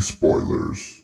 spoilers. 0.00 1.02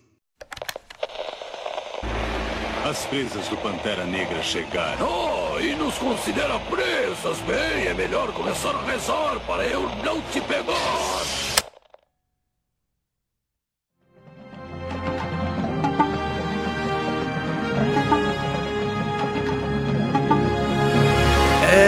As 2.89 3.05
presas 3.07 3.49
do 3.49 3.57
Pantera 3.59 4.05
Negra 4.05 4.43
chegaram. 4.43 5.07
Oh, 5.07 5.61
e 5.61 5.75
nos 5.75 5.99
considera 5.99 6.59
presas. 6.61 7.39
Bem, 7.41 7.89
é 7.89 7.95
melhor 7.95 8.33
começar 8.33 8.75
a 8.75 8.83
rezar 8.85 9.41
para 9.47 9.65
eu 9.67 9.83
não 10.05 10.23
te 10.31 10.41
pegar. 10.41 11.47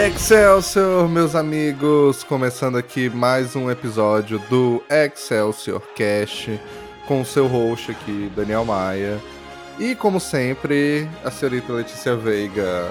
Excelsior, 0.07 1.09
meus 1.09 1.35
amigos! 1.35 2.25
Começando 2.25 2.77
aqui 2.77 3.09
mais 3.09 3.55
um 3.55 3.71
episódio 3.71 4.38
do 4.51 4.83
Excelsior 4.91 5.80
Cast 5.95 6.61
com 7.09 7.23
o 7.23 7.25
seu 7.25 7.47
host 7.47 7.91
aqui, 7.91 8.30
Daniel 8.37 8.66
Maia. 8.66 9.19
E 9.79 9.95
como 9.95 10.21
sempre, 10.21 11.09
a 11.24 11.30
senhorita 11.30 11.73
Letícia 11.73 12.15
Veiga. 12.15 12.91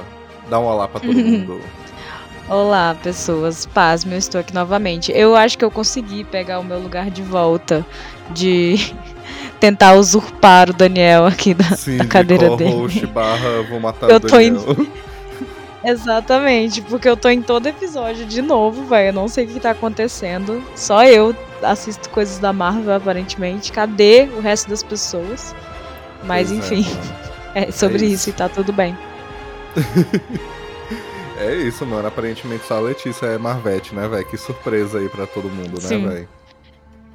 Dá 0.50 0.60
um 0.60 0.66
olá 0.66 0.88
pra 0.88 1.00
todo 1.00 1.14
mundo. 1.14 1.62
Olá, 2.50 2.98
pessoas. 3.04 3.68
Pasme, 3.68 4.14
eu 4.14 4.18
estou 4.18 4.42
aqui 4.42 4.56
novamente. 4.56 5.12
Eu 5.12 5.36
acho 5.36 5.56
que 5.56 5.64
eu 5.64 5.70
consegui 5.70 6.24
pegar 6.24 6.60
o 6.60 6.64
meu 6.64 6.80
lugar 6.80 7.12
de 7.12 7.22
volta 7.22 7.86
de 8.32 8.76
tentar 9.60 9.94
usurpar 9.94 10.72
o 10.72 10.74
Daniel 10.74 11.26
aqui 11.28 11.54
da, 11.54 11.76
Sim, 11.76 11.98
da 11.98 12.04
de 12.06 12.10
cadeira 12.10 12.56
dele. 12.56 12.72
co-host 12.72 13.06
barra 13.08 13.62
vou 13.70 13.80
matar 13.80 14.10
Eu 14.10 14.18
o 14.18 14.20
tô 14.20 14.30
Daniel. 14.30 14.64
Exatamente, 15.86 16.82
porque 16.82 17.08
eu 17.08 17.16
tô 17.16 17.30
em 17.30 17.42
todo 17.42 17.68
episódio 17.68 18.26
de 18.26 18.42
novo, 18.42 18.84
velho. 18.86 19.10
Eu 19.10 19.14
não 19.14 19.28
sei 19.28 19.46
o 19.46 19.48
que 19.48 19.60
tá 19.60 19.72
acontecendo. 19.72 20.64
Só 20.76 21.06
eu 21.06 21.36
assisto 21.62 22.10
coisas 22.10 22.40
da 22.40 22.52
Marvel, 22.54 22.96
aparentemente. 22.96 23.72
Cadê 23.72 24.24
o 24.36 24.40
resto 24.40 24.70
das 24.70 24.84
pessoas? 24.84 25.56
Mas 26.24 26.52
é, 26.52 26.56
enfim, 26.56 26.86
é 27.56 27.72
sobre 27.72 28.04
É 28.04 28.06
isso. 28.06 28.14
isso. 28.16 28.30
e 28.30 28.34
tá 28.34 28.50
tudo 28.50 28.72
bem. 28.74 28.98
É 31.40 31.54
isso, 31.54 31.86
mano. 31.86 32.08
Aparentemente 32.08 32.66
só 32.66 32.78
a 32.78 32.80
Letícia 32.80 33.28
é 33.28 33.38
Marvete, 33.38 33.94
né, 33.94 34.08
velho? 34.08 34.26
Que 34.26 34.38
surpresa 34.38 34.98
aí 34.98 35.08
pra 35.08 35.28
todo 35.28 35.48
mundo, 35.48 35.80
Sim. 35.80 36.04
né, 36.04 36.14
velho? 36.14 36.30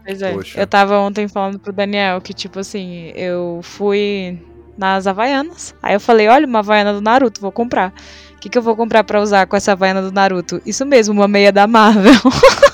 Pois 0.07 0.23
é. 0.23 0.33
Poxa. 0.33 0.61
Eu 0.61 0.67
tava 0.67 0.97
ontem 1.01 1.27
falando 1.27 1.59
pro 1.59 1.73
Daniel 1.73 2.21
que, 2.21 2.33
tipo 2.33 2.61
assim, 2.61 3.13
eu 3.17 3.59
fui 3.65 4.41
nas 4.79 5.09
Havaianas. 5.09 5.75
Aí 5.83 5.95
eu 5.95 6.01
falei, 6.01 6.29
olha, 6.29 6.47
uma 6.47 6.61
Havaiana 6.61 6.93
do 6.93 7.01
Naruto, 7.01 7.41
vou 7.41 7.51
comprar. 7.51 7.93
O 8.37 8.39
que, 8.39 8.49
que 8.49 8.57
eu 8.57 8.63
vou 8.63 8.77
comprar 8.77 9.03
pra 9.03 9.21
usar 9.21 9.47
com 9.47 9.57
essa 9.57 9.73
Havaiana 9.73 10.01
do 10.03 10.13
Naruto? 10.13 10.63
Isso 10.65 10.87
mesmo, 10.87 11.15
uma 11.15 11.27
meia 11.27 11.51
da 11.53 11.67
Marvel. 11.67 12.15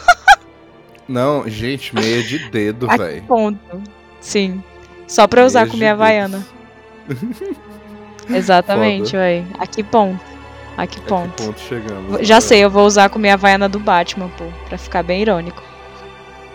Não, 1.09 1.49
gente, 1.49 1.95
meia 1.95 2.23
de 2.23 2.51
dedo, 2.51 2.91
A 2.91 2.97
velho. 2.97 3.23
que 3.23 3.27
ponto? 3.27 3.83
Sim. 4.21 4.63
Só 5.07 5.27
pra 5.27 5.45
usar 5.45 5.61
Meia 5.61 5.71
com 5.71 5.77
minha. 5.79 5.93
Havaiana. 5.93 6.47
Exatamente, 8.29 9.13
véi. 9.17 9.45
A 9.59 9.67
que 9.67 9.83
ponto? 9.83 10.21
A 10.77 10.87
que 10.87 10.99
É 10.99 11.01
que 11.03 11.09
ponto? 11.09 11.43
ponto 11.43 11.61
chegamos? 11.61 12.27
Já 12.27 12.37
né, 12.37 12.41
sei, 12.41 12.63
eu 12.65 12.71
vou 12.71 12.87
usar 12.87 13.09
com 13.09 13.19
minha 13.19 13.35
Havaiana 13.35 13.69
do 13.69 13.79
Batman, 13.79 14.29
pô. 14.37 14.45
Pra 14.69 14.77
ficar 14.79 15.03
bem 15.03 15.23
irônico. 15.23 15.63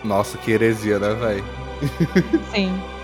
Nossa, 0.04 0.38
que 0.38 0.50
heresia, 0.52 0.98
né, 0.98 1.14
velho? 1.14 1.44
Sim. 2.54 2.72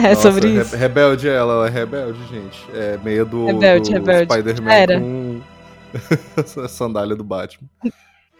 É 0.00 0.14
sobre 0.14 0.46
Re- 0.46 0.60
isso. 0.60 0.76
rebelde 0.76 1.28
ela, 1.28 1.54
ela 1.54 1.66
é 1.66 1.70
rebelde, 1.70 2.20
gente. 2.30 2.64
É 2.72 2.96
meio 3.02 3.26
do, 3.26 3.46
Rebelde, 3.46 3.90
do 3.90 3.94
rebelde. 3.94 4.32
Spider-Man 4.32 5.40
com 6.54 6.60
a 6.62 6.68
sandália 6.68 7.16
do 7.16 7.24
Batman. 7.24 7.68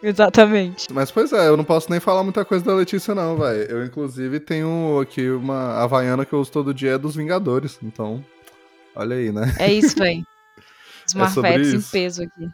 Exatamente. 0.01 0.91
Mas, 0.93 1.11
pois 1.11 1.33
é, 1.33 1.47
eu 1.47 1.57
não 1.57 1.63
posso 1.63 1.89
nem 1.91 1.99
falar 1.99 2.23
muita 2.23 2.45
coisa 2.45 2.63
da 2.63 2.73
Letícia, 2.73 3.13
não, 3.13 3.37
velho. 3.37 3.63
Eu, 3.69 3.85
inclusive, 3.85 4.39
tenho 4.39 4.99
aqui 5.01 5.29
uma 5.29 5.81
Havaiana 5.81 6.25
que 6.25 6.33
eu 6.33 6.39
uso 6.39 6.51
todo 6.51 6.73
dia, 6.73 6.91
é 6.91 6.97
dos 6.97 7.15
Vingadores. 7.15 7.77
Então, 7.83 8.23
olha 8.95 9.15
aí, 9.15 9.31
né? 9.31 9.53
É 9.59 9.71
isso, 9.71 9.97
véi. 9.97 10.23
Os 11.05 11.15
É 11.15 11.17
marvetes 11.17 11.73
em 11.73 11.77
isso. 11.77 11.91
peso 11.91 12.23
aqui. 12.23 12.47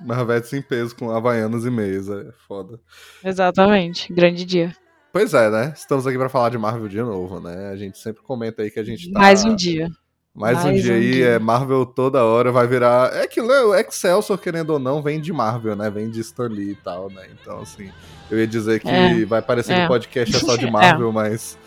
Marvetes 0.00 0.52
em 0.52 0.60
peso 0.62 0.94
com 0.94 1.10
Havaianas 1.10 1.64
e 1.64 1.70
meias, 1.70 2.08
é 2.08 2.26
foda. 2.46 2.78
Exatamente. 3.24 4.12
Grande 4.12 4.44
dia. 4.44 4.74
Pois 5.12 5.32
é, 5.34 5.50
né? 5.50 5.72
Estamos 5.76 6.06
aqui 6.06 6.16
pra 6.18 6.28
falar 6.28 6.50
de 6.50 6.58
Marvel 6.58 6.88
de 6.88 7.00
novo, 7.00 7.40
né? 7.40 7.68
A 7.68 7.76
gente 7.76 7.98
sempre 7.98 8.22
comenta 8.22 8.62
aí 8.62 8.70
que 8.70 8.80
a 8.80 8.84
gente 8.84 9.10
tá... 9.12 9.18
Mais 9.18 9.44
um 9.44 9.54
dia. 9.54 9.88
Mais, 10.34 10.58
um 10.60 10.68
Mais 10.68 10.82
dia 10.82 10.92
um 10.92 10.96
aí, 10.96 11.12
dia. 11.12 11.26
é 11.26 11.38
Marvel 11.38 11.84
toda 11.84 12.24
hora, 12.24 12.50
vai 12.50 12.66
virar. 12.66 13.14
É 13.14 13.26
que 13.26 13.42
né, 13.42 13.60
o 13.60 13.74
Excelsior, 13.74 14.38
querendo 14.38 14.70
ou 14.70 14.78
não, 14.78 15.02
vem 15.02 15.20
de 15.20 15.30
Marvel, 15.32 15.76
né? 15.76 15.90
Vem 15.90 16.08
de 16.08 16.20
Stan 16.20 16.48
Lee 16.48 16.70
e 16.70 16.74
tal, 16.76 17.10
né? 17.10 17.26
Então, 17.32 17.60
assim, 17.60 17.90
eu 18.30 18.38
ia 18.38 18.46
dizer 18.46 18.80
que 18.80 18.88
É, 18.88 19.24
vai 19.26 19.42
parecer 19.42 19.74
que 19.74 19.80
é. 19.80 19.84
o 19.84 19.88
podcast 19.88 20.34
é 20.34 20.38
só 20.38 20.56
de 20.56 20.68
Marvel, 20.70 21.12
mas. 21.12 21.58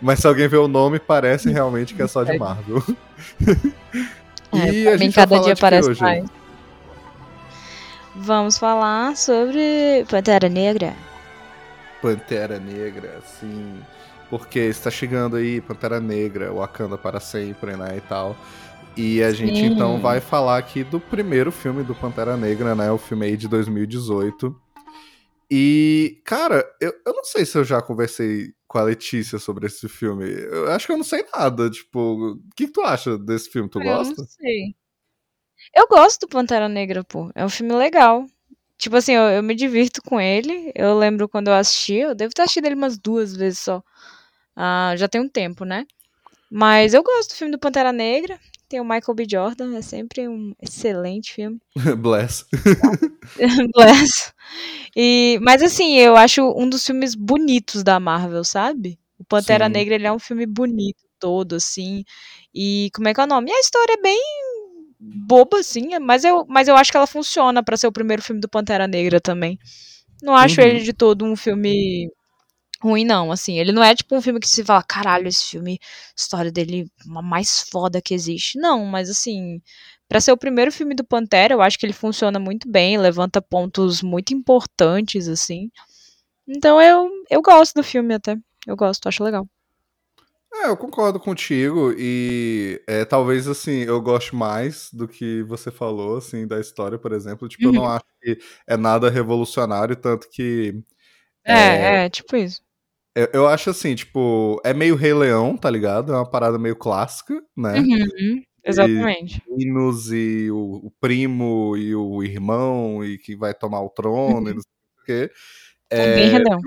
Mas 0.00 0.18
se 0.20 0.26
alguém 0.26 0.48
vê 0.48 0.56
o 0.56 0.68
nome, 0.68 0.98
parece 0.98 1.50
realmente 1.50 1.94
que 1.94 2.02
é 2.02 2.06
só 2.06 2.24
de 2.24 2.36
Marvel. 2.38 2.82
É, 4.52 4.70
e 4.72 4.88
a 4.88 4.96
gente 4.96 5.14
cada 5.14 5.38
dia 5.40 5.56
parece 5.56 5.90
hoje? 5.90 6.00
mais. 6.00 6.24
Vamos 8.16 8.58
falar 8.58 9.16
sobre 9.16 10.04
Pantera 10.08 10.48
Negra. 10.48 10.94
Pantera 12.00 12.58
Negra, 12.58 13.20
sim. 13.40 13.80
Porque 14.36 14.58
está 14.58 14.90
chegando 14.90 15.36
aí 15.36 15.60
Pantera 15.60 16.00
Negra, 16.00 16.52
Wakanda 16.52 16.98
para 16.98 17.20
sempre, 17.20 17.76
né, 17.76 17.98
e 17.98 18.00
tal. 18.00 18.36
E 18.96 19.22
a 19.22 19.30
gente 19.30 19.60
Sim. 19.60 19.66
então 19.66 20.00
vai 20.00 20.20
falar 20.20 20.58
aqui 20.58 20.82
do 20.82 20.98
primeiro 20.98 21.52
filme 21.52 21.84
do 21.84 21.94
Pantera 21.94 22.36
Negra, 22.36 22.74
né, 22.74 22.90
o 22.90 22.98
filme 22.98 23.26
aí 23.26 23.36
de 23.36 23.46
2018. 23.46 24.60
E, 25.48 26.20
cara, 26.24 26.68
eu, 26.80 26.92
eu 27.06 27.12
não 27.12 27.22
sei 27.22 27.46
se 27.46 27.56
eu 27.56 27.62
já 27.62 27.80
conversei 27.80 28.52
com 28.66 28.76
a 28.76 28.82
Letícia 28.82 29.38
sobre 29.38 29.68
esse 29.68 29.88
filme. 29.88 30.28
Eu 30.28 30.68
acho 30.72 30.86
que 30.86 30.92
eu 30.92 30.96
não 30.96 31.04
sei 31.04 31.24
nada, 31.32 31.70
tipo, 31.70 32.00
o 32.00 32.40
que, 32.56 32.66
que 32.66 32.72
tu 32.72 32.80
acha 32.80 33.16
desse 33.16 33.48
filme? 33.48 33.70
Tu 33.70 33.78
Eu 33.78 33.84
gosta? 33.84 34.14
não 34.18 34.26
sei. 34.26 34.74
Eu 35.72 35.86
gosto 35.86 36.22
do 36.22 36.28
Pantera 36.28 36.68
Negra, 36.68 37.04
pô. 37.04 37.30
É 37.36 37.44
um 37.44 37.48
filme 37.48 37.72
legal. 37.72 38.26
Tipo 38.78 38.96
assim, 38.96 39.12
eu, 39.12 39.22
eu 39.30 39.44
me 39.44 39.54
divirto 39.54 40.02
com 40.02 40.20
ele. 40.20 40.72
Eu 40.74 40.98
lembro 40.98 41.28
quando 41.28 41.48
eu 41.48 41.54
assisti, 41.54 41.94
eu 41.94 42.16
devo 42.16 42.34
ter 42.34 42.42
assistido 42.42 42.66
ele 42.66 42.74
umas 42.74 42.98
duas 42.98 43.36
vezes 43.36 43.60
só. 43.60 43.80
Ah, 44.56 44.94
já 44.96 45.08
tem 45.08 45.20
um 45.20 45.28
tempo, 45.28 45.64
né? 45.64 45.86
Mas 46.50 46.94
eu 46.94 47.02
gosto 47.02 47.30
do 47.30 47.36
filme 47.36 47.52
do 47.52 47.58
Pantera 47.58 47.92
Negra. 47.92 48.38
Tem 48.68 48.80
o 48.80 48.84
Michael 48.84 49.14
B. 49.14 49.26
Jordan, 49.30 49.76
é 49.76 49.82
sempre 49.82 50.28
um 50.28 50.54
excelente 50.62 51.32
filme. 51.34 51.60
Bless. 51.98 52.44
Bless. 53.74 54.32
E, 54.96 55.38
mas 55.42 55.62
assim, 55.62 55.96
eu 55.98 56.16
acho 56.16 56.42
um 56.56 56.68
dos 56.68 56.86
filmes 56.86 57.14
bonitos 57.14 57.82
da 57.84 58.00
Marvel, 58.00 58.44
sabe? 58.44 58.98
O 59.18 59.24
Pantera 59.24 59.66
Sim. 59.66 59.72
Negra, 59.72 59.94
ele 59.96 60.06
é 60.06 60.12
um 60.12 60.18
filme 60.18 60.46
bonito 60.46 61.04
todo, 61.20 61.56
assim. 61.56 62.04
E 62.54 62.90
como 62.94 63.08
é 63.08 63.14
que 63.14 63.20
é 63.20 63.24
o 63.24 63.26
nome? 63.26 63.50
E 63.50 63.54
a 63.54 63.60
história 63.60 63.94
é 63.94 64.02
bem 64.02 64.20
boba, 65.00 65.60
assim, 65.60 65.98
mas 66.00 66.24
eu, 66.24 66.46
mas 66.48 66.68
eu 66.68 66.76
acho 66.76 66.90
que 66.90 66.96
ela 66.96 67.06
funciona 67.06 67.62
pra 67.62 67.76
ser 67.76 67.86
o 67.88 67.92
primeiro 67.92 68.22
filme 68.22 68.40
do 68.40 68.48
Pantera 68.48 68.88
Negra 68.88 69.20
também. 69.20 69.58
Não 70.22 70.36
acho 70.36 70.60
Uhum. 70.60 70.66
ele 70.68 70.80
de 70.80 70.92
todo 70.94 71.24
um 71.24 71.36
filme 71.36 72.10
ruim, 72.88 73.04
não, 73.04 73.32
assim. 73.32 73.58
Ele 73.58 73.72
não 73.72 73.82
é 73.82 73.94
tipo 73.94 74.14
um 74.16 74.22
filme 74.22 74.40
que 74.40 74.48
se 74.48 74.64
fala, 74.64 74.82
caralho, 74.82 75.28
esse 75.28 75.44
filme, 75.44 75.78
história 76.16 76.50
dele 76.52 76.90
é 77.00 77.08
uma 77.08 77.22
mais 77.22 77.62
foda 77.70 78.00
que 78.02 78.14
existe. 78.14 78.58
Não, 78.58 78.84
mas 78.86 79.10
assim, 79.10 79.60
Pra 80.08 80.20
ser 80.20 80.32
o 80.32 80.36
primeiro 80.36 80.70
filme 80.70 80.94
do 80.94 81.04
Pantera, 81.04 81.54
eu 81.54 81.62
acho 81.62 81.78
que 81.78 81.86
ele 81.86 81.92
funciona 81.92 82.38
muito 82.38 82.70
bem, 82.70 82.98
levanta 82.98 83.40
pontos 83.40 84.02
muito 84.02 84.34
importantes, 84.34 85.28
assim. 85.28 85.70
Então 86.46 86.80
eu, 86.80 87.10
eu 87.30 87.42
gosto 87.42 87.74
do 87.74 87.82
filme 87.82 88.14
até. 88.14 88.36
Eu 88.66 88.76
gosto, 88.76 89.08
acho 89.08 89.24
legal. 89.24 89.48
É, 90.52 90.68
eu 90.68 90.76
concordo 90.76 91.18
contigo 91.18 91.92
e 91.98 92.80
é, 92.86 93.04
talvez 93.04 93.48
assim 93.48 93.80
eu 93.82 94.00
goste 94.00 94.36
mais 94.36 94.88
do 94.92 95.08
que 95.08 95.42
você 95.42 95.70
falou 95.70 96.18
assim 96.18 96.46
da 96.46 96.60
história, 96.60 96.98
por 96.98 97.12
exemplo. 97.12 97.48
Tipo, 97.48 97.64
eu 97.64 97.72
não 97.72 97.86
acho 97.86 98.04
que 98.22 98.38
é 98.68 98.76
nada 98.76 99.10
revolucionário, 99.10 99.96
tanto 99.96 100.28
que 100.30 100.80
É, 101.44 102.04
é, 102.04 102.10
tipo 102.10 102.36
isso. 102.36 102.63
Eu, 103.14 103.28
eu 103.32 103.48
acho 103.48 103.70
assim, 103.70 103.94
tipo, 103.94 104.60
é 104.64 104.74
meio 104.74 104.96
Rei 104.96 105.14
Leão, 105.14 105.56
tá 105.56 105.70
ligado? 105.70 106.12
É 106.12 106.16
uma 106.16 106.28
parada 106.28 106.58
meio 106.58 106.76
clássica, 106.76 107.40
né? 107.56 107.78
Uhum, 107.80 108.42
exatamente. 108.64 109.42
Meninos 109.48 110.10
e 110.12 110.50
o, 110.50 110.86
o 110.86 110.90
primo 111.00 111.76
e 111.76 111.94
o 111.94 112.22
irmão 112.22 113.04
e 113.04 113.18
que 113.18 113.36
vai 113.36 113.54
tomar 113.54 113.82
o 113.82 113.90
trono 113.90 114.50
e 114.50 114.54
não 114.54 114.60
sei 114.60 114.72
o 115.00 115.04
quê. 115.04 115.32
É 115.90 116.14
bem 116.14 116.28
Rei 116.30 116.42
Leão. 116.42 116.60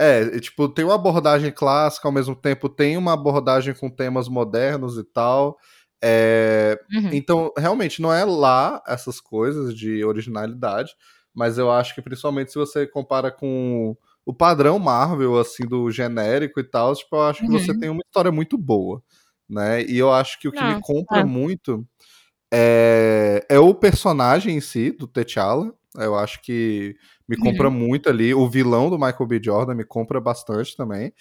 É, 0.00 0.22
e, 0.22 0.40
tipo, 0.40 0.68
tem 0.68 0.84
uma 0.84 0.94
abordagem 0.94 1.50
clássica, 1.50 2.06
ao 2.06 2.12
mesmo 2.12 2.36
tempo 2.36 2.68
tem 2.68 2.96
uma 2.96 3.12
abordagem 3.12 3.74
com 3.74 3.90
temas 3.90 4.28
modernos 4.28 4.96
e 4.96 5.04
tal. 5.04 5.58
É, 6.02 6.78
Uhum. 6.92 7.10
Então, 7.12 7.52
realmente, 7.56 8.00
não 8.00 8.12
é 8.12 8.24
lá 8.24 8.80
essas 8.86 9.20
coisas 9.20 9.74
de 9.76 10.04
originalidade, 10.04 10.92
mas 11.34 11.58
eu 11.58 11.70
acho 11.70 11.94
que 11.94 12.00
principalmente 12.00 12.52
se 12.52 12.58
você 12.58 12.86
compara 12.86 13.30
com 13.30 13.96
o 14.28 14.34
padrão 14.34 14.78
Marvel, 14.78 15.38
assim, 15.38 15.66
do 15.66 15.90
genérico 15.90 16.60
e 16.60 16.64
tal, 16.64 16.94
tipo, 16.94 17.16
eu 17.16 17.22
acho 17.22 17.40
que 17.40 17.50
você 17.50 17.72
Uhum. 17.72 17.78
tem 17.80 17.88
uma 17.88 18.02
história 18.06 18.30
muito 18.30 18.58
boa, 18.58 19.02
né? 19.48 19.82
E 19.84 19.96
eu 19.98 20.12
acho 20.12 20.38
que 20.38 20.46
o 20.46 20.52
que 20.52 20.62
me 20.62 20.78
compra 20.82 21.20
é. 21.20 21.24
muito 21.24 21.82
é, 22.52 23.44
é 23.48 23.58
o 23.58 23.74
personagem 23.74 24.56
em 24.56 24.60
si, 24.60 24.90
do 24.90 25.06
T'Challa. 25.06 25.72
Eu 25.96 26.14
acho 26.14 26.42
que 26.42 26.94
me 27.28 27.36
compra 27.36 27.68
Uhum. 27.68 27.74
muito 27.74 28.08
ali. 28.10 28.34
O 28.34 28.48
vilão 28.48 28.90
do 28.90 28.98
Michael 28.98 29.26
B. 29.26 29.40
Jordan 29.42 29.74
me 29.74 29.84
compra 29.84 30.20
bastante 30.20 30.76
também. 30.76 31.12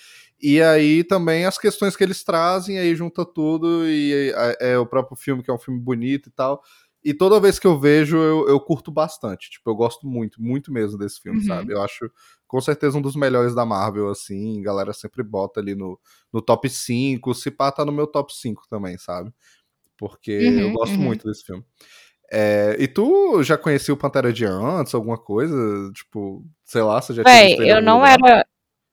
E 0.41 0.61
aí 0.61 1.03
também 1.03 1.45
as 1.45 1.57
questões 1.57 1.95
que 1.95 2.03
eles 2.03 2.23
trazem, 2.23 2.77
aí 2.77 2.93
junta 2.95 3.25
tudo, 3.25 3.87
e 3.87 4.31
é, 4.35 4.73
é 4.73 4.77
o 4.77 4.85
próprio 4.85 5.15
filme, 5.17 5.41
que 5.43 5.49
é 5.49 5.53
um 5.53 5.57
filme 5.59 5.79
bonito 5.79 6.29
e 6.29 6.31
tal. 6.31 6.61
E 7.03 7.13
toda 7.13 7.39
vez 7.39 7.57
que 7.57 7.65
eu 7.67 7.79
vejo, 7.79 8.17
eu, 8.17 8.49
eu 8.49 8.59
curto 8.59 8.91
bastante. 8.91 9.49
Tipo, 9.49 9.69
eu 9.69 9.75
gosto 9.75 10.05
muito, 10.05 10.41
muito 10.41 10.73
mesmo 10.73 10.97
desse 10.97 11.21
filme, 11.21 11.39
Uhum. 11.39 11.45
sabe? 11.45 11.73
Eu 11.73 11.81
acho 11.81 12.11
com 12.47 12.61
certeza 12.61 12.97
um 12.97 13.01
dos 13.01 13.15
melhores 13.15 13.53
da 13.55 13.65
Marvel, 13.65 14.09
assim. 14.09 14.59
A 14.61 14.63
galera 14.63 14.93
sempre 14.93 15.23
bota 15.23 15.59
ali 15.59 15.75
no, 15.75 15.99
no 16.33 16.41
top 16.41 16.69
5. 16.69 17.33
Se 17.35 17.51
pá, 17.51 17.71
tá 17.71 17.85
no 17.85 17.91
meu 17.91 18.07
top 18.07 18.33
5 18.35 18.63
também, 18.69 18.97
sabe? 18.97 19.31
Porque 19.97 20.31
eu 20.31 20.69
Uhum, 20.69 20.73
gosto 20.73 20.99
uhum. 20.99 21.05
muito 21.05 21.27
desse 21.27 21.45
filme. 21.45 21.63
É, 22.31 22.75
e 22.79 22.87
tu 22.87 23.43
já 23.43 23.57
conhecia 23.57 23.93
o 23.93 23.97
Pantera 23.97 24.33
de 24.33 24.45
antes, 24.45 24.93
alguma 24.95 25.17
coisa? 25.17 25.55
Tipo, 25.93 26.45
sei 26.65 26.81
lá, 26.83 27.01
você 27.01 27.13
já 27.13 27.25
tinha 27.25 27.43
Véi, 27.45 27.53
em 27.69 27.71
eu 27.71 27.81
não 27.81 28.05
lugar? 28.05 28.05
era. 28.05 28.45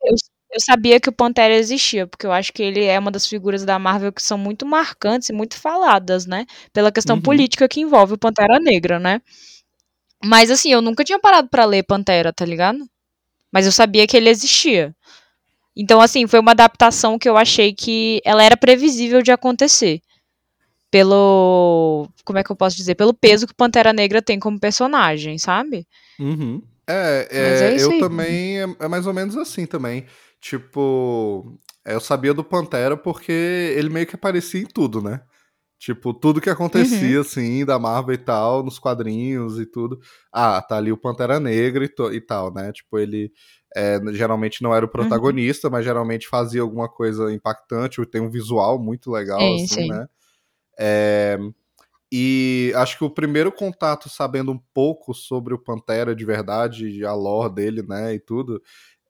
Eu, 0.03 0.15
eu 0.53 0.61
sabia 0.61 1.01
que 1.01 1.09
o 1.09 1.13
Pantera 1.13 1.55
existia, 1.55 2.07
porque 2.07 2.27
eu 2.27 2.33
acho 2.33 2.53
que 2.53 2.63
ele 2.63 2.85
é 2.85 2.99
uma 2.99 3.11
das 3.11 3.27
figuras 3.27 3.65
da 3.65 3.79
Marvel 3.79 4.13
que 4.13 4.23
são 4.23 4.39
muito 4.39 4.67
marcantes 4.67 5.29
e 5.31 5.33
muito 5.33 5.59
faladas, 5.59 6.27
né? 6.27 6.47
Pela 6.73 6.93
questão 6.93 7.17
Uhum. 7.17 7.23
política 7.23 7.69
que 7.69 7.81
envolve 7.81 8.15
o 8.15 8.19
Pantera 8.19 8.59
Negra, 8.61 8.99
né? 9.01 9.21
Mas 10.25 10.51
assim, 10.51 10.73
eu 10.73 10.83
nunca 10.83 11.05
tinha 11.05 11.19
parado 11.21 11.49
pra 11.49 11.65
ler 11.65 11.85
Pantera, 11.85 12.33
tá 12.33 12.45
ligado? 12.45 12.79
Mas 13.55 13.67
eu 13.67 13.71
sabia 13.71 14.05
que 14.05 14.17
ele 14.17 14.29
existia. 14.29 14.93
Então, 15.77 16.01
assim, 16.01 16.27
foi 16.27 16.41
uma 16.41 16.51
adaptação 16.51 17.17
que 17.17 17.29
eu 17.29 17.37
achei 17.37 17.73
que 17.73 18.21
ela 18.25 18.43
era 18.43 18.57
previsível 18.57 19.23
de 19.23 19.31
acontecer. 19.31 20.03
Pelo. 20.91 22.09
Como 22.25 22.37
é 22.37 22.43
que 22.43 22.51
eu 22.51 22.57
posso 22.57 22.77
dizer? 22.77 22.97
Pelo 22.97 23.15
peso 23.15 23.47
que 23.47 23.53
o 23.53 23.57
Pantera 23.57 23.93
Negra 23.93 24.21
tem 24.21 24.41
como 24.41 24.59
personagem, 24.59 25.39
sabe? 25.39 25.87
Uhum. 26.19 26.61
É, 26.85 27.29
é 27.31 27.75
é, 27.77 27.81
eu 27.81 27.93
aí. 27.93 28.01
também, 28.01 28.59
é 28.59 28.89
mais 28.89 29.07
ou 29.07 29.15
menos 29.15 29.37
assim 29.37 29.67
também. 29.67 30.05
Tipo, 30.41 31.57
eu 31.85 32.01
sabia 32.01 32.35
do 32.35 32.43
Pantera 32.43 32.97
porque 32.97 33.73
ele 33.77 33.89
meio 33.89 34.07
que 34.07 34.17
aparecia 34.17 34.61
em 34.61 34.67
tudo, 34.67 35.01
né? 35.01 35.21
Tipo, 35.85 36.15
tudo 36.15 36.41
que 36.41 36.49
acontecia, 36.49 37.17
Uhum. 37.17 37.21
assim, 37.21 37.63
da 37.63 37.79
Marvel 37.79 38.15
e 38.15 38.19
tal, 38.19 38.63
nos 38.63 38.79
quadrinhos 38.79 39.61
e 39.61 39.67
tudo. 39.67 40.01
Ah, 40.33 40.63
tá 40.63 40.79
ali 40.79 40.91
o 40.91 40.97
Pantera 40.97 41.39
Negra 41.39 41.85
e, 41.85 42.17
e 42.17 42.21
tal, 42.23 42.51
né? 42.55 42.73
Tipo, 42.73 42.99
ele 42.99 43.31
é, 43.77 44.01
geralmente 44.15 44.63
não 44.63 44.75
era 44.75 44.87
o 44.87 44.89
Uhum. 44.89 44.93
protagonista, 44.93 45.69
mas 45.69 45.85
geralmente 45.85 46.27
fazia 46.27 46.63
alguma 46.63 46.89
coisa 46.89 47.31
impactante, 47.31 48.05
tem 48.07 48.23
um 48.23 48.31
visual 48.31 48.79
muito 48.79 49.11
legal, 49.11 49.41
Sim, 49.41 49.65
assim, 49.65 49.75
sim. 49.83 49.89
né? 49.89 50.07
É, 50.79 51.39
e 52.13 52.73
acho 52.77 52.97
que 52.97 53.05
o 53.05 53.11
primeiro 53.11 53.51
contato, 53.53 54.09
sabendo 54.09 54.53
um 54.53 54.61
pouco 54.73 55.13
sobre 55.13 55.53
o 55.53 55.59
Pantera 55.59 56.15
de 56.15 56.25
verdade, 56.25 57.05
a 57.05 57.13
lore 57.13 57.55
dele, 57.55 57.83
né, 57.83 58.15
e 58.15 58.21
tudo, 58.21 58.63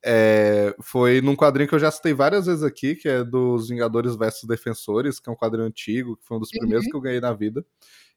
é, 0.05 0.75
foi 0.83 1.21
num 1.21 1.35
quadrinho 1.37 1.69
que 1.69 1.75
eu 1.75 1.79
já 1.79 1.91
citei 1.91 2.13
várias 2.15 2.47
vezes 2.47 2.63
aqui, 2.63 2.95
que 2.95 3.09
é 3.09 3.25
dos 3.25 3.69
Vingadores 3.69 4.17
versus 4.17 4.45
Defensores, 4.49 5.19
que 5.21 5.29
é 5.29 5.33
um 5.33 5.37
quadrinho 5.37 5.67
antigo, 5.67 6.17
que 6.17 6.25
foi 6.27 6.37
um 6.37 6.41
dos 6.41 6.51
primeiros 6.51 6.85
Uhum. 6.87 6.91
que 6.91 6.97
eu 6.97 7.01
ganhei 7.01 7.21
na 7.21 7.33
vida. 7.33 7.65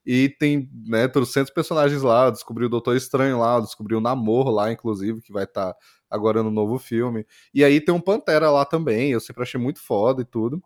E 0.05 0.29
tem, 0.39 0.69
né, 0.87 1.07
trocentos 1.07 1.51
personagens 1.53 2.01
lá, 2.01 2.29
descobri 2.29 2.65
o 2.65 2.69
Doutor 2.69 2.95
Estranho 2.95 3.39
lá, 3.39 3.59
descobri 3.59 3.93
o 3.95 4.01
Namor 4.01 4.49
lá, 4.49 4.71
inclusive, 4.71 5.21
que 5.21 5.33
vai 5.33 5.43
estar 5.43 5.75
agora 6.09 6.41
no 6.43 6.51
novo 6.51 6.79
filme. 6.79 7.25
E 7.53 7.63
aí 7.63 7.81
tem 7.81 7.93
um 7.93 7.99
Pantera 8.01 8.49
lá 8.49 8.63
também, 8.65 9.11
eu 9.11 9.19
sempre 9.19 9.43
achei 9.43 9.59
muito 9.59 9.81
foda 9.81 10.21
e 10.21 10.25
tudo. 10.25 10.61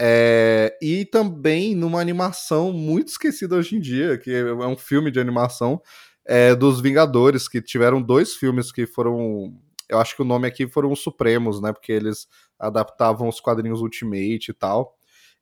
É, 0.00 0.76
e 0.82 1.06
também 1.06 1.74
numa 1.74 2.00
animação 2.00 2.72
muito 2.72 3.08
esquecida 3.08 3.56
hoje 3.56 3.76
em 3.76 3.80
dia, 3.80 4.18
que 4.18 4.30
é 4.30 4.44
um 4.66 4.76
filme 4.76 5.10
de 5.10 5.18
animação 5.20 5.80
é, 6.26 6.54
dos 6.54 6.80
Vingadores, 6.80 7.48
que 7.48 7.62
tiveram 7.62 8.02
dois 8.02 8.34
filmes 8.34 8.70
que 8.72 8.86
foram. 8.86 9.54
Eu 9.88 9.98
acho 9.98 10.14
que 10.16 10.22
o 10.22 10.24
nome 10.24 10.46
aqui 10.46 10.66
foram 10.66 10.90
os 10.92 11.02
Supremos, 11.02 11.60
né? 11.60 11.72
Porque 11.72 11.92
eles 11.92 12.26
adaptavam 12.58 13.28
os 13.28 13.40
quadrinhos 13.40 13.80
Ultimate 13.80 14.50
e 14.50 14.54
tal. 14.54 14.96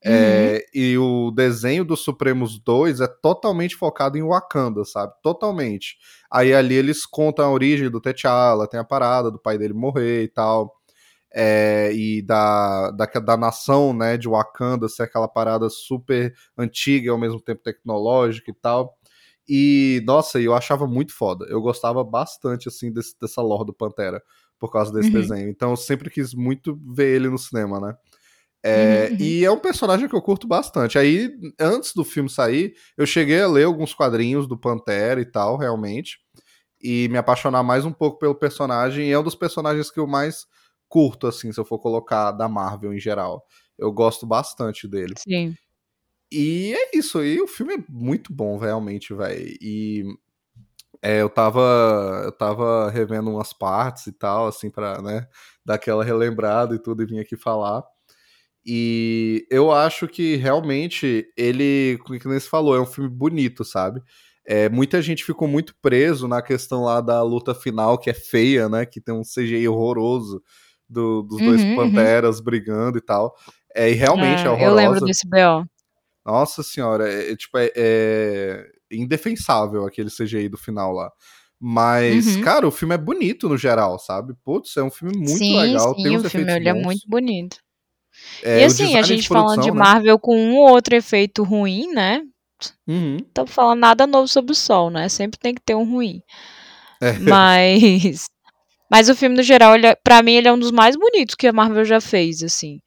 Uhum. 0.05 0.12
É, 0.12 0.64
e 0.75 0.99
o 0.99 1.31
desenho 1.31 1.85
dos 1.85 2.00
Supremos 2.00 2.58
2 2.58 3.00
é 3.00 3.06
totalmente 3.06 3.75
focado 3.75 4.19
em 4.19 4.23
Wakanda, 4.23 4.85
sabe? 4.85 5.14
Totalmente. 5.23 5.96
Aí 6.31 6.52
ali 6.52 6.75
eles 6.75 7.06
contam 7.06 7.44
a 7.46 7.50
origem 7.50 7.91
do 7.91 8.00
T'Challa, 8.00 8.69
tem 8.69 8.79
a 8.79 8.85
parada 8.85 9.31
do 9.31 9.38
pai 9.38 9.56
dele 9.56 9.73
morrer 9.73 10.25
e 10.25 10.29
tal 10.29 10.75
é, 11.35 11.90
e 11.93 12.23
da, 12.23 12.93
da, 12.93 13.06
da 13.06 13.37
nação 13.37 13.93
né, 13.93 14.17
de 14.17 14.29
Wakanda 14.29 14.88
ser 14.88 15.02
aquela 15.02 15.26
parada 15.26 15.69
super 15.69 16.32
antiga 16.56 17.06
e 17.06 17.11
ao 17.11 17.19
mesmo 17.19 17.40
tempo 17.40 17.62
tecnológica 17.62 18.50
e 18.50 18.55
tal. 18.55 18.97
E, 19.49 20.02
nossa, 20.06 20.41
eu 20.41 20.55
achava 20.55 20.87
muito 20.87 21.12
foda. 21.14 21.44
Eu 21.49 21.61
gostava 21.61 22.02
bastante, 22.05 22.69
assim, 22.69 22.93
desse, 22.93 23.14
dessa 23.20 23.43
lore 23.43 23.67
do 23.67 23.75
Pantera, 23.75 24.23
por 24.58 24.70
causa 24.73 24.93
desse 24.93 25.08
Uhum. 25.14 25.20
desenho. 25.20 25.49
Então 25.50 25.70
eu 25.70 25.76
sempre 25.76 26.08
quis 26.11 26.32
muito 26.35 26.79
ver 26.94 27.14
ele 27.17 27.29
no 27.29 27.38
cinema, 27.38 27.81
né? 27.81 27.94
É, 28.64 29.08
Uhum. 29.11 29.17
E 29.20 29.44
é 29.44 29.50
um 29.50 29.58
personagem 29.58 30.08
que 30.08 30.17
eu 30.17 30.23
curto 30.23 30.46
bastante. 30.49 30.99
Aí, 30.99 31.31
antes 31.61 31.93
do 31.94 32.05
filme 32.05 32.31
sair, 32.31 32.75
eu 32.96 33.06
cheguei 33.06 33.41
a 33.43 33.49
ler 33.49 33.64
alguns 33.64 33.93
quadrinhos 33.94 34.46
do 34.49 34.56
Pantera 34.58 35.20
e 35.20 35.26
tal, 35.26 35.58
realmente. 35.58 36.19
E 36.82 37.08
me 37.08 37.19
apaixonar 37.19 37.62
mais 37.62 37.85
um 37.85 37.93
pouco 37.93 38.19
pelo 38.19 38.35
personagem. 38.35 39.08
E 39.08 39.12
é 39.12 39.19
um 39.19 39.23
dos 39.23 39.35
personagens 39.35 39.90
que 39.90 40.00
eu 40.00 40.06
mais 40.06 40.47
curto, 40.88 41.26
assim, 41.26 41.52
se 41.52 41.61
eu 41.61 41.64
for 41.64 41.79
colocar 41.79 42.32
da 42.32 42.49
Marvel 42.49 42.94
em 42.94 43.00
geral. 43.00 43.44
Eu 43.79 43.93
gosto 43.93 44.26
bastante 44.26 44.87
dele. 44.88 45.14
Sim. 45.19 45.55
E 46.32 46.75
é 46.75 46.97
isso 46.99 47.19
aí, 47.19 47.41
o 47.41 47.47
filme 47.47 47.75
é 47.75 47.85
muito 47.88 48.32
bom, 48.32 48.59
realmente, 48.59 49.15
velho. 49.15 49.56
E 49.61 50.05
é, 51.03 51.23
eu 51.23 51.31
tava 51.31 52.23
eu 52.25 52.32
tava 52.32 52.91
revendo 52.91 53.31
umas 53.31 53.53
partes 53.53 54.06
e 54.09 54.12
tal, 54.12 54.47
assim, 54.49 54.71
pra, 54.71 55.03
né, 55.03 55.26
dar 55.65 55.75
aquela 55.76 56.05
relembrada 56.05 56.75
e 56.75 56.79
tudo 56.82 57.03
e 57.03 57.06
vim 57.06 57.21
aqui 57.21 57.37
falar. 57.37 57.85
E 58.66 59.47
eu 59.50 59.73
acho 59.73 60.09
que 60.09 60.37
realmente 60.37 61.26
ele, 61.37 61.99
como 62.04 62.19
que 62.19 62.28
nem 62.28 62.40
se 62.40 62.49
falou, 62.49 62.76
é 62.76 62.81
um 62.81 62.87
filme 62.87 63.11
bonito, 63.11 63.64
sabe? 63.64 64.02
É, 64.47 64.69
muita 64.71 65.02
gente 65.02 65.25
ficou 65.25 65.49
muito 65.49 65.75
preso 65.83 66.28
na 66.28 66.43
questão 66.43 66.85
lá 66.85 67.00
da 67.00 67.23
luta 67.23 67.54
final, 67.54 67.99
que 67.99 68.11
é 68.11 68.14
feia, 68.14 68.69
né? 68.69 68.87
Que 68.87 69.00
tem 69.00 69.14
um 69.14 69.25
CGI 69.25 69.69
horroroso 69.69 70.43
do- 70.88 71.23
dos 71.23 71.43
dois 71.43 71.64
Uhum, 71.64 71.71
uhum. 71.71 71.75
panteras 71.76 72.40
brigando 72.40 72.99
e 72.99 73.00
tal. 73.02 73.35
É, 73.75 73.90
e 73.90 73.95
realmente 73.95 74.47
é, 74.47 74.50
É, 74.50 74.52
horrorosa. 74.52 74.71
eu 74.71 74.75
lembro 74.75 75.00
desse 75.07 75.26
BO. 75.28 75.64
Nossa 76.25 76.62
senhora, 76.62 77.11
é, 77.11 77.33
é, 77.33 77.37
tipo, 77.37 77.59
é, 77.59 77.71
é 77.75 78.66
indefensável 78.90 79.87
aquele 79.87 80.11
CGI 80.11 80.49
do 80.49 80.57
final 80.57 80.93
lá. 80.93 81.11
Mas, 81.61 82.37
Uhum. 82.37 82.43
cara, 82.43 82.66
o 82.66 82.71
filme 82.71 82.95
é 82.95 82.99
bonito 82.99 83.49
no 83.49 83.57
geral, 83.57 83.99
sabe? 83.99 84.35
Putz, 84.45 84.76
é 84.76 84.83
um 84.83 84.90
filme 84.90 85.16
muito 85.16 85.38
sim, 85.38 85.59
legal, 85.59 85.95
tem 85.95 86.04
sim, 86.04 86.16
uns 86.16 86.25
o 86.25 86.31
filme 86.31 86.52
ele 86.52 86.69
é 86.69 86.75
muito 86.75 87.09
bonito. 87.09 87.57
É, 88.43 88.61
e 88.61 88.64
assim, 88.64 88.97
a 88.97 89.02
gente 89.02 89.26
falando 89.26 89.62
de 89.62 89.71
né? 89.71 89.76
Marvel 89.76 90.19
com 90.19 90.37
um 90.37 90.57
ou 90.57 90.71
outro 90.71 90.95
efeito 90.95 91.43
ruim, 91.43 91.88
né? 91.93 92.23
Uhum. 92.87 93.16
Não 93.19 93.26
tô 93.33 93.47
falando 93.47 93.81
nada 93.81 94.07
novo 94.07 94.28
sobre 94.28 94.52
o 94.52 94.54
sol, 94.54 94.90
né? 94.90 95.09
Sempre 95.09 95.38
tem 95.38 95.54
que 95.54 95.61
ter 95.61 95.75
um 95.75 95.85
ruim. 95.85 96.21
É. 97.00 97.12
Mas. 97.19 98.26
Mas 98.90 99.09
o 99.09 99.16
filme, 99.16 99.35
no 99.35 99.43
geral, 99.43 99.75
ele 99.75 99.87
é, 99.87 99.97
pra 99.97 100.23
mim, 100.23 100.35
ele 100.35 100.47
é 100.47 100.52
um 100.52 100.59
dos 100.59 100.71
mais 100.71 100.95
bonitos 100.95 101.35
que 101.35 101.47
a 101.47 101.52
Marvel 101.52 101.85
já 101.85 102.00
fez, 102.00 102.43
assim. 102.43 102.78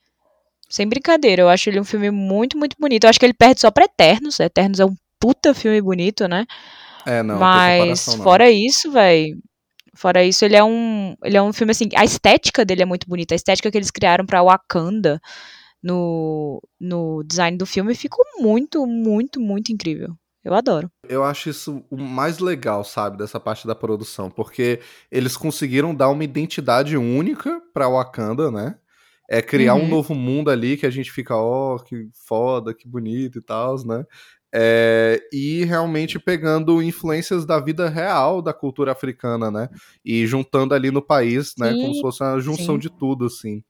Sem 0.69 0.87
brincadeira, 0.87 1.41
eu 1.41 1.49
acho 1.49 1.69
ele 1.69 1.79
um 1.79 1.85
filme 1.85 2.11
muito, 2.11 2.57
muito 2.57 2.75
bonito. 2.79 3.05
Eu 3.05 3.09
acho 3.09 3.19
que 3.19 3.25
ele 3.25 3.33
perde 3.33 3.61
só 3.61 3.71
pra 3.71 3.85
Eternos. 3.85 4.39
Eternos 4.39 4.79
é 4.79 4.85
um 4.85 4.95
puta 5.19 5.53
filme 5.53 5.81
bonito, 5.81 6.27
né? 6.27 6.45
É, 7.05 7.23
não, 7.23 7.39
Mas 7.39 8.05
não. 8.07 8.23
fora 8.23 8.49
isso, 8.51 8.91
velho. 8.91 9.37
Fora 9.95 10.23
isso, 10.23 10.45
ele 10.45 10.55
é 10.55 10.63
um. 10.63 11.15
Ele 11.23 11.37
é 11.37 11.41
um 11.41 11.53
filme 11.53 11.71
assim. 11.71 11.89
A 11.95 12.03
estética 12.03 12.63
dele 12.63 12.83
é 12.83 12.85
muito 12.85 13.07
bonita. 13.07 13.33
A 13.33 13.37
estética 13.37 13.71
que 13.71 13.77
eles 13.77 13.89
criaram 13.89 14.25
pra 14.25 14.43
Wakanda 14.43 15.19
no, 15.81 16.61
no 16.79 17.23
design 17.23 17.57
do 17.57 17.65
filme 17.65 17.95
ficou 17.95 18.23
muito, 18.39 18.85
muito, 18.85 19.39
muito 19.39 19.71
incrível. 19.71 20.15
Eu 20.43 20.53
adoro. 20.53 20.89
Eu 21.07 21.23
acho 21.23 21.49
isso 21.49 21.83
o 21.89 21.97
mais 21.97 22.39
legal, 22.39 22.83
sabe, 22.83 23.17
dessa 23.17 23.39
parte 23.39 23.67
da 23.67 23.75
produção, 23.75 24.29
porque 24.29 24.79
eles 25.11 25.35
conseguiram 25.35 25.93
dar 25.93 26.09
uma 26.09 26.23
identidade 26.23 26.95
única 26.95 27.61
pra 27.73 27.89
Wakanda, 27.89 28.51
né? 28.51 28.75
É 29.27 29.41
criar 29.41 29.75
um 29.75 29.83
Uhum. 29.83 29.87
novo 29.87 30.15
mundo 30.15 30.49
ali 30.49 30.77
que 30.77 30.85
a 30.85 30.89
gente 30.89 31.11
fica, 31.11 31.35
ó, 31.35 31.77
que 31.79 32.09
foda, 32.13 32.73
que 32.73 32.87
bonito 32.87 33.39
e 33.39 33.41
tal, 33.41 33.75
né? 33.85 34.05
É, 34.53 35.19
e 35.33 35.65
realmente 35.65 36.17
pegando 36.19 36.81
influências 36.81 37.45
da 37.45 37.59
vida 37.59 37.89
real 37.89 38.41
da 38.41 38.53
cultura 38.53 38.93
africana, 38.93 39.51
né? 39.51 39.69
E 40.05 40.25
juntando 40.25 40.73
ali 40.73 40.89
no 40.91 41.01
país, 41.01 41.53
né? 41.57 41.73
Sim, 41.73 41.77
Como 41.77 41.93
se 41.93 42.01
fosse 42.01 42.23
uma 42.23 42.39
junção 42.39 42.75
sim. 42.75 42.79
de 42.79 42.89
tudo, 42.89 43.25
assim. 43.25 43.61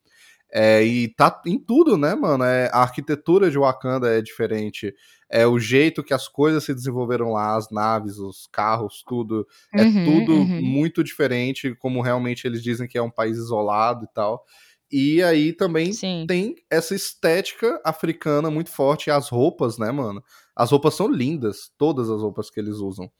É, 0.51 0.81
e 0.83 1.09
tá 1.15 1.41
em 1.45 1.59
tudo, 1.59 1.97
né, 1.97 2.15
mano? 2.15 2.43
É, 2.43 2.69
a 2.73 2.79
arquitetura 2.81 3.51
de 3.51 3.57
Wakanda 3.57 4.07
é 4.17 4.21
diferente. 4.21 4.93
É 5.29 5.45
o 5.45 5.59
jeito 5.59 6.03
que 6.03 6.13
as 6.13 6.27
coisas 6.29 6.63
se 6.63 6.73
desenvolveram 6.73 7.33
lá, 7.33 7.55
as 7.57 7.69
naves, 7.69 8.17
os 8.17 8.47
carros, 8.51 9.03
tudo. 9.05 9.45
É 9.75 9.83
Uhum, 9.83 10.03
tudo 10.05 10.33
uhum. 10.33 10.61
muito 10.61 11.03
diferente, 11.03 11.75
como 11.75 12.01
realmente 12.01 12.47
eles 12.47 12.63
dizem 12.63 12.87
que 12.87 12.97
é 12.97 13.01
um 13.01 13.11
país 13.11 13.37
isolado 13.37 14.05
e 14.05 14.07
tal. 14.13 14.43
E 14.91 15.21
aí 15.21 15.51
também 15.51 15.91
Sim. 15.91 16.25
tem 16.27 16.55
essa 16.69 16.95
estética 16.95 17.79
africana 17.83 18.49
muito 18.49 18.69
forte. 18.69 19.11
As 19.11 19.29
roupas, 19.29 19.77
né, 19.77 19.91
mano? 19.91 20.23
As 20.55 20.71
roupas 20.71 20.95
são 20.95 21.07
lindas, 21.07 21.71
todas 21.77 22.09
as 22.09 22.21
roupas 22.21 22.49
que 22.49 22.59
eles 22.59 22.77
usam. 22.77 23.11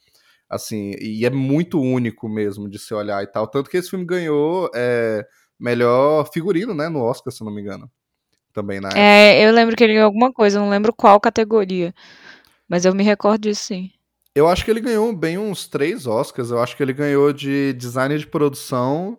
Assim, 0.50 0.92
e 1.02 1.26
é 1.26 1.30
muito 1.30 1.80
único 1.80 2.30
mesmo 2.30 2.70
de 2.70 2.80
se 2.80 2.94
olhar 2.94 3.22
e 3.22 3.28
tal. 3.28 3.48
Tanto 3.48 3.70
que 3.70 3.76
esse 3.76 3.90
filme 3.90 4.06
ganhou 4.06 4.70
é, 4.74 5.26
melhor 5.60 6.30
figurino, 6.32 6.74
né, 6.74 6.88
no 6.88 7.02
Oscar, 7.02 7.34
se 7.34 7.44
não 7.44 7.54
me 7.54 7.62
engano. 7.62 7.92
Também 8.54 8.80
na 8.80 8.88
época. 8.88 9.02
É, 9.02 9.46
eu 9.46 9.52
lembro 9.52 9.76
que 9.76 9.84
ele 9.84 9.94
ganhou 9.94 10.06
alguma 10.06 10.32
coisa, 10.32 10.60
não 10.60 10.70
lembro 10.70 10.94
qual 10.94 11.20
categoria. 11.20 11.94
Mas 12.68 12.86
eu 12.86 12.96
me 12.96 13.04
recordo 13.04 13.42
disso, 13.42 13.66
sim. 13.66 13.92
Eu 14.34 14.48
acho 14.48 14.64
que 14.64 14.72
ele 14.72 14.80
ganhou 14.80 15.12
bem 15.16 15.38
uns 15.38 15.68
três 15.68 16.08
Oscars. 16.08 16.50
Eu 16.50 16.62
acho 16.62 16.78
que 16.78 16.84
ele 16.84 16.94
ganhou 16.94 17.34
de 17.34 17.74
design 17.74 18.18
de 18.18 18.28
produção, 18.28 19.18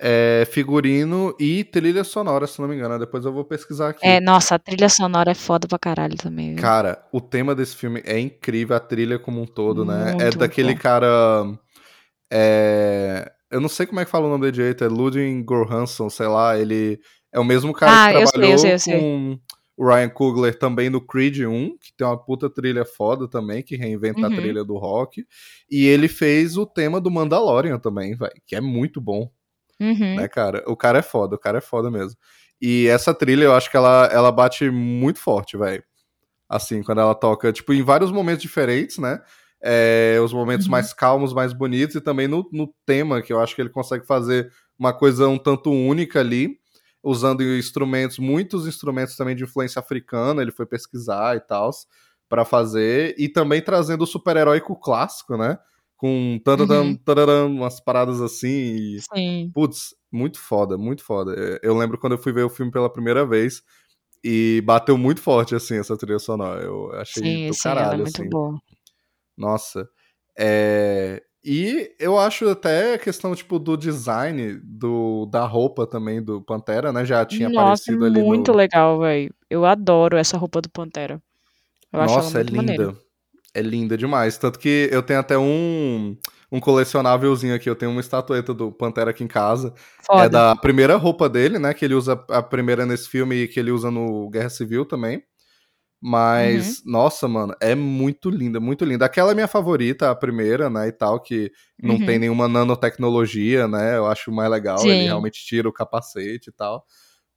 é, 0.00 0.44
figurino 0.50 1.34
e 1.38 1.64
trilha 1.64 2.04
sonora, 2.04 2.46
se 2.46 2.60
não 2.60 2.68
me 2.68 2.74
engano. 2.74 2.98
Depois 2.98 3.24
eu 3.24 3.32
vou 3.32 3.44
pesquisar 3.44 3.90
aqui. 3.90 4.04
É, 4.06 4.20
nossa, 4.20 4.56
a 4.56 4.58
trilha 4.58 4.88
sonora 4.88 5.30
é 5.30 5.34
foda 5.34 5.68
pra 5.68 5.78
caralho 5.78 6.16
também, 6.16 6.54
viu? 6.54 6.62
Cara, 6.62 7.04
o 7.12 7.20
tema 7.20 7.54
desse 7.54 7.76
filme 7.76 8.02
é 8.04 8.18
incrível, 8.18 8.76
a 8.76 8.80
trilha 8.80 9.18
como 9.18 9.40
um 9.40 9.46
todo, 9.46 9.84
né? 9.84 10.12
Muito, 10.12 10.22
é 10.22 10.30
daquele 10.30 10.74
cara. 10.74 11.46
é, 12.32 13.30
Eu 13.50 13.60
não 13.60 13.68
sei 13.68 13.86
como 13.86 14.00
é 14.00 14.04
que 14.04 14.10
fala 14.10 14.26
o 14.26 14.30
nome 14.30 14.42
dele 14.42 14.52
direito, 14.52 14.84
é 14.84 14.88
Ludwig 14.88 15.44
Göransson, 15.48 16.10
sei 16.10 16.26
lá. 16.26 16.58
Ele 16.58 16.98
é 17.32 17.38
o 17.38 17.44
mesmo 17.44 17.72
cara 17.72 18.04
Ah, 18.04 18.08
que 18.10 18.16
eu 18.16 18.26
sei, 18.26 18.40
trabalhou 18.40 18.52
eu 18.52 18.58
sei, 18.58 18.72
eu 18.74 18.78
sei. 18.78 19.00
com 19.00 19.38
o 19.76 19.86
Ryan 19.88 20.08
Coogler 20.08 20.56
também 20.58 20.88
no 20.88 21.00
Creed 21.04 21.40
1, 21.40 21.76
que 21.78 21.92
tem 21.96 22.06
uma 22.06 22.16
puta 22.16 22.48
trilha 22.48 22.84
foda 22.84 23.28
também, 23.28 23.62
que 23.62 23.76
reinventa 23.76 24.26
a 24.26 24.30
Uhum. 24.30 24.36
trilha 24.36 24.64
do 24.64 24.76
rock. 24.78 25.24
E 25.70 25.84
ele 25.86 26.06
fez 26.08 26.56
o 26.56 26.64
tema 26.66 27.00
do 27.00 27.10
Mandalorian 27.10 27.78
também, 27.78 28.14
velho, 28.16 28.32
que 28.46 28.54
é 28.54 28.60
muito 28.60 29.00
bom 29.00 29.28
Uhum. 29.80 30.16
né, 30.16 30.28
cara? 30.28 30.62
O 30.66 30.76
cara 30.76 30.98
é 30.98 31.02
foda, 31.02 31.36
o 31.36 31.38
cara 31.38 31.58
é 31.58 31.60
foda 31.60 31.90
mesmo. 31.90 32.16
E 32.60 32.86
essa 32.88 33.12
trilha, 33.14 33.44
eu 33.44 33.54
acho 33.54 33.70
que 33.70 33.76
ela, 33.76 34.06
ela 34.12 34.32
bate 34.32 34.70
muito 34.70 35.18
forte, 35.18 35.56
velho. 35.56 35.82
Assim, 36.48 36.82
quando 36.82 37.00
ela 37.00 37.14
toca, 37.14 37.52
tipo, 37.52 37.72
em 37.72 37.82
vários 37.82 38.12
momentos 38.12 38.42
diferentes, 38.42 38.98
né? 38.98 39.20
É, 39.62 40.18
os 40.22 40.32
momentos 40.32 40.66
Uhum. 40.66 40.72
mais 40.72 40.92
calmos, 40.92 41.32
mais 41.32 41.52
bonitos, 41.52 41.96
e 41.96 42.00
também 42.00 42.28
no, 42.28 42.48
no 42.52 42.72
tema, 42.86 43.22
que 43.22 43.32
eu 43.32 43.40
acho 43.40 43.54
que 43.54 43.62
ele 43.62 43.70
consegue 43.70 44.06
fazer 44.06 44.50
uma 44.78 44.92
coisa 44.92 45.26
um 45.28 45.38
tanto 45.38 45.70
única 45.72 46.20
ali, 46.20 46.58
usando 47.02 47.42
instrumentos, 47.42 48.18
muitos 48.18 48.66
instrumentos 48.66 49.16
também 49.16 49.34
de 49.34 49.44
influência 49.44 49.80
africana, 49.80 50.42
ele 50.42 50.52
foi 50.52 50.66
pesquisar 50.66 51.36
e 51.36 51.40
tal, 51.40 51.70
para 52.28 52.44
fazer, 52.44 53.14
e 53.18 53.28
também 53.28 53.60
trazendo 53.62 54.02
o 54.04 54.06
super-heróico 54.06 54.76
clássico, 54.78 55.36
né? 55.36 55.58
Com 55.96 56.38
tadadam, 56.44 56.88
Uhum. 56.88 56.96
tadadam, 56.98 57.46
umas 57.52 57.80
paradas 57.80 58.20
assim, 58.20 58.48
e 58.48 58.98
Sim. 59.14 59.50
Putz, 59.54 59.94
muito 60.12 60.38
foda, 60.40 60.76
muito 60.78 61.04
foda. 61.04 61.34
É, 61.38 61.60
Eu 61.62 61.76
lembro 61.76 61.98
quando 61.98 62.14
eu 62.14 62.18
fui 62.18 62.32
ver 62.32 62.44
o 62.44 62.50
filme 62.50 62.72
pela 62.72 62.92
primeira 62.92 63.24
vez 63.26 63.62
e 64.24 64.62
bateu 64.66 64.98
muito 64.98 65.20
forte, 65.22 65.54
assim, 65.54 65.76
essa 65.78 65.96
trilha 65.96 66.18
sonora. 66.18 66.62
Eu 66.64 66.92
achei 66.94 67.22
Sim, 67.22 67.48
do 67.48 67.54
sim, 67.54 67.60
é 67.60 67.62
caralho, 67.62 68.02
muito 68.02 68.22
assim. 68.22 68.28
boa. 68.30 68.58
Nossa. 69.36 69.88
É, 70.38 71.22
E 71.44 71.94
eu 72.00 72.18
acho 72.18 72.48
até 72.48 72.94
a 72.94 72.98
questão, 72.98 73.34
tipo, 73.34 73.58
do 73.58 73.76
design 73.76 74.54
do... 74.64 75.26
da 75.26 75.46
roupa 75.46 75.86
também 75.86 76.22
do 76.22 76.42
Pantera, 76.42 76.92
né? 76.92 77.04
Já 77.04 77.24
tinha 77.26 77.48
Nossa, 77.50 77.92
é 77.92 77.96
aparecido 77.96 78.04
ali 78.06 78.22
muito 78.22 78.52
no... 78.52 78.56
legal, 78.58 78.98
velho. 79.00 79.34
Eu 79.50 79.64
adoro 79.66 80.16
essa 80.16 80.38
roupa 80.38 80.60
do 80.62 80.70
Pantera. 80.70 81.22
Eu 81.92 82.00
acho 82.00 82.14
ela 82.14 82.22
Nossa, 82.24 82.40
é 82.40 82.44
muito 82.44 82.56
maneira. 82.56 82.96
É 83.54 83.62
linda 83.62 83.96
demais. 83.96 84.36
Tanto 84.36 84.58
que 84.58 84.88
eu 84.90 85.02
tenho 85.02 85.20
até 85.20 85.38
um, 85.38 86.16
um 86.50 86.58
colecionávelzinho 86.58 87.54
aqui. 87.54 87.70
Eu 87.70 87.76
tenho 87.76 87.92
uma 87.92 88.00
estatueta 88.00 88.52
do 88.52 88.72
Pantera 88.72 89.10
aqui 89.10 89.22
em 89.22 89.28
casa. 89.28 89.72
É 90.00 90.02
Foda. 90.04 90.28
da 90.28 90.56
primeira 90.56 90.96
roupa 90.96 91.28
dele, 91.28 91.58
né? 91.58 91.72
Que 91.72 91.84
ele 91.84 91.94
usa 91.94 92.12
a 92.30 92.42
primeira 92.42 92.84
nesse 92.84 93.08
filme 93.08 93.36
e 93.36 93.48
que 93.48 93.60
ele 93.60 93.70
usa 93.70 93.90
no 93.90 94.28
Guerra 94.28 94.50
Civil 94.50 94.84
também. 94.84 95.22
Mas, 96.02 96.80
Uhum. 96.84 96.92
nossa, 96.92 97.26
mano, 97.26 97.54
é 97.60 97.74
muito 97.74 98.28
linda, 98.28 98.60
muito 98.60 98.84
linda. 98.84 99.06
Aquela 99.06 99.30
é 99.30 99.34
minha 99.34 99.48
favorita, 99.48 100.10
a 100.10 100.14
primeira, 100.14 100.68
né? 100.68 100.88
E 100.88 100.92
tal, 100.92 101.18
que 101.18 101.50
não 101.82 101.94
Uhum. 101.94 102.04
tem 102.04 102.18
nenhuma 102.18 102.46
nanotecnologia, 102.46 103.66
né? 103.66 103.96
Eu 103.96 104.06
acho 104.06 104.30
mais 104.30 104.50
legal. 104.50 104.80
Ele 104.84 104.98
Sim. 104.98 105.04
realmente 105.04 105.42
tira 105.46 105.66
o 105.68 105.72
capacete 105.72 106.50
e 106.50 106.52
tal. 106.52 106.84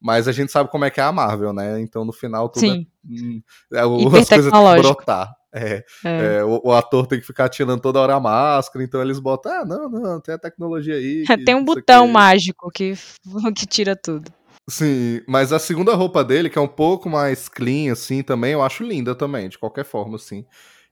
Mas 0.01 0.27
a 0.27 0.31
gente 0.33 0.51
sabe 0.51 0.69
como 0.69 0.83
é 0.83 0.89
que 0.91 1.00
é 1.00 1.03
a 1.03 1.12
Marvel, 1.13 1.53
né? 1.53 1.79
Então 1.79 2.03
no 2.03 2.12
final 2.12 2.50
tudo 2.50 2.59
Sim. 2.62 2.86
é. 3.05 3.07
hum, 3.24 3.41
é, 3.74 3.86
o- 3.86 3.95
as 4.17 4.29
coisas 4.29 4.51
brotar. 4.81 5.33
É, 5.54 5.84
É. 6.04 6.36
é, 6.38 6.44
o, 6.44 6.62
o 6.66 6.72
ator 6.74 7.08
tem 7.08 7.20
que 7.20 7.25
ficar 7.25 7.48
tirando 7.50 7.80
toda 7.82 8.00
hora 8.00 8.16
a 8.16 8.20
máscara, 8.20 8.84
então 8.84 9.01
eles 9.01 9.20
botam, 9.20 9.51
ah, 9.51 9.66
não, 9.66 9.89
não, 9.89 10.20
tem 10.22 10.36
a 10.36 10.38
tecnologia 10.38 10.96
aí. 10.96 11.24
que 11.25 11.38
Tem 11.46 11.56
um 11.56 11.63
botão 11.63 12.06
quê." 12.06 12.12
mágico 12.12 12.70
que, 12.72 12.94
que 13.56 13.66
tira 13.66 13.96
tudo. 13.96 14.32
Sim, 14.70 15.22
mas 15.27 15.54
a 15.54 15.60
segunda 15.60 15.96
roupa 15.96 16.24
dele, 16.24 16.50
que 16.50 16.58
é 16.58 16.62
um 16.62 16.68
pouco 16.68 17.10
mais 17.10 17.48
clean, 17.48 17.94
assim, 17.94 18.22
também, 18.22 18.51
eu 18.51 18.62
acho 18.62 18.84
linda 18.84 19.16
também, 19.16 19.48
de 19.48 19.58
qualquer 19.58 19.86
forma, 19.86 20.18
assim. 20.18 20.46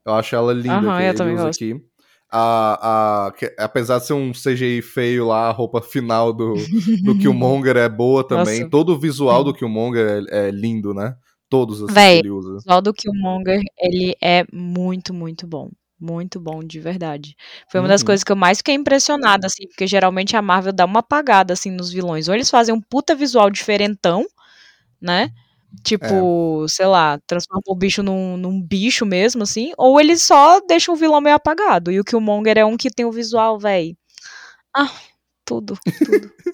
Eu 0.05 0.13
acho 0.13 0.33
ela 0.35 0.53
linda 0.53 0.75
Aham, 0.77 0.95
que 0.95 1.01
eu 1.03 1.09
ele 1.09 1.17
também 1.17 1.33
usa 1.35 1.43
gosto. 1.47 1.61
aqui. 1.63 1.81
A, 2.31 3.27
a, 3.27 3.31
que- 3.33 3.53
apesar 3.59 3.99
de 3.99 4.05
ser 4.07 4.13
um 4.13 4.33
CGI 4.33 4.81
feio 4.81 5.27
lá, 5.27 5.47
a 5.49 5.51
roupa 5.51 5.81
final 5.81 6.31
do, 6.33 6.53
do 7.03 7.15
Killmonger 7.19 7.75
é 7.77 7.89
boa 7.89 8.25
também. 8.25 8.59
Nossa, 8.59 8.69
Todo 8.71 8.93
o 8.93 8.99
visual 8.99 9.43
do 9.43 9.53
Killmonger 9.53 10.25
é, 10.31 10.47
é 10.47 10.51
lindo, 10.51 10.93
né? 10.93 11.15
Todos, 11.49 11.81
assim, 11.83 11.87
que 11.87 11.93
Véi, 11.93 12.17
ele 12.17 12.29
usa. 12.31 12.61
visual 12.63 12.81
do 12.81 12.93
Killmonger, 12.93 13.61
ele 13.79 14.15
é 14.21 14.45
muito, 14.51 15.13
muito 15.13 15.47
bom. 15.47 15.69
Muito 15.99 16.39
bom, 16.39 16.61
de 16.63 16.79
verdade. 16.79 17.35
Foi 17.71 17.79
uma 17.79 17.87
das 17.87 18.01
Uhum. 18.01 18.07
coisas 18.07 18.23
que 18.23 18.31
eu 18.31 18.35
mais 18.35 18.57
fiquei 18.59 18.75
impressionada, 18.75 19.47
assim, 19.47 19.65
porque 19.67 19.87
geralmente 19.87 20.35
a 20.35 20.41
Marvel 20.41 20.73
dá 20.73 20.85
uma 20.85 20.99
apagada, 20.99 21.53
assim, 21.53 21.71
nos 21.71 21.91
vilões. 21.91 22.27
Ou 22.27 22.35
eles 22.35 22.49
fazem 22.49 22.75
um 22.75 22.81
puta 22.81 23.15
visual 23.15 23.49
diferentão, 23.49 24.25
né? 25.01 25.31
É. 25.73 25.81
Tipo, 25.83 26.65
sei 26.69 26.87
lá, 26.87 27.19
transforma 27.27 27.63
o 27.67 27.75
bicho 27.75 28.03
num, 28.03 28.37
num 28.37 28.61
bicho 28.61 29.05
mesmo, 29.05 29.43
assim. 29.43 29.73
Ou 29.77 29.99
eles 29.99 30.23
só 30.23 30.59
deixam 30.61 30.93
o 30.95 30.97
vilão 30.97 31.21
meio 31.21 31.35
apagado. 31.37 31.91
E 31.91 31.99
o 31.99 32.05
Killmonger 32.05 32.57
é 32.57 32.65
um 32.65 32.77
que 32.77 32.89
tem 32.91 33.05
o 33.05 33.11
visual, 33.11 33.59
véi. 33.59 33.95
Ah, 34.75 34.91
tudo, 35.45 35.77
tudo. 36.05 36.31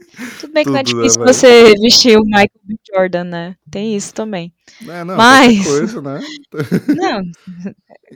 Tudo 0.42 0.54
bem 0.54 0.64
que 0.66 0.70
não 0.70 0.78
é 0.78 0.80
né, 0.80 0.84
difícil 0.84 1.22
velho? 1.22 1.34
você 1.34 1.74
vestir 1.80 2.18
o 2.18 2.24
Michael 2.24 2.50
B. 2.64 2.76
Jordan, 2.94 3.24
né? 3.24 3.56
Tem 3.72 3.96
isso 3.96 4.14
também. 4.14 4.54
É, 4.88 5.04
não, 5.04 5.16
Mas- 5.16 5.64
coisa, 5.66 6.02
né? 6.02 6.20
Não, 6.96 7.22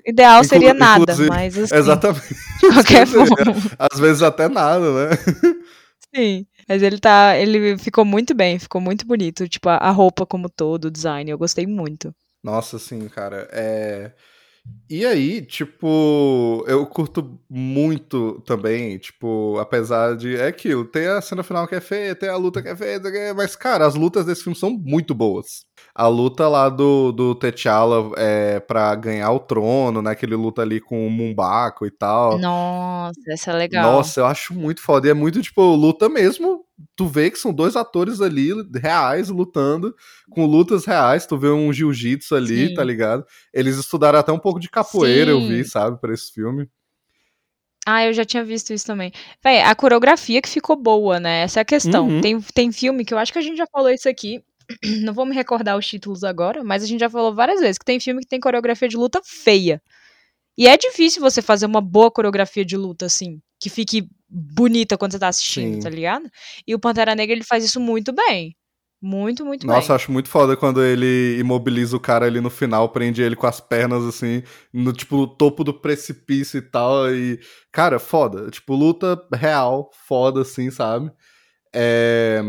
ideal 0.06 0.40
Inclu- 0.44 0.50
seria 0.50 0.74
nada, 0.74 1.16
mas 1.28 1.58
assim, 1.58 1.74
Exatamente. 1.76 2.28
de 2.62 2.68
qualquer 2.74 3.08
forma. 3.08 3.56
Às 3.80 4.00
vezes 4.00 4.22
até 4.22 4.50
nada, 4.50 4.92
né? 4.92 5.18
Sim. 6.14 6.46
Mas 6.68 6.84
ele 6.84 7.00
tá. 7.00 7.38
Ele 7.38 7.78
ficou 7.78 8.04
muito 8.04 8.36
bem, 8.36 8.60
ficou 8.60 8.82
muito 8.82 9.06
bonito. 9.08 9.48
Tipo, 9.48 9.70
a 9.70 9.90
roupa 9.90 10.26
como 10.26 10.50
todo, 10.50 10.86
o 10.86 10.92
design, 10.92 11.32
eu 11.32 11.38
gostei 11.38 11.66
muito. 11.66 12.14
Nossa, 12.44 12.78
sim, 12.78 13.08
cara. 13.08 13.48
É... 13.52 14.12
E 14.88 15.04
aí, 15.04 15.42
tipo, 15.42 16.64
eu 16.68 16.86
curto 16.86 17.40
muito 17.50 18.40
também, 18.42 19.00
tipo, 19.00 19.58
apesar 19.60 20.16
de. 20.16 20.36
É 20.36 20.48
aquilo, 20.48 20.86
tem 20.86 21.08
a 21.08 21.20
cena 21.22 21.42
final 21.42 21.68
que 21.68 21.74
é 21.74 21.82
feia, 21.82 22.16
tem 22.16 22.30
a 22.30 22.36
luta 22.36 22.62
que 22.62 22.68
é 22.68 22.76
feia, 22.76 23.02
mas, 23.36 23.56
cara, 23.56 23.86
as 23.88 23.96
lutas 23.96 24.26
desse 24.26 24.44
filme 24.44 24.56
são 24.56 24.70
muito 24.70 25.16
boas. 25.16 25.66
A 25.94 26.08
luta 26.08 26.48
lá 26.48 26.70
do, 26.70 27.12
do 27.12 27.34
T'Challa 27.34 28.12
é, 28.18 28.60
pra 28.60 28.94
ganhar 28.96 29.32
o 29.32 29.40
trono, 29.40 30.02
né? 30.02 30.14
Que 30.14 30.26
ele 30.26 30.36
luta 30.36 30.62
ali 30.62 30.80
com 30.80 31.08
o 31.08 31.10
Mumbaco 31.10 31.86
e 31.86 31.92
tal. 31.92 32.38
Nossa, 32.38 33.20
essa 33.28 33.52
é 33.52 33.56
legal. 33.56 33.92
Nossa, 33.92 34.20
eu 34.20 34.26
acho 34.26 34.54
muito 34.54 34.82
foda. 34.82 35.08
E 35.08 35.12
é 35.12 35.14
muito, 35.14 35.42
tipo, 35.42 35.64
luta 35.74 36.10
mesmo. 36.10 36.65
Tu 36.96 37.08
vê 37.08 37.32
que 37.32 37.40
são 37.40 37.54
dois 37.54 37.76
atores 37.76 38.20
ali, 38.20 38.50
reais, 38.74 39.30
lutando, 39.30 39.96
com 40.30 40.46
lutas 40.46 40.86
reais. 40.86 41.26
Tu 41.26 41.38
vê 41.38 41.50
um 41.50 41.72
jiu-jitsu 41.72 42.36
ali, 42.36 42.70
Sim. 42.70 42.74
tá 42.74 42.84
ligado? 42.84 43.26
Eles 43.54 43.78
estudaram 43.78 44.20
até 44.20 44.32
um 44.32 44.40
pouco 44.40 44.60
de 44.60 44.70
capoeira, 44.70 45.32
eu 45.32 45.40
Sim. 45.40 45.48
vi, 45.48 45.66
sabe, 45.66 46.00
pra 46.00 46.14
esse 46.14 46.34
filme. 46.34 46.70
Ah, 47.86 48.04
eu 48.04 48.14
já 48.14 48.26
tinha 48.26 48.44
visto 48.44 48.74
isso 48.74 48.86
também. 48.86 49.12
Véi, 49.44 49.62
a 49.62 49.76
coreografia 49.76 50.42
que 50.42 50.50
ficou 50.50 50.76
boa, 50.76 51.20
né? 51.20 51.44
Essa 51.44 51.60
é 51.60 51.62
a 51.62 51.66
questão. 51.66 52.08
Uhum. 52.08 52.20
Tem, 52.20 52.42
tem 52.42 52.72
filme 52.72 53.06
que 53.06 53.14
eu 53.14 53.18
acho 53.18 53.32
que 53.32 53.38
a 53.38 53.42
gente 53.42 53.58
já 53.58 53.68
falou 53.72 53.92
isso 53.92 54.10
aqui. 54.10 54.44
Não 55.04 55.14
vou 55.14 55.26
me 55.26 55.36
recordar 55.36 55.78
os 55.78 55.88
títulos 55.88 56.24
agora, 56.24 56.64
mas 56.64 56.84
a 56.84 56.88
gente 56.88 57.00
já 57.00 57.10
falou 57.10 57.34
várias 57.36 57.60
vezes 57.60 57.78
que 57.78 57.86
tem 57.86 58.00
filme 58.00 58.22
que 58.22 58.28
tem 58.28 58.40
coreografia 58.40 58.90
de 58.90 58.98
luta 58.98 59.22
feia. 59.24 59.80
E 60.58 60.68
é 60.68 60.76
difícil 60.76 61.22
você 61.22 61.42
fazer 61.42 61.68
uma 61.68 61.82
boa 61.82 62.10
coreografia 62.10 62.66
de 62.66 62.76
luta, 62.76 63.06
assim, 63.06 63.40
que 63.60 63.70
fique 63.70 64.08
bonita 64.36 64.98
quando 64.98 65.14
você 65.14 65.20
tá 65.20 65.28
assistindo, 65.30 65.76
Sim. 65.76 65.80
tá 65.80 65.90
ligado? 65.90 66.30
E 66.68 66.76
o 66.76 66.80
Pantera 66.80 67.16
Negra, 67.16 67.34
ele 67.36 67.44
faz 67.44 67.64
isso 67.64 67.80
muito 67.80 68.12
bem. 68.14 68.56
Muito, 69.02 69.46
muito 69.46 69.68
Nossa, 69.68 69.90
bem. 69.90 69.96
acho 69.98 70.12
muito 70.12 70.30
foda 70.30 70.58
quando 70.58 70.84
ele 70.84 71.38
imobiliza 71.40 71.96
o 71.96 72.00
cara 72.00 72.26
ali 72.26 72.42
no 72.42 72.50
final, 72.50 72.90
prende 72.90 73.22
ele 73.22 73.36
com 73.36 73.46
as 73.46 73.60
pernas, 73.60 74.04
assim, 74.04 74.42
no, 74.74 74.92
tipo, 74.92 75.28
topo 75.28 75.64
do 75.64 75.74
precipício 75.74 76.58
e 76.58 76.62
tal. 76.62 77.14
E, 77.14 77.40
cara, 77.72 78.00
foda. 78.00 78.50
Tipo, 78.50 78.74
luta 78.76 79.22
real, 79.34 79.92
foda, 80.08 80.42
assim, 80.42 80.72
sabe? 80.72 81.12
É, 81.74 82.42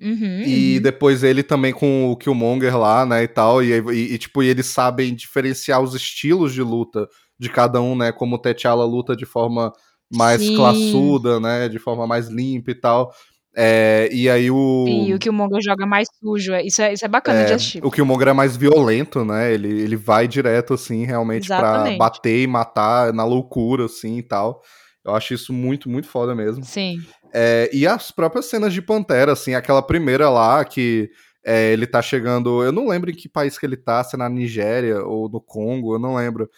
Uhum, 0.00 0.42
E 0.44 0.76
uhum. 0.76 0.82
depois 0.82 1.24
ele 1.24 1.42
também 1.42 1.72
com 1.72 2.10
o 2.10 2.16
Killmonger 2.16 2.78
lá, 2.78 3.04
né, 3.04 3.24
e 3.24 3.28
tal, 3.28 3.62
e, 3.62 3.72
e, 3.72 4.14
e, 4.14 4.18
tipo, 4.18 4.42
e 4.42 4.46
eles 4.48 4.66
sabem 4.66 5.12
diferenciar 5.14 5.82
os 5.82 5.92
estilos 5.94 6.54
de 6.54 6.62
luta 6.62 7.08
de 7.36 7.48
cada 7.50 7.80
um, 7.80 7.96
né, 7.96 8.12
como 8.12 8.36
o 8.36 8.38
T'Challa 8.38 8.84
luta 8.84 9.16
de 9.16 9.26
forma 9.26 9.72
mais 10.12 10.42
Sim. 10.42 10.54
classuda, 10.54 11.38
né, 11.40 11.68
de 11.68 11.78
forma 11.78 12.06
mais 12.06 12.28
limpa 12.28 12.70
e 12.70 12.74
tal. 12.74 13.12
É, 13.56 14.08
e 14.12 14.28
aí 14.30 14.50
o... 14.50 14.84
Sim, 14.86 15.14
o 15.14 15.18
Killmonger 15.18 15.60
joga 15.60 15.84
mais 15.84 16.06
sujo, 16.20 16.52
é- 16.52 16.62
isso 16.64 16.80
é, 16.80 16.92
isso 16.92 17.04
é 17.04 17.08
bacana 17.08 17.44
de 17.44 17.52
É, 17.52 17.54
assistir. 17.56 17.84
o 17.84 17.90
Killmonger 17.90 18.28
é 18.28 18.32
mais 18.32 18.56
violento, 18.56 19.24
né, 19.24 19.52
ele, 19.52 19.68
ele 19.80 19.96
vai 19.96 20.28
direto, 20.28 20.74
assim, 20.74 21.04
realmente 21.04 21.48
pra 21.48 21.56
Exatamente. 21.58 21.98
bater 21.98 22.42
e 22.42 22.46
matar 22.46 23.12
na 23.12 23.24
loucura, 23.24 23.86
assim, 23.86 24.18
e 24.18 24.22
tal. 24.22 24.62
Eu 25.04 25.14
acho 25.14 25.34
isso 25.34 25.52
muito, 25.52 25.88
muito 25.88 26.06
foda 26.06 26.34
mesmo. 26.34 26.62
Sim. 26.64 26.98
É, 27.32 27.68
e 27.72 27.86
as 27.86 28.10
próprias 28.10 28.46
cenas 28.46 28.72
de 28.72 28.80
Pantera, 28.82 29.32
assim, 29.32 29.54
aquela 29.54 29.82
primeira 29.82 30.28
lá 30.30 30.64
que 30.64 31.10
é, 31.44 31.72
ele 31.72 31.86
tá 31.86 32.02
chegando. 32.02 32.62
Eu 32.62 32.72
não 32.72 32.88
lembro 32.88 33.10
em 33.10 33.14
que 33.14 33.28
país 33.28 33.58
que 33.58 33.64
ele 33.64 33.76
tá, 33.76 34.04
se 34.04 34.16
é 34.16 34.18
na 34.18 34.28
Nigéria 34.28 35.02
ou 35.02 35.28
no 35.28 35.40
Congo, 35.40 35.94
eu 35.94 35.98
não 35.98 36.14
lembro. 36.16 36.48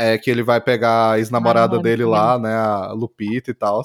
É, 0.00 0.18
que 0.18 0.30
ele 0.30 0.42
vai 0.42 0.60
pegar 0.60 1.12
a 1.12 1.18
ex-namorada 1.18 1.76
Ah, 1.76 1.80
dele 1.80 2.04
lá, 2.04 2.38
né, 2.38 2.54
a 2.54 2.92
Lupita 2.92 3.50
e 3.50 3.54
tal. 3.54 3.82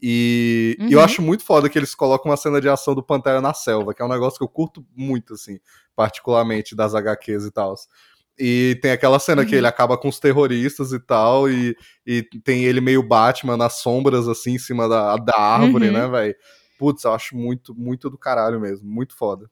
E, 0.00 0.76
e 0.86 0.92
eu 0.92 0.98
Uhum. 0.98 1.04
acho 1.04 1.22
muito 1.22 1.42
foda 1.44 1.68
que 1.70 1.78
eles 1.78 1.94
colocam 1.94 2.30
uma 2.30 2.36
cena 2.36 2.60
de 2.60 2.68
ação 2.68 2.94
do 2.94 3.02
Pantera 3.02 3.40
na 3.40 3.54
selva, 3.54 3.94
que 3.94 4.02
é 4.02 4.04
um 4.04 4.08
negócio 4.08 4.38
que 4.38 4.44
eu 4.44 4.48
curto 4.48 4.84
muito, 4.94 5.34
assim, 5.34 5.58
particularmente 5.94 6.74
das 6.76 6.94
HQs 6.94 7.44
e 7.46 7.50
tal. 7.50 7.74
E 8.38 8.78
tem 8.82 8.90
aquela 8.92 9.18
cena 9.18 9.46
que 9.46 9.54
Uhum. 9.54 9.60
ele 9.60 9.66
acaba 9.66 9.96
com 9.96 10.08
os 10.08 10.20
terroristas 10.20 10.92
e 10.92 11.00
tal, 11.00 11.48
e, 11.48 11.74
e 12.06 12.22
tem 12.44 12.64
ele 12.64 12.80
meio 12.82 13.02
Batman 13.02 13.56
nas 13.56 13.74
sombras, 13.80 14.28
assim, 14.28 14.52
em 14.54 14.58
cima 14.58 14.86
da, 14.88 15.16
da 15.16 15.38
árvore, 15.38 15.86
Uhum. 15.86 15.92
né, 15.92 16.06
velho? 16.08 16.34
Putz, 16.78 17.04
eu 17.04 17.12
acho 17.14 17.34
muito, 17.34 17.74
muito 17.74 18.10
do 18.10 18.18
caralho 18.18 18.60
mesmo, 18.60 18.86
muito 18.88 19.16
foda. 19.16 19.50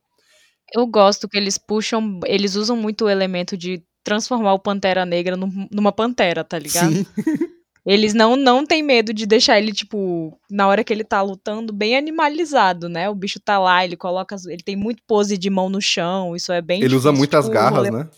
Eu 0.73 0.87
gosto 0.87 1.29
que 1.29 1.37
eles 1.39 1.57
puxam, 1.59 2.21
eles 2.27 2.55
usam 2.57 2.77
muito 2.77 3.05
o 3.05 3.09
elemento 3.11 3.57
de 3.57 3.83
transformar 4.05 4.53
o 4.53 4.59
Pantera 4.59 5.05
Negra 5.05 5.37
num- 5.37 5.67
numa 5.73 5.91
pantera, 5.91 6.45
tá 6.45 6.59
ligado? 6.59 6.93
Sim, 6.93 7.07
Eles 7.87 8.15
não 8.15 8.35
não 8.35 8.65
tem 8.65 8.83
medo 8.83 9.13
de 9.13 9.27
deixar 9.27 9.59
ele 9.59 9.71
tipo 9.71 10.39
na 10.51 10.67
hora 10.67 10.83
que 10.83 10.91
ele 10.91 11.05
tá 11.05 11.21
lutando 11.21 11.71
bem 11.71 11.95
animalizado, 11.97 12.89
né? 12.89 13.11
O 13.11 13.15
bicho 13.15 13.39
tá 13.39 13.59
lá, 13.59 13.85
ele 13.85 13.95
coloca, 13.95 14.35
ele 14.47 14.63
tem 14.63 14.75
muito 14.75 15.03
pose 15.07 15.37
de 15.37 15.51
mão 15.51 15.69
no 15.69 15.83
chão, 15.83 16.35
isso 16.35 16.51
é 16.51 16.63
bem 16.63 16.83
ele 16.83 16.95
usa 16.95 17.11
difícil, 17.11 17.19
muitas 17.19 17.45
tipo, 17.45 17.55
garras, 17.55 17.91
né? 17.91 18.09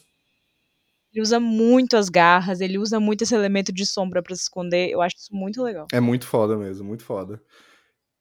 Ele 1.12 1.22
usa 1.22 1.40
muito 1.40 1.96
as 1.96 2.08
garras, 2.08 2.60
ele 2.60 2.78
usa 2.78 3.00
muito 3.00 3.22
esse 3.22 3.34
elemento 3.34 3.72
de 3.72 3.84
sombra 3.86 4.22
pra 4.22 4.36
se 4.36 4.42
esconder. 4.42 4.90
Eu 4.90 5.00
acho 5.00 5.16
isso 5.16 5.34
muito 5.34 5.62
legal. 5.62 5.86
É 5.90 5.98
muito 5.98 6.26
foda 6.26 6.56
mesmo, 6.56 6.86
muito 6.86 7.04
foda. 7.04 7.40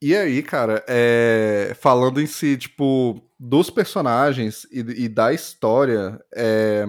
E 0.01 0.15
aí, 0.15 0.41
cara, 0.41 0.83
é, 0.87 1.75
falando 1.79 2.21
em 2.21 2.25
si, 2.25 2.57
tipo, 2.57 3.21
dos 3.39 3.69
personagens 3.69 4.65
e, 4.71 4.79
e 5.03 5.09
da 5.09 5.33
história, 5.33 6.19
é, 6.33 6.85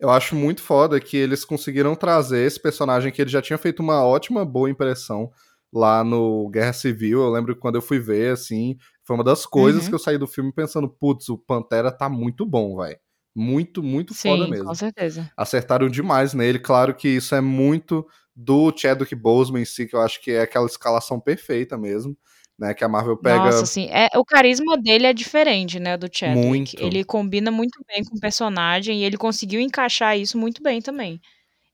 eu 0.00 0.10
acho 0.10 0.34
muito 0.36 0.62
foda 0.62 1.00
que 1.00 1.16
eles 1.16 1.44
conseguiram 1.44 1.94
trazer 1.94 2.44
esse 2.46 2.60
personagem 2.60 3.10
que 3.12 3.20
ele 3.22 3.30
já 3.30 3.42
tinha 3.42 3.58
feito 3.58 3.80
uma 3.80 4.04
ótima, 4.04 4.44
boa 4.44 4.70
impressão 4.70 5.30
lá 5.72 6.02
no 6.04 6.48
Guerra 6.50 6.72
Civil. 6.72 7.20
Eu 7.20 7.30
lembro 7.30 7.54
que 7.54 7.60
quando 7.60 7.74
eu 7.76 7.82
fui 7.82 7.98
ver, 7.98 8.32
assim, 8.32 8.76
foi 9.04 9.16
uma 9.16 9.24
das 9.24 9.44
coisas 9.46 9.84
Uhum. 9.84 9.88
que 9.90 9.94
eu 9.94 9.98
saí 9.98 10.16
do 10.18 10.26
filme 10.26 10.52
pensando, 10.52 10.88
putz, 10.88 11.28
o 11.28 11.36
Pantera 11.38 11.90
tá 11.92 12.08
muito 12.08 12.46
bom, 12.46 12.76
vai. 12.76 12.96
Muito, 13.34 13.82
muito 13.82 14.14
foda 14.14 14.44
Sim, 14.46 14.50
mesmo 14.50 14.66
com 14.66 14.74
certeza. 14.74 15.30
acertaram 15.36 15.88
demais 15.88 16.34
nele. 16.34 16.58
Claro 16.58 16.94
que 16.94 17.08
isso 17.08 17.34
é 17.34 17.40
muito 17.40 18.06
do 18.34 18.72
Chadwick 18.76 19.14
Boseman 19.14 19.62
em 19.62 19.64
si, 19.64 19.86
que 19.86 19.94
eu 19.94 20.00
acho 20.00 20.20
que 20.22 20.30
é 20.32 20.42
aquela 20.42 20.66
escalação 20.66 21.20
perfeita 21.20 21.76
mesmo, 21.78 22.16
né? 22.58 22.74
Que 22.74 22.84
a 22.84 22.88
Marvel 22.88 23.16
pega 23.16 23.44
Nossa, 23.44 23.62
assim, 23.62 23.88
é, 23.90 24.08
o 24.16 24.24
carisma 24.24 24.76
dele 24.76 25.06
é 25.06 25.12
diferente, 25.12 25.78
né, 25.78 25.96
do 25.96 26.08
Chadwick. 26.12 26.46
Muito. 26.46 26.82
Ele 26.82 27.04
combina 27.04 27.50
muito 27.50 27.78
bem 27.86 28.02
com 28.04 28.16
o 28.16 28.20
personagem 28.20 29.00
e 29.00 29.04
ele 29.04 29.16
conseguiu 29.16 29.60
encaixar 29.60 30.18
isso 30.18 30.36
muito 30.36 30.62
bem 30.62 30.82
também. 30.82 31.20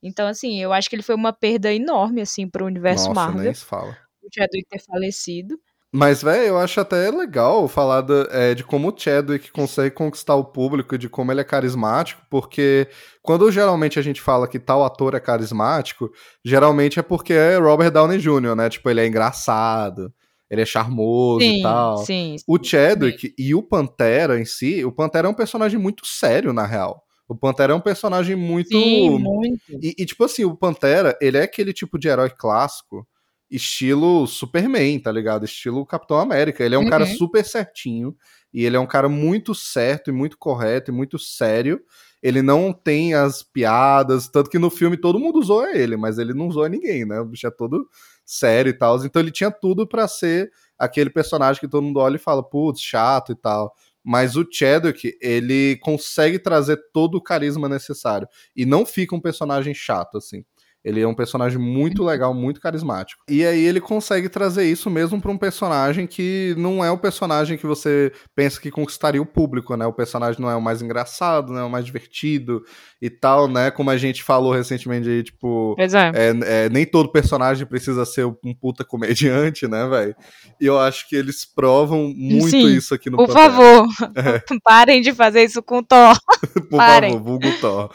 Então, 0.02 0.26
assim, 0.26 0.60
eu 0.60 0.72
acho 0.72 0.90
que 0.90 0.96
ele 0.96 1.02
foi 1.02 1.14
uma 1.14 1.32
perda 1.32 1.72
enorme, 1.72 2.20
assim, 2.20 2.46
pro 2.46 2.66
universo 2.66 3.08
Nossa, 3.08 3.20
Marvel, 3.20 3.42
nem 3.44 3.54
se 3.54 3.64
fala. 3.64 3.96
o 4.22 4.28
Chadwick 4.34 4.68
ter 4.68 4.82
falecido. 4.84 5.56
Mas, 5.96 6.22
velho, 6.22 6.42
eu 6.42 6.58
acho 6.58 6.80
até 6.80 7.08
legal 7.08 7.68
falar 7.68 8.00
da- 8.00 8.26
é, 8.32 8.52
de 8.52 8.64
como 8.64 8.88
o 8.88 8.94
Chadwick 8.98 9.52
consegue 9.52 9.94
conquistar 9.94 10.34
o 10.34 10.44
público 10.44 10.96
e 10.96 10.98
de 10.98 11.08
como 11.08 11.30
ele 11.30 11.40
é 11.40 11.44
carismático, 11.44 12.20
porque 12.28 12.88
quando 13.22 13.50
geralmente 13.52 13.96
a 13.96 14.02
gente 14.02 14.20
fala 14.20 14.48
que 14.48 14.58
tal 14.58 14.84
ator 14.84 15.14
é 15.14 15.20
carismático, 15.20 16.10
geralmente 16.44 16.98
é 16.98 17.02
porque 17.02 17.32
é 17.32 17.56
Robert 17.58 17.92
Downey 17.92 18.18
Jr., 18.18 18.56
né? 18.56 18.68
Tipo, 18.68 18.90
ele 18.90 19.02
é 19.02 19.06
engraçado, 19.06 20.12
ele 20.50 20.62
é 20.62 20.66
charmoso 20.66 21.44
e 21.44 21.48
Sim, 21.54 21.62
tal. 21.62 21.96
sim. 21.98 22.36
O 22.46 22.62
Chadwick 22.62 23.34
e 23.38 23.54
o 23.54 23.62
Pantera 23.62 24.40
em 24.40 24.44
si, 24.44 24.84
o 24.84 24.92
Pantera 24.92 25.26
é 25.28 25.30
um 25.30 25.34
personagem 25.34 25.78
muito 25.78 26.06
sério, 26.06 26.52
na 26.52 26.66
real. 26.66 27.02
O 27.26 27.34
Pantera 27.34 27.72
é 27.72 27.76
um 27.76 27.80
personagem 27.80 28.36
muito. 28.36 28.68
Sim, 28.68 29.18
muito. 29.18 29.62
E, 29.82 29.94
e, 29.98 30.04
tipo 30.04 30.24
assim, 30.24 30.44
o 30.44 30.54
Pantera, 30.56 31.16
ele 31.20 31.38
é 31.38 31.42
aquele 31.42 31.72
tipo 31.72 31.98
de 31.98 32.06
herói 32.08 32.30
clássico, 32.30 33.06
estilo 33.50 34.26
Superman, 34.26 34.98
tá 35.00 35.10
ligado? 35.10 35.44
Estilo 35.44 35.86
Capitão 35.86 36.18
América. 36.18 36.62
Ele 36.62 36.74
é 36.74 36.78
um 36.78 36.88
cara 36.88 37.04
Uhum. 37.04 37.16
super 37.16 37.44
certinho. 37.44 38.14
E 38.52 38.64
ele 38.64 38.76
é 38.76 38.80
um 38.80 38.86
cara 38.86 39.08
muito 39.08 39.54
certo 39.54 40.10
e 40.10 40.12
muito 40.12 40.36
correto 40.38 40.90
e 40.90 40.94
muito 40.94 41.18
sério. 41.18 41.80
Ele 42.22 42.40
não 42.40 42.72
tem 42.72 43.14
as 43.14 43.42
piadas, 43.42 44.28
tanto 44.28 44.48
que 44.48 44.58
no 44.58 44.70
filme 44.70 44.96
todo 44.96 45.18
mundo 45.18 45.38
usou 45.38 45.66
ele, 45.66 45.96
mas 45.96 46.18
ele 46.18 46.32
não 46.32 46.46
usou 46.48 46.66
ninguém, 46.68 47.04
né? 47.04 47.20
O 47.20 47.24
bicho 47.24 47.46
é 47.46 47.50
todo 47.50 47.88
sério 48.24 48.70
e 48.70 48.72
tal. 48.72 49.04
Então 49.04 49.20
ele 49.20 49.30
tinha 49.30 49.50
tudo 49.50 49.86
pra 49.86 50.08
ser 50.08 50.50
aquele 50.78 51.10
personagem 51.10 51.60
que 51.60 51.68
todo 51.68 51.82
mundo 51.82 52.00
olha 52.00 52.16
e 52.16 52.18
fala, 52.18 52.42
putz, 52.42 52.80
chato 52.80 53.32
e 53.32 53.36
tal. 53.36 53.74
Mas 54.02 54.36
o 54.36 54.46
Chadwick, 54.50 55.16
ele 55.20 55.78
consegue 55.78 56.38
trazer 56.38 56.78
todo 56.92 57.14
o 57.16 57.22
carisma 57.22 57.68
necessário. 57.68 58.28
E 58.54 58.66
não 58.66 58.84
fica 58.84 59.16
um 59.16 59.20
personagem 59.20 59.72
chato, 59.72 60.18
assim. 60.18 60.44
Ele 60.84 61.00
é 61.00 61.08
um 61.08 61.14
personagem 61.14 61.58
muito 61.58 62.04
legal, 62.04 62.34
muito 62.34 62.60
carismático. 62.60 63.22
E 63.28 63.44
aí 63.44 63.64
ele 63.64 63.80
consegue 63.80 64.28
trazer 64.28 64.64
isso 64.64 64.90
mesmo 64.90 65.20
para 65.20 65.30
um 65.30 65.38
personagem 65.38 66.06
que 66.06 66.54
não 66.58 66.84
é 66.84 66.90
o 66.90 66.98
personagem 66.98 67.56
que 67.56 67.66
você 67.66 68.12
pensa 68.34 68.60
que 68.60 68.70
conquistaria 68.70 69.22
o 69.22 69.26
público, 69.26 69.76
né? 69.76 69.86
O 69.86 69.92
personagem 69.92 70.40
não 70.40 70.50
é 70.50 70.56
o 70.56 70.60
mais 70.60 70.82
engraçado, 70.82 71.52
não 71.52 71.60
é 71.60 71.64
o 71.64 71.70
mais 71.70 71.86
divertido 71.86 72.62
e 73.00 73.08
tal, 73.08 73.48
né? 73.48 73.70
Como 73.70 73.90
a 73.90 73.96
gente 73.96 74.22
falou 74.22 74.52
recentemente 74.52 75.08
aí, 75.08 75.22
tipo, 75.22 75.74
Pois 75.76 75.94
é. 75.94 76.12
é, 76.14 76.64
é, 76.66 76.68
nem 76.68 76.84
todo 76.84 77.10
personagem 77.10 77.66
precisa 77.66 78.04
ser 78.04 78.26
um 78.26 78.54
puta 78.54 78.84
comediante, 78.84 79.66
né, 79.66 79.86
velho? 79.88 80.14
E 80.60 80.66
eu 80.66 80.78
acho 80.78 81.08
que 81.08 81.16
eles 81.16 81.44
provam 81.44 82.12
muito 82.14 82.50
Sim, 82.50 82.76
isso 82.76 82.94
aqui 82.94 83.08
no 83.08 83.16
Por 83.16 83.28
Pantera. 83.28 83.50
favor, 83.50 83.88
parem 84.62 85.00
de 85.00 85.12
fazer 85.12 85.44
isso 85.44 85.62
com 85.62 85.78
o 85.78 85.82
Thor. 85.82 86.16
Por 86.68 86.76
parem. 86.76 87.12
favor, 87.12 87.24
vulgo 87.24 87.60
Thor. 87.60 87.90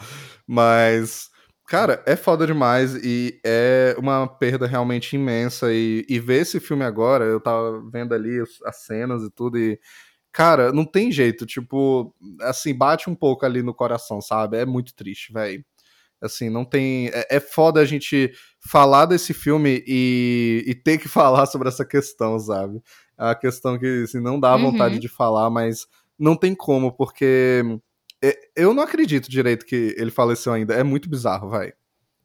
Mas, 0.46 1.29
cara, 1.70 2.02
é 2.06 2.16
foda 2.16 2.46
demais 2.46 2.94
e 2.96 3.40
é 3.46 3.94
uma 3.98 4.26
perda 4.28 4.66
realmente 4.66 5.16
imensa. 5.16 5.72
E, 5.72 6.04
e 6.08 6.18
ver 6.20 6.42
esse 6.42 6.60
filme 6.60 6.84
agora, 6.84 7.24
eu 7.24 7.40
tava 7.40 7.80
vendo 7.90 8.14
ali 8.14 8.42
os- 8.42 8.60
as 8.64 8.84
cenas 8.84 9.22
e 9.24 9.30
tudo, 9.30 9.58
e. 9.58 9.80
Cara, 10.32 10.72
não 10.72 10.84
tem 10.86 11.12
jeito, 11.12 11.46
tipo, 11.46 12.14
assim, 12.42 12.74
bate 12.76 13.10
um 13.10 13.14
pouco 13.16 13.46
ali 13.46 13.62
no 13.62 13.74
coração, 13.74 14.20
sabe? 14.20 14.58
É 14.58 14.66
muito 14.66 14.94
triste, 14.96 15.32
velho. 15.32 15.64
Assim, 16.20 16.50
não 16.50 16.64
tem. 16.64 17.08
É, 17.08 17.36
é 17.36 17.40
foda 17.40 17.80
a 17.80 17.84
gente 17.86 18.32
falar 18.60 19.06
desse 19.06 19.32
filme 19.34 19.82
e, 19.86 20.64
e 20.66 20.74
ter 20.74 20.98
que 20.98 21.08
falar 21.08 21.46
sobre 21.46 21.68
essa 21.68 21.84
questão, 21.84 22.38
sabe? 22.38 22.82
É 23.18 23.24
uma 23.24 23.34
questão 23.34 23.78
que 23.78 24.02
assim, 24.04 24.20
não 24.20 24.38
dá 24.40 24.56
vontade 24.56 24.96
Uhum. 24.96 25.00
de 25.00 25.08
falar, 25.08 25.50
mas 25.50 25.86
não 26.18 26.36
tem 26.36 26.54
como, 26.54 26.92
porque 26.92 27.62
eu 28.54 28.74
não 28.74 28.82
acredito 28.82 29.30
direito 29.30 29.64
que 29.64 29.94
ele 29.96 30.10
faleceu 30.10 30.52
ainda. 30.52 30.74
É 30.74 30.82
muito 30.82 31.08
bizarro, 31.08 31.48
vai. 31.48 31.72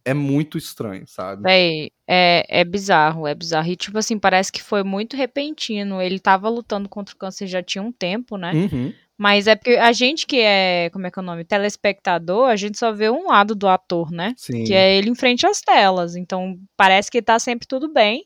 É 0.03 0.13
muito 0.13 0.57
estranho, 0.57 1.07
sabe? 1.07 1.41
Véi, 1.41 1.91
é, 2.07 2.45
é 2.47 2.63
bizarro, 2.63 3.25
é 3.25 3.33
bizarro. 3.33 3.67
E, 3.67 3.75
tipo 3.75 3.97
assim, 3.97 4.19
parece 4.19 4.51
que 4.51 4.61
foi 4.61 4.83
muito 4.83 5.17
repentino. 5.17 5.99
Ele 5.99 6.19
tava 6.19 6.47
lutando 6.47 6.87
contra 6.87 7.15
o 7.15 7.17
câncer 7.17 7.47
já 7.47 7.63
tinha 7.63 7.81
um 7.81 7.91
tempo, 7.91 8.37
né? 8.37 8.51
Uhum. 8.53 8.93
Mas 9.17 9.47
é 9.47 9.55
porque 9.55 9.71
a 9.71 9.93
gente 9.93 10.27
que 10.27 10.41
é, 10.41 10.89
como 10.91 11.07
é 11.07 11.11
que 11.11 11.17
é 11.17 11.21
o 11.21 11.25
nome? 11.25 11.45
Telespectador, 11.45 12.49
a 12.49 12.55
gente 12.57 12.77
só 12.77 12.91
vê 12.91 13.09
um 13.09 13.27
lado 13.27 13.55
do 13.55 13.65
ator, 13.67 14.11
né? 14.11 14.33
Sim. 14.35 14.65
Que 14.65 14.73
é 14.73 14.97
ele 14.97 15.09
em 15.09 15.15
frente 15.15 15.47
às 15.47 15.61
telas. 15.61 16.17
Então, 16.17 16.59
parece 16.75 17.09
que 17.09 17.21
tá 17.21 17.39
sempre 17.39 17.65
tudo 17.65 17.91
bem. 17.91 18.25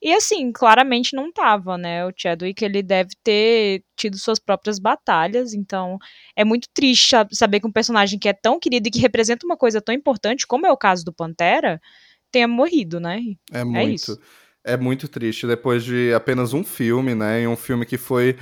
E 0.00 0.12
assim, 0.12 0.52
claramente 0.52 1.16
não 1.16 1.32
tava, 1.32 1.76
né? 1.76 2.06
O 2.06 2.12
Chadwick, 2.16 2.64
ele 2.64 2.84
deve 2.84 3.10
ter 3.24 3.82
tido 3.96 4.16
suas 4.16 4.38
próprias 4.38 4.78
batalhas. 4.78 5.54
Então, 5.54 5.98
é 6.36 6.44
muito 6.44 6.68
triste 6.72 7.08
sa- 7.08 7.26
saber 7.32 7.58
que 7.58 7.66
um 7.66 7.72
personagem 7.72 8.16
que 8.16 8.28
é 8.28 8.32
tão 8.32 8.60
querido 8.60 8.86
e 8.86 8.90
que 8.92 9.00
representa 9.00 9.44
uma 9.44 9.56
coisa 9.56 9.80
tão 9.80 9.92
importante, 9.94 10.46
como 10.46 10.66
é 10.66 10.70
o 10.70 10.76
caso 10.76 11.04
do 11.04 11.12
Pantera, 11.12 11.80
tenha 12.30 12.46
morrido, 12.46 13.00
né? 13.00 13.20
É 13.52 13.64
muito. 13.64 13.92
isso. 13.92 14.20
É 14.64 14.76
muito 14.76 15.08
triste. 15.08 15.46
Depois 15.48 15.82
de 15.82 16.12
apenas 16.14 16.52
um 16.52 16.62
filme, 16.62 17.12
né? 17.14 17.42
E 17.42 17.48
um 17.48 17.56
filme 17.56 17.84
que 17.84 17.96
foi 17.98 18.36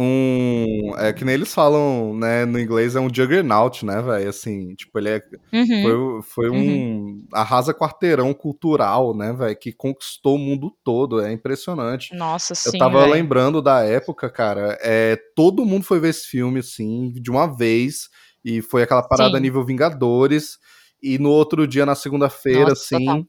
um. 0.00 0.94
É 0.96 1.12
que 1.12 1.24
nem 1.24 1.34
eles 1.34 1.52
falam, 1.52 2.14
né? 2.14 2.44
No 2.44 2.58
inglês 2.58 2.96
é 2.96 3.00
um 3.00 3.12
juggernaut, 3.12 3.84
né, 3.84 4.00
velho? 4.00 4.28
Assim, 4.28 4.74
tipo, 4.74 4.98
ele 4.98 5.10
é. 5.10 5.22
Uhum. 5.52 6.22
Foi, 6.22 6.22
foi 6.22 6.50
um. 6.50 7.26
Arrasa 7.32 7.74
quarteirão 7.74 8.32
cultural, 8.32 9.14
né, 9.14 9.32
velho? 9.32 9.56
Que 9.56 9.72
conquistou 9.72 10.36
o 10.36 10.38
mundo 10.38 10.72
todo. 10.82 11.20
É 11.20 11.32
impressionante. 11.32 12.14
Nossa, 12.14 12.54
sim. 12.54 12.70
Eu 12.72 12.78
tava 12.78 13.02
véi. 13.02 13.12
lembrando 13.12 13.60
da 13.60 13.84
época, 13.84 14.30
cara. 14.30 14.78
É, 14.80 15.18
todo 15.36 15.64
mundo 15.64 15.84
foi 15.84 16.00
ver 16.00 16.08
esse 16.08 16.26
filme, 16.26 16.60
assim, 16.60 17.12
de 17.12 17.30
uma 17.30 17.46
vez. 17.46 18.08
E 18.44 18.62
foi 18.62 18.82
aquela 18.82 19.02
parada 19.02 19.36
Sim. 19.36 19.42
nível 19.42 19.64
Vingadores. 19.64 20.58
E 21.02 21.18
no 21.18 21.30
outro 21.30 21.66
dia, 21.66 21.86
na 21.86 21.94
segunda-feira, 21.94 22.70
Nossa, 22.70 22.98
total. 22.98 23.24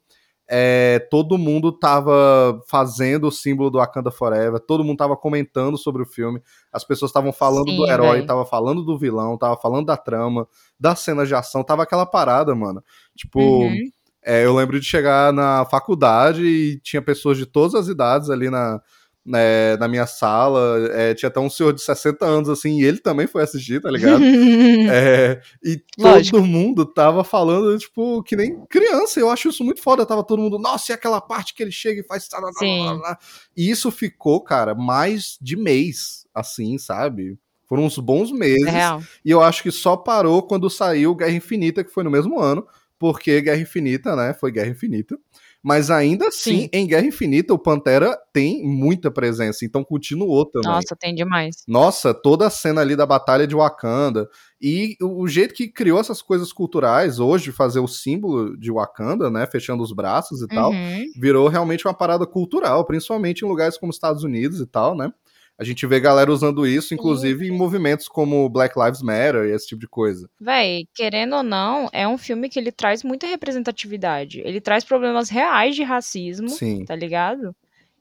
É, 0.53 0.99
todo 1.09 1.37
mundo 1.37 1.71
tava 1.71 2.61
fazendo 2.67 3.27
o 3.27 3.31
símbolo 3.31 3.69
do 3.69 3.77
Wakanda 3.77 4.11
Forever, 4.11 4.59
todo 4.59 4.83
mundo 4.83 4.97
tava 4.97 5.15
comentando 5.15 5.77
sobre 5.77 6.03
o 6.03 6.05
filme, 6.05 6.41
as 6.73 6.83
pessoas 6.83 7.09
estavam 7.09 7.31
falando 7.31 7.67
do 7.73 7.85
Sim, 7.85 7.89
herói, 7.89 8.17
véi. 8.17 8.25
tava 8.25 8.45
falando 8.45 8.83
do 8.83 8.97
vilão, 8.97 9.37
tava 9.37 9.55
falando 9.55 9.85
da 9.85 9.95
trama, 9.95 10.45
das 10.77 10.99
cenas 10.99 11.29
de 11.29 11.35
ação, 11.35 11.63
tava 11.63 11.83
aquela 11.83 12.05
parada, 12.05 12.53
mano. 12.53 12.83
Tipo, 13.15 13.39
Uhum. 13.39 13.77
é, 14.25 14.43
eu 14.43 14.53
lembro 14.53 14.77
de 14.77 14.85
chegar 14.85 15.31
na 15.31 15.63
faculdade 15.63 16.43
e 16.45 16.79
tinha 16.81 17.01
pessoas 17.01 17.37
de 17.37 17.45
todas 17.45 17.73
as 17.73 17.87
idades 17.87 18.29
ali 18.29 18.49
na, 18.49 18.81
né, 19.25 19.77
na 19.77 19.87
minha 19.87 20.05
sala. 20.05 20.89
é, 20.93 21.13
tinha 21.13 21.29
até 21.29 21.39
um 21.39 21.49
senhor 21.49 21.73
de 21.73 21.81
60 21.81 22.25
anos, 22.25 22.49
assim, 22.49 22.79
e 22.79 22.83
ele 22.83 22.99
também 22.99 23.27
foi 23.27 23.43
assistir, 23.43 23.81
tá 23.81 23.89
ligado? 23.89 24.21
É, 24.93 25.41
e 25.63 25.81
Lógico. 25.97 26.37
todo 26.37 26.45
mundo 26.45 26.85
tava 26.85 27.23
falando, 27.23 27.77
tipo, 27.77 28.21
que 28.23 28.35
nem 28.35 28.65
criança. 28.65 29.19
Eu 29.19 29.29
acho 29.29 29.49
isso 29.49 29.63
muito 29.63 29.81
foda. 29.81 30.05
Tava 30.05 30.23
todo 30.23 30.41
mundo, 30.41 30.59
nossa, 30.59 30.91
e 30.91 30.95
aquela 30.95 31.21
parte 31.21 31.53
que 31.53 31.63
ele 31.63 31.71
chega 31.71 32.01
e 32.01 32.03
faz. 32.03 32.27
Sim. 32.57 33.01
E 33.55 33.69
isso 33.69 33.91
ficou, 33.91 34.41
cara, 34.43 34.73
mais 34.75 35.37
de 35.41 35.55
mês, 35.55 36.25
assim, 36.33 36.77
sabe? 36.77 37.37
Foram 37.67 37.85
uns 37.85 37.97
bons 37.97 38.31
meses. 38.31 38.67
É. 38.67 38.99
E 39.23 39.31
eu 39.31 39.41
acho 39.41 39.63
que 39.63 39.71
só 39.71 39.95
parou 39.95 40.43
quando 40.43 40.69
saiu 40.69 41.15
Guerra 41.15 41.31
Infinita, 41.31 41.83
que 41.83 41.91
foi 41.91 42.03
no 42.03 42.11
mesmo 42.11 42.39
ano, 42.39 42.67
porque 42.99 43.41
Guerra 43.41 43.61
Infinita, 43.61 44.15
né? 44.15 44.33
Foi 44.33 44.51
Guerra 44.51 44.69
Infinita. 44.69 45.17
Mas 45.63 45.91
ainda 45.91 46.27
assim, 46.27 46.61
Sim. 46.61 46.69
em 46.73 46.87
Guerra 46.87 47.05
Infinita, 47.05 47.53
o 47.53 47.59
Pantera 47.59 48.17
tem 48.33 48.63
muita 48.63 49.11
presença, 49.11 49.63
então 49.63 49.83
continuou 49.83 50.45
também. 50.45 50.71
Nossa, 50.71 50.95
tem 50.95 51.13
demais. 51.13 51.57
Nossa, 51.67 52.13
toda 52.13 52.47
a 52.47 52.49
cena 52.49 52.81
ali 52.81 52.95
da 52.95 53.05
batalha 53.05 53.45
de 53.45 53.55
Wakanda 53.55 54.27
e 54.59 54.95
o 55.01 55.27
jeito 55.27 55.53
que 55.53 55.67
criou 55.67 55.99
essas 55.99 56.21
coisas 56.21 56.51
culturais 56.51 57.19
hoje, 57.19 57.51
fazer 57.51 57.79
o 57.79 57.87
símbolo 57.87 58.57
de 58.57 58.71
Wakanda, 58.71 59.29
né, 59.29 59.45
fechando 59.45 59.83
os 59.83 59.91
braços 59.93 60.41
e 60.41 60.47
tal, 60.47 60.71
Uhum. 60.71 61.03
virou 61.19 61.47
realmente 61.47 61.87
uma 61.87 61.93
parada 61.93 62.25
cultural, 62.25 62.85
principalmente 62.85 63.41
em 63.45 63.47
lugares 63.47 63.77
como 63.77 63.91
Estados 63.91 64.23
Unidos 64.23 64.59
e 64.61 64.65
tal, 64.65 64.95
né? 64.95 65.11
A 65.57 65.63
gente 65.63 65.85
vê 65.85 65.99
galera 65.99 66.31
usando 66.31 66.65
isso, 66.65 66.93
inclusive 66.93 67.47
em 67.47 67.51
movimentos 67.51 68.07
como 68.07 68.49
Black 68.49 68.79
Lives 68.79 69.01
Matter 69.01 69.45
e 69.45 69.51
esse 69.51 69.67
tipo 69.67 69.81
de 69.81 69.87
coisa. 69.87 70.27
Véi, 70.39 70.87
querendo 70.93 71.35
ou 71.35 71.43
não, 71.43 71.87
é 71.93 72.07
um 72.07 72.17
filme 72.17 72.49
que 72.49 72.57
ele 72.57 72.71
traz 72.71 73.03
muita 73.03 73.27
representatividade. 73.27 74.41
Ele 74.43 74.59
traz 74.59 74.83
problemas 74.83 75.29
reais 75.29 75.75
de 75.75 75.83
racismo, 75.83 76.49
Sim. 76.49 76.83
tá 76.83 76.95
ligado? 76.95 77.55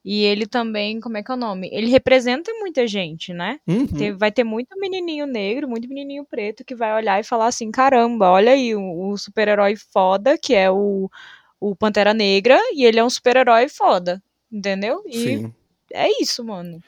E 0.04 0.22
ele 0.22 0.46
também, 0.46 0.98
como 0.98 1.18
é 1.18 1.22
que 1.22 1.30
é 1.30 1.34
o 1.34 1.36
nome? 1.36 1.68
Ele 1.72 1.90
representa 1.90 2.50
muita 2.54 2.86
gente, 2.86 3.34
né? 3.34 3.58
Uhum. 3.66 3.86
Tem- 3.86 4.12
vai 4.12 4.32
ter 4.32 4.44
muito 4.44 4.78
menininho 4.78 5.26
negro, 5.26 5.68
muito 5.68 5.86
menininho 5.88 6.24
preto 6.24 6.64
que 6.64 6.74
vai 6.74 6.94
olhar 6.94 7.20
e 7.20 7.24
falar 7.24 7.48
assim: 7.48 7.70
caramba, 7.70 8.30
olha 8.30 8.52
aí 8.52 8.74
o, 8.74 9.10
o 9.10 9.18
super-herói 9.18 9.76
foda, 9.76 10.38
que 10.38 10.54
é 10.54 10.70
o, 10.70 11.10
o 11.60 11.76
Pantera 11.76 12.14
Negra, 12.14 12.58
e 12.72 12.84
ele 12.84 12.98
é 12.98 13.04
um 13.04 13.10
super-herói 13.10 13.68
foda, 13.68 14.22
entendeu? 14.50 15.02
E 15.06 15.18
Sim. 15.18 15.54
é 15.92 16.08
isso, 16.22 16.42
mano. 16.42 16.82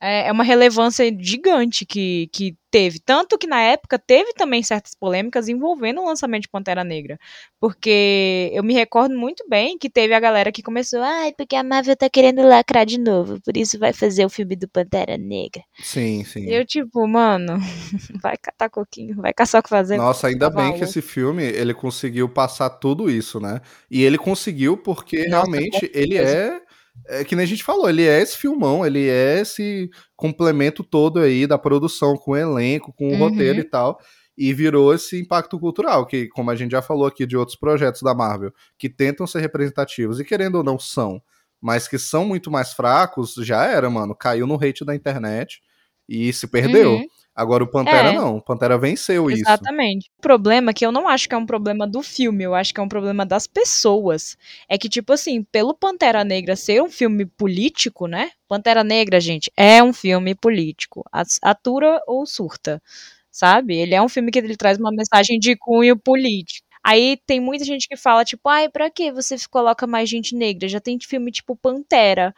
É, 0.00 0.28
é 0.28 0.32
uma 0.32 0.44
relevância 0.44 1.04
gigante 1.18 1.84
que, 1.84 2.28
que 2.32 2.56
teve. 2.70 3.00
Tanto 3.00 3.36
que 3.38 3.46
na 3.46 3.60
época 3.60 3.98
teve 3.98 4.32
também 4.34 4.62
certas 4.62 4.94
polêmicas 4.94 5.48
envolvendo 5.48 6.00
o 6.00 6.06
lançamento 6.06 6.42
de 6.42 6.48
Pantera 6.48 6.84
Negra. 6.84 7.18
Porque 7.60 8.50
eu 8.52 8.62
me 8.62 8.74
recordo 8.74 9.16
muito 9.16 9.44
bem 9.48 9.76
que 9.78 9.90
teve 9.90 10.14
a 10.14 10.20
galera 10.20 10.52
que 10.52 10.62
começou, 10.62 11.00
ai, 11.00 11.32
porque 11.36 11.56
a 11.56 11.64
Marvel 11.64 11.96
tá 11.96 12.08
querendo 12.08 12.42
lacrar 12.42 12.86
de 12.86 12.98
novo, 12.98 13.40
por 13.42 13.56
isso 13.56 13.78
vai 13.78 13.92
fazer 13.92 14.24
o 14.24 14.30
filme 14.30 14.54
do 14.54 14.68
Pantera 14.68 15.18
Negra. 15.18 15.62
Sim, 15.82 16.24
sim. 16.24 16.44
E 16.44 16.54
eu, 16.54 16.64
tipo, 16.64 17.06
mano, 17.06 17.58
vai 18.22 18.36
catar 18.36 18.70
coquinho, 18.70 19.16
vai 19.16 19.32
caçar 19.32 19.60
o 19.60 19.64
que 19.64 19.70
fazer. 19.70 19.96
Nossa, 19.96 20.28
ainda 20.28 20.48
bem 20.50 20.74
que 20.74 20.84
esse 20.84 21.02
filme 21.02 21.42
ele 21.42 21.74
conseguiu 21.74 22.28
passar 22.28 22.70
tudo 22.70 23.10
isso, 23.10 23.40
né? 23.40 23.60
E 23.90 24.04
ele 24.04 24.18
conseguiu 24.18 24.76
porque 24.76 25.26
Nossa, 25.26 25.50
realmente 25.50 25.90
ele 25.94 26.16
é, 26.16 26.60
é 27.06 27.24
que 27.24 27.36
nem 27.36 27.44
a 27.44 27.48
gente 27.48 27.64
falou, 27.64 27.88
ele 27.88 28.04
é 28.06 28.20
esse 28.20 28.36
filmão, 28.36 28.84
ele 28.84 29.08
é 29.08 29.40
esse 29.40 29.88
complemento 30.16 30.82
todo 30.84 31.20
aí 31.20 31.46
da 31.46 31.58
produção 31.58 32.16
com 32.16 32.32
o 32.32 32.36
elenco, 32.36 32.92
com 32.92 33.08
o 33.08 33.12
Uhum. 33.12 33.18
roteiro 33.18 33.60
e 33.60 33.64
tal. 33.64 33.98
E 34.36 34.52
virou 34.54 34.94
esse 34.94 35.20
impacto 35.20 35.58
cultural, 35.58 36.06
que, 36.06 36.28
como 36.28 36.50
a 36.50 36.54
gente 36.56 36.70
já 36.70 36.80
falou 36.80 37.06
aqui 37.06 37.26
de 37.26 37.36
outros 37.36 37.56
projetos 37.58 38.02
da 38.02 38.14
Marvel, 38.14 38.52
que 38.78 38.88
tentam 38.88 39.26
ser 39.26 39.40
representativos, 39.40 40.20
e 40.20 40.24
querendo 40.24 40.56
ou 40.56 40.64
não 40.64 40.78
são, 40.78 41.20
mas 41.60 41.88
que 41.88 41.98
são 41.98 42.24
muito 42.24 42.50
mais 42.50 42.72
fracos, 42.72 43.34
já 43.38 43.64
era, 43.64 43.90
mano. 43.90 44.14
Caiu 44.14 44.46
no 44.46 44.54
hate 44.54 44.84
da 44.84 44.94
internet 44.94 45.60
e 46.08 46.32
se 46.32 46.46
perdeu. 46.46 46.92
Uhum. 46.94 47.06
Agora 47.34 47.62
o 47.62 47.68
Pantera 47.70 48.08
É. 48.08 48.12
não, 48.12 48.38
o 48.38 48.42
Pantera 48.42 48.76
venceu 48.76 49.30
isso. 49.30 49.42
Exatamente. 49.42 50.10
O 50.18 50.22
problema 50.22 50.72
que 50.74 50.84
eu 50.84 50.90
não 50.90 51.06
acho 51.06 51.28
que 51.28 51.34
é 51.36 51.38
um 51.38 51.46
problema 51.46 51.86
do 51.86 52.02
filme, 52.02 52.42
eu 52.42 52.52
acho 52.52 52.74
que 52.74 52.80
é 52.80 52.82
um 52.82 52.88
problema 52.88 53.24
das 53.24 53.46
pessoas. 53.46 54.36
É 54.68 54.76
que, 54.76 54.88
tipo 54.88 55.12
assim, 55.12 55.44
pelo 55.44 55.72
Pantera 55.72 56.24
Negra 56.24 56.56
ser 56.56 56.82
um 56.82 56.90
filme 56.90 57.24
político, 57.26 58.08
né? 58.08 58.32
Pantera 58.48 58.82
Negra, 58.82 59.20
gente, 59.20 59.52
é 59.56 59.80
um 59.80 59.92
filme 59.92 60.34
político. 60.34 61.04
Atura 61.40 62.02
ou 62.08 62.26
surta, 62.26 62.82
sabe? 63.30 63.76
Ele 63.76 63.94
é 63.94 64.02
um 64.02 64.08
filme 64.08 64.32
que 64.32 64.38
ele 64.40 64.56
traz 64.56 64.76
uma 64.78 64.90
mensagem 64.90 65.38
de 65.38 65.54
cunho 65.56 65.96
político. 65.96 66.66
Aí 66.82 67.18
tem 67.26 67.38
muita 67.38 67.64
gente 67.64 67.86
que 67.86 67.96
fala, 67.96 68.24
tipo, 68.24 68.48
ai, 68.48 68.68
pra 68.68 68.90
que 68.90 69.12
você 69.12 69.36
coloca 69.50 69.86
mais 69.86 70.08
gente 70.08 70.34
negra? 70.34 70.66
Já 70.68 70.80
tem 70.80 70.98
filme 71.00 71.30
tipo 71.30 71.54
Pantera. 71.54 72.34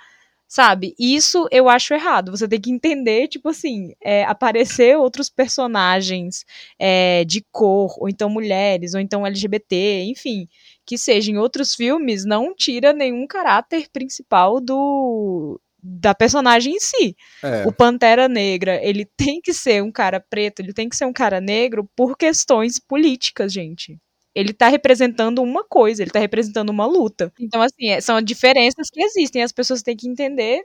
Sabe? 0.51 0.97
Isso 0.99 1.47
eu 1.53 1.69
acho 1.69 1.95
errado. 1.95 2.33
Você 2.33 2.49
tem 2.49 2.61
que 2.61 2.73
entender, 2.73 3.29
tipo 3.29 3.49
assim, 3.49 3.93
é, 4.03 4.25
aparecer 4.25 4.97
outros 4.99 5.31
personagens 5.31 6.45
é, 6.77 7.25
de 7.25 7.41
cor, 7.53 7.95
ou 8.01 8.09
então 8.09 8.29
mulheres, 8.29 8.93
ou 8.93 8.99
então 8.99 9.25
LGBT, 9.25 10.03
enfim, 10.07 10.49
que 10.85 10.99
seja 10.99 11.31
em 11.31 11.39
outros 11.39 11.77
filmes, 11.77 12.25
não 12.25 12.53
tira 12.53 12.93
nenhum 12.93 13.29
caráter 13.29 13.89
principal 13.93 14.61
do 14.61 15.61
da 15.81 16.15
personagem 16.17 16.75
em 16.75 16.81
si. 16.81 17.17
É. 17.45 17.65
O 17.65 17.73
Pantera 17.73 18.29
Negra, 18.29 18.85
ele 18.85 19.05
tem 19.05 19.41
que 19.41 19.55
ser 19.55 19.81
um 19.85 19.93
cara 19.93 20.19
preto, 20.19 20.61
ele 20.61 20.73
tem 20.73 20.89
que 20.89 20.97
ser 20.97 21.05
um 21.05 21.13
cara 21.13 21.41
negro 21.41 21.89
por 21.95 22.17
questões 22.17 22.77
políticas, 22.77 23.53
gente. 23.53 23.99
Ele 24.35 24.53
tá 24.53 24.69
representando 24.69 25.43
uma 25.43 25.65
coisa, 25.65 26.03
ele 26.03 26.11
tá 26.11 26.19
representando 26.21 26.71
uma 26.71 26.87
luta. 26.87 27.33
Então, 27.41 27.61
assim, 27.63 27.89
é- 27.89 28.01
são 28.01 28.21
diferenças 28.23 28.89
que 28.91 29.03
existem, 29.03 29.43
as 29.43 29.53
pessoas 29.53 29.83
têm 29.83 29.97
que 29.97 30.09
entender 30.09 30.63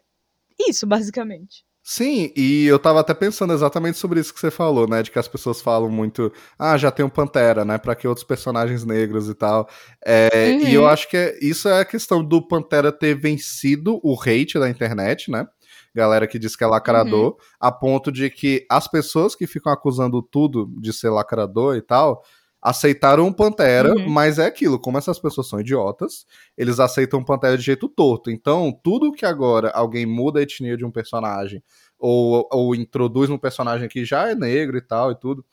isso, 0.68 0.86
basicamente. 0.88 1.64
Sim, 1.88 2.32
e 2.36 2.66
eu 2.66 2.80
tava 2.80 3.00
até 3.02 3.14
pensando 3.14 3.54
exatamente 3.54 4.00
sobre 4.00 4.20
isso 4.20 4.34
que 4.34 4.40
você 4.40 4.50
falou, 4.50 4.88
né? 4.88 5.04
De 5.04 5.12
que 5.12 5.20
as 5.20 5.28
pessoas 5.28 5.62
falam 5.62 5.88
muito, 5.92 6.34
ah, 6.58 6.76
já 6.78 6.90
tem 6.90 7.06
um 7.06 7.10
Pantera, 7.10 7.64
né? 7.64 7.78
Pra 7.78 7.94
que 7.96 8.08
outros 8.08 8.26
personagens 8.26 8.84
negros 8.84 9.30
e 9.30 9.36
tal. 9.36 9.70
É, 10.04 10.50
Uhum. 10.54 10.68
E 10.68 10.74
eu 10.74 10.88
acho 10.88 11.08
que 11.08 11.16
é- 11.16 11.38
isso 11.44 11.70
é 11.70 11.80
a 11.82 11.86
questão 11.86 12.24
do 12.24 12.42
Pantera 12.48 12.92
ter 12.92 13.14
vencido 13.14 14.00
o 14.04 14.16
hate 14.20 14.58
da 14.58 14.68
internet, 14.68 15.30
né? 15.30 15.46
Galera 15.94 16.26
que 16.26 16.40
diz 16.40 16.56
que 16.56 16.64
é 16.64 16.68
lacrador, 16.68 17.34
Uhum. 17.34 17.36
a 17.60 17.72
ponto 17.72 18.12
de 18.12 18.32
que 18.32 18.66
as 18.70 18.88
pessoas 18.88 19.36
que 19.36 19.46
ficam 19.46 19.72
acusando 19.72 20.24
tudo 20.24 20.68
de 20.82 20.92
ser 20.92 21.10
lacrador 21.12 21.76
e 21.76 21.82
tal, 21.84 22.24
aceitaram 22.66 23.28
o 23.28 23.34
Pantera, 23.34 23.94
Uhum. 23.94 24.10
mas 24.10 24.40
é 24.40 24.46
aquilo, 24.48 24.80
como 24.80 24.98
essas 24.98 25.20
pessoas 25.20 25.48
são 25.48 25.60
idiotas, 25.60 26.26
eles 26.58 26.80
aceitam 26.80 27.20
o 27.20 27.26
Pantera 27.26 27.56
de 27.58 27.64
jeito 27.64 27.88
torto. 27.88 28.32
Então, 28.32 28.72
tudo 28.84 29.12
que 29.12 29.26
agora 29.26 29.70
alguém 29.70 30.06
muda 30.06 30.40
a 30.40 30.44
etnia 30.44 30.76
de 30.76 30.84
um 30.84 30.90
personagem, 30.92 31.62
ou, 32.00 32.48
ou 32.52 32.74
introduz 32.74 33.30
um 33.30 33.38
personagem 33.38 33.88
que 33.88 34.04
já 34.04 34.30
é 34.30 34.36
negro 34.36 34.78
e 34.78 34.82
tal 34.82 35.12
e 35.12 35.16
tudo, 35.20 35.46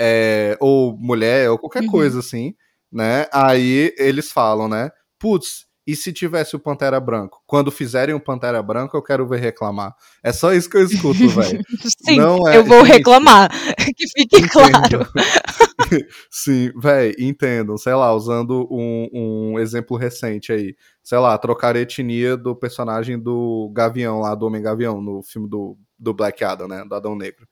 é, 0.00 0.56
ou 0.58 0.96
mulher, 0.98 1.50
ou 1.50 1.58
qualquer 1.58 1.82
Uhum. 1.82 1.90
coisa 1.90 2.18
assim, 2.20 2.54
né? 2.90 3.26
Aí 3.32 3.94
eles 3.98 4.32
falam, 4.32 4.66
né? 4.68 4.90
Putz, 5.18 5.66
e 5.86 5.94
se 5.94 6.14
tivesse 6.14 6.56
o 6.56 6.58
Pantera 6.58 6.98
Branco? 6.98 7.42
Quando 7.46 7.70
fizerem 7.70 8.14
o 8.14 8.20
Pantera 8.20 8.62
Branco, 8.62 8.96
eu 8.96 9.02
quero 9.02 9.28
ver 9.28 9.38
reclamar. 9.38 9.94
É 10.22 10.32
só 10.32 10.50
isso 10.54 10.70
que 10.70 10.78
eu 10.78 10.84
escuto, 10.84 11.28
velho. 11.28 11.60
Sim, 12.06 12.16
Não 12.16 12.48
é- 12.48 12.56
eu 12.56 12.64
vou 12.64 12.82
reclamar, 12.82 13.50
que 13.94 14.08
fique 14.16 14.48
claro. 14.48 15.06
Sim, 16.30 16.72
véi, 16.80 17.14
entendam, 17.18 17.76
sei 17.76 17.94
lá, 17.94 18.12
usando 18.14 18.66
um, 18.70 19.08
um 19.54 19.58
exemplo 19.58 19.96
recente 19.96 20.52
aí, 20.52 20.74
sei 21.02 21.18
lá, 21.18 21.36
trocar 21.38 21.76
a 21.76 21.80
etnia 21.80 22.36
do 22.36 22.54
personagem 22.54 23.18
do 23.18 23.70
Gavião 23.74 24.20
lá, 24.20 24.34
do 24.34 24.46
Homem 24.46 24.62
Gavião, 24.62 25.00
no 25.00 25.22
filme 25.22 25.48
do, 25.48 25.76
do 25.98 26.14
Black 26.14 26.42
Adam, 26.44 26.68
né, 26.68 26.84
do 26.84 26.94
Adão 26.94 27.16
Negro. 27.16 27.46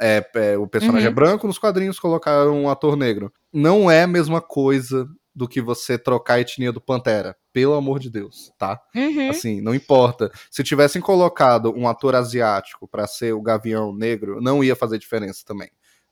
É, 0.00 0.24
é, 0.34 0.58
o 0.58 0.66
personagem 0.66 1.06
Uhum. 1.08 1.12
é 1.12 1.14
branco, 1.14 1.46
nos 1.46 1.58
quadrinhos 1.58 2.00
colocaram 2.00 2.62
um 2.62 2.70
ator 2.70 2.96
negro. 2.96 3.32
Não 3.52 3.90
é 3.90 4.02
a 4.04 4.06
mesma 4.06 4.40
coisa 4.40 5.06
do 5.34 5.46
que 5.46 5.60
você 5.60 5.98
trocar 5.98 6.34
a 6.34 6.40
etnia 6.40 6.72
do 6.72 6.80
Pantera. 6.80 7.36
Pelo 7.52 7.74
amor 7.74 7.98
de 7.98 8.10
Deus, 8.10 8.52
tá? 8.58 8.80
Uhum. 8.94 9.30
Assim, 9.30 9.60
não 9.60 9.74
importa. 9.74 10.30
Se 10.50 10.62
tivessem 10.64 11.02
colocado 11.02 11.72
um 11.76 11.86
ator 11.86 12.14
asiático 12.14 12.88
para 12.88 13.06
ser 13.06 13.32
o 13.34 13.42
Gavião 13.42 13.94
Negro, 13.94 14.40
não 14.40 14.64
ia 14.64 14.74
fazer 14.74 14.98
diferença 14.98 15.42
também. 15.46 15.70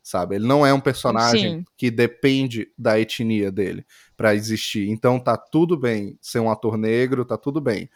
Sabe? 0.09 0.37
Ele 0.37 0.47
não 0.47 0.65
é 0.65 0.73
um 0.73 0.81
personagem 0.81 1.59
Sim. 1.59 1.65
que 1.77 1.91
depende 1.91 2.69
da 2.79 2.99
etnia 2.99 3.53
dele 3.53 3.85
para 4.17 4.35
existir. 4.35 4.89
Então 4.89 5.21
tá 5.21 5.37
tudo 5.37 5.77
bem 5.77 6.17
ser 6.19 6.39
um 6.39 6.51
ator 6.51 6.79
negro, 6.79 7.27
tá 7.27 7.37
tudo 7.37 7.61
bem. 7.61 7.91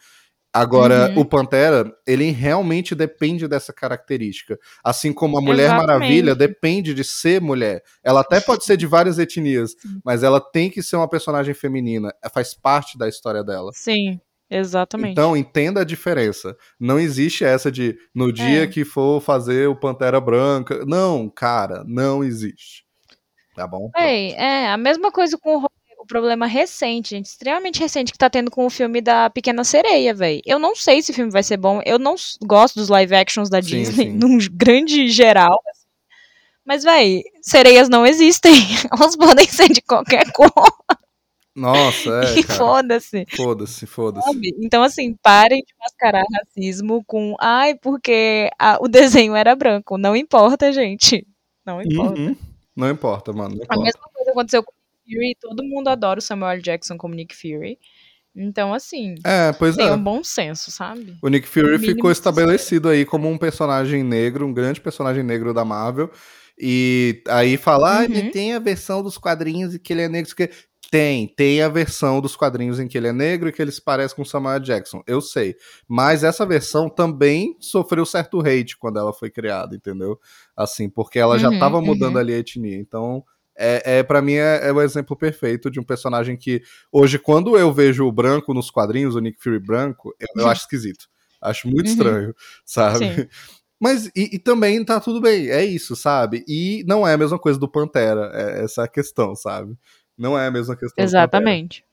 Agora, 0.53 1.09
Uhum. 1.09 1.21
o 1.21 1.25
Pantera, 1.25 1.91
ele 2.05 2.29
realmente 2.29 2.93
depende 2.93 3.47
dessa 3.47 3.73
característica. 3.73 4.59
Assim 4.83 5.11
como 5.11 5.39
a 5.39 5.41
Mulher 5.41 5.63
Exatamente. 5.63 5.87
Maravilha 5.87 6.35
depende 6.35 6.93
de 6.93 7.03
ser 7.03 7.41
mulher. 7.41 7.83
Ela 8.03 8.21
até 8.21 8.39
pode 8.39 8.63
ser 8.63 8.77
de 8.77 8.85
várias 8.85 9.17
etnias, 9.17 9.73
mas 10.05 10.21
ela 10.21 10.39
tem 10.39 10.69
que 10.69 10.83
ser 10.83 10.95
uma 10.97 11.09
personagem 11.09 11.55
feminina. 11.55 12.13
Faz 12.31 12.53
parte 12.53 12.95
da 12.95 13.09
história 13.09 13.43
dela. 13.43 13.71
Sim, 13.73 14.21
exatamente. 14.57 15.11
Então, 15.11 15.35
entenda 15.35 15.81
a 15.81 15.85
diferença. 15.85 16.55
Não 16.79 16.99
existe 16.99 17.43
essa 17.43 17.71
de 17.71 17.97
no 18.13 18.31
dia 18.31 18.63
É. 18.63 18.67
que 18.67 18.83
for 18.85 19.21
fazer 19.21 19.67
o 19.67 19.75
Pantera 19.75 20.19
Branca. 20.21 20.85
Não, 20.85 21.29
cara, 21.29 21.83
não 21.87 22.23
existe. 22.23 22.83
Tá 23.55 23.67
bom? 23.67 23.89
Ei, 23.97 24.31
é, 24.33 24.67
a 24.69 24.77
mesma 24.77 25.11
coisa 25.11 25.37
com 25.37 25.57
o, 25.57 25.65
o 25.99 26.05
problema 26.07 26.45
recente, 26.47 27.11
gente, 27.11 27.27
extremamente 27.27 27.79
recente, 27.79 28.11
que 28.11 28.17
tá 28.17 28.29
tendo 28.29 28.49
com 28.49 28.65
o 28.65 28.69
filme 28.69 28.99
da 28.99 29.29
Pequena 29.29 29.63
Sereia, 29.63 30.13
velho. 30.13 30.41
Eu 30.45 30.57
não 30.59 30.75
sei 30.75 31.01
se 31.01 31.11
o 31.11 31.13
filme 31.13 31.31
vai 31.31 31.43
ser 31.43 31.57
bom, 31.57 31.81
eu 31.85 31.99
não 31.99 32.15
gosto 32.43 32.75
dos 32.75 32.89
live 32.89 33.13
actions 33.15 33.49
da 33.49 33.61
Sim, 33.61 33.69
Disney, 33.69 34.05
sim. 34.05 34.13
num 34.17 34.37
grande 34.51 35.07
geral, 35.07 35.59
assim. 35.69 35.83
Mas, 36.65 36.83
véi, 36.83 37.23
sereias 37.41 37.89
não 37.89 38.05
existem. 38.07 38.53
Elas 38.91 39.15
podem 39.17 39.45
ser 39.47 39.67
de 39.69 39.81
qualquer 39.81 40.29
cor. 40.33 40.51
Nossa, 41.55 42.09
é, 42.35 42.39
e 42.39 42.43
foda-se. 42.43 43.25
Foda-se, 43.35 43.85
foda-se. 43.85 44.27
Então, 44.59 44.81
assim, 44.83 45.15
parem 45.21 45.59
de 45.65 45.73
mascarar 45.79 46.23
racismo 46.33 47.03
com. 47.05 47.35
Ai, 47.39 47.75
porque 47.75 48.49
a- 48.57 48.77
o 48.81 48.87
desenho 48.87 49.35
era 49.35 49.55
branco. 49.55 49.97
Não 49.97 50.15
importa, 50.15 50.71
gente. 50.73 51.25
Não 51.65 51.81
importa. 51.81 52.19
Uhum. 52.19 52.35
Não 52.75 52.89
importa, 52.89 53.31
mano. 53.31 53.55
Não 53.55 53.61
A 53.61 53.63
importa. 53.65 53.81
mesma 53.83 54.01
coisa 54.13 54.31
aconteceu 54.31 54.63
com 54.63 54.71
o 54.71 54.75
Nick 55.07 55.15
Fury. 55.15 55.35
Todo 55.39 55.63
mundo 55.63 55.87
adora 55.89 56.19
o 56.19 56.21
Samuel. 56.23 56.59
Jackson 56.59 56.97
como 56.97 57.13
Nick 57.13 57.35
Fury. 57.35 57.77
Então, 58.35 58.73
assim, 58.73 59.13
É, 59.23 59.53
pois 59.53 59.75
é. 59.77 59.83
tenha 59.83 59.93
um 59.93 60.03
bom 60.03 60.23
senso, 60.23 60.71
sabe? 60.71 61.15
O 61.21 61.29
Nick 61.29 61.47
Fury 61.47 61.77
mínimo 61.77 61.85
ficou 61.85 62.11
estabelecido 62.11 62.89
aí 62.89 63.05
como 63.05 63.29
um 63.29 63.37
personagem 63.37 64.01
negro, 64.03 64.47
um 64.47 64.51
grande 64.53 64.81
personagem 64.81 65.21
negro 65.23 65.53
da 65.53 65.63
Marvel. 65.63 66.09
E 66.59 67.21
aí 67.29 67.57
fala, 67.57 67.99
ah, 67.99 68.07
Uhum. 68.07 68.31
tem 68.31 68.53
a 68.53 68.59
versão 68.59 69.03
dos 69.03 69.19
quadrinhos 69.19 69.75
em 69.75 69.79
que 69.79 69.93
ele 69.93 70.01
é 70.01 70.09
negro. 70.09 70.35
Que... 70.35 70.49
Tem, 70.93 71.27
tem 71.27 71.59
a 71.59 71.69
versão 71.69 72.21
dos 72.21 72.35
quadrinhos 72.35 72.79
em 72.79 72.87
que 72.87 72.95
ele 72.95 73.07
é 73.07 73.11
negro 73.11 73.49
e 73.49 73.51
que 73.51 73.59
ele 73.59 73.71
se 73.71 73.81
parece 73.81 74.13
com 74.15 74.21
o 74.21 74.25
Samuel 74.25 74.59
Jackson, 74.59 75.01
eu 75.07 75.21
sei. 75.21 75.55
Mas 75.87 76.23
essa 76.23 76.45
versão 76.45 76.87
também 76.87 77.57
sofreu 77.59 78.05
certo 78.05 78.39
hate 78.41 78.77
quando 78.77 78.99
ela 78.99 79.11
foi 79.11 79.31
criada, 79.31 79.75
entendeu? 79.75 80.19
Assim, 80.55 80.87
porque 80.87 81.17
ela 81.17 81.39
já 81.39 81.51
Uhum, 81.51 81.57
tava 81.57 81.81
mudando 81.81 82.17
uhum. 82.17 82.21
ali 82.21 82.35
a 82.35 82.37
etnia. 82.37 82.77
Então, 82.77 83.23
é, 83.57 83.97
é 83.99 84.03
para 84.03 84.21
mim 84.21 84.33
é, 84.33 84.67
é 84.67 84.71
o 84.71 84.79
exemplo 84.81 85.17
perfeito 85.17 85.71
de 85.71 85.79
um 85.79 85.83
personagem 85.83 86.37
que 86.37 86.61
hoje 86.91 87.17
quando 87.17 87.57
eu 87.57 87.73
vejo 87.73 88.05
o 88.05 88.11
branco 88.11 88.53
nos 88.53 88.69
quadrinhos, 88.69 89.15
o 89.15 89.19
Nick 89.19 89.41
Fury 89.41 89.57
branco, 89.59 90.13
eu, 90.19 90.27
eu 90.43 90.47
acho 90.47 90.61
esquisito. 90.65 91.07
Acho 91.41 91.67
muito 91.67 91.87
Uhum. 91.87 91.91
estranho, 91.91 92.35
sabe? 92.63 92.99
Sim. 92.99 93.27
Mas 93.79 94.05
e, 94.15 94.35
e 94.35 94.39
também 94.39 94.83
tá 94.85 94.99
tudo 94.99 95.19
bem, 95.19 95.49
é 95.49 95.65
isso, 95.65 95.95
sabe? 95.95 96.43
E 96.47 96.83
não 96.87 97.05
é 97.05 97.13
a 97.13 97.17
mesma 97.17 97.37
coisa 97.37 97.59
do 97.59 97.69
Pantera, 97.69 98.31
é 98.33 98.63
essa 98.63 98.83
a 98.83 98.87
questão, 98.87 99.35
sabe? 99.35 99.75
Não 100.17 100.37
é 100.37 100.47
a 100.47 100.51
mesma 100.51 100.75
questão. 100.75 101.03
Exatamente. 101.03 101.85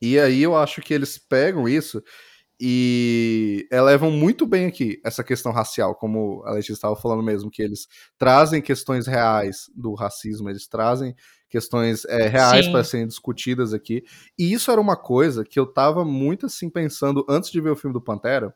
E 0.00 0.18
aí 0.18 0.42
eu 0.42 0.56
acho 0.56 0.82
que 0.82 0.92
eles 0.92 1.18
pegam 1.18 1.68
isso 1.68 2.02
e 2.60 3.66
elevam 3.70 4.10
muito 4.10 4.46
bem 4.46 4.66
aqui 4.66 5.00
essa 5.04 5.22
questão 5.22 5.52
racial, 5.52 5.94
como 5.94 6.42
a 6.46 6.52
Letícia 6.52 6.72
estava 6.72 6.96
falando 6.96 7.22
mesmo, 7.22 7.50
que 7.50 7.62
eles 7.62 7.86
trazem 8.18 8.62
questões 8.62 9.06
reais 9.06 9.70
do 9.74 9.94
racismo, 9.94 10.48
eles 10.48 10.66
trazem 10.66 11.14
questões 11.48 12.04
é, 12.06 12.26
reais 12.28 12.66
para 12.68 12.82
serem 12.82 13.06
discutidas 13.06 13.72
aqui. 13.74 14.02
E 14.38 14.52
isso 14.52 14.70
era 14.70 14.80
uma 14.80 14.96
coisa 14.96 15.44
que 15.44 15.58
eu 15.58 15.66
tava 15.66 16.04
muito 16.04 16.46
assim 16.46 16.70
pensando 16.70 17.24
antes 17.28 17.50
de 17.50 17.60
ver 17.60 17.70
o 17.70 17.76
filme 17.76 17.92
do 17.92 18.00
Pantera, 18.00 18.54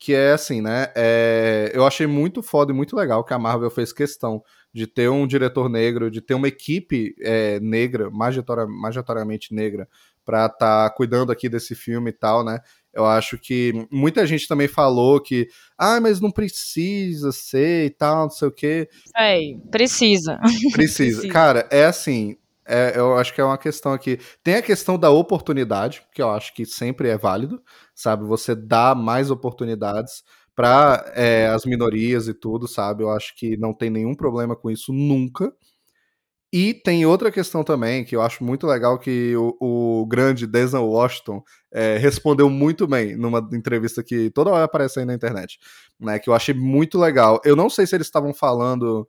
que 0.00 0.14
é 0.14 0.32
assim, 0.32 0.62
né? 0.62 0.90
é, 0.96 1.70
eu 1.74 1.86
achei 1.86 2.06
muito 2.06 2.42
foda 2.42 2.72
e 2.72 2.74
muito 2.74 2.96
legal 2.96 3.22
que 3.22 3.34
a 3.34 3.38
Marvel 3.38 3.70
fez 3.70 3.92
questão 3.92 4.42
de 4.72 4.86
ter 4.86 5.10
um 5.10 5.26
diretor 5.26 5.68
negro, 5.68 6.10
de 6.10 6.22
ter 6.22 6.32
uma 6.32 6.48
equipe 6.48 7.14
é, 7.20 7.60
negra, 7.60 8.08
majoritariamente 8.10 9.54
negra, 9.54 9.86
pra 10.24 10.46
estar 10.46 10.88
cuidando 10.94 11.30
aqui 11.30 11.50
desse 11.50 11.74
filme 11.74 12.10
e 12.10 12.14
tal, 12.14 12.42
né? 12.42 12.60
Eu 12.94 13.04
acho 13.04 13.36
que 13.36 13.86
muita 13.90 14.26
gente 14.26 14.48
também 14.48 14.68
falou 14.68 15.20
que, 15.20 15.48
ah, 15.76 16.00
mas 16.00 16.20
não 16.20 16.30
precisa 16.30 17.30
ser 17.30 17.86
e 17.86 17.90
tal, 17.90 18.22
não 18.22 18.30
sei 18.30 18.48
o 18.48 18.52
quê. 18.52 18.88
Véi, 19.14 19.58
precisa. 19.70 20.38
Precisa. 20.72 20.72
Precisa. 20.72 21.28
Cara, 21.28 21.68
é 21.70 21.84
assim. 21.84 22.36
É- 22.70 22.98
eu 22.98 23.16
acho 23.16 23.34
que 23.34 23.40
é 23.40 23.44
uma 23.44 23.58
questão 23.58 23.92
aqui. 23.92 24.18
Tem 24.42 24.54
a 24.56 24.62
questão 24.62 24.98
da 24.98 25.10
oportunidade, 25.10 26.02
que 26.14 26.22
eu 26.22 26.30
acho 26.30 26.54
que 26.54 26.64
sempre 26.66 27.08
é 27.08 27.18
válido, 27.18 27.60
sabe? 27.94 28.24
Você 28.26 28.54
dá 28.54 28.94
mais 28.94 29.30
oportunidades 29.30 30.22
para 30.54 31.04
as 31.54 31.64
minorias 31.64 32.28
e 32.28 32.34
tudo, 32.34 32.68
sabe? 32.68 33.02
Eu 33.02 33.10
acho 33.10 33.34
que 33.36 33.56
não 33.56 33.72
tem 33.74 33.90
nenhum 33.90 34.14
problema 34.14 34.54
com 34.56 34.70
isso 34.70 34.92
nunca. 34.92 35.52
E 36.52 36.74
tem 36.74 37.06
outra 37.06 37.30
questão 37.30 37.62
também, 37.62 38.04
que 38.04 38.16
eu 38.16 38.20
acho 38.22 38.42
muito 38.42 38.66
legal, 38.66 38.98
que 38.98 39.36
o, 39.36 40.00
o 40.02 40.06
grande 40.06 40.48
Denzel 40.48 40.84
Washington 40.84 41.42
é, 41.72 41.96
respondeu 41.98 42.50
muito 42.50 42.88
bem 42.88 43.16
numa 43.16 43.38
entrevista 43.52 44.02
que 44.02 44.30
toda 44.30 44.50
hora 44.50 44.64
aparece 44.64 44.98
aí 44.98 45.04
na 45.04 45.14
internet, 45.14 45.58
né? 45.98 46.18
Que 46.18 46.28
eu 46.28 46.34
achei 46.34 46.52
muito 46.52 46.98
legal. 46.98 47.40
Eu 47.44 47.54
não 47.54 47.70
sei 47.70 47.86
se 47.86 47.94
eles 47.94 48.08
estavam 48.08 48.34
falando 48.34 49.06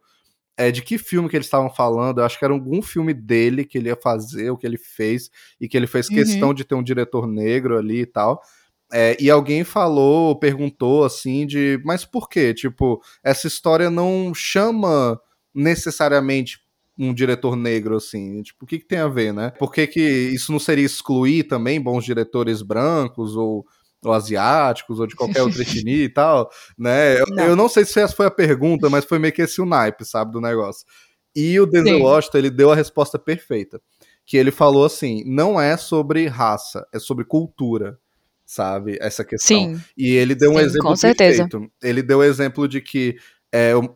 é, 0.57 0.71
de 0.71 0.81
que 0.81 0.97
filme 0.97 1.29
que 1.29 1.35
eles 1.35 1.47
estavam 1.47 1.69
falando. 1.69 2.19
Eu 2.19 2.25
acho 2.25 2.37
que 2.37 2.45
era 2.45 2.53
algum 2.53 2.81
filme 2.81 3.13
dele 3.13 3.65
que 3.65 3.77
ele 3.77 3.89
ia 3.89 3.95
fazer, 3.95 4.49
o 4.51 4.57
que 4.57 4.65
ele 4.67 4.77
fez, 4.77 5.29
e 5.59 5.67
que 5.67 5.75
ele 5.77 5.87
fez 5.87 6.09
Uhum. 6.09 6.15
questão 6.15 6.53
de 6.53 6.63
ter 6.63 6.75
um 6.75 6.83
diretor 6.83 7.27
negro 7.27 7.77
ali 7.77 8.01
e 8.01 8.05
tal. 8.05 8.41
É, 8.93 9.15
e 9.21 9.29
alguém 9.29 9.63
falou, 9.63 10.37
perguntou 10.37 11.05
assim, 11.05 11.47
de 11.47 11.79
mas 11.85 12.03
por 12.03 12.27
quê? 12.27 12.53
Tipo, 12.53 13.01
essa 13.23 13.47
história 13.47 13.89
não 13.89 14.33
chama 14.35 15.19
necessariamente 15.55 16.59
um 16.97 17.13
diretor 17.13 17.55
negro, 17.55 17.95
assim. 17.95 18.41
Tipo, 18.43 18.65
o 18.65 18.67
que, 18.67 18.79
que 18.79 18.85
tem 18.85 18.99
a 18.99 19.07
ver, 19.07 19.33
né? 19.33 19.51
Por 19.57 19.71
que, 19.71 19.87
que 19.87 20.01
isso 20.01 20.51
não 20.51 20.59
seria 20.59 20.85
excluir 20.85 21.43
também 21.45 21.81
bons 21.81 22.03
diretores 22.03 22.61
brancos 22.61 23.35
ou, 23.35 23.65
ou 24.03 24.13
asiáticos 24.13 24.99
ou 24.99 25.07
de 25.07 25.15
qualquer 25.15 25.41
outra 25.43 25.61
etnia 25.63 26.03
e 26.05 26.09
tal, 26.09 26.49
né? 26.77 27.19
Eu 27.21 27.25
Não. 27.29 27.43
eu 27.45 27.55
não 27.55 27.69
sei 27.69 27.85
se 27.85 27.99
essa 27.99 28.15
foi 28.15 28.25
a 28.25 28.31
pergunta, 28.31 28.89
mas 28.89 29.05
foi 29.05 29.19
meio 29.19 29.33
que 29.33 29.41
esse 29.43 29.61
o 29.61 29.65
naipe, 29.65 30.03
sabe, 30.05 30.31
do 30.31 30.41
negócio. 30.41 30.85
E 31.35 31.59
o 31.59 31.65
Denzel 31.65 31.97
Sim. 31.97 32.03
Washington, 32.03 32.37
ele 32.39 32.49
deu 32.49 32.71
a 32.71 32.75
resposta 32.75 33.17
perfeita. 33.19 33.81
Que 34.25 34.37
ele 34.37 34.51
falou 34.51 34.85
assim, 34.85 35.23
não 35.25 35.59
é 35.59 35.75
sobre 35.77 36.27
raça, 36.27 36.85
é 36.93 36.99
sobre 36.99 37.25
cultura, 37.25 37.97
sabe? 38.45 38.97
Essa 39.01 39.23
questão. 39.23 39.57
Sim. 39.75 39.81
E 39.97 40.11
ele 40.15 40.35
deu 40.35 40.51
um 40.51 40.57
Sim, 40.57 40.61
exemplo 40.65 40.87
com 40.89 40.95
certeza. 40.95 41.47
perfeito. 41.47 41.71
Ele 41.81 42.01
deu 42.03 42.19
o 42.19 42.23
exemplo 42.23 42.67
de 42.67 42.81
que 42.81 43.15
é, 43.51 43.73
o, 43.75 43.89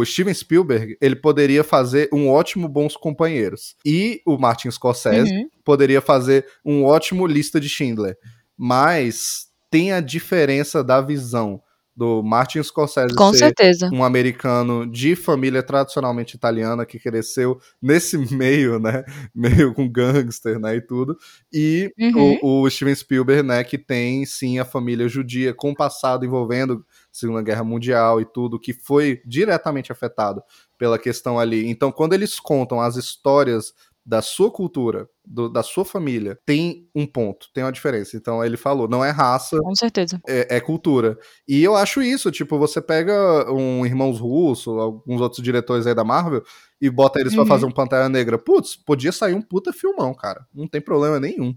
o 0.00 0.04
Steven 0.04 0.32
Spielberg 0.32 0.96
ele 1.00 1.16
poderia 1.16 1.62
fazer 1.62 2.08
um 2.12 2.28
ótimo 2.30 2.68
Bons 2.68 2.96
Companheiros. 2.96 3.74
E 3.84 4.22
o 4.26 4.38
Martin 4.38 4.70
Scorsese 4.70 5.30
Uhum. 5.30 5.48
poderia 5.64 6.00
fazer 6.00 6.46
um 6.64 6.84
ótimo 6.84 7.26
Lista 7.26 7.60
de 7.60 7.68
Schindler. 7.68 8.16
Mas 8.56 9.48
tem 9.72 9.90
a 9.92 10.00
diferença 10.00 10.84
da 10.84 11.00
visão 11.00 11.60
do 11.94 12.22
Martin 12.22 12.62
Scorsese 12.62 13.14
Com 13.14 13.32
ser 13.32 13.38
certeza. 13.40 13.90
um 13.92 14.02
americano 14.02 14.90
de 14.90 15.14
família 15.14 15.62
tradicionalmente 15.62 16.34
italiana 16.36 16.86
que 16.86 16.98
cresceu 16.98 17.58
nesse 17.82 18.16
meio, 18.34 18.78
né, 18.78 19.04
meio 19.34 19.74
com 19.74 19.86
gangster, 19.90 20.58
né, 20.58 20.76
e 20.76 20.80
tudo, 20.80 21.16
e 21.52 21.92
Uhum. 21.98 22.38
o, 22.42 22.62
o 22.62 22.70
Steven 22.70 22.94
Spielberg, 22.94 23.42
né, 23.46 23.62
que 23.62 23.76
tem 23.76 24.24
sim 24.24 24.58
a 24.58 24.64
família 24.64 25.06
judia 25.06 25.52
com 25.52 25.74
passado 25.74 26.24
envolvendo 26.24 26.82
Segunda 27.10 27.42
Guerra 27.42 27.62
Mundial 27.64 28.22
e 28.22 28.24
tudo, 28.24 28.58
que 28.58 28.72
foi 28.72 29.20
diretamente 29.26 29.92
afetado 29.92 30.42
pela 30.78 30.98
questão 30.98 31.38
ali. 31.38 31.68
Então, 31.68 31.92
quando 31.92 32.14
eles 32.14 32.40
contam 32.40 32.80
as 32.80 32.96
histórias 32.96 33.74
da 34.04 34.20
sua 34.20 34.50
cultura, 34.50 35.08
do- 35.24 35.48
da 35.48 35.62
sua 35.62 35.84
família, 35.84 36.36
tem 36.44 36.88
um 36.94 37.06
ponto, 37.06 37.46
tem 37.54 37.62
uma 37.62 37.70
diferença. 37.72 38.16
Então, 38.16 38.44
ele 38.44 38.56
falou, 38.56 38.88
não 38.88 39.04
é 39.04 39.10
raça, 39.10 39.58
Com 39.60 39.74
certeza. 39.74 40.20
é, 40.26 40.56
é 40.56 40.60
cultura. 40.60 41.16
E 41.46 41.62
eu 41.62 41.76
acho 41.76 42.02
isso, 42.02 42.30
tipo, 42.32 42.58
você 42.58 42.80
pega 42.80 43.50
um 43.52 43.86
Irmãos 43.86 44.18
Russo, 44.18 44.70
alguns 44.78 45.20
outros 45.20 45.42
diretores 45.42 45.86
aí 45.86 45.94
da 45.94 46.02
Marvel, 46.04 46.42
e 46.80 46.90
bota 46.90 47.20
eles 47.20 47.32
pra 47.32 47.42
Uhum. 47.42 47.48
fazer 47.48 47.64
um 47.66 47.70
Pantera 47.70 48.08
Negra. 48.08 48.36
Putz, 48.38 48.74
podia 48.76 49.12
sair 49.12 49.34
um 49.34 49.42
puta 49.42 49.72
filmão, 49.72 50.12
cara. 50.14 50.44
Não 50.52 50.66
tem 50.66 50.80
problema 50.80 51.20
nenhum. 51.20 51.54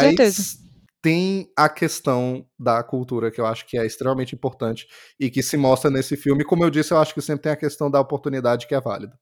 certeza. 0.00 0.42
Mas 0.42 0.66
tem 1.02 1.50
a 1.56 1.68
questão 1.68 2.44
da 2.58 2.82
cultura, 2.82 3.30
que 3.30 3.40
eu 3.40 3.46
acho 3.46 3.66
que 3.66 3.78
é 3.78 3.86
extremamente 3.86 4.34
importante 4.34 4.86
e 5.20 5.30
que 5.30 5.42
se 5.42 5.56
mostra 5.56 5.90
nesse 5.90 6.16
filme. 6.16 6.44
Como 6.44 6.64
eu 6.64 6.70
disse, 6.70 6.92
eu 6.92 6.98
acho 6.98 7.14
que 7.14 7.20
sempre 7.20 7.42
tem 7.42 7.52
a 7.52 7.56
questão 7.56 7.90
da 7.90 8.00
oportunidade 8.00 8.66
que 8.66 8.74
é 8.74 8.80
válida. 8.80 9.12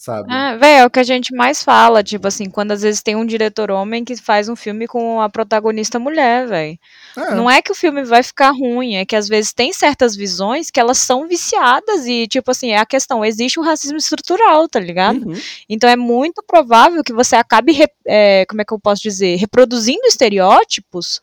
Sabe? 0.00 0.32
É, 0.32 0.56
véi, 0.56 0.78
é 0.78 0.86
o 0.86 0.90
que 0.90 0.98
a 0.98 1.02
gente 1.02 1.34
mais 1.34 1.62
fala, 1.62 2.02
tipo 2.02 2.26
assim, 2.26 2.48
quando 2.48 2.72
às 2.72 2.80
vezes 2.80 3.02
tem 3.02 3.14
um 3.14 3.26
diretor 3.26 3.70
homem 3.70 4.02
que 4.02 4.16
faz 4.16 4.48
um 4.48 4.56
filme 4.56 4.86
com 4.86 5.20
a 5.20 5.28
protagonista 5.28 5.98
mulher, 5.98 6.46
velho. 6.46 6.78
É. 7.18 7.34
Não 7.34 7.50
é 7.50 7.60
que 7.60 7.70
o 7.70 7.74
filme 7.74 8.02
vai 8.02 8.22
ficar 8.22 8.50
ruim, 8.50 8.96
é 8.96 9.04
que 9.04 9.14
às 9.14 9.28
vezes 9.28 9.52
tem 9.52 9.74
certas 9.74 10.16
visões 10.16 10.70
que 10.70 10.80
elas 10.80 10.96
são 10.96 11.28
viciadas 11.28 12.06
e, 12.06 12.26
tipo 12.26 12.50
assim, 12.50 12.70
é 12.70 12.78
a 12.78 12.86
questão, 12.86 13.22
existe 13.22 13.60
um 13.60 13.62
racismo 13.62 13.98
estrutural, 13.98 14.66
tá 14.66 14.80
ligado? 14.80 15.28
Uhum. 15.28 15.38
Então 15.68 15.90
é 15.90 15.96
muito 15.96 16.42
provável 16.46 17.04
que 17.04 17.12
você 17.12 17.36
acabe, 17.36 17.76
é, 18.06 18.46
como 18.46 18.62
é 18.62 18.64
que 18.64 18.72
eu 18.72 18.80
posso 18.80 19.02
dizer, 19.02 19.36
reproduzindo 19.36 20.06
estereótipos 20.06 21.20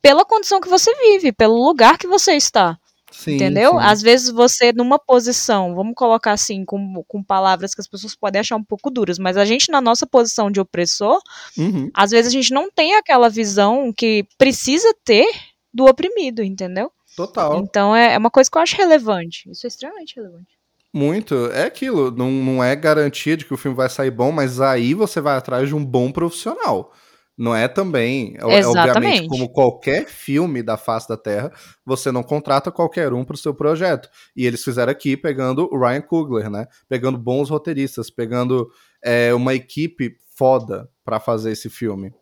pela 0.00 0.24
condição 0.24 0.62
que 0.62 0.68
você 0.68 0.94
vive, 0.94 1.30
pelo 1.30 1.62
lugar 1.62 1.98
que 1.98 2.06
você 2.06 2.32
está. 2.32 2.78
Sim, 3.10 3.36
Entendeu? 3.36 3.72
sim. 3.72 3.78
Às 3.80 4.02
vezes 4.02 4.30
você, 4.30 4.72
numa 4.72 4.98
posição, 4.98 5.74
vamos 5.74 5.94
colocar 5.94 6.32
assim, 6.32 6.64
com, 6.64 7.02
com 7.08 7.22
palavras 7.22 7.74
que 7.74 7.80
as 7.80 7.88
pessoas 7.88 8.14
podem 8.14 8.40
achar 8.40 8.56
um 8.56 8.62
pouco 8.64 8.90
duras, 8.90 9.18
mas 9.18 9.36
a 9.36 9.44
gente, 9.44 9.70
na 9.70 9.80
nossa 9.80 10.06
posição 10.06 10.50
de 10.50 10.60
opressor, 10.60 11.18
Uhum. 11.56 11.90
às 11.94 12.10
vezes 12.10 12.28
a 12.28 12.32
gente 12.32 12.52
não 12.52 12.70
tem 12.70 12.94
aquela 12.96 13.28
visão 13.28 13.92
que 13.92 14.26
precisa 14.36 14.94
ter 15.04 15.26
do 15.72 15.86
oprimido, 15.86 16.42
entendeu? 16.42 16.90
Total. 17.16 17.56
Então 17.58 17.96
é, 17.96 18.14
é 18.14 18.18
uma 18.18 18.30
coisa 18.30 18.50
que 18.50 18.56
eu 18.58 18.62
acho 18.62 18.76
relevante. 18.76 19.50
Isso 19.50 19.66
é 19.66 19.68
extremamente 19.68 20.14
relevante. 20.16 20.46
Muito. 20.92 21.46
É 21.52 21.64
aquilo. 21.64 22.10
Não, 22.10 22.30
não 22.30 22.64
é 22.64 22.74
garantia 22.76 23.36
de 23.36 23.44
que 23.44 23.52
o 23.52 23.56
filme 23.56 23.76
vai 23.76 23.88
sair 23.88 24.10
bom, 24.10 24.30
mas 24.32 24.60
aí 24.60 24.94
você 24.94 25.20
vai 25.20 25.36
atrás 25.36 25.68
de 25.68 25.74
um 25.74 25.84
bom 25.84 26.10
profissional. 26.12 26.92
Não 27.38 27.54
é 27.54 27.68
também, 27.68 28.34
é- 28.36 28.40
é, 28.40 28.42
obviamente, 28.42 28.68
Exatamente. 28.68 29.28
como 29.28 29.48
qualquer 29.48 30.08
filme 30.08 30.60
da 30.60 30.76
face 30.76 31.08
da 31.08 31.16
Terra, 31.16 31.52
você 31.86 32.10
não 32.10 32.24
contrata 32.24 32.72
qualquer 32.72 33.12
um 33.12 33.24
pro 33.24 33.36
seu 33.36 33.54
projeto. 33.54 34.08
E 34.34 34.44
eles 34.44 34.64
fizeram 34.64 34.90
aqui 34.90 35.16
pegando 35.16 35.68
o 35.72 35.78
Ryan 35.78 36.00
Coogler, 36.00 36.50
né? 36.50 36.66
Pegando 36.88 37.16
bons 37.16 37.48
roteiristas, 37.48 38.10
pegando 38.10 38.68
é, 39.04 39.32
uma 39.32 39.54
equipe 39.54 40.16
foda 40.36 40.90
pra 41.04 41.20
fazer 41.20 41.52
esse 41.52 41.70
filme. 41.70 42.12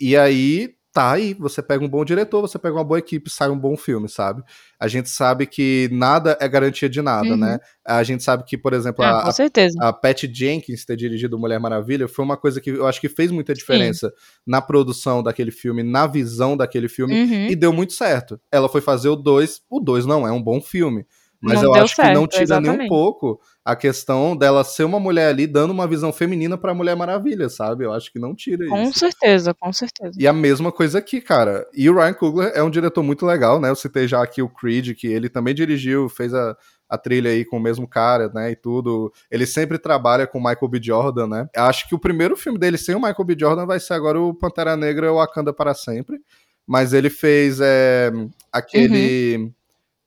E 0.00 0.16
aí, 0.16 0.74
tá 0.92 1.12
aí, 1.12 1.34
você 1.34 1.62
pega 1.62 1.84
um 1.84 1.88
bom 1.88 2.04
diretor, 2.04 2.40
você 2.40 2.58
pega 2.58 2.74
uma 2.74 2.84
boa 2.84 2.98
equipe, 2.98 3.30
sai 3.30 3.48
um 3.50 3.58
bom 3.58 3.76
filme, 3.76 4.08
sabe? 4.08 4.42
A 4.80 4.88
gente 4.88 5.08
sabe 5.10 5.46
que 5.46 5.88
nada 5.92 6.36
é 6.40 6.48
garantia 6.48 6.88
de 6.88 7.00
nada, 7.02 7.28
Uhum. 7.30 7.36
né? 7.36 7.58
A 7.86 8.02
gente 8.02 8.22
sabe 8.24 8.42
que, 8.44 8.56
por 8.58 8.72
exemplo, 8.72 9.04
Ah, 9.04 9.22
a, 9.28 9.32
certeza. 9.32 9.76
a 9.80 9.92
Pat 9.92 10.24
Jenkins 10.32 10.84
ter 10.84 10.96
dirigido 10.96 11.38
Mulher 11.38 11.60
Maravilha 11.60 12.08
foi 12.08 12.24
uma 12.24 12.36
coisa 12.36 12.60
que 12.60 12.70
eu 12.70 12.86
acho 12.86 13.00
que 13.00 13.08
fez 13.08 13.30
muita 13.30 13.54
diferença 13.54 14.12
na 14.46 14.60
produção 14.60 15.22
daquele 15.22 15.50
filme, 15.50 15.82
na 15.82 16.06
visão 16.06 16.56
daquele 16.56 16.88
filme, 16.88 17.14
Uhum. 17.14 17.46
e 17.48 17.54
deu 17.54 17.72
muito 17.72 17.92
certo. 17.92 18.40
Ela 18.50 18.68
foi 18.68 18.80
fazer 18.80 19.08
o 19.08 19.16
2, 19.16 19.60
o 19.70 19.80
2 19.80 20.06
não 20.06 20.26
é 20.26 20.32
um 20.32 20.42
bom 20.42 20.60
filme. 20.60 21.06
Mas 21.40 21.62
Não 21.62 21.74
eu 21.74 21.82
acho 21.82 21.94
que 21.94 22.02
não 22.02 22.22
certo, 22.22 22.30
tira 22.30 22.60
nem 22.60 22.70
um 22.70 22.72
exatamente. 22.72 22.88
pouco 22.88 23.40
a 23.64 23.76
questão 23.76 24.36
dela 24.36 24.64
ser 24.64 24.82
uma 24.82 24.98
mulher 24.98 25.28
ali 25.28 25.46
dando 25.46 25.70
uma 25.70 25.86
visão 25.86 26.12
feminina 26.12 26.58
pra 26.58 26.74
Mulher 26.74 26.96
Maravilha, 26.96 27.48
sabe? 27.48 27.84
Eu 27.84 27.92
acho 27.92 28.12
que 28.12 28.18
não 28.18 28.34
tira 28.34 28.66
Com 28.66 28.82
isso. 28.82 28.98
certeza, 28.98 29.54
com 29.54 29.72
certeza. 29.72 30.12
E 30.18 30.26
a 30.26 30.32
mesma 30.32 30.72
coisa 30.72 30.98
aqui, 30.98 31.20
cara. 31.20 31.64
E 31.72 31.88
o 31.88 31.94
Ryan 31.94 32.14
Coogler 32.14 32.52
é 32.54 32.62
um 32.62 32.70
diretor 32.70 33.02
muito 33.04 33.24
legal, 33.24 33.60
né? 33.60 33.70
Eu 33.70 33.76
citei 33.76 34.08
já 34.08 34.20
aqui 34.22 34.42
o 34.42 34.48
Creed, 34.48 34.94
que 34.96 35.06
ele 35.06 35.28
também 35.28 35.54
dirigiu, 35.54 36.08
fez 36.08 36.34
a, 36.34 36.56
a 36.88 36.98
trilha 36.98 37.30
aí 37.30 37.44
com 37.44 37.58
o 37.58 37.60
mesmo 37.60 37.86
cara, 37.86 38.28
né? 38.34 38.50
E 38.50 38.56
tudo. 38.56 39.12
Ele 39.30 39.46
sempre 39.46 39.78
trabalha 39.78 40.26
com 40.26 40.38
o 40.38 40.42
Michael 40.42 40.68
B. 40.68 40.80
Jordan, 40.82 41.26
né? 41.28 41.48
Acho 41.54 41.86
que 41.88 41.94
o 41.94 42.00
primeiro 42.00 42.36
filme 42.36 42.58
dele 42.58 42.78
sem 42.78 42.96
o 42.96 42.98
Michael 42.98 43.24
B. 43.24 43.36
Jordan 43.38 43.64
vai 43.66 43.78
ser 43.78 43.94
agora 43.94 44.20
o 44.20 44.34
Pantera 44.34 44.76
Negra 44.76 45.12
Wakanda 45.12 45.52
para 45.52 45.72
sempre. 45.72 46.18
Mas 46.66 46.92
ele 46.92 47.10
fez 47.10 47.60
é, 47.60 48.10
aquele. 48.52 49.52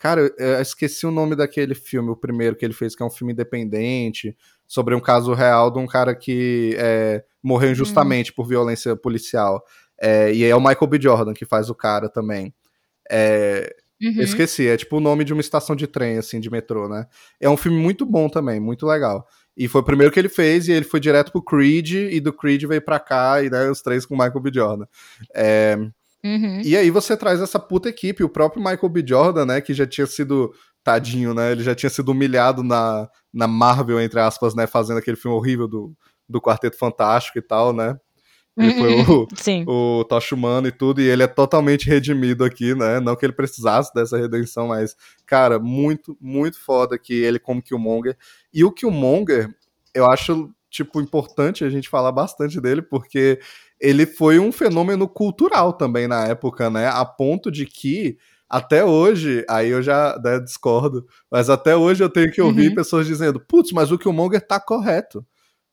Cara, 0.02 0.22
eu- 0.22 0.34
eu 0.38 0.62
esqueci 0.62 1.06
o 1.06 1.12
nome 1.12 1.36
daquele 1.36 1.76
filme, 1.76 2.10
o 2.10 2.16
primeiro 2.16 2.56
que 2.56 2.66
ele 2.66 2.74
fez, 2.74 2.96
que 2.96 3.04
é 3.04 3.06
um 3.06 3.10
filme 3.12 3.34
independente, 3.34 4.36
sobre 4.68 4.96
um 4.96 5.00
caso 5.00 5.34
real 5.34 5.70
de 5.70 5.78
um 5.78 5.86
cara 5.86 6.16
que 6.16 6.76
é, 6.80 7.24
morreu 7.44 7.72
injustamente 7.72 8.34
por 8.34 8.48
violência 8.48 8.96
policial. 8.96 9.64
É, 10.02 10.34
e 10.34 10.44
é 10.44 10.56
o 10.56 10.60
Michael 10.60 10.88
B. 10.88 11.00
Jordan 11.00 11.34
que 11.34 11.46
faz 11.46 11.70
o 11.70 11.76
cara 11.76 12.10
também. 12.10 12.52
É, 13.10 13.76
Uhum. 14.02 14.16
Eu 14.18 14.24
esqueci, 14.24 14.68
é 14.68 14.76
tipo 14.76 14.98
o 14.98 15.00
nome 15.00 15.24
de 15.24 15.32
uma 15.32 15.42
estação 15.42 15.76
de 15.76 15.86
trem, 15.86 16.18
assim, 16.18 16.40
de 16.40 16.50
metrô, 16.50 16.90
né? 16.90 17.06
É 17.40 17.48
um 17.48 17.56
filme 17.56 17.78
muito 17.78 18.04
bom 18.04 18.28
também, 18.28 18.60
muito 18.60 18.88
legal. 18.88 19.28
E 19.56 19.68
foi 19.68 19.82
o 19.82 19.84
primeiro 19.84 20.12
que 20.12 20.18
ele 20.20 20.28
fez, 20.28 20.68
e 20.68 20.72
ele 20.72 20.86
foi 20.86 21.00
direto 21.00 21.32
pro 21.32 21.44
Creed, 21.44 21.92
e 21.92 22.20
do 22.20 22.34
Creed 22.34 22.64
veio 22.64 22.82
pra 22.82 23.00
cá, 23.00 23.44
e 23.44 23.50
né, 23.52 23.70
os 23.70 23.80
três 23.80 24.04
com 24.04 24.16
o 24.16 24.18
Michael 24.18 24.40
B. 24.40 24.50
Jordan. 24.52 24.86
É, 25.36 25.78
Uhum. 26.24 26.62
e 26.64 26.78
aí 26.78 26.92
você 26.92 27.18
traz 27.18 27.42
essa 27.42 27.60
puta 27.60 27.90
equipe, 27.90 28.24
o 28.24 28.30
próprio 28.30 28.64
Michael 28.64 28.90
B. 28.90 29.04
Jordan, 29.06 29.46
né, 29.46 29.62
que 29.62 29.74
já 29.74 29.88
tinha 29.88 30.06
sido, 30.06 30.54
tadinho, 30.84 31.34
né, 31.34 31.52
ele 31.52 31.64
já 31.64 31.74
tinha 31.74 31.90
sido 31.90 32.10
humilhado 32.10 32.64
na, 32.64 33.10
na 33.34 33.48
Marvel, 33.48 34.00
entre 34.00 34.20
aspas, 34.20 34.54
né, 34.54 34.68
fazendo 34.68 34.98
aquele 34.98 35.18
filme 35.18 35.36
horrível 35.36 35.68
do, 35.68 35.96
do 36.30 36.42
Quarteto 36.42 36.78
Fantástico 36.78 37.38
e 37.38 37.42
tal, 37.42 37.74
né. 37.74 37.98
Ele 38.58 38.74
foi 38.74 39.02
o, 39.02 39.28
Sim. 39.36 39.64
o 39.68 40.04
Tocha 40.06 40.36
Humano 40.36 40.68
e 40.68 40.72
tudo, 40.72 41.02
e 41.02 41.08
ele 41.08 41.24
é 41.24 41.28
totalmente 41.28 41.88
redimido 41.88 42.44
aqui, 42.44 42.76
né? 42.76 43.00
Não 43.00 43.16
que 43.16 43.26
ele 43.26 43.34
precisasse 43.34 43.94
dessa 43.94 44.18
redenção, 44.18 44.68
mas, 44.68 44.96
cara, 45.26 45.58
muito, 45.58 46.18
muito 46.20 46.60
foda 46.60 46.98
que 46.98 47.14
ele 47.14 47.40
como 47.40 47.62
Killmonger. 47.62 48.18
E 48.54 48.64
o 48.64 48.72
Killmonger, 48.72 49.54
eu 49.94 50.06
acho, 50.06 50.50
tipo, 50.70 51.00
importante 51.00 51.64
a 51.64 51.70
gente 51.70 51.90
falar 51.90 52.12
bastante 52.12 52.60
dele, 52.60 52.82
porque 52.82 53.40
ele 53.82 54.06
foi 54.06 54.40
um 54.40 54.52
fenômeno 54.52 55.08
cultural 55.08 55.74
também 55.74 56.08
na 56.08 56.26
época, 56.28 56.70
né? 56.70 56.88
A 56.88 57.04
ponto 57.06 57.52
de 57.52 57.66
que, 57.66 58.18
até 58.50 58.84
hoje, 58.86 59.46
aí 59.50 59.70
eu 59.70 59.82
já 59.82 60.18
né, 60.24 60.40
discordo, 60.40 61.06
mas 61.32 61.50
até 61.50 61.76
hoje 61.76 62.04
eu 62.04 62.10
tenho 62.10 62.30
que 62.32 62.42
ouvir 62.42 62.70
Uhum. 62.70 62.76
pessoas 62.76 63.08
dizendo, 63.08 63.40
putz, 63.40 63.72
mas 63.72 63.92
o 63.92 63.98
Killmonger 63.98 64.46
tá 64.46 64.60
correto. 64.60 65.26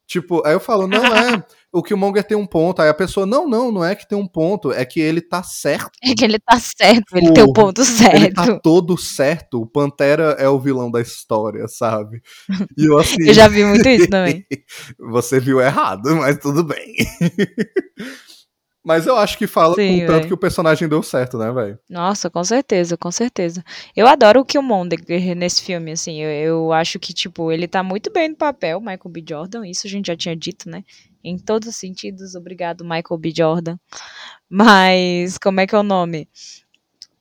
Tipo, 0.08 0.42
aí 0.46 0.54
eu 0.54 0.60
falo, 0.60 0.86
não 0.86 1.04
é, 1.04 1.44
o 1.70 1.82
Killmonger 1.82 2.24
tem 2.24 2.34
um 2.34 2.46
ponto. 2.46 2.80
Aí 2.80 2.88
a 2.88 2.94
pessoa, 2.94 3.26
não, 3.26 3.46
não, 3.46 3.70
não 3.70 3.84
é 3.84 3.94
que 3.94 4.08
tem 4.08 4.16
um 4.16 4.26
ponto, 4.26 4.72
é 4.72 4.82
que 4.86 4.98
ele 4.98 5.20
tá 5.20 5.42
certo. 5.42 5.90
É 6.02 6.14
que 6.14 6.24
ele 6.24 6.38
tá 6.38 6.58
certo, 6.58 7.14
ele 7.14 7.30
tem 7.30 7.44
o 7.44 7.52
Porra, 7.52 7.66
ponto 7.66 7.82
Ele 7.82 7.86
certo. 7.90 8.34
tá 8.34 8.58
todo 8.58 8.96
certo. 8.96 9.60
O 9.60 9.66
Pantera 9.66 10.34
é 10.38 10.48
o 10.48 10.58
vilão 10.58 10.90
da 10.90 11.02
história, 11.02 11.68
sabe? 11.68 12.22
E 12.76 12.86
eu 12.86 12.98
assim. 12.98 13.16
Eu 13.28 13.34
já 13.34 13.48
vi 13.48 13.62
muito 13.64 13.86
isso 13.86 14.08
também. 14.08 14.46
Você 15.10 15.38
viu 15.38 15.60
errado, 15.60 16.16
mas 16.16 16.38
tudo 16.38 16.64
bem. 16.64 16.94
Mas 18.88 19.06
eu 19.06 19.18
acho 19.18 19.36
que 19.36 19.46
fala 19.46 19.74
Sim, 19.74 20.00
com 20.00 20.06
tanto 20.06 20.20
véi. 20.20 20.26
que 20.28 20.32
o 20.32 20.38
personagem 20.38 20.88
deu 20.88 21.02
certo, 21.02 21.36
né, 21.36 21.52
velho? 21.52 21.78
Nossa, 21.90 22.30
com 22.30 22.42
certeza, 22.42 22.96
com 22.96 23.12
certeza. 23.12 23.62
Eu 23.94 24.06
adoro 24.06 24.40
o 24.40 24.44
Killmonger 24.46 25.04
nesse 25.36 25.62
filme, 25.62 25.92
assim. 25.92 26.22
Eu, 26.22 26.30
eu 26.30 26.72
acho 26.72 26.98
que, 26.98 27.12
tipo, 27.12 27.52
ele 27.52 27.68
tá 27.68 27.82
muito 27.82 28.10
bem 28.10 28.30
no 28.30 28.34
papel, 28.34 28.80
Michael 28.80 29.10
B. 29.10 29.22
Jordan. 29.28 29.66
Isso 29.66 29.86
a 29.86 29.90
gente 29.90 30.06
já 30.06 30.16
tinha 30.16 30.34
dito, 30.34 30.70
né? 30.70 30.84
Em 31.22 31.36
todos 31.36 31.68
os 31.68 31.76
sentidos, 31.76 32.34
obrigado, 32.34 32.82
Michael 32.82 33.18
B. 33.18 33.30
Jordan. 33.36 33.76
Mas, 34.48 35.36
como 35.36 35.60
é 35.60 35.66
que 35.66 35.74
é 35.74 35.78
o 35.78 35.82
nome? 35.82 36.26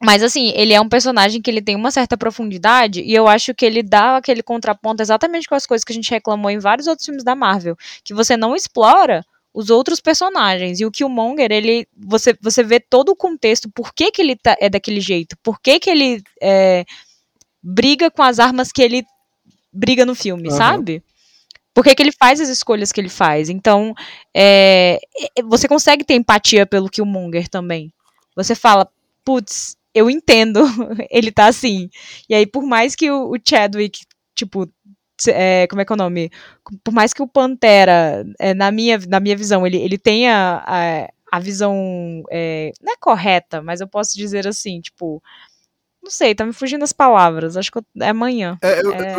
Mas, 0.02 0.24
assim, 0.24 0.54
ele 0.56 0.72
é 0.72 0.80
um 0.80 0.88
personagem 0.88 1.42
que 1.42 1.52
ele 1.52 1.62
tem 1.62 1.76
uma 1.76 1.92
certa 1.92 2.16
profundidade 2.16 3.02
e 3.02 3.14
eu 3.14 3.28
acho 3.28 3.54
que 3.54 3.66
ele 3.66 3.84
dá 3.84 4.16
aquele 4.16 4.42
contraponto 4.42 5.02
exatamente 5.04 5.50
com 5.50 5.56
as 5.56 5.66
coisas 5.66 5.84
que 5.84 5.92
a 5.92 5.96
gente 5.96 6.10
reclamou 6.10 6.50
em 6.50 6.60
vários 6.60 6.88
outros 6.88 7.06
filmes 7.06 7.26
da 7.26 7.36
Marvel. 7.36 7.76
Que 8.06 8.14
você 8.14 8.38
não 8.38 8.56
explora 8.56 9.26
os 9.58 9.72
outros 9.72 10.00
personagens. 10.00 10.80
E 10.80 10.86
o 10.86 10.92
Killmonger, 10.92 11.52
ele. 11.52 11.88
Você, 11.98 12.38
você 12.40 12.64
vê 12.64 12.80
todo 12.80 13.10
o 13.10 13.16
contexto, 13.16 13.68
por 13.72 13.92
que, 13.92 14.12
que 14.12 14.22
ele 14.22 14.36
tá, 14.36 14.56
é 14.60 14.70
daquele 14.70 15.02
jeito, 15.02 15.36
por 15.42 15.60
que, 15.60 15.80
que 15.80 15.90
ele 15.90 16.22
é, 16.40 16.86
briga 17.62 18.12
com 18.12 18.22
as 18.22 18.38
armas 18.38 18.72
que 18.72 18.84
ele 18.84 19.04
briga 19.74 20.06
no 20.06 20.14
filme, 20.14 20.50
Aham. 20.50 20.58
sabe? 20.58 21.04
Por 21.74 21.84
que, 21.84 21.96
que 21.96 22.04
ele 22.04 22.12
faz 22.12 22.40
as 22.40 22.50
escolhas 22.50 22.92
que 22.92 23.02
ele 23.02 23.10
faz. 23.10 23.50
Então, 23.50 23.96
é, 24.32 25.00
é, 25.36 25.42
você 25.44 25.68
consegue 25.68 26.04
ter 26.04 26.14
empatia 26.14 26.66
pelo 26.68 26.90
Killmonger 26.90 27.48
também. 27.50 27.92
Você 28.36 28.54
fala, 28.54 28.88
putz, 29.26 29.76
eu 29.92 30.08
entendo, 30.08 30.62
ele 31.10 31.32
tá 31.32 31.48
assim. 31.48 31.90
E 32.30 32.36
aí, 32.36 32.46
por 32.46 32.64
mais 32.64 32.96
que 32.96 33.10
o, 33.10 33.32
o 33.32 33.38
Chadwick, 33.44 34.02
tipo, 34.36 34.70
é, 35.28 35.68
como 35.68 35.82
é 35.82 35.86
que 35.86 35.92
é 35.92 35.96
o 35.96 35.98
nome? 35.98 36.32
Por 36.84 36.94
mais 36.94 37.14
que 37.14 37.22
o 37.22 37.28
Pantera, 37.28 38.26
é, 38.40 38.54
na, 38.54 38.72
minha, 38.72 38.98
na 39.08 39.20
minha 39.20 39.36
visão, 39.36 39.66
ele, 39.66 39.78
ele 39.78 39.98
tenha 39.98 40.64
a, 40.66 41.10
a 41.32 41.40
visão. 41.40 42.24
é, 42.32 42.72
não 42.82 42.94
é 42.94 42.96
correta, 43.00 43.62
mas 43.62 43.82
eu 43.82 43.88
posso 43.88 44.16
dizer 44.18 44.48
assim, 44.48 44.80
tipo. 44.82 45.22
Não 46.04 46.12
sei, 46.12 46.34
tá 46.34 46.46
me 46.46 46.54
fugindo 46.54 46.84
as 46.84 46.94
palavras. 46.94 47.58
Acho 47.58 47.70
que 47.72 47.80
é 48.00 48.10
amanhã. 48.10 48.58
É, 48.62 48.80
eu, 48.82 48.94
É, 48.94 49.16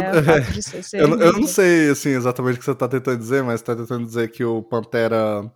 eu- 0.57 0.63
ser- 0.63 0.83
ser 0.83 1.01
eu 1.01 1.09
não- 1.09 1.21
eu 1.21 1.33
não 1.35 1.47
sei, 1.47 1.91
assim, 1.91 2.11
exatamente 2.11 2.57
o 2.57 2.59
que 2.61 2.65
você 2.65 2.75
tá 2.75 2.89
tentando 2.89 3.19
dizer, 3.19 3.43
mas 3.43 3.61
tá 3.61 3.77
tentando 3.77 4.07
dizer 4.07 4.31
que 4.31 4.43
o 4.45 4.63
Pantera. 4.63 5.53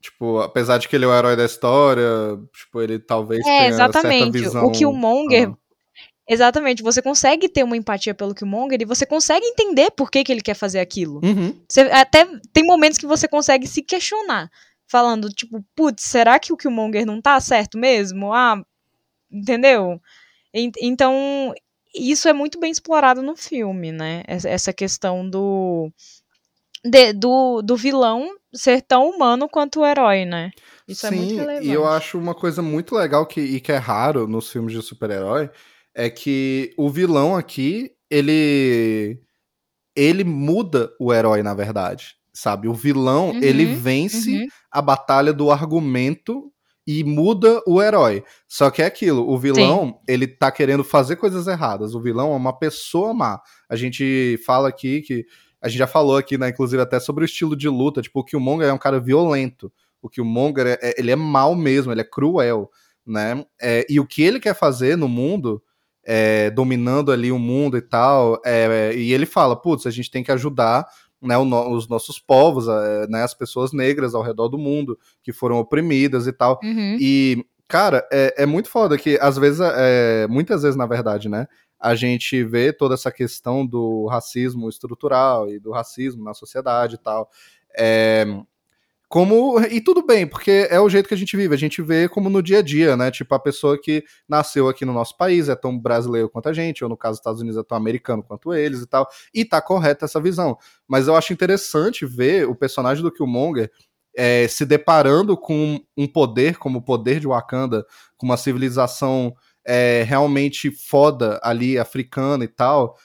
Tipo, 0.00 0.40
apesar 0.40 0.78
de 0.78 0.88
que 0.88 0.96
ele 0.96 1.04
é 1.04 1.08
o 1.08 1.14
herói 1.14 1.36
da 1.36 1.44
história, 1.44 2.04
tipo, 2.52 2.80
ele 2.80 2.98
talvez 2.98 3.40
É, 3.40 3.44
tenha 3.44 3.72
certa 3.76 3.98
exatamente. 4.00 4.32
visão. 4.32 4.64
O 4.66 4.72
Killmonger, 4.72 5.50
Ah. 5.50 5.56
Exatamente, 6.32 6.82
você 6.82 7.00
consegue 7.02 7.48
ter 7.48 7.62
uma 7.62 7.76
empatia 7.76 8.14
pelo 8.14 8.34
Killmonger 8.34 8.80
e 8.82 8.84
você 8.84 9.04
consegue 9.06 9.44
entender 9.46 9.90
por 9.92 10.10
que, 10.10 10.24
que 10.24 10.32
ele 10.32 10.40
quer 10.42 10.54
fazer 10.54 10.80
aquilo. 10.80 11.20
Uhum. 11.22 11.60
Você, 11.68 11.80
até 11.82 12.26
tem 12.52 12.64
momentos 12.64 12.98
que 12.98 13.06
você 13.06 13.28
consegue 13.28 13.66
se 13.66 13.82
questionar, 13.82 14.50
falando, 14.86 15.28
tipo, 15.28 15.64
putz, 15.76 16.02
será 16.04 16.38
que 16.38 16.52
o 16.52 16.56
Killmonger 16.56 17.06
não 17.06 17.20
tá 17.20 17.40
certo 17.40 17.78
mesmo? 17.78 18.32
Ah, 18.32 18.60
entendeu? 19.30 20.00
En- 20.52 20.72
Então, 20.80 21.52
isso 21.94 22.28
é 22.28 22.32
muito 22.32 22.58
bem 22.58 22.70
explorado 22.70 23.22
no 23.22 23.36
filme, 23.36 23.92
né? 23.92 24.22
Essa- 24.26 24.72
questão 24.72 25.28
do. 25.28 25.90
de- 26.84 27.12
do, 27.12 27.62
do 27.62 27.76
vilão 27.76 28.28
ser 28.52 28.82
tão 28.82 29.08
humano 29.08 29.48
quanto 29.48 29.80
o 29.80 29.86
herói, 29.86 30.24
né? 30.24 30.50
Isso 30.86 31.06
é 31.06 31.10
muito 31.10 31.30
Sim, 31.30 31.36
relevante. 31.36 31.66
e 31.68 31.72
eu 31.72 31.86
acho 31.86 32.18
uma 32.18 32.34
coisa 32.34 32.60
muito 32.60 32.94
legal 32.94 33.24
que, 33.24 33.40
e 33.40 33.60
que 33.60 33.72
é 33.72 33.76
raro 33.76 34.26
nos 34.26 34.50
filmes 34.50 34.74
de 34.74 34.82
super-herói 34.82 35.48
é 35.94 36.08
que 36.10 36.72
o 36.76 36.88
vilão 36.90 37.34
aqui, 37.36 37.90
ele 38.10 39.20
ele 39.94 40.24
muda 40.24 40.90
o 40.98 41.12
herói, 41.12 41.42
na 41.42 41.52
verdade, 41.54 42.14
sabe? 42.32 42.66
O 42.66 42.72
vilão, 42.74 43.30
Uhum, 43.30 43.40
ele 43.42 43.66
vence 43.66 44.32
Uhum. 44.32 44.46
a 44.70 44.80
batalha 44.80 45.32
do 45.34 45.50
argumento 45.50 46.50
e 46.86 47.04
muda 47.04 47.62
o 47.66 47.80
herói. 47.82 48.24
Só 48.48 48.70
que 48.70 48.80
é 48.82 48.86
aquilo, 48.86 49.28
o 49.28 49.38
vilão, 49.38 50.00
ele 50.08 50.26
tá 50.26 50.50
querendo 50.50 50.82
fazer 50.82 51.16
coisas 51.16 51.46
erradas. 51.46 51.94
O 51.94 52.00
vilão 52.00 52.32
é 52.32 52.36
uma 52.36 52.58
pessoa 52.58 53.12
má. 53.12 53.38
A 53.68 53.76
gente 53.76 54.40
fala 54.46 54.68
aqui 54.68 55.02
que 55.02 55.26
a 55.60 55.68
gente 55.68 55.78
já 55.78 55.86
falou 55.86 56.16
aqui, 56.16 56.36
né, 56.38 56.48
inclusive 56.48 56.82
até 56.82 56.98
sobre 56.98 57.22
o 57.22 57.26
estilo 57.26 57.54
de 57.54 57.68
luta, 57.68 58.02
tipo, 58.02 58.18
o 58.20 58.24
Killmonger 58.24 58.68
é 58.68 58.72
um 58.72 58.78
cara 58.78 58.98
violento. 58.98 59.70
O 60.00 60.08
Killmonger, 60.08 60.66
é, 60.66 60.78
é- 60.82 60.94
ele 60.98 61.10
é 61.12 61.16
mal 61.16 61.54
mesmo, 61.54 61.92
ele 61.92 62.00
é 62.00 62.04
cruel, 62.04 62.68
né? 63.06 63.44
É, 63.60 63.86
e 63.88 64.00
o 64.00 64.06
que 64.06 64.22
ele 64.22 64.40
quer 64.40 64.54
fazer 64.56 64.96
no 64.96 65.06
mundo, 65.06 65.62
é, 66.04 66.50
dominando 66.50 67.12
ali 67.12 67.30
o 67.32 67.38
mundo 67.38 67.76
e 67.76 67.82
tal, 67.82 68.40
é, 68.44 68.92
e 68.94 69.12
ele 69.12 69.26
fala, 69.26 69.54
putz, 69.56 69.86
a 69.86 69.90
gente 69.90 70.10
tem 70.10 70.22
que 70.22 70.32
ajudar 70.32 70.86
né, 71.20 71.36
no- 71.38 71.70
os 71.76 71.88
nossos 71.88 72.18
povos, 72.18 72.66
é, 72.68 73.06
né, 73.08 73.22
as 73.22 73.32
pessoas 73.34 73.72
negras 73.72 74.14
ao 74.14 74.22
redor 74.22 74.48
do 74.48 74.58
mundo, 74.58 74.98
que 75.22 75.32
foram 75.32 75.58
oprimidas 75.58 76.26
e 76.26 76.32
tal. 76.32 76.58
Uhum. 76.64 76.96
E, 77.00 77.44
cara, 77.68 78.06
é, 78.12 78.42
é 78.42 78.46
muito 78.46 78.68
foda 78.68 78.98
que, 78.98 79.16
às 79.20 79.36
vezes, 79.38 79.60
é, 79.60 80.26
muitas 80.28 80.62
vezes, 80.62 80.76
na 80.76 80.86
verdade, 80.86 81.28
né, 81.28 81.46
a 81.78 81.94
gente 81.94 82.42
vê 82.44 82.72
toda 82.72 82.94
essa 82.94 83.10
questão 83.10 83.64
do 83.66 84.06
racismo 84.06 84.68
estrutural 84.68 85.48
e 85.48 85.58
do 85.60 85.70
racismo 85.72 86.22
na 86.24 86.34
sociedade 86.34 86.94
e 86.96 86.98
tal. 86.98 87.28
É, 87.78 88.24
como. 89.12 89.60
E 89.60 89.78
tudo 89.78 90.06
bem, 90.06 90.26
porque 90.26 90.66
é 90.70 90.80
o 90.80 90.88
jeito 90.88 91.06
que 91.06 91.12
a 91.12 91.18
gente 91.18 91.36
vive. 91.36 91.54
A 91.54 91.58
gente 91.58 91.82
vê 91.82 92.08
como 92.08 92.30
no 92.30 92.42
dia 92.42 92.60
a 92.60 92.62
dia, 92.62 92.96
né? 92.96 93.10
Tipo, 93.10 93.34
a 93.34 93.38
pessoa 93.38 93.78
que 93.78 94.02
nasceu 94.26 94.70
aqui 94.70 94.86
no 94.86 94.92
nosso 94.94 95.18
país 95.18 95.50
é 95.50 95.54
tão 95.54 95.78
brasileiro 95.78 96.30
quanto 96.30 96.48
a 96.48 96.52
gente, 96.54 96.82
ou 96.82 96.88
no 96.88 96.96
caso 96.96 97.12
dos 97.12 97.18
Estados 97.18 97.40
Unidos 97.42 97.60
é 97.60 97.62
tão 97.62 97.76
americano 97.76 98.22
quanto 98.22 98.54
eles 98.54 98.80
e 98.80 98.86
tal. 98.86 99.06
E 99.34 99.44
tá 99.44 99.60
correta 99.60 100.06
essa 100.06 100.18
visão. 100.18 100.56
Mas 100.88 101.08
eu 101.08 101.14
acho 101.14 101.30
interessante 101.30 102.06
ver 102.06 102.48
o 102.48 102.54
personagem 102.54 103.02
do 103.02 103.12
Killmonger 103.12 103.70
é, 104.16 104.48
se 104.48 104.64
deparando 104.64 105.36
com 105.36 105.78
um 105.94 106.06
poder 106.06 106.56
como 106.56 106.78
o 106.78 106.82
poder 106.82 107.20
de 107.20 107.26
Wakanda, 107.26 107.84
com 108.16 108.24
uma 108.24 108.38
civilização 108.38 109.34
é, 109.62 110.04
realmente 110.08 110.70
foda 110.70 111.38
ali, 111.42 111.78
africana 111.78 112.44
e 112.44 112.48
tal. 112.48 112.96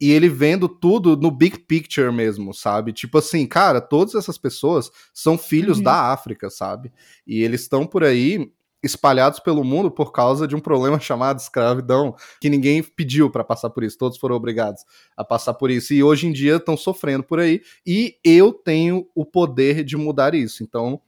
E 0.00 0.10
ele 0.12 0.28
vendo 0.28 0.68
tudo 0.68 1.16
no 1.16 1.30
big 1.30 1.58
picture 1.60 2.10
mesmo, 2.12 2.54
sabe? 2.54 2.92
Tipo 2.92 3.18
assim, 3.18 3.46
cara, 3.46 3.80
todas 3.80 4.14
essas 4.14 4.38
pessoas 4.38 4.90
são 5.12 5.36
filhos 5.36 5.78
Uhum. 5.78 5.84
da 5.84 6.12
África, 6.12 6.48
sabe? 6.50 6.92
E 7.26 7.42
eles 7.42 7.62
estão 7.62 7.86
por 7.86 8.02
aí 8.04 8.50
espalhados 8.82 9.38
pelo 9.40 9.62
mundo 9.62 9.90
por 9.90 10.10
causa 10.10 10.48
de 10.48 10.56
um 10.56 10.60
problema 10.60 10.98
chamado 11.00 11.38
escravidão, 11.38 12.16
que 12.40 12.48
ninguém 12.48 12.82
pediu 12.82 13.30
para 13.30 13.44
passar 13.44 13.68
por 13.68 13.84
isso, 13.84 13.98
todos 13.98 14.16
foram 14.16 14.34
obrigados 14.36 14.82
a 15.14 15.22
passar 15.22 15.52
por 15.52 15.70
isso. 15.70 15.92
E 15.92 16.02
hoje 16.02 16.26
em 16.26 16.32
dia 16.32 16.56
estão 16.56 16.78
sofrendo 16.78 17.22
por 17.22 17.38
aí, 17.38 17.60
e 17.86 18.16
eu 18.24 18.52
tenho 18.54 19.06
o 19.14 19.26
poder 19.26 19.84
de 19.84 19.98
mudar 19.98 20.34
isso. 20.34 20.62
Então, 20.62 20.98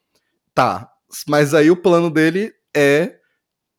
tá. 0.54 0.90
Mas 1.26 1.54
aí 1.54 1.70
o 1.70 1.76
plano 1.76 2.10
dele 2.10 2.52
é 2.76 3.16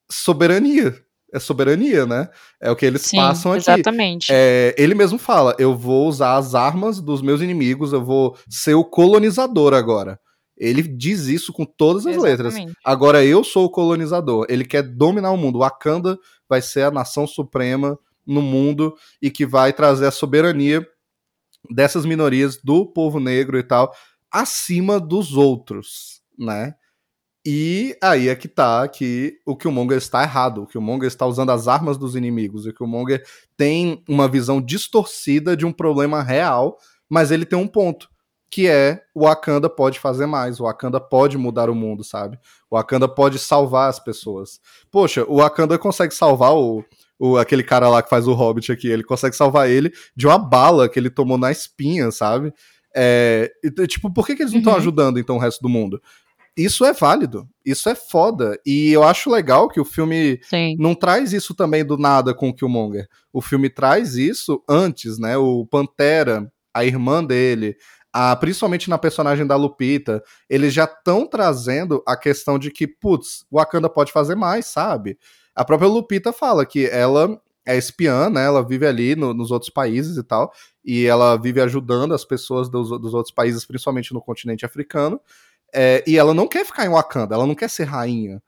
soberania. 0.09 1.03
É 1.34 1.40
soberania, 1.40 2.06
né? 2.06 2.30
É 2.62 2.70
o 2.70 2.76
que 2.76 2.86
eles 2.86 3.02
Sim, 3.02 3.18
passam 3.18 3.52
aqui. 3.52 3.62
exatamente. 3.62 4.28
É, 4.32 4.76
ele 4.78 4.94
mesmo 4.94 5.18
fala: 5.18 5.56
eu 5.58 5.76
vou 5.76 6.08
usar 6.08 6.38
as 6.38 6.54
armas 6.54 7.02
dos 7.02 7.22
meus 7.22 7.42
inimigos, 7.42 7.92
eu 7.92 8.04
vou 8.04 8.38
ser 8.50 8.76
o 8.76 8.84
colonizador 8.84 9.74
agora. 9.74 10.20
Ele 10.56 10.84
diz 10.84 11.26
isso 11.26 11.52
com 11.52 11.66
todas 11.66 12.06
as 12.06 12.16
letras. 12.16 12.54
Exatamente. 12.54 12.78
Agora 12.86 13.26
eu 13.26 13.44
sou 13.44 13.66
o 13.66 13.70
colonizador. 13.70 14.46
Ele 14.48 14.64
quer 14.64 14.84
dominar 14.84 15.32
o 15.32 15.38
mundo. 15.38 15.60
Wakanda 15.60 16.18
vai 16.48 16.62
ser 16.62 16.84
a 16.84 16.92
nação 16.92 17.26
suprema 17.26 17.98
no 18.26 18.42
mundo 18.42 18.96
e 19.22 19.32
que 19.32 19.46
vai 19.46 19.74
trazer 19.74 20.06
a 20.06 20.12
soberania 20.12 20.88
dessas 21.72 22.06
minorias 22.06 22.60
do 22.64 22.86
povo 22.86 23.20
negro 23.20 23.58
e 23.58 23.64
tal 23.64 23.92
acima 24.34 25.00
dos 25.00 25.38
outros, 25.38 26.24
né? 26.38 26.74
E 27.46 27.98
aí 28.02 28.30
é 28.30 28.36
que 28.36 28.48
tá 28.48 28.88
que 28.88 29.38
o 29.46 29.56
Killmonger 29.56 29.98
está 29.98 30.24
errado. 30.24 30.64
O 30.64 30.68
Killmonger 30.68 31.08
está 31.08 31.26
usando 31.26 31.50
as 31.52 31.68
armas 31.68 31.98
dos 31.98 32.16
inimigos. 32.16 32.66
O 32.66 32.74
Killmonger 32.74 33.24
tem 33.58 34.02
uma 34.08 34.28
visão 34.30 34.62
distorcida 34.62 35.56
de 35.58 35.66
um 35.66 35.72
problema 35.72 36.24
real, 36.24 36.78
mas 37.10 37.32
ele 37.32 37.46
tem 37.46 37.60
um 37.60 37.68
ponto, 37.68 38.08
que 38.50 38.68
é 38.68 39.02
o 39.14 39.26
Wakanda 39.26 39.70
pode 39.70 40.00
fazer 40.00 40.26
mais, 40.26 40.60
o 40.60 40.64
Wakanda 40.64 41.02
pode 41.02 41.38
mudar 41.38 41.70
o 41.70 41.76
mundo, 41.76 42.02
sabe? 42.04 42.39
O 42.72 42.78
Wakanda 42.78 43.10
pode 43.10 43.38
salvar 43.38 43.89
as 43.89 44.00
pessoas. 44.00 44.62
Poxa, 44.89 45.26
o 45.28 45.38
Wakanda 45.38 45.78
consegue 45.78 46.14
salvar 46.14 46.54
o, 46.56 46.82
o 47.20 47.38
aquele 47.38 47.64
cara 47.64 47.89
lá 47.89 48.02
que 48.02 48.10
faz 48.10 48.26
o 48.26 48.34
Hobbit 48.34 48.72
aqui, 48.72 48.88
ele 48.88 49.04
consegue 49.04 49.36
salvar 49.36 49.70
ele 49.70 49.91
de 50.16 50.26
uma 50.28 50.38
bala 50.39 50.88
que 50.88 50.98
ele 50.98 51.10
tomou 51.10 51.38
na 51.38 51.52
espinha, 51.52 52.10
sabe? 52.10 52.54
É, 52.96 53.52
tipo, 53.88 54.14
por 54.14 54.26
que, 54.26 54.36
que 54.36 54.44
eles 54.44 54.54
não 54.54 54.60
estão 54.60 54.74
Uhum. 54.74 54.80
ajudando 54.80 55.20
então 55.20 55.36
o 55.36 55.39
resto 55.39 55.60
do 55.62 55.68
mundo? 55.68 56.00
Isso 56.56 56.86
é 56.86 56.93
válido, 56.93 57.47
isso 57.66 57.89
é 57.89 57.95
foda. 57.95 58.60
E 58.66 58.91
eu 58.91 59.04
acho 59.04 59.30
legal 59.30 59.68
que 59.68 59.80
o 59.80 59.86
filme 59.86 60.39
Sim. 60.43 60.76
não 60.78 60.93
traz 60.93 61.34
isso 61.34 61.56
também 61.56 61.84
do 61.84 61.97
nada 61.97 62.34
com 62.34 62.49
o 62.49 62.54
Killmonger. 62.54 63.08
O 63.32 63.41
filme 63.41 63.70
traz 63.70 64.16
isso 64.16 64.64
antes, 64.70 65.18
né? 65.18 65.36
O 65.36 65.66
Pantera, 65.66 66.51
a 66.72 66.86
irmã 66.86 67.24
dele, 67.24 67.76
a, 68.14 68.36
principalmente 68.36 68.88
na 68.88 68.99
personagem 68.99 69.47
da 69.47 69.56
Lupita, 69.56 70.24
eles 70.47 70.72
já 70.72 70.84
estão 70.84 71.26
trazendo 71.26 72.04
a 72.08 72.16
questão 72.16 72.60
de 72.60 72.70
que, 72.70 72.86
putz, 72.88 73.43
o 73.49 73.58
Wakanda 73.58 73.89
pode 73.89 74.12
fazer 74.12 74.36
mais, 74.36 74.68
sabe? 74.68 75.18
A 75.56 75.66
própria 75.66 75.89
Lupita 75.89 76.32
fala 76.32 76.66
que 76.66 76.86
ela 76.86 77.41
é 77.66 77.76
espiã, 77.76 78.30
né? 78.30 78.45
Ela 78.45 78.64
vive 78.64 78.86
ali 78.86 79.16
no- 79.16 79.34
nos 79.34 79.49
outros 79.49 79.72
países 79.72 80.18
e 80.18 80.24
tal, 80.24 80.51
e 80.86 81.06
ela 81.06 81.36
vive 81.38 81.62
ajudando 81.62 82.14
as 82.14 82.24
pessoas 82.24 82.70
dos, 82.70 82.89
dos 82.89 83.14
outros 83.14 83.34
países, 83.34 83.66
principalmente 83.66 84.14
no 84.14 84.22
continente 84.22 84.66
africano. 84.66 85.20
É, 85.74 86.04
e 86.06 86.18
ela 86.18 86.34
não 86.34 86.48
quer 86.48 86.66
ficar 86.66 86.86
em 86.86 86.90
Wakanda, 86.90 87.36
ela 87.36 87.48
não 87.48 87.56
quer 87.56 87.70
ser 87.70 87.86
rainha 87.86 88.42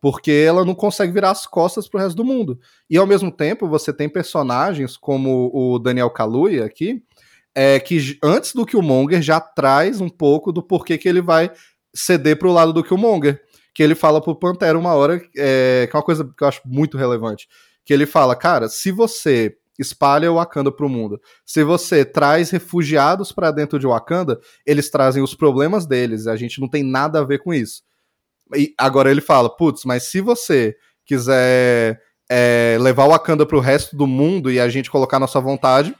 porque 0.00 0.30
ela 0.30 0.64
não 0.64 0.74
consegue 0.74 1.12
virar 1.12 1.30
as 1.30 1.46
costas 1.46 1.88
pro 1.88 2.00
resto 2.00 2.16
do 2.16 2.24
mundo. 2.24 2.58
E 2.88 2.96
ao 2.96 3.06
mesmo 3.06 3.30
tempo, 3.30 3.68
você 3.68 3.92
tem 3.92 4.08
personagens 4.08 4.96
como 4.96 5.50
o 5.52 5.78
Daniel 5.78 6.10
Kaluuya 6.10 6.64
aqui, 6.64 7.02
é, 7.54 7.80
que 7.80 8.16
antes 8.22 8.52
do 8.54 8.64
Killmonger 8.64 9.20
já 9.20 9.40
traz 9.40 10.00
um 10.00 10.08
pouco 10.08 10.52
do 10.52 10.62
porquê 10.62 10.96
que 10.96 11.08
ele 11.08 11.20
vai 11.20 11.50
ceder 11.94 12.38
pro 12.38 12.52
lado 12.52 12.72
do 12.72 12.84
Killmonger. 12.84 13.42
Que 13.74 13.82
ele 13.82 13.94
fala 13.94 14.20
pro 14.20 14.34
Pantera 14.34 14.78
uma 14.78 14.94
hora, 14.94 15.22
é, 15.36 15.86
que 15.88 15.96
é 15.96 15.98
uma 15.98 16.04
coisa 16.04 16.24
que 16.24 16.42
eu 16.42 16.48
acho 16.48 16.60
muito 16.64 16.96
relevante, 16.96 17.48
que 17.84 17.92
ele 17.92 18.06
fala, 18.06 18.34
cara, 18.34 18.68
se 18.68 18.90
você 18.90 19.56
espalha 19.78 20.30
o 20.30 20.36
Wakanda 20.36 20.72
pro 20.72 20.88
mundo, 20.88 21.20
se 21.46 21.62
você 21.62 22.04
traz 22.04 22.50
refugiados 22.50 23.32
pra 23.32 23.50
dentro 23.50 23.78
de 23.78 23.86
Wakanda, 23.86 24.40
eles 24.66 24.90
trazem 24.90 25.22
os 25.22 25.34
problemas 25.34 25.86
deles, 25.86 26.26
a 26.26 26.36
gente 26.36 26.60
não 26.60 26.68
tem 26.68 26.82
nada 26.82 27.20
a 27.20 27.24
ver 27.24 27.38
com 27.38 27.54
isso. 27.54 27.82
E 28.56 28.74
agora 28.78 29.10
ele 29.10 29.20
fala, 29.20 29.48
putz, 29.54 29.84
mas 29.84 30.04
se 30.04 30.20
você 30.20 30.74
quiser 31.04 32.00
é, 32.30 32.76
levar 32.80 33.04
o 33.04 33.10
Wakanda 33.10 33.46
pro 33.46 33.60
resto 33.60 33.96
do 33.96 34.06
mundo 34.06 34.50
e 34.50 34.58
a 34.60 34.68
gente 34.68 34.90
colocar 34.90 35.18
nossa 35.18 35.40
vontade, 35.40 35.94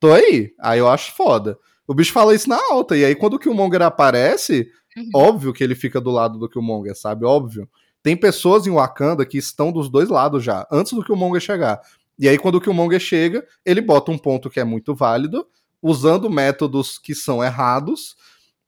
tô 0.00 0.12
aí. 0.12 0.52
Aí 0.60 0.78
eu 0.78 0.88
acho 0.88 1.14
foda. 1.14 1.58
O 1.86 1.94
bicho 1.94 2.12
fala 2.12 2.34
isso 2.34 2.48
na 2.48 2.58
alta, 2.70 2.96
e 2.96 3.04
aí 3.04 3.14
quando 3.14 3.34
o 3.34 3.38
Killmonger 3.38 3.82
aparece, 3.82 4.68
Uhum. 4.96 5.10
óbvio 5.14 5.52
que 5.52 5.62
ele 5.62 5.74
fica 5.74 6.00
do 6.00 6.10
lado 6.10 6.38
do 6.38 6.48
Killmonger, 6.48 6.96
sabe? 6.96 7.24
Óbvio. 7.24 7.68
Tem 8.02 8.16
pessoas 8.16 8.66
em 8.66 8.70
Wakanda 8.70 9.24
que 9.24 9.38
estão 9.38 9.70
dos 9.70 9.88
dois 9.88 10.08
lados 10.08 10.42
já, 10.42 10.66
antes 10.72 10.92
do 10.92 11.04
Killmonger 11.04 11.40
chegar. 11.40 11.80
E 12.18 12.28
aí 12.28 12.38
quando 12.38 12.56
o 12.56 12.60
Killmonger 12.60 13.00
chega, 13.00 13.46
ele 13.64 13.80
bota 13.80 14.10
um 14.10 14.18
ponto 14.18 14.50
que 14.50 14.60
é 14.60 14.64
muito 14.64 14.94
válido, 14.94 15.46
usando 15.82 16.28
métodos 16.28 16.98
que 16.98 17.14
são 17.14 17.42
errados, 17.42 18.16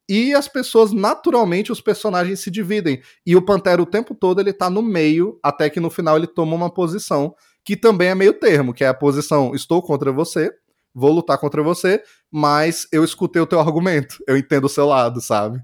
e 0.09 0.34
as 0.34 0.48
pessoas, 0.48 0.90
naturalmente, 0.92 1.70
os 1.70 1.80
personagens 1.80 2.40
se 2.40 2.51
dividem. 2.51 3.01
E 3.24 3.36
o 3.36 3.42
Pantera 3.42 3.80
o 3.80 3.86
tempo 3.86 4.12
todo 4.14 4.40
ele 4.40 4.53
tá 4.53 4.68
no 4.68 4.82
meio, 4.82 5.38
até 5.42 5.70
que 5.70 5.78
no 5.78 5.88
final 5.90 6.16
ele 6.16 6.26
toma 6.26 6.57
uma 6.57 6.68
posição 6.72 7.34
que 7.64 7.76
também 7.76 8.09
é 8.09 8.14
meio 8.14 8.32
termo, 8.32 8.74
que 8.74 8.82
é 8.82 8.88
a 8.88 8.94
posição 8.94 9.55
estou 9.55 9.80
contra 9.82 10.11
você, 10.11 10.51
vou 10.94 11.12
lutar 11.12 11.38
contra 11.38 11.62
você, 11.62 12.03
mas 12.30 12.88
eu 12.90 13.05
escutei 13.05 13.40
o 13.40 13.46
teu 13.46 13.61
argumento, 13.61 14.16
eu 14.26 14.36
entendo 14.36 14.64
o 14.64 14.68
seu 14.68 14.86
lado, 14.86 15.20
sabe? 15.20 15.61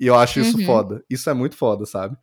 E 0.00 0.06
eu 0.06 0.14
acho 0.16 0.40
isso 0.40 0.58
Uhum. 0.58 0.66
foda. 0.66 1.04
Isso 1.10 1.30
é 1.30 1.34
muito 1.34 1.56
foda, 1.56 1.86
sabe? 1.86 2.16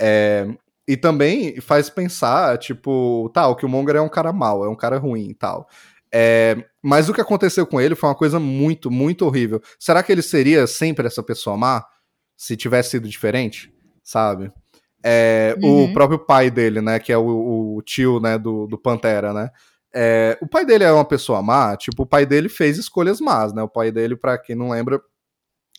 É, 0.00 0.46
E 0.86 0.96
também 0.96 1.60
faz 1.60 1.88
pensar, 1.88 2.58
tipo, 2.58 3.30
tá, 3.32 3.48
o 3.48 3.56
Killmonger 3.56 3.96
é 3.96 4.00
um 4.00 4.08
cara 4.08 4.32
mau, 4.32 4.64
é 4.64 4.68
um 4.68 4.76
cara 4.76 4.98
ruim 4.98 5.30
e 5.30 5.34
tal. 5.34 5.66
É, 6.12 6.56
mas 6.82 7.08
o 7.08 7.14
que 7.14 7.20
aconteceu 7.20 7.66
com 7.66 7.80
ele 7.80 7.94
foi 7.94 8.08
uma 8.08 8.14
coisa 8.14 8.38
muito, 8.38 8.90
muito 8.90 9.24
horrível. 9.26 9.60
Será 9.80 10.02
que 10.02 10.12
ele 10.12 10.22
seria 10.22 10.66
sempre 10.66 11.06
essa 11.06 11.22
pessoa 11.22 11.56
má? 11.56 11.84
Se 12.36 12.56
tivesse 12.56 12.90
sido 12.90 13.08
diferente? 13.08 13.72
Sabe? 14.02 14.52
É, 15.02 15.56
Uhum. 15.62 15.84
O 15.84 15.92
próprio 15.92 16.18
pai 16.18 16.50
dele, 16.50 16.80
né? 16.80 16.98
Que 16.98 17.12
é 17.12 17.18
o, 17.18 17.76
o 17.76 17.82
tio 17.82 18.20
né, 18.20 18.38
do, 18.38 18.66
do 18.66 18.78
Pantera, 18.78 19.32
né? 19.32 19.50
É, 19.94 20.36
o 20.40 20.48
pai 20.48 20.64
dele 20.66 20.82
é 20.84 20.90
uma 20.90 21.04
pessoa 21.04 21.40
má, 21.40 21.76
tipo, 21.76 22.02
o 22.02 22.06
pai 22.06 22.26
dele 22.26 22.48
fez 22.48 22.78
escolhas 22.78 23.20
más, 23.20 23.52
né? 23.52 23.62
O 23.62 23.68
pai 23.68 23.92
dele, 23.92 24.16
pra 24.16 24.36
quem 24.36 24.56
não 24.56 24.70
lembra, 24.70 25.00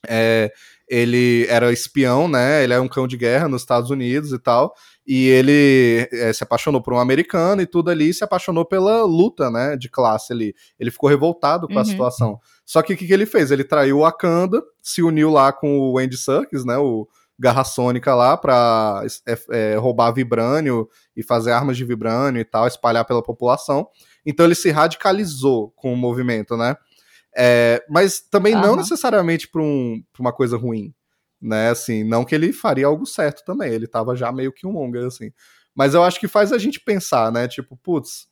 É, 0.07 0.51
ele 0.87 1.45
era 1.49 1.71
espião, 1.73 2.27
né? 2.27 2.63
Ele 2.63 2.73
é 2.73 2.79
um 2.79 2.87
cão 2.87 3.07
de 3.07 3.17
guerra 3.17 3.47
nos 3.47 3.61
Estados 3.63 3.89
Unidos 3.89 4.31
e 4.31 4.39
tal. 4.39 4.73
E 5.07 5.27
ele 5.27 6.07
é, 6.11 6.31
se 6.33 6.43
apaixonou 6.43 6.81
por 6.81 6.93
um 6.93 6.99
americano 6.99 7.61
e 7.61 7.65
tudo 7.65 7.89
ali, 7.89 8.13
se 8.13 8.23
apaixonou 8.23 8.65
pela 8.65 9.03
luta, 9.03 9.49
né, 9.51 9.75
de 9.77 9.87
classe 9.89 10.33
ali. 10.33 10.55
Ele 10.79 10.91
ficou 10.91 11.09
revoltado 11.09 11.67
com 11.67 11.73
Uhum. 11.75 11.79
a 11.79 11.85
situação. 11.85 12.39
Só 12.65 12.81
que 12.81 12.93
o 12.93 12.97
que, 12.97 13.05
que 13.07 13.13
ele 13.13 13.25
fez? 13.27 13.51
Ele 13.51 13.63
traiu 13.63 13.97
o 13.97 14.01
Wakanda, 14.01 14.61
se 14.81 15.03
uniu 15.03 15.29
lá 15.29 15.51
com 15.53 15.77
o 15.79 15.97
Andy 15.99 16.17
Serkis, 16.17 16.65
né, 16.65 16.77
o 16.77 17.07
Garra 17.37 17.63
Sônica 17.63 18.15
lá, 18.15 18.35
pra 18.37 19.03
é, 19.27 19.37
é, 19.51 19.75
roubar 19.75 20.11
vibrânio 20.11 20.87
e 21.15 21.21
fazer 21.21 21.51
armas 21.51 21.77
de 21.77 21.83
vibrânio 21.85 22.39
e 22.39 22.45
tal, 22.45 22.65
espalhar 22.67 23.05
pela 23.05 23.21
população. 23.21 23.87
Então 24.25 24.45
ele 24.45 24.55
se 24.55 24.71
radicalizou 24.71 25.71
com 25.75 25.93
o 25.93 25.97
movimento, 25.97 26.55
né? 26.57 26.75
É, 27.37 27.83
mas 27.89 28.21
também 28.21 28.53
não 28.55 28.61
Aham. 28.61 28.77
necessariamente 28.77 29.47
para 29.47 29.61
um, 29.61 30.01
pra 30.13 30.21
uma 30.21 30.33
coisa 30.33 30.57
ruim 30.57 30.93
né? 31.41 31.69
Assim, 31.69 32.03
não 32.03 32.25
que 32.25 32.33
ele 32.33 32.51
faria 32.51 32.87
algo 32.87 33.05
certo 33.05 33.43
também, 33.45 33.71
ele 33.71 33.87
tava 33.87 34.15
já 34.15 34.31
meio 34.31 34.51
que 34.51 34.65
um 34.65 34.71
Monger, 34.71 35.05
assim. 35.05 35.31
Mas 35.75 35.93
eu 35.93 36.03
acho 36.03 36.19
que 36.19 36.27
faz 36.27 36.51
a 36.51 36.57
gente 36.57 36.79
pensar, 36.79 37.31
né? 37.31 37.47
Tipo, 37.47 37.77
putz, 37.77 38.27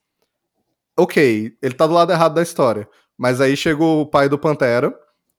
ok, 0.97 1.55
ele 1.61 1.73
tá 1.73 1.85
do 1.85 1.93
lado 1.93 2.11
errado 2.11 2.33
da 2.33 2.41
história. 2.41 2.87
Mas 3.17 3.39
aí 3.39 3.55
chegou 3.55 4.01
o 4.01 4.05
pai 4.05 4.27
do 4.27 4.39
Pantera, 4.39 4.93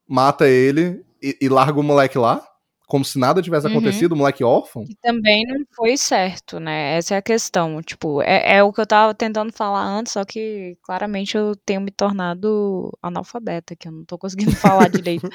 mata 0.07 0.47
ele 0.47 1.03
e, 1.21 1.37
e 1.41 1.49
larga 1.49 1.79
o 1.79 1.83
moleque 1.83 2.17
lá, 2.17 2.45
como 2.87 3.05
se 3.05 3.17
nada 3.19 3.41
tivesse 3.41 3.67
Uhum. 3.67 3.71
acontecido, 3.73 4.13
o 4.13 4.15
moleque 4.17 4.43
órfão. 4.43 4.87
E 4.87 4.95
também 5.01 5.43
não 5.47 5.65
foi 5.75 5.97
certo, 5.97 6.59
né? 6.59 6.97
Essa 6.97 7.15
é 7.15 7.17
a 7.17 7.21
questão. 7.21 7.81
Tipo, 7.81 8.21
é, 8.21 8.57
é 8.57 8.63
o 8.63 8.71
que 8.71 8.81
eu 8.81 8.85
tava 8.87 9.15
tentando 9.15 9.51
falar 9.51 9.83
antes, 9.83 10.13
só 10.13 10.23
que 10.23 10.77
claramente 10.83 11.35
eu 11.37 11.55
tenho 11.65 11.81
me 11.81 11.91
tornado 11.91 12.91
analfabeta, 13.01 13.75
que 13.75 13.87
eu 13.87 13.91
não 13.91 14.05
tô 14.05 14.17
conseguindo 14.17 14.51
falar 14.57 14.87
direito. 14.89 15.27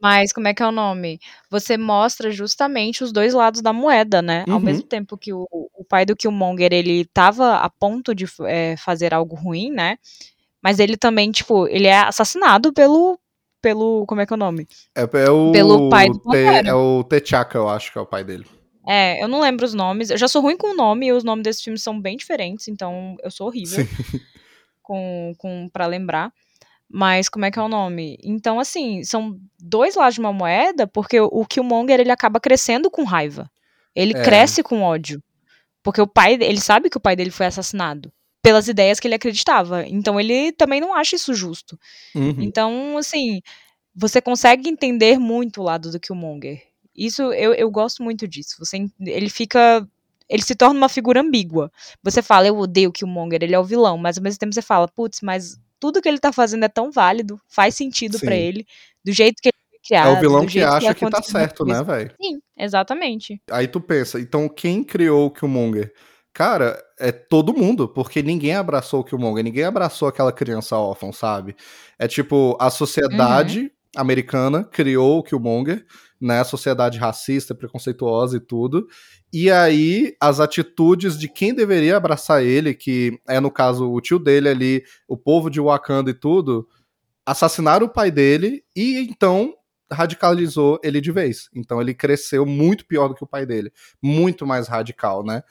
Mas 0.00 0.32
como 0.32 0.48
é 0.48 0.54
que 0.54 0.62
é 0.62 0.66
o 0.66 0.72
nome? 0.72 1.18
Você 1.50 1.76
mostra 1.78 2.30
justamente 2.30 3.02
os 3.02 3.12
dois 3.12 3.32
lados 3.32 3.62
da 3.62 3.72
moeda, 3.72 4.20
né? 4.20 4.44
Ao 4.50 4.58
Uhum. 4.58 4.64
mesmo 4.64 4.86
tempo 4.86 5.16
que 5.16 5.32
o, 5.32 5.46
o 5.50 5.84
pai 5.88 6.04
do 6.04 6.16
Killmonger, 6.16 6.72
ele 6.72 7.04
tava 7.06 7.56
a 7.56 7.70
ponto 7.70 8.14
de 8.14 8.26
é, 8.46 8.76
fazer 8.76 9.14
algo 9.14 9.34
ruim, 9.34 9.70
né? 9.70 9.96
Mas 10.62 10.78
ele 10.80 10.96
também, 10.96 11.30
tipo, 11.32 11.68
ele 11.68 11.86
é 11.86 11.98
assassinado 12.00 12.72
pelo, 12.72 13.18
pelo, 13.64 14.04
como 14.06 14.20
é 14.20 14.26
que 14.26 14.32
é 14.34 14.36
o 14.36 14.38
nome? 14.38 14.68
É, 14.94 15.02
é 15.04 15.30
o. 15.30 15.50
Pelo 15.50 15.88
pai 15.88 16.10
do 16.10 16.18
Te-. 16.18 16.68
É 16.68 16.74
o 16.74 17.02
T'Chaka, 17.02 17.56
eu 17.56 17.66
acho 17.66 17.90
que 17.90 17.96
é 17.96 18.00
o 18.02 18.06
pai 18.06 18.22
dele. 18.22 18.44
É, 18.86 19.22
eu 19.24 19.26
não 19.26 19.40
lembro 19.40 19.64
os 19.64 19.72
nomes. 19.72 20.10
Eu 20.10 20.18
já 20.18 20.28
sou 20.28 20.42
ruim 20.42 20.58
com 20.58 20.72
o 20.72 20.76
nome 20.76 21.06
e 21.06 21.12
os 21.12 21.24
nomes 21.24 21.42
desses 21.42 21.62
filmes 21.62 21.82
são 21.82 21.98
bem 21.98 22.14
diferentes, 22.18 22.68
então 22.68 23.16
eu 23.22 23.30
sou 23.30 23.46
horrível 23.46 23.86
Sim. 23.86 24.20
com, 24.82 25.32
com 25.38 25.70
para 25.72 25.86
lembrar. 25.86 26.30
Mas 26.86 27.30
como 27.30 27.46
é 27.46 27.50
que 27.50 27.58
é 27.58 27.62
o 27.62 27.68
nome? 27.68 28.18
Então, 28.22 28.60
assim, 28.60 29.02
são 29.02 29.38
dois 29.58 29.94
lados 29.94 30.16
de 30.16 30.20
uma 30.20 30.32
moeda, 30.32 30.86
porque 30.86 31.18
o, 31.18 31.30
o 31.32 31.46
Killmonger 31.46 31.98
ele 31.98 32.12
acaba 32.12 32.38
crescendo 32.38 32.90
com 32.90 33.02
raiva. 33.02 33.50
Ele 33.96 34.12
É. 34.14 34.22
cresce 34.22 34.62
com 34.62 34.82
ódio. 34.82 35.22
Porque 35.82 36.02
o 36.02 36.06
pai, 36.06 36.34
ele 36.34 36.60
sabe 36.60 36.90
que 36.90 36.98
o 36.98 37.00
pai 37.00 37.16
dele 37.16 37.30
foi 37.30 37.46
assassinado 37.46 38.12
pelas 38.44 38.68
ideias 38.68 39.00
que 39.00 39.08
ele 39.08 39.14
acreditava. 39.14 39.88
Então 39.88 40.20
ele 40.20 40.52
também 40.52 40.78
não 40.78 40.94
acha 40.94 41.16
isso 41.16 41.32
justo. 41.32 41.80
Uhum. 42.14 42.36
Então, 42.40 42.98
assim, 42.98 43.40
você 43.96 44.20
consegue 44.20 44.68
entender 44.68 45.18
muito 45.18 45.62
o 45.62 45.64
lado 45.64 45.90
do 45.90 45.98
Killmonger. 45.98 46.62
Isso, 46.94 47.22
eu, 47.32 47.54
eu 47.54 47.70
gosto 47.70 48.02
muito 48.02 48.28
disso. 48.28 48.56
Você, 48.58 48.86
ele 49.00 49.30
fica. 49.30 49.88
Ele 50.28 50.42
se 50.42 50.54
torna 50.54 50.76
uma 50.78 50.90
figura 50.90 51.22
ambígua. 51.22 51.72
Você 52.02 52.20
fala, 52.20 52.46
eu 52.46 52.58
odeio 52.58 52.90
o 52.90 52.92
Killmonger, 52.92 53.42
ele 53.42 53.54
é 53.54 53.58
o 53.58 53.64
vilão, 53.64 53.96
mas 53.96 54.18
ao 54.18 54.22
mesmo 54.22 54.38
tempo 54.38 54.54
você 54.54 54.62
fala, 54.62 54.88
putz, 54.88 55.20
mas 55.22 55.58
tudo 55.80 56.00
que 56.00 56.08
ele 56.08 56.18
tá 56.18 56.32
fazendo 56.32 56.64
é 56.64 56.68
tão 56.68 56.90
válido, 56.90 57.40
faz 57.48 57.74
sentido 57.74 58.18
pra 58.18 58.34
Sim. 58.34 58.40
ele, 58.40 58.66
do 59.04 59.12
jeito 59.12 59.36
que 59.42 59.48
ele 59.48 59.56
foi 59.68 59.78
É 59.78 59.86
criado. 59.86 60.16
o 60.16 60.20
vilão 60.20 60.46
que 60.46 60.62
acha 60.62 60.94
que, 60.94 61.00
tá 61.00 61.06
aconteceu 61.08 61.32
na 61.34 61.40
certo, 61.40 61.64
né, 61.66 61.82
velho? 61.82 62.14
Sim, 62.20 62.40
exatamente. 62.56 63.40
Aí 63.50 63.68
tu 63.68 63.80
pensa, 63.82 64.18
então 64.18 64.48
quem 64.48 64.82
criou 64.82 65.26
o 65.26 65.30
Killmonger? 65.30 65.92
Cara, 66.34 66.82
é 66.98 67.12
todo 67.12 67.54
mundo, 67.54 67.88
porque 67.88 68.20
ninguém 68.20 68.56
abraçou 68.56 69.00
o 69.00 69.04
Killmonger, 69.04 69.44
ninguém 69.44 69.62
abraçou 69.62 70.08
aquela 70.08 70.32
criança 70.32 70.76
órfã, 70.76 71.12
sabe? 71.12 71.54
É 71.96 72.08
tipo, 72.08 72.58
a 72.60 72.70
sociedade 72.70 73.70
americana 73.94 74.64
criou 74.64 75.20
o 75.20 75.22
Killmonger, 75.22 75.86
né? 76.20 76.40
A 76.40 76.44
sociedade 76.44 76.98
racista, 76.98 77.54
preconceituosa 77.54 78.36
e 78.36 78.40
tudo. 78.40 78.88
E 79.32 79.48
aí, 79.48 80.16
as 80.20 80.40
atitudes 80.40 81.16
de 81.16 81.28
quem 81.28 81.54
deveria 81.54 81.96
abraçar 81.96 82.42
ele, 82.42 82.74
que 82.74 83.16
é, 83.28 83.38
no 83.38 83.50
caso, 83.50 83.88
o 83.88 84.00
tio 84.00 84.18
dele 84.18 84.48
ali, 84.48 84.82
o 85.06 85.16
povo 85.16 85.48
de 85.48 85.60
Wakanda 85.60 86.10
e 86.10 86.14
tudo, 86.14 86.66
assassinaram 87.24 87.86
o 87.86 87.92
pai 87.92 88.10
dele 88.10 88.64
e 88.74 88.98
então 89.08 89.54
radicalizou 89.92 90.80
ele 90.82 91.00
de 91.00 91.12
vez. 91.12 91.48
Então 91.54 91.80
ele 91.80 91.94
cresceu 91.94 92.44
muito 92.44 92.84
pior 92.86 93.06
do 93.06 93.14
que 93.14 93.22
o 93.22 93.26
pai 93.26 93.46
dele. 93.46 93.72
Muito 94.02 94.44
mais 94.44 94.66
radical, 94.66 95.24
né? 95.24 95.42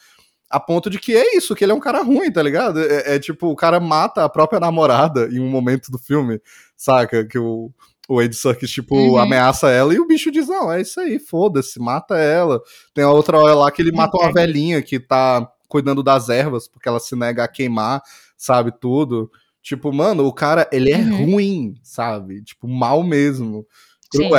A 0.50 0.60
ponto 0.60 0.90
de 0.90 1.00
que 1.00 1.16
é 1.16 1.36
isso, 1.36 1.56
que 1.56 1.64
ele 1.66 1.72
é 1.72 1.76
um 1.76 1.80
cara 1.80 2.04
ruim, 2.04 2.32
tá 2.32 2.42
ligado? 2.44 2.80
É, 2.80 3.16
é 3.16 3.20
tipo, 3.20 3.48
o 3.48 3.56
cara 3.56 3.80
mata 3.80 4.24
a 4.24 4.30
própria 4.30 4.60
namorada 4.60 5.28
em 5.32 5.40
um 5.40 5.50
momento 5.50 5.92
do 5.92 5.98
filme, 5.98 6.40
saca? 6.78 7.26
Que 7.26 7.40
o, 7.40 7.72
o 8.08 8.22
Ed 8.22 8.36
Serkis, 8.36 8.70
tipo, 8.70 8.96
Uhum. 8.96 9.18
ameaça 9.18 9.70
ela 9.72 9.94
e 9.94 10.00
o 10.00 10.06
bicho 10.06 10.30
diz, 10.32 10.48
não, 10.48 10.72
é 10.72 10.82
isso 10.82 11.00
aí, 11.00 11.18
foda-se, 11.18 11.80
mata 11.80 12.16
ela. 12.18 12.62
Tem 12.94 13.04
a 13.04 13.10
outra 13.10 13.38
hora 13.40 13.56
lá 13.56 13.72
que 13.72 13.82
ele 13.82 13.92
mata 13.92 14.16
uma 14.18 14.28
Uhum. 14.28 14.34
velhinha 14.34 14.82
que 14.84 15.00
tá 15.00 15.50
cuidando 15.68 16.04
das 16.04 16.30
ervas, 16.30 16.68
porque 16.68 16.88
ela 16.88 17.00
se 17.00 17.16
nega 17.16 17.44
a 17.44 17.48
queimar, 17.48 18.02
sabe, 18.38 18.72
tudo. 18.80 19.32
Tipo, 19.62 19.92
mano, 19.92 20.26
o 20.28 20.34
cara, 20.34 20.70
ele 20.72 20.92
é 20.92 20.98
Uhum. 21.00 21.26
ruim, 21.32 21.74
sabe? 21.82 22.44
Tipo, 22.44 22.68
mal 22.68 23.02
mesmo. 23.02 23.66
Sim. 24.14 24.30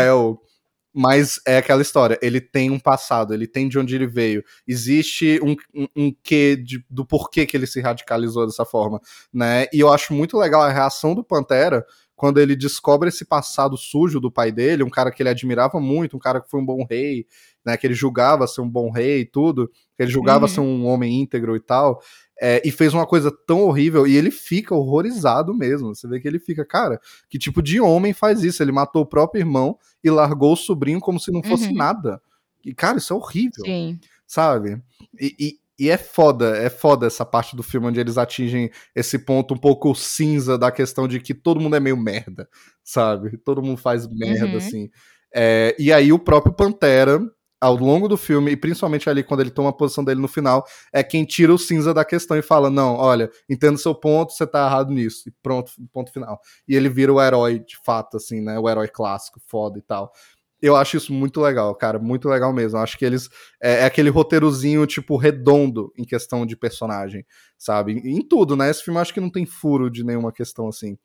Mas 0.97 1.41
é 1.47 1.57
aquela 1.59 1.83
história, 1.83 2.17
ele 2.23 2.41
tem 2.41 2.71
um 2.71 2.79
passado, 2.79 3.35
ele 3.35 3.47
tem 3.49 3.69
de 3.69 3.79
onde 3.79 3.95
ele 3.97 4.07
veio. 4.07 4.45
Existe 4.67 5.41
um, 5.43 5.57
um, 5.75 5.89
um 5.97 6.15
quê 6.23 6.55
de- 6.57 6.85
do 6.89 7.05
porquê 7.05 7.45
que 7.47 7.57
ele 7.57 7.67
se 7.67 7.81
radicalizou 7.81 8.47
dessa 8.47 8.65
forma, 8.65 9.01
né? 9.33 9.67
E 9.73 9.81
eu 9.81 9.93
acho 9.93 10.15
muito 10.15 10.39
legal 10.39 10.63
a 10.63 10.71
reação 10.73 11.15
do 11.15 11.25
Pantera 11.25 11.85
quando 12.17 12.39
ele 12.41 12.55
descobre 12.55 13.09
esse 13.09 13.25
passado 13.25 13.77
sujo 13.77 14.21
do 14.21 14.31
pai 14.31 14.53
dele, 14.53 14.85
um 14.85 14.89
cara 14.91 15.11
que 15.11 15.21
ele 15.21 15.29
admirava 15.31 15.81
muito, 15.81 16.17
um 16.17 16.21
cara 16.21 16.41
que 16.41 16.49
foi 16.49 16.61
um 16.61 16.65
bom 16.65 16.87
rei, 16.89 17.27
né? 17.67 17.77
Que 17.77 17.87
ele 17.89 17.95
julgava 17.95 18.47
ser 18.47 18.61
um 18.61 18.71
bom 18.71 18.89
rei 18.91 19.23
e 19.23 19.27
tudo, 19.27 19.69
que 19.97 20.03
ele 20.03 20.11
julgava 20.13 20.45
Uhum. 20.45 20.49
ser 20.49 20.61
um 20.61 20.87
homem 20.87 21.21
íntegro 21.23 21.57
e 21.57 21.61
tal. 21.61 22.01
É, 22.47 22.61
e 22.63 22.71
fez 22.71 22.93
uma 22.93 23.07
coisa 23.07 23.33
tão 23.47 23.63
horrível, 23.63 24.07
e 24.07 24.15
ele 24.15 24.31
fica 24.31 24.75
horrorizado 24.75 25.55
mesmo. 25.55 25.95
Você 25.95 26.07
vê 26.07 26.21
que 26.21 26.29
ele 26.29 26.39
fica, 26.39 26.63
cara, 26.63 27.01
que 27.31 27.39
tipo 27.39 27.63
de 27.63 27.81
homem 27.81 28.13
faz 28.13 28.45
isso? 28.45 28.63
Ele 28.63 28.71
matou 28.71 29.01
o 29.01 29.07
próprio 29.07 29.41
irmão 29.41 29.79
e 30.03 30.11
largou 30.11 30.53
o 30.53 30.57
sobrinho 30.57 31.01
como 31.01 31.19
se 31.19 31.33
não 31.33 31.43
fosse 31.43 31.69
Uhum. 31.69 31.77
nada. 31.77 32.21
E, 32.63 32.75
cara, 32.75 32.99
isso 32.99 33.15
é 33.15 33.17
horrível, 33.17 33.65
Sim. 33.65 33.99
sabe? 34.27 34.83
E, 35.19 35.35
e- 35.41 35.59
e 35.79 35.89
é 35.91 35.97
foda, 35.97 36.57
é 36.57 36.69
foda 36.71 37.07
essa 37.07 37.25
parte 37.25 37.57
do 37.57 37.63
filme 37.63 37.87
onde 37.89 37.99
eles 37.99 38.17
atingem 38.19 38.71
esse 38.95 39.19
ponto 39.19 39.55
um 39.55 39.59
pouco 39.59 39.95
cinza 39.95 40.57
da 40.59 40.71
questão 40.71 41.09
de 41.09 41.19
que 41.21 41.33
todo 41.35 41.61
mundo 41.61 41.75
é 41.77 41.81
meio 41.81 41.97
merda, 41.97 42.47
sabe? 42.85 43.37
Todo 43.39 43.63
mundo 43.63 43.79
faz 43.79 44.07
merda, 44.07 44.47
Uhum. 44.53 44.57
assim. 44.59 44.91
É, 45.35 45.75
e 45.79 45.93
aí 45.93 46.13
o 46.13 46.19
próprio 46.19 46.53
Pantera, 46.55 47.19
ao 47.65 47.77
longo 47.77 48.07
do 48.07 48.17
filme, 48.19 48.51
e 48.51 48.57
principalmente 48.57 49.09
ali 49.09 49.25
quando 49.25 49.41
ele 49.41 49.51
toma 49.51 49.71
a 49.71 49.73
posição 49.73 50.05
dele 50.05 50.21
no 50.21 50.29
final, 50.29 50.67
é 50.93 51.03
quem 51.03 51.25
tira 51.25 51.53
o 51.53 51.59
cinza 51.59 51.95
da 51.95 52.05
questão 52.05 52.37
e 52.37 52.43
fala: 52.43 52.69
não, 52.69 52.95
olha, 52.95 53.31
entendo 53.49 53.79
seu 53.79 53.95
ponto, 53.95 54.35
você 54.35 54.47
tá 54.47 54.67
errado 54.67 54.93
nisso. 54.93 55.27
E 55.31 55.33
pronto, 55.43 55.73
ponto 55.91 56.12
final. 56.12 56.39
E 56.69 56.77
ele 56.77 56.91
vira 56.91 57.11
o 57.11 57.23
herói 57.23 57.61
de 57.61 57.79
fato, 57.83 58.19
assim, 58.19 58.43
né? 58.43 58.59
O 58.59 58.69
herói 58.69 58.87
clássico, 58.87 59.41
foda 59.47 59.79
e 59.79 59.83
tal. 59.83 60.12
Eu 60.61 60.77
acho 60.77 60.99
isso 60.99 61.11
muito 61.11 61.41
legal, 61.41 61.75
cara, 61.75 61.99
muito 61.99 62.29
legal 62.29 62.53
mesmo. 62.53 62.79
Eu 62.79 62.83
acho 62.83 62.99
que 62.99 63.05
eles. 63.05 63.31
É, 63.62 63.81
é 63.81 63.85
aquele 63.87 64.11
roteirozinho, 64.11 64.87
tipo, 64.87 65.17
redondo 65.17 65.91
em 65.97 66.05
questão 66.05 66.45
de 66.45 66.57
personagem, 66.57 67.25
sabe? 67.57 67.95
Em, 67.95 68.19
em 68.19 68.29
tudo, 68.29 68.57
né? 68.57 68.71
Esse 68.71 68.85
filme 68.85 68.99
eu 68.99 69.03
acho 69.03 69.15
que 69.15 69.21
não 69.21 69.31
tem 69.31 69.47
furo 69.47 69.91
de 69.91 70.05
nenhuma 70.05 70.33
questão 70.33 70.69
assim. 70.69 70.99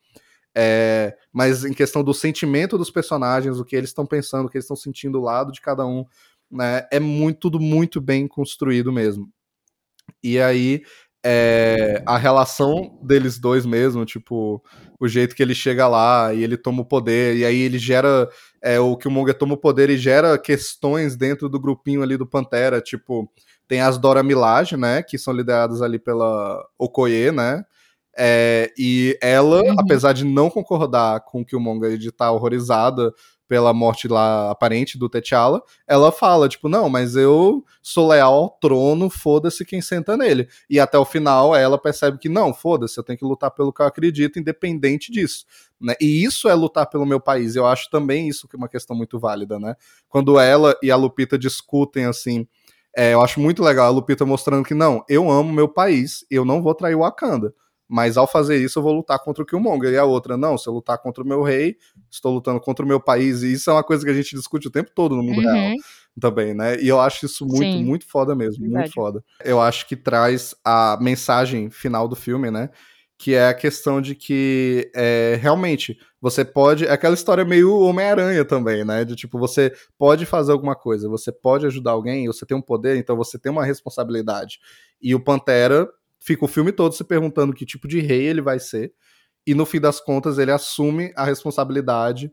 É, 0.53 1.15
mas 1.31 1.63
em 1.63 1.73
questão 1.73 2.03
do 2.03 2.13
sentimento 2.13 2.77
dos 2.77 2.91
personagens, 2.91 3.59
o 3.59 3.65
que 3.65 3.77
eles 3.77 3.91
estão 3.91 4.05
pensando, 4.05 4.47
o 4.47 4.49
que 4.49 4.57
eles 4.57 4.65
estão 4.65 4.75
sentindo 4.75 5.19
do 5.19 5.23
lado 5.23 5.51
de 5.53 5.61
cada 5.61 5.85
um, 5.85 6.03
né? 6.51 6.87
É 6.91 6.99
muito, 6.99 7.39
tudo 7.41 7.59
muito 7.59 8.01
bem 8.01 8.27
construído 8.27 8.91
mesmo. 8.91 9.29
E 10.23 10.39
aí, 10.39 10.81
é, 11.25 12.01
a 12.05 12.17
relação 12.17 12.97
deles 13.03 13.39
dois 13.39 13.65
mesmo, 13.65 14.05
tipo, 14.05 14.63
o 14.99 15.07
jeito 15.07 15.35
que 15.35 15.43
ele 15.43 15.53
chega 15.55 15.87
lá 15.87 16.33
e 16.33 16.43
ele 16.43 16.57
toma 16.57 16.81
o 16.81 16.85
poder, 16.85 17.35
e 17.37 17.45
aí 17.45 17.57
ele 17.59 17.77
gera. 17.79 18.29
É, 18.61 18.79
o 18.79 18.95
Killmonger 18.97 19.35
toma 19.37 19.53
o 19.55 19.57
poder 19.57 19.89
e 19.89 19.97
gera 19.97 20.37
questões 20.37 21.15
dentro 21.17 21.49
do 21.49 21.59
grupinho 21.59 22.01
ali 22.03 22.17
do 22.17 22.25
Pantera, 22.27 22.81
tipo, 22.81 23.31
tem 23.67 23.81
as 23.81 23.97
Dora 23.97 24.23
Milaje, 24.23 24.77
né, 24.77 25.03
que 25.03 25.17
são 25.17 25.33
lideradas 25.33 25.81
ali 25.81 25.99
pela 25.99 26.65
Okoye, 26.77 27.31
né, 27.31 27.63
é, 28.17 28.71
e 28.77 29.17
ela, 29.21 29.61
Uhum. 29.63 29.75
apesar 29.79 30.13
de 30.13 30.25
não 30.25 30.49
concordar 30.49 31.21
com 31.25 31.41
o 31.41 31.45
Killmonger 31.45 31.93
e 31.93 31.97
de 31.97 32.09
estar 32.09 32.31
horrorizada 32.31 33.13
pela 33.49 33.73
morte 33.73 34.07
lá 34.07 34.51
aparente 34.51 34.95
do 34.95 35.09
T'Challa, 35.09 35.63
ela 35.87 36.11
fala, 36.11 36.47
tipo, 36.47 36.69
não, 36.69 36.87
mas 36.87 37.15
eu 37.15 37.65
sou 37.81 38.07
leal 38.07 38.31
ao 38.31 38.49
trono, 38.49 39.09
foda-se 39.09 39.65
quem 39.65 39.81
senta 39.81 40.15
nele. 40.15 40.47
E 40.69 40.79
até 40.79 40.99
o 40.99 41.03
final 41.03 41.55
ela 41.55 41.75
percebe 41.75 42.19
que 42.19 42.29
não, 42.29 42.53
foda-se, 42.53 42.99
eu 42.99 43.03
tenho 43.03 43.17
que 43.17 43.25
lutar 43.25 43.49
pelo 43.49 43.73
que 43.73 43.81
eu 43.81 43.87
acredito, 43.87 44.37
independente 44.37 45.11
disso. 45.11 45.45
Né? 45.81 45.95
E 45.99 46.23
isso 46.23 46.47
é 46.47 46.53
lutar 46.53 46.87
pelo 46.87 47.07
meu 47.07 47.19
país. 47.19 47.55
Eu 47.55 47.65
acho 47.65 47.89
também 47.89 48.27
isso 48.27 48.47
que 48.47 48.55
é 48.55 48.57
uma 48.57 48.69
questão 48.69 48.95
muito 48.95 49.17
válida, 49.17 49.59
né? 49.59 49.75
Quando 50.07 50.39
ela 50.39 50.77
e 50.83 50.91
a 50.91 50.95
Lupita 50.95 51.35
discutem 51.35 52.05
assim, 52.05 52.47
é, 52.95 53.15
eu 53.15 53.21
acho 53.21 53.39
muito 53.39 53.63
legal 53.63 53.87
a 53.87 53.89
Lupita 53.89 54.27
mostrando 54.27 54.63
que 54.63 54.75
não, 54.75 55.03
eu 55.09 55.29
amo 55.29 55.51
meu 55.51 55.67
país, 55.67 56.23
eu 56.29 56.45
não 56.45 56.61
vou 56.61 56.75
trair 56.75 56.93
o 56.93 56.99
Wakanda. 56.99 57.51
Mas 57.89 58.17
ao 58.17 58.27
fazer 58.27 58.63
isso, 58.63 58.77
eu 58.77 58.83
vou 58.83 58.93
lutar 58.93 59.17
contra 59.17 59.41
o 59.41 59.45
Killmonger. 59.45 59.91
E 59.91 59.97
a 59.97 60.05
outra, 60.05 60.37
não, 60.37 60.55
se 60.59 60.69
eu 60.69 60.73
lutar 60.73 60.99
contra 60.99 61.23
o 61.23 61.27
meu 61.27 61.41
rei, 61.41 61.75
estou 62.09 62.31
lutando 62.31 62.59
contra 62.59 62.85
o 62.85 62.87
meu 62.87 62.99
país. 62.99 63.41
E 63.41 63.53
isso 63.53 63.67
é 63.71 63.73
uma 63.73 63.83
coisa 63.83 64.05
que 64.05 64.11
a 64.11 64.13
gente 64.13 64.35
discute 64.35 64.67
o 64.67 64.71
tempo 64.71 64.91
todo 64.93 65.15
no 65.15 65.23
mundo 65.23 65.39
uhum. 65.39 65.51
real 65.51 65.75
também, 66.19 66.53
né? 66.53 66.79
E 66.79 66.87
eu 66.87 66.99
acho 66.99 67.25
isso 67.25 67.45
muito, 67.45 67.63
Sim. 67.63 67.83
muito 67.83 68.05
foda 68.05 68.35
mesmo. 68.35 68.61
Verdade. 68.61 68.83
Muito 68.83 68.93
foda. 68.93 69.23
Eu 69.43 69.59
acho 69.59 69.87
que 69.87 69.95
traz 69.95 70.53
a 70.63 70.99
mensagem 71.01 71.71
final 71.71 72.07
do 72.07 72.15
filme, 72.15 72.51
né? 72.51 72.69
Que 73.17 73.33
é 73.33 73.47
a 73.47 73.53
questão 73.53 73.99
de 73.99 74.13
que 74.13 74.91
é, 74.95 75.37
realmente 75.41 75.97
você 76.21 76.45
pode. 76.45 76.85
É 76.85 76.91
aquela 76.91 77.15
história 77.15 77.43
meio 77.43 77.75
Homem-Aranha 77.79 78.45
também, 78.45 78.85
né? 78.85 79.03
De 79.03 79.15
tipo, 79.15 79.39
você 79.39 79.73
pode 79.97 80.27
fazer 80.27 80.51
alguma 80.51 80.75
coisa, 80.75 81.09
você 81.09 81.31
pode 81.31 81.65
ajudar 81.65 81.91
alguém, 81.91 82.27
você 82.27 82.45
tem 82.45 82.55
um 82.55 82.61
poder, 82.61 82.97
então 82.97 83.17
você 83.17 83.39
tem 83.39 83.51
uma 83.51 83.65
responsabilidade. 83.65 84.59
E 85.01 85.15
o 85.15 85.19
Pantera 85.19 85.89
fica 86.19 86.45
o 86.45 86.47
filme 86.47 86.71
todo 86.71 86.93
se 86.93 87.03
perguntando 87.03 87.53
que 87.53 87.65
tipo 87.65 87.87
de 87.87 87.99
rei 87.99 88.25
ele 88.25 88.41
vai 88.41 88.59
ser. 88.59 88.93
E 89.47 89.55
no 89.55 89.65
fim 89.65 89.79
das 89.79 89.99
contas, 89.99 90.37
ele 90.37 90.51
assume 90.51 91.11
a 91.15 91.23
responsabilidade 91.23 92.31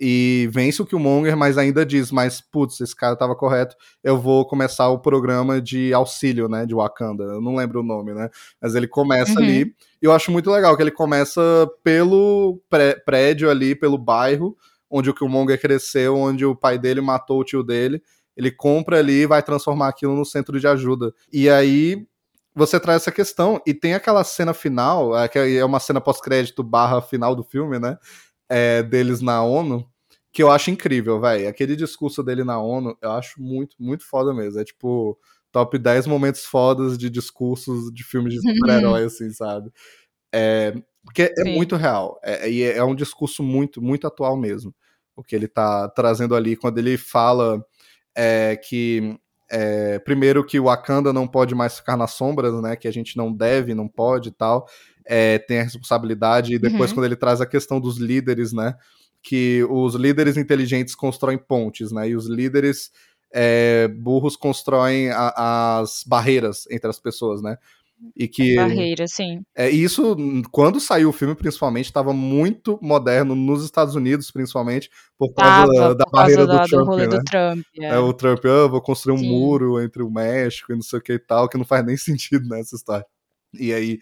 e 0.00 0.48
vence 0.50 0.80
o 0.80 0.86
Killmonger, 0.86 1.36
mas 1.36 1.58
ainda 1.58 1.84
diz, 1.84 2.10
mas 2.10 2.40
putz, 2.40 2.80
esse 2.80 2.96
cara 2.96 3.14
tava 3.14 3.36
correto, 3.36 3.76
eu 4.02 4.18
vou 4.18 4.46
começar 4.46 4.88
o 4.88 4.98
programa 4.98 5.60
de 5.60 5.92
auxílio, 5.92 6.48
né, 6.48 6.64
de 6.64 6.74
Wakanda, 6.74 7.24
eu 7.24 7.40
não 7.40 7.54
lembro 7.54 7.80
o 7.80 7.82
nome, 7.82 8.14
né, 8.14 8.30
mas 8.62 8.74
ele 8.74 8.88
começa 8.88 9.32
uhum. 9.32 9.44
ali, 9.44 9.74
e 10.00 10.06
eu 10.06 10.12
acho 10.12 10.32
muito 10.32 10.50
legal 10.50 10.74
que 10.74 10.82
ele 10.82 10.90
começa 10.90 11.70
pelo 11.84 12.62
prédio 13.04 13.50
ali, 13.50 13.74
pelo 13.74 13.98
bairro, 13.98 14.56
onde 14.88 15.10
o 15.10 15.14
Killmonger 15.14 15.60
cresceu, 15.60 16.16
onde 16.16 16.46
o 16.46 16.56
pai 16.56 16.78
dele 16.78 17.02
matou 17.02 17.38
o 17.38 17.44
tio 17.44 17.62
dele, 17.62 18.02
ele 18.34 18.50
compra 18.50 18.98
ali 18.98 19.22
e 19.22 19.26
vai 19.26 19.42
transformar 19.42 19.88
aquilo 19.88 20.16
no 20.16 20.24
centro 20.24 20.58
de 20.58 20.66
ajuda. 20.66 21.12
E 21.30 21.50
aí 21.50 22.06
você 22.54 22.80
traz 22.80 23.02
essa 23.02 23.12
questão. 23.12 23.60
E 23.66 23.74
tem 23.74 23.94
aquela 23.94 24.24
cena 24.24 24.52
final, 24.54 25.16
é, 25.16 25.28
que 25.28 25.38
é 25.38 25.64
uma 25.64 25.80
cena 25.80 26.00
pós-crédito 26.00 26.62
barra 26.62 27.00
final 27.00 27.34
do 27.34 27.44
filme, 27.44 27.78
né? 27.78 27.98
É, 28.48 28.82
deles 28.82 29.20
na 29.20 29.42
ONU, 29.42 29.88
que 30.32 30.42
eu 30.42 30.50
acho 30.50 30.70
incrível, 30.70 31.20
velho. 31.20 31.48
Aquele 31.48 31.76
discurso 31.76 32.22
dele 32.22 32.44
na 32.44 32.60
ONU, 32.60 32.96
eu 33.00 33.12
acho 33.12 33.40
muito, 33.40 33.76
muito 33.78 34.04
foda 34.06 34.34
mesmo. 34.34 34.60
É 34.60 34.64
tipo, 34.64 35.18
top 35.52 35.78
10 35.78 36.06
momentos 36.06 36.44
fodas 36.44 36.98
de 36.98 37.10
discursos 37.10 37.92
de 37.92 38.04
filmes 38.04 38.34
de 38.34 38.40
super-herói, 38.42 39.04
assim, 39.04 39.30
sabe? 39.32 39.70
É, 40.32 40.74
porque 41.04 41.32
é 41.36 41.44
muito 41.44 41.76
real. 41.76 42.20
É, 42.22 42.50
e 42.50 42.62
é, 42.62 42.78
é 42.78 42.84
um 42.84 42.94
discurso 42.94 43.42
muito, 43.42 43.82
muito 43.82 44.06
atual 44.06 44.36
mesmo. 44.36 44.74
O 45.16 45.22
que 45.22 45.34
ele 45.34 45.48
tá 45.48 45.88
trazendo 45.88 46.34
ali 46.34 46.56
quando 46.56 46.78
ele 46.78 46.96
fala 46.96 47.64
é, 48.16 48.56
que 48.56 49.18
é, 49.50 49.98
primeiro 49.98 50.44
que 50.44 50.60
o 50.60 50.64
Wakanda 50.64 51.12
não 51.12 51.26
pode 51.26 51.54
mais 51.54 51.76
ficar 51.76 51.96
nas 51.96 52.12
sombras, 52.12 52.54
né? 52.62 52.76
Que 52.76 52.86
a 52.86 52.92
gente 52.92 53.16
não 53.16 53.32
deve, 53.32 53.74
não 53.74 53.88
pode 53.88 54.28
e 54.28 54.32
tal. 54.32 54.66
É, 55.04 55.38
tem 55.38 55.58
a 55.58 55.64
responsabilidade. 55.64 56.54
E 56.54 56.58
depois, 56.58 56.90
uhum. 56.90 56.96
quando 56.96 57.06
ele 57.06 57.16
traz 57.16 57.40
a 57.40 57.46
questão 57.46 57.80
dos 57.80 57.98
líderes, 57.98 58.52
né? 58.52 58.76
Que 59.22 59.66
os 59.68 59.94
líderes 59.94 60.36
inteligentes 60.36 60.94
constroem 60.94 61.36
pontes, 61.36 61.90
né? 61.90 62.08
E 62.08 62.14
os 62.14 62.26
líderes 62.26 62.92
é, 63.32 63.88
burros 63.88 64.36
constroem 64.36 65.10
a, 65.10 65.80
as 65.80 66.04
barreiras 66.06 66.64
entre 66.70 66.88
as 66.88 67.00
pessoas, 67.00 67.42
né? 67.42 67.56
E 68.16 68.26
que. 68.26 68.56
Barreira, 68.56 69.06
sim. 69.06 69.42
É, 69.54 69.68
isso, 69.68 70.16
quando 70.50 70.80
saiu 70.80 71.10
o 71.10 71.12
filme, 71.12 71.34
principalmente, 71.34 71.86
estava 71.86 72.12
muito 72.12 72.78
moderno 72.82 73.34
nos 73.34 73.64
Estados 73.64 73.94
Unidos, 73.94 74.30
principalmente, 74.30 74.90
por 75.18 75.34
causa 75.34 75.72
tava, 75.72 75.94
da, 75.94 76.04
por 76.04 76.12
barreira 76.12 76.46
causa 76.46 76.62
do, 76.62 76.68
Trump, 76.68 76.88
do 76.88 76.96
né? 76.96 77.06
do 77.06 77.24
Trump. 77.24 77.64
É. 77.78 77.86
É, 77.86 77.98
o 77.98 78.12
Trump, 78.12 78.44
ah, 78.46 78.66
vou 78.68 78.80
construir 78.80 79.18
sim. 79.18 79.26
um 79.26 79.28
muro 79.28 79.80
entre 79.82 80.02
o 80.02 80.10
México 80.10 80.72
e 80.72 80.74
não 80.74 80.82
sei 80.82 80.98
o 80.98 81.02
que 81.02 81.12
e 81.12 81.18
tal, 81.18 81.48
que 81.48 81.58
não 81.58 81.64
faz 81.64 81.84
nem 81.84 81.96
sentido 81.98 82.48
nessa 82.48 82.76
história. 82.76 83.06
E 83.52 83.72
aí. 83.72 83.98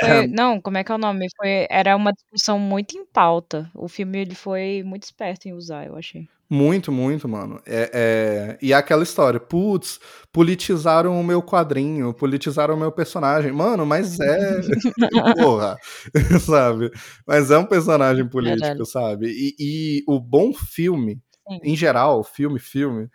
Foi, 0.00 0.26
não, 0.26 0.60
como 0.60 0.78
é 0.78 0.84
que 0.84 0.92
é 0.92 0.94
o 0.94 0.98
nome? 0.98 1.26
Foi, 1.36 1.66
era 1.70 1.96
uma 1.96 2.12
discussão 2.12 2.58
muito 2.58 2.96
em 2.96 3.04
pauta. 3.04 3.70
O 3.74 3.88
filme 3.88 4.18
ele 4.18 4.34
foi 4.34 4.82
muito 4.84 5.04
esperto 5.04 5.46
em 5.48 5.52
usar, 5.52 5.86
eu 5.86 5.96
achei. 5.96 6.28
Muito, 6.50 6.90
muito, 6.90 7.28
mano. 7.28 7.60
É, 7.66 7.90
é... 7.92 8.58
E 8.62 8.72
é 8.72 8.76
aquela 8.76 9.02
história, 9.02 9.38
putz, 9.38 10.00
politizaram 10.32 11.20
o 11.20 11.22
meu 11.22 11.42
quadrinho, 11.42 12.14
politizaram 12.14 12.74
o 12.74 12.78
meu 12.78 12.90
personagem. 12.90 13.52
Mano, 13.52 13.84
mas 13.84 14.18
é. 14.18 14.60
Porra, 15.36 15.76
sabe? 16.40 16.90
Mas 17.26 17.50
é 17.50 17.58
um 17.58 17.66
personagem 17.66 18.26
político, 18.26 18.64
Verdade. 18.66 18.90
sabe? 18.90 19.26
E, 19.28 19.54
e, 19.58 20.04
o 20.08 20.18
bom 20.18 20.54
filme, 20.54 21.20
Sim. 21.46 21.60
em 21.62 21.76
geral, 21.76 22.24
filme, 22.24 22.58
filme, 22.58 23.08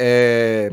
é. 0.00 0.72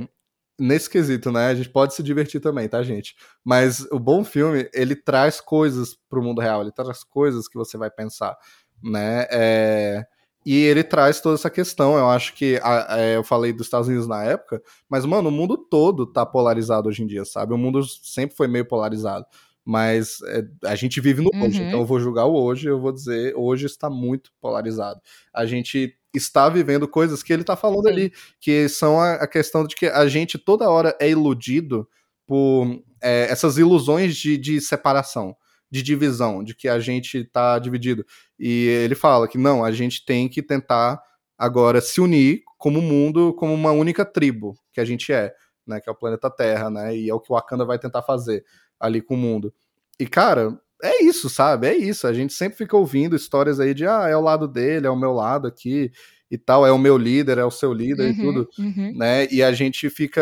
Nesse 0.60 0.90
quesito, 0.90 1.32
né? 1.32 1.48
A 1.48 1.56
gente 1.56 1.70
pode 1.70 1.94
se 1.94 2.04
divertir 2.04 2.42
também, 2.42 2.68
tá, 2.68 2.84
gente? 2.84 3.16
Mas 3.44 3.88
o 3.92 4.00
bom 4.00 4.24
filme, 4.24 4.70
ele 4.74 4.96
traz 4.96 5.40
coisas 5.40 5.98
pro 6.10 6.22
mundo 6.22 6.42
real, 6.42 6.62
ele 6.62 6.72
traz 6.72 7.04
coisas 7.04 7.48
que 7.48 7.58
você 7.58 7.78
vai 7.78 7.90
pensar, 7.90 8.38
né? 8.84 9.26
É 9.32 10.06
e 10.46 10.56
ele 10.56 10.84
traz 10.84 11.20
toda 11.20 11.36
essa 11.36 11.50
questão. 11.50 11.98
Eu 11.98 12.10
acho 12.10 12.34
que 12.34 12.60
a, 12.64 12.96
a, 12.96 13.00
é, 13.00 13.18
eu 13.18 13.24
falei 13.24 13.52
dos 13.52 13.68
Estados 13.68 13.88
Unidos 13.88 14.08
na 14.08 14.24
época, 14.24 14.62
mas, 14.90 15.06
mano, 15.06 15.30
o 15.30 15.32
mundo 15.32 15.58
todo 15.58 16.06
tá 16.06 16.26
polarizado 16.26 16.90
hoje 16.90 17.04
em 17.04 17.08
dia, 17.08 17.26
sabe? 17.26 17.54
O 17.54 17.58
mundo 17.58 17.84
sempre 17.84 18.36
foi 18.36 18.48
meio 18.48 18.66
polarizado. 18.66 19.26
Mas 19.66 20.18
é, 20.28 20.44
a 20.66 20.76
gente 20.76 21.00
vive 21.00 21.22
no 21.22 21.30
hoje, 21.46 21.62
uhum. 21.62 21.68
então 21.68 21.80
eu 21.82 21.86
vou 21.86 22.00
julgar 22.00 22.26
o 22.26 22.34
hoje, 22.34 22.68
eu 22.68 22.80
vou 22.80 22.92
dizer, 22.92 23.36
hoje 23.36 23.66
está 23.66 23.90
muito 23.90 24.32
polarizado. 24.42 25.00
A 25.32 25.46
gente 25.46 25.96
está 26.14 26.50
vivendo 26.50 26.88
coisas 26.88 27.22
que 27.22 27.32
ele 27.32 27.42
está 27.44 27.56
falando 27.56 27.84
Sim. 27.84 27.90
ali, 27.90 28.14
que 28.40 28.68
são 28.70 29.00
a, 29.00 29.16
a, 29.16 29.28
questão 29.28 29.66
de 29.66 29.76
que 29.76 29.86
a 29.86 30.08
gente 30.08 30.38
toda 30.38 30.70
hora 30.70 30.96
é 31.00 31.10
iludido 31.10 31.88
por 32.26 32.68
é, 33.02 33.28
essas 33.30 33.58
ilusões 33.58 34.16
de, 34.16 34.38
de 34.38 34.60
separação 34.62 35.36
de 35.72 35.84
divisão, 35.84 36.44
de 36.44 36.56
que 36.56 36.68
a 36.68 36.80
gente 36.80 37.20
está 37.20 37.60
dividido. 37.60 38.06
E 38.40 38.68
ele 38.84 38.96
fala 38.96 39.28
que 39.28 39.38
não, 39.38 39.64
a 39.64 39.72
gente 39.72 40.04
tem 40.04 40.28
que 40.28 40.42
tentar 40.42 41.02
agora 41.38 41.80
se 41.80 42.02
unir 42.02 42.44
como 42.58 42.82
mundo, 42.82 43.34
como 43.36 43.54
uma 43.54 43.72
única 43.72 44.04
tribo 44.04 44.56
que 44.74 44.82
a 44.82 44.86
gente 44.86 45.14
é, 45.14 45.34
né, 45.66 45.80
que 45.80 45.90
é 45.90 45.92
o 45.92 45.96
planeta 45.96 46.30
Terra, 46.30 46.70
né, 46.70 46.96
e 46.96 47.10
é 47.10 47.14
o 47.14 47.20
que 47.20 47.32
o 47.32 47.36
Wakanda 47.36 47.66
vai 47.66 47.78
tentar 47.78 48.02
fazer 48.02 48.44
ali 48.80 49.02
com 49.02 49.14
o 49.14 49.18
mundo. 49.18 49.54
E 50.00 50.08
cara, 50.08 50.60
é 50.84 51.04
isso, 51.04 51.30
sabe? 51.30 51.68
É 51.68 51.76
isso. 51.76 52.08
A 52.08 52.14
gente 52.14 52.34
sempre 52.34 52.58
fica 52.58 52.76
ouvindo 52.76 53.16
histórias 53.16 53.60
aí 53.60 53.74
de 53.74 53.86
ah, 53.86 54.08
é 54.08 54.16
o 54.16 54.22
lado 54.22 54.48
dele, 54.48 54.88
é 54.88 54.90
o 54.90 55.00
meu 55.00 55.14
lado 55.14 55.48
aqui 55.48 55.92
e 56.32 56.38
tal, 56.38 56.66
é 56.66 56.72
o 56.72 56.78
meu 56.78 56.98
líder, 56.98 57.38
é 57.38 57.46
o 57.46 57.52
seu 57.52 57.74
líder 57.74 58.04
uhum, 58.04 58.12
e 58.12 58.16
tudo, 58.16 58.50
uhum. 58.60 58.94
né? 58.96 59.28
E 59.32 59.42
a 59.42 59.52
gente 59.52 59.90
fica 59.90 60.22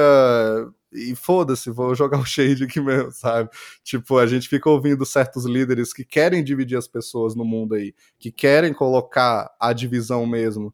e 0.91 1.15
foda-se, 1.15 1.69
vou 1.69 1.93
jogar 1.93 2.19
o 2.19 2.25
shade 2.25 2.63
aqui 2.63 2.79
mesmo, 2.79 3.11
sabe? 3.11 3.49
Tipo, 3.83 4.17
a 4.17 4.25
gente 4.25 4.47
fica 4.47 4.69
ouvindo 4.69 5.05
certos 5.05 5.45
líderes 5.45 5.93
que 5.93 6.03
querem 6.03 6.43
dividir 6.43 6.77
as 6.77 6.87
pessoas 6.87 7.35
no 7.35 7.45
mundo 7.45 7.75
aí, 7.75 7.93
que 8.17 8.31
querem 8.31 8.73
colocar 8.73 9.49
a 9.59 9.73
divisão 9.73 10.25
mesmo. 10.25 10.73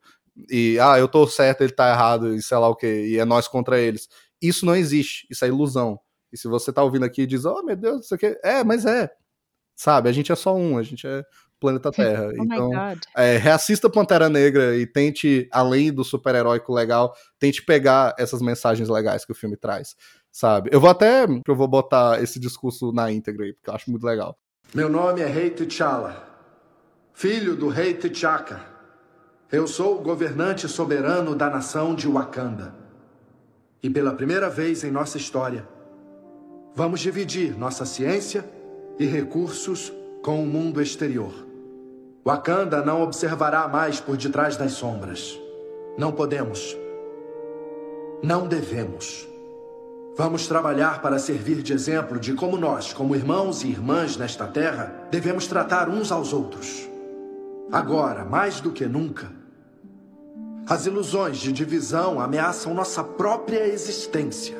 E, 0.49 0.77
ah, 0.79 0.97
eu 0.97 1.07
tô 1.07 1.27
certo, 1.27 1.61
ele 1.61 1.73
tá 1.73 1.91
errado, 1.91 2.34
e 2.36 2.41
sei 2.41 2.57
lá 2.57 2.67
o 2.69 2.75
que, 2.75 2.88
e 2.88 3.19
é 3.19 3.25
nós 3.25 3.47
contra 3.47 3.79
eles. 3.79 4.07
Isso 4.41 4.65
não 4.65 4.75
existe, 4.75 5.27
isso 5.29 5.43
é 5.45 5.47
ilusão. 5.47 5.99
E 6.31 6.38
se 6.38 6.47
você 6.47 6.73
tá 6.73 6.84
ouvindo 6.84 7.05
aqui 7.05 7.23
e 7.23 7.27
diz, 7.27 7.45
oh 7.45 7.61
meu 7.63 7.75
Deus, 7.75 8.05
isso 8.05 8.15
aqui. 8.15 8.38
É, 8.43 8.63
mas 8.63 8.86
é. 8.86 9.09
Sabe? 9.84 10.07
A 10.07 10.13
gente 10.13 10.31
é 10.31 10.36
só 10.36 10.55
um, 10.55 10.77
a 10.77 10.81
gente 10.81 11.05
é 11.05 11.25
planeta 11.59 11.91
Terra. 11.91 12.29
Oh 12.29 12.41
então, 12.41 12.71
é, 13.17 13.36
reassista 13.36 13.89
Pantera 13.89 14.29
Negra 14.29 14.77
e 14.77 14.88
tente, 14.88 15.45
além 15.51 15.91
do 15.91 16.05
super-heróico 16.05 16.73
legal, 16.73 17.13
tente 17.38 17.61
pegar 17.61 18.15
essas 18.17 18.41
mensagens 18.41 18.88
legais 18.88 19.25
que 19.25 19.34
o 19.34 19.36
filme 19.36 19.57
traz, 19.57 19.93
sabe? 20.31 20.69
Eu 20.71 20.79
vou 20.79 20.89
até, 20.89 21.25
eu 21.45 21.53
vou 21.53 21.67
botar 21.67 22.23
esse 22.23 22.39
discurso 22.39 22.93
na 22.93 23.11
íntegra 23.11 23.43
aí, 23.43 23.51
porque 23.51 23.69
eu 23.69 23.73
acho 23.73 23.91
muito 23.91 24.05
legal. 24.05 24.38
Meu 24.73 24.88
nome 24.88 25.19
é 25.19 25.27
Rei 25.27 25.49
T'Challa, 25.49 26.29
filho 27.13 27.53
do 27.53 27.67
Rei 27.67 27.93
T'Chaka. 27.93 28.61
Eu 29.51 29.67
sou 29.67 29.99
o 29.99 30.01
governante 30.01 30.65
soberano 30.69 31.36
da 31.36 31.49
nação 31.49 31.93
de 31.93 32.07
Wakanda. 32.07 32.73
E 33.84 33.89
pela 33.89 34.13
primeira 34.13 34.49
vez 34.49 34.86
em 34.86 34.91
nossa 34.91 35.17
história, 35.17 35.67
vamos 36.73 37.01
dividir 37.01 37.57
nossa 37.57 37.86
ciência 37.86 38.62
e 38.99 39.05
recursos 39.05 39.91
com 40.21 40.41
o 40.43 40.45
mundo 40.45 40.81
exterior. 40.81 41.33
Wakanda 42.25 42.83
não 42.83 43.01
observará 43.01 43.67
mais 43.67 43.99
por 43.99 44.17
detrás 44.17 44.55
das 44.57 44.73
sombras. 44.73 45.39
Não 45.97 46.11
podemos. 46.11 46.77
Não 48.23 48.47
devemos. 48.47 49.27
Vamos 50.15 50.47
trabalhar 50.47 51.01
para 51.01 51.19
servir 51.19 51.61
de 51.61 51.73
exemplo 51.73 52.19
de 52.19 52.33
como 52.33 52.57
nós, 52.57 52.93
como 52.93 53.15
irmãos 53.15 53.63
e 53.63 53.67
irmãs 53.67 54.15
nesta 54.15 54.47
terra, 54.47 55.07
devemos 55.11 55.47
tratar 55.47 55.89
uns 55.89 56.11
aos 56.11 56.33
outros. 56.33 56.87
Agora, 57.71 58.23
mais 58.23 58.61
do 58.61 58.71
que 58.71 58.85
nunca, 58.85 59.31
As 60.67 60.85
ilusões 60.85 61.39
de 61.39 61.51
divisão 61.51 62.21
ameaçam 62.21 62.73
nossa 62.73 63.03
própria 63.03 63.67
existência. 63.67 64.55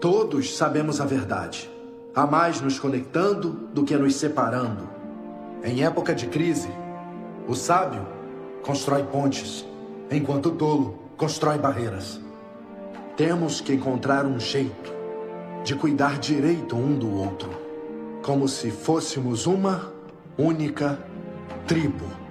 Todos 0.00 0.56
sabemos 0.56 1.02
a 1.02 1.04
verdade. 1.04 1.70
Há 2.14 2.26
mais 2.26 2.60
nos 2.60 2.78
conectando 2.78 3.50
do 3.72 3.84
que 3.84 3.96
nos 3.96 4.16
separando. 4.16 4.86
Em 5.64 5.82
época 5.82 6.14
de 6.14 6.26
crise, 6.26 6.68
o 7.48 7.54
sábio 7.54 8.06
constrói 8.62 9.02
pontes, 9.04 9.64
enquanto 10.10 10.50
o 10.50 10.52
tolo 10.52 10.98
constrói 11.16 11.56
barreiras. 11.56 12.20
Temos 13.16 13.62
que 13.62 13.72
encontrar 13.72 14.26
um 14.26 14.38
jeito 14.38 14.92
de 15.64 15.74
cuidar 15.74 16.18
direito 16.18 16.76
um 16.76 16.98
do 16.98 17.10
outro, 17.10 17.48
como 18.22 18.46
se 18.46 18.70
fôssemos 18.70 19.46
uma 19.46 19.90
única 20.36 20.98
tribo. 21.66 22.21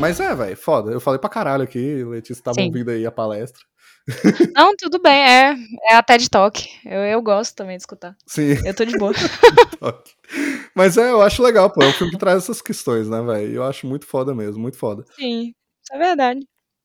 Mas 0.00 0.20
é, 0.20 0.34
velho, 0.34 0.56
foda. 0.56 0.92
Eu 0.92 1.00
falei 1.00 1.18
pra 1.18 1.28
caralho 1.28 1.62
aqui, 1.64 2.04
Letícia 2.04 2.42
tava 2.42 2.54
Sim. 2.60 2.66
ouvindo 2.66 2.90
aí 2.90 3.04
a 3.04 3.10
palestra. 3.10 3.60
Não, 4.56 4.74
tudo 4.76 5.00
bem, 5.02 5.12
é, 5.22 5.54
é 5.90 5.94
a 5.94 6.02
TED 6.02 6.30
Talk. 6.30 6.66
Eu, 6.84 7.00
eu 7.00 7.20
gosto 7.22 7.54
também 7.54 7.76
de 7.76 7.82
escutar. 7.82 8.16
Sim, 8.26 8.56
Eu 8.64 8.74
tô 8.74 8.84
de 8.84 8.96
boa. 8.96 9.12
Mas 10.74 10.96
é, 10.96 11.10
eu 11.10 11.20
acho 11.20 11.42
legal, 11.42 11.68
pô. 11.70 11.82
É 11.82 11.88
um 11.88 11.92
filme 11.92 12.12
que 12.12 12.18
traz 12.18 12.44
essas 12.44 12.62
questões, 12.62 13.08
né, 13.08 13.20
velho? 13.22 13.52
Eu 13.54 13.64
acho 13.64 13.86
muito 13.86 14.06
foda 14.06 14.34
mesmo, 14.34 14.60
muito 14.62 14.76
foda. 14.78 15.04
Sim, 15.16 15.52
é 15.92 15.98
verdade. 15.98 16.40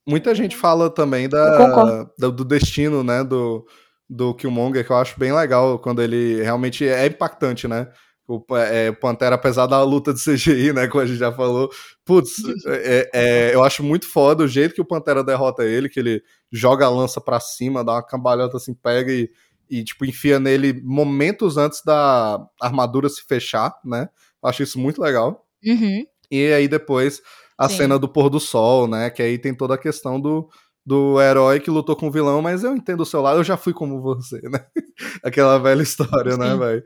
Muita 0.07 0.33
gente 0.35 0.57
fala 0.57 0.89
também 0.89 1.29
da, 1.29 2.03
da- 2.17 2.29
do 2.29 2.43
destino, 2.43 3.03
né, 3.03 3.23
do, 3.23 3.65
do 4.09 4.33
Killmonger, 4.35 4.85
que 4.85 4.91
eu 4.91 4.97
acho 4.97 5.17
bem 5.17 5.31
legal 5.31 5.79
quando 5.79 6.01
ele 6.01 6.41
realmente 6.41 6.85
é 6.85 7.05
impactante, 7.07 7.67
né? 7.67 7.87
O, 8.27 8.41
é, 8.57 8.89
o 8.89 8.95
Pantera, 8.95 9.35
apesar 9.35 9.67
da 9.67 9.83
luta 9.83 10.13
de 10.13 10.19
CGI, 10.23 10.71
né, 10.71 10.87
como 10.87 11.03
a 11.03 11.05
gente 11.05 11.17
já 11.19 11.31
falou, 11.31 11.69
putz, 12.05 12.37
é- 12.65 13.09
é- 13.13 13.51
eu 13.53 13.61
acho 13.63 13.83
muito 13.83 14.07
foda 14.07 14.43
o 14.43 14.47
jeito 14.47 14.73
que 14.73 14.81
o 14.81 14.85
Pantera 14.85 15.23
derrota 15.23 15.65
ele, 15.65 15.89
que 15.89 15.99
ele 15.99 16.23
joga 16.51 16.85
a 16.85 16.89
lança 16.89 17.19
pra 17.19 17.39
cima, 17.41 17.83
dá 17.83 17.93
uma 17.93 18.05
cambalhota 18.05 18.55
assim, 18.57 18.73
pega 18.73 19.11
e, 19.11 19.29
e 19.69 19.83
tipo, 19.83 20.05
enfia 20.05 20.39
nele 20.39 20.81
momentos 20.83 21.57
antes 21.57 21.81
da 21.83 22.39
armadura 22.61 23.09
se 23.09 23.23
fechar, 23.27 23.73
né? 23.83 24.07
Eu 24.41 24.49
acho 24.49 24.63
isso 24.63 24.79
muito 24.79 25.01
legal. 25.01 25.45
Uhum. 25.65 26.05
E 26.31 26.53
aí 26.53 26.67
depois 26.67 27.21
a 27.57 27.67
Sim. 27.67 27.77
cena 27.77 27.99
do 27.99 28.07
pôr 28.07 28.29
do 28.29 28.39
sol, 28.39 28.87
né? 28.87 29.09
Que 29.09 29.21
aí 29.21 29.37
tem 29.37 29.53
toda 29.53 29.75
a 29.75 29.77
questão 29.77 30.19
do, 30.19 30.47
do 30.85 31.19
herói 31.21 31.59
que 31.59 31.69
lutou 31.69 31.95
com 31.95 32.07
o 32.07 32.11
vilão, 32.11 32.41
mas 32.41 32.63
eu 32.63 32.75
entendo 32.75 33.01
o 33.01 33.05
seu 33.05 33.21
lado, 33.21 33.39
eu 33.39 33.43
já 33.43 33.57
fui 33.57 33.73
como 33.73 34.01
você, 34.01 34.41
né? 34.49 34.65
Aquela 35.23 35.57
velha 35.57 35.81
história, 35.81 36.37
né, 36.37 36.51
Sim. 36.51 36.59
velho? 36.59 36.83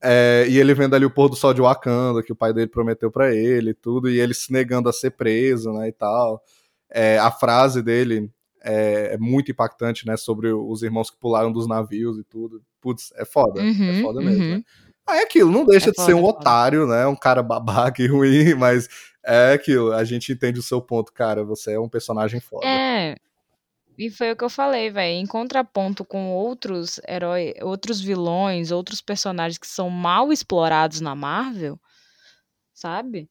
É, 0.00 0.46
e 0.48 0.58
ele 0.58 0.74
vendo 0.74 0.94
ali 0.94 1.04
o 1.04 1.10
pôr 1.10 1.28
do 1.28 1.36
sol 1.36 1.52
de 1.52 1.60
Wakanda, 1.60 2.22
que 2.22 2.32
o 2.32 2.36
pai 2.36 2.52
dele 2.52 2.68
prometeu 2.68 3.10
pra 3.10 3.34
ele 3.34 3.70
e 3.70 3.74
tudo, 3.74 4.08
e 4.08 4.20
ele 4.20 4.32
se 4.32 4.52
negando 4.52 4.88
a 4.88 4.92
ser 4.92 5.10
preso, 5.10 5.72
né, 5.72 5.88
e 5.88 5.92
tal. 5.92 6.42
É, 6.90 7.18
a 7.18 7.30
frase 7.30 7.82
dele 7.82 8.30
é, 8.62 9.14
é 9.14 9.18
muito 9.18 9.50
impactante, 9.50 10.06
né, 10.06 10.16
sobre 10.16 10.52
os 10.52 10.82
irmãos 10.82 11.10
que 11.10 11.16
pularam 11.16 11.52
dos 11.52 11.66
navios 11.66 12.18
e 12.18 12.24
tudo. 12.24 12.62
Putz, 12.80 13.12
é 13.16 13.24
foda, 13.24 13.60
é 13.60 13.64
Uhum, 13.64 14.02
foda 14.02 14.20
mesmo, 14.20 14.44
uhum. 14.44 14.50
né? 14.50 14.62
Ah, 15.06 15.16
é 15.16 15.22
aquilo, 15.22 15.50
não 15.50 15.64
deixa 15.64 15.88
É 15.88 15.90
de 15.90 15.96
ser 15.96 16.12
foda, 16.12 16.16
um 16.16 16.26
é 16.26 16.28
otário, 16.28 16.86
né? 16.86 17.06
Um 17.06 17.16
cara 17.16 17.42
babaca 17.42 18.02
e 18.02 18.06
ruim, 18.06 18.54
mas 18.54 18.88
é 19.24 19.54
aquilo. 19.54 19.92
A 19.92 20.04
gente 20.04 20.30
entende 20.32 20.60
o 20.60 20.62
seu 20.62 20.82
ponto, 20.82 21.12
cara. 21.14 21.42
Você 21.44 21.72
é 21.72 21.80
um 21.80 21.88
personagem 21.88 22.40
foda. 22.40 22.66
É. 22.66 23.16
E 23.98 24.10
foi 24.10 24.30
o 24.30 24.36
que 24.36 24.44
eu 24.44 24.48
falei, 24.48 24.90
velho. 24.90 25.20
Em 25.20 25.26
contraponto 25.26 26.04
com 26.04 26.30
outros 26.30 27.00
heróis, 27.06 27.52
outros 27.60 28.00
vilões, 28.00 28.70
outros 28.70 29.00
personagens 29.00 29.58
que 29.58 29.66
são 29.66 29.90
mal 29.90 30.32
explorados 30.32 31.00
na 31.00 31.16
Marvel, 31.16 31.76
sabe? 32.72 33.28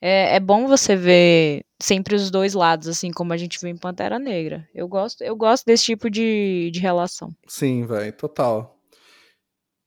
É, 0.00 0.36
é 0.36 0.40
bom 0.40 0.66
você 0.66 0.96
ver 0.96 1.66
sempre 1.80 2.14
os 2.14 2.30
dois 2.30 2.54
lados, 2.54 2.88
assim 2.88 3.10
como 3.10 3.34
a 3.34 3.36
gente 3.36 3.60
vê 3.60 3.68
em 3.68 3.76
Pantera 3.76 4.18
Negra. 4.18 4.66
Eu 4.74 4.88
gosto, 4.88 5.22
eu 5.22 5.36
gosto 5.36 5.66
desse 5.66 5.84
tipo 5.84 6.08
de, 6.08 6.70
de 6.72 6.80
relação. 6.80 7.34
Sim, 7.46 7.84
velho, 7.84 8.12
total. 8.14 8.80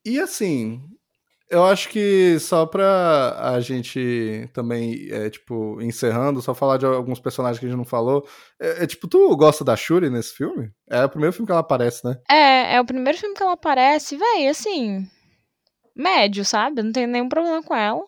E 0.06 0.20
assim, 0.20 0.84
eu 1.50 1.66
acho 1.66 1.90
que 1.90 2.38
só 2.40 2.66
pra 2.66 3.36
a 3.40 3.60
gente 3.60 4.50
também, 4.54 5.08
é, 5.12 5.30
tipo, 5.30 5.82
encerrando, 5.82 6.42
só 6.42 6.54
falar 6.54 6.78
de 6.78 6.86
alguns 6.86 7.20
personagens 7.20 7.60
que 7.60 7.66
a 7.66 7.70
gente 7.70 7.78
não 7.78 7.86
falou. 7.86 8.28
É, 8.60 8.84
é, 8.84 8.88
tipo, 8.88 9.08
tu 9.08 9.36
gosta 9.36 9.64
da 9.64 9.76
Shuri 9.76 10.10
nesse 10.10 10.36
filme? 10.36 10.72
É 10.90 11.04
o 11.04 11.10
primeiro 11.10 11.34
filme 11.34 11.48
que 11.48 11.52
ela 11.52 11.62
aparece, 11.62 12.06
né? 12.06 12.18
É, 12.30 12.76
é 12.76 12.82
o 12.82 12.86
primeiro 12.86 13.18
filme 13.18 13.36
que 13.36 13.42
ela 13.42 13.54
aparece, 13.54 14.16
véi, 14.16 14.48
assim, 14.48 15.08
médio, 15.96 16.46
sabe? 16.46 16.84
Não 16.84 16.92
tenho 16.92 17.08
nenhum 17.08 17.30
problema 17.30 17.64
com 17.64 17.76
ela, 17.76 18.06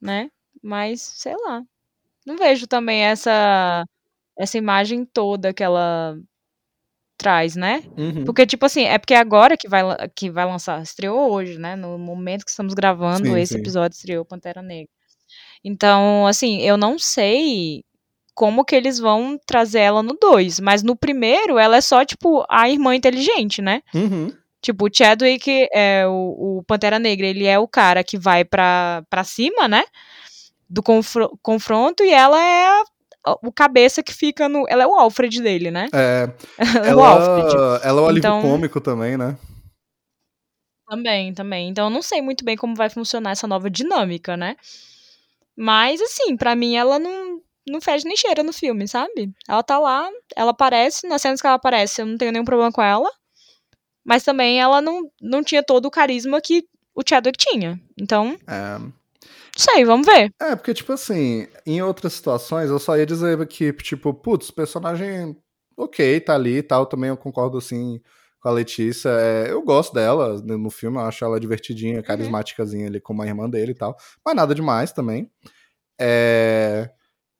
né? 0.00 0.30
Mas, 0.62 1.00
sei 1.00 1.34
lá. 1.36 1.62
Não 2.26 2.36
vejo 2.36 2.66
também 2.66 3.02
essa 3.04 3.84
essa 4.38 4.58
imagem 4.58 5.04
toda 5.04 5.54
que 5.54 5.62
ela 5.64 6.18
traz, 7.16 7.56
né? 7.56 7.82
Uhum. 7.96 8.24
Porque, 8.24 8.46
tipo 8.46 8.66
assim, 8.66 8.84
é 8.84 8.98
porque 8.98 9.14
agora 9.14 9.56
que 9.56 9.68
vai, 9.68 9.82
que 10.14 10.30
vai 10.30 10.44
lançar, 10.44 10.82
estreou 10.82 11.30
hoje, 11.32 11.58
né? 11.58 11.74
No 11.76 11.98
momento 11.98 12.44
que 12.44 12.50
estamos 12.50 12.74
gravando 12.74 13.26
Sim, 13.26 13.38
esse 13.38 13.54
sim. 13.54 13.60
episódio, 13.60 13.94
estreou 13.96 14.24
Pantera 14.24 14.62
Negra. 14.62 14.88
Então, 15.64 16.26
assim, 16.26 16.60
eu 16.62 16.76
não 16.76 16.98
sei 16.98 17.82
como 18.34 18.64
que 18.64 18.76
eles 18.76 18.98
vão 18.98 19.38
trazer 19.46 19.80
ela 19.80 20.02
no 20.02 20.12
2, 20.20 20.60
mas 20.60 20.82
no 20.82 20.94
primeiro 20.94 21.58
ela 21.58 21.76
é 21.78 21.80
só, 21.80 22.04
tipo, 22.04 22.44
a 22.50 22.68
irmã 22.68 22.94
inteligente, 22.94 23.62
né? 23.62 23.82
Uhum. 23.94 24.30
Tipo, 24.60 24.86
o 24.86 24.90
Chadwick, 24.92 25.68
é, 25.72 26.06
o, 26.06 26.58
o 26.58 26.62
Pantera 26.66 26.98
Negra, 26.98 27.26
ele 27.26 27.46
é 27.46 27.58
o 27.58 27.66
cara 27.68 28.04
que 28.04 28.18
vai 28.18 28.44
pra, 28.44 29.02
pra 29.08 29.24
cima, 29.24 29.66
né? 29.66 29.84
Do 30.68 30.82
confro- 30.82 31.38
confronto, 31.42 32.02
e 32.04 32.10
ela 32.12 32.38
é 32.42 32.66
a- 32.66 32.84
o 33.42 33.52
cabeça 33.52 34.02
que 34.02 34.12
fica 34.14 34.48
no. 34.48 34.64
Ela 34.68 34.84
é 34.84 34.86
o 34.86 34.94
Alfred 34.94 35.42
dele, 35.42 35.70
né? 35.70 35.88
É, 35.92 36.28
Ela 36.84 36.88
é 36.90 36.94
o 36.94 37.04
Alfred. 37.04 37.54
ela, 37.56 37.80
é 37.84 37.92
o 37.92 38.06
alívio 38.06 38.18
Então- 38.18 38.42
cômico 38.42 38.80
também, 38.80 39.16
né? 39.16 39.36
Também, 40.88 41.34
também. 41.34 41.68
Então 41.68 41.86
eu 41.86 41.90
não 41.90 42.02
sei 42.02 42.22
muito 42.22 42.44
bem 42.44 42.56
como 42.56 42.74
vai 42.76 42.88
funcionar 42.88 43.32
essa 43.32 43.46
nova 43.46 43.68
dinâmica, 43.68 44.36
né? 44.36 44.56
Mas, 45.56 46.00
assim, 46.00 46.36
pra 46.36 46.54
mim 46.54 46.76
ela 46.76 46.98
não, 46.98 47.40
não 47.66 47.80
fede 47.80 48.04
nem 48.04 48.16
cheira 48.16 48.42
no 48.42 48.52
filme, 48.52 48.86
sabe? 48.86 49.32
Ela 49.48 49.62
tá 49.62 49.78
lá, 49.78 50.08
ela 50.36 50.50
aparece, 50.52 51.08
nas 51.08 51.22
cenas 51.22 51.40
que 51.40 51.46
ela 51.46 51.56
aparece, 51.56 52.00
eu 52.02 52.06
não 52.06 52.16
tenho 52.16 52.30
nenhum 52.30 52.44
problema 52.44 52.70
com 52.70 52.82
ela. 52.82 53.10
Mas 54.04 54.22
também 54.22 54.60
ela 54.60 54.80
não, 54.80 55.10
não 55.20 55.42
tinha 55.42 55.62
todo 55.62 55.86
o 55.86 55.90
carisma 55.90 56.40
que 56.40 56.64
o 56.94 57.02
Chadwick 57.06 57.36
tinha. 57.38 57.80
Então, 57.98 58.36
É. 58.46 58.78
não 59.58 59.74
sei, 59.74 59.84
vamos 59.84 60.06
ver. 60.06 60.30
É, 60.40 60.54
porque, 60.54 60.74
tipo 60.74 60.92
assim, 60.92 61.46
em 61.64 61.80
outras 61.82 62.12
situações, 62.12 62.70
eu 62.70 62.78
só 62.78 62.96
ia 62.96 63.06
dizer 63.06 63.44
que, 63.46 63.72
tipo, 63.72 64.12
putz, 64.12 64.50
personagem 64.50 65.36
ok, 65.76 66.20
tá 66.20 66.34
ali 66.34 66.58
e 66.58 66.62
tal, 66.62 66.86
também 66.86 67.08
eu 67.08 67.16
concordo, 67.16 67.58
assim, 67.58 68.00
com 68.40 68.48
a 68.48 68.52
Letícia. 68.52 69.10
É, 69.10 69.50
eu 69.50 69.62
gosto 69.62 69.92
dela 69.94 70.40
no 70.42 70.58
no 70.58 70.70
filme, 70.70 70.98
eu 70.98 71.02
acho 71.02 71.24
ela 71.24 71.40
divertidinha, 71.40 72.02
carismáticazinha 72.02 72.86
ali 72.86 73.00
como 73.00 73.22
a 73.22 73.26
irmã 73.26 73.48
dele 73.48 73.72
e 73.72 73.74
tal, 73.74 73.96
mas 74.24 74.34
nada 74.36 74.54
demais 74.54 74.92
também. 74.92 75.30
É... 76.00 76.90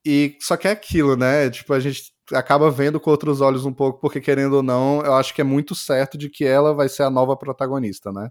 E 0.04 0.36
só 0.40 0.56
que 0.56 0.68
é 0.68 0.70
aquilo, 0.70 1.16
né? 1.16 1.50
Tipo, 1.50 1.72
a 1.74 1.80
gente 1.80 2.12
acaba 2.32 2.70
vendo 2.70 3.00
com 3.00 3.10
outros 3.10 3.40
olhos 3.40 3.64
um 3.64 3.72
pouco, 3.72 4.00
porque 4.00 4.20
querendo 4.20 4.54
ou 4.54 4.62
não, 4.62 5.02
eu 5.02 5.14
acho 5.14 5.34
que 5.34 5.40
é 5.40 5.44
muito 5.44 5.74
certo 5.74 6.16
de 6.16 6.28
que 6.30 6.44
ela 6.44 6.72
vai 6.74 6.88
ser 6.88 7.02
a 7.02 7.10
nova 7.10 7.36
protagonista, 7.36 8.12
né? 8.12 8.30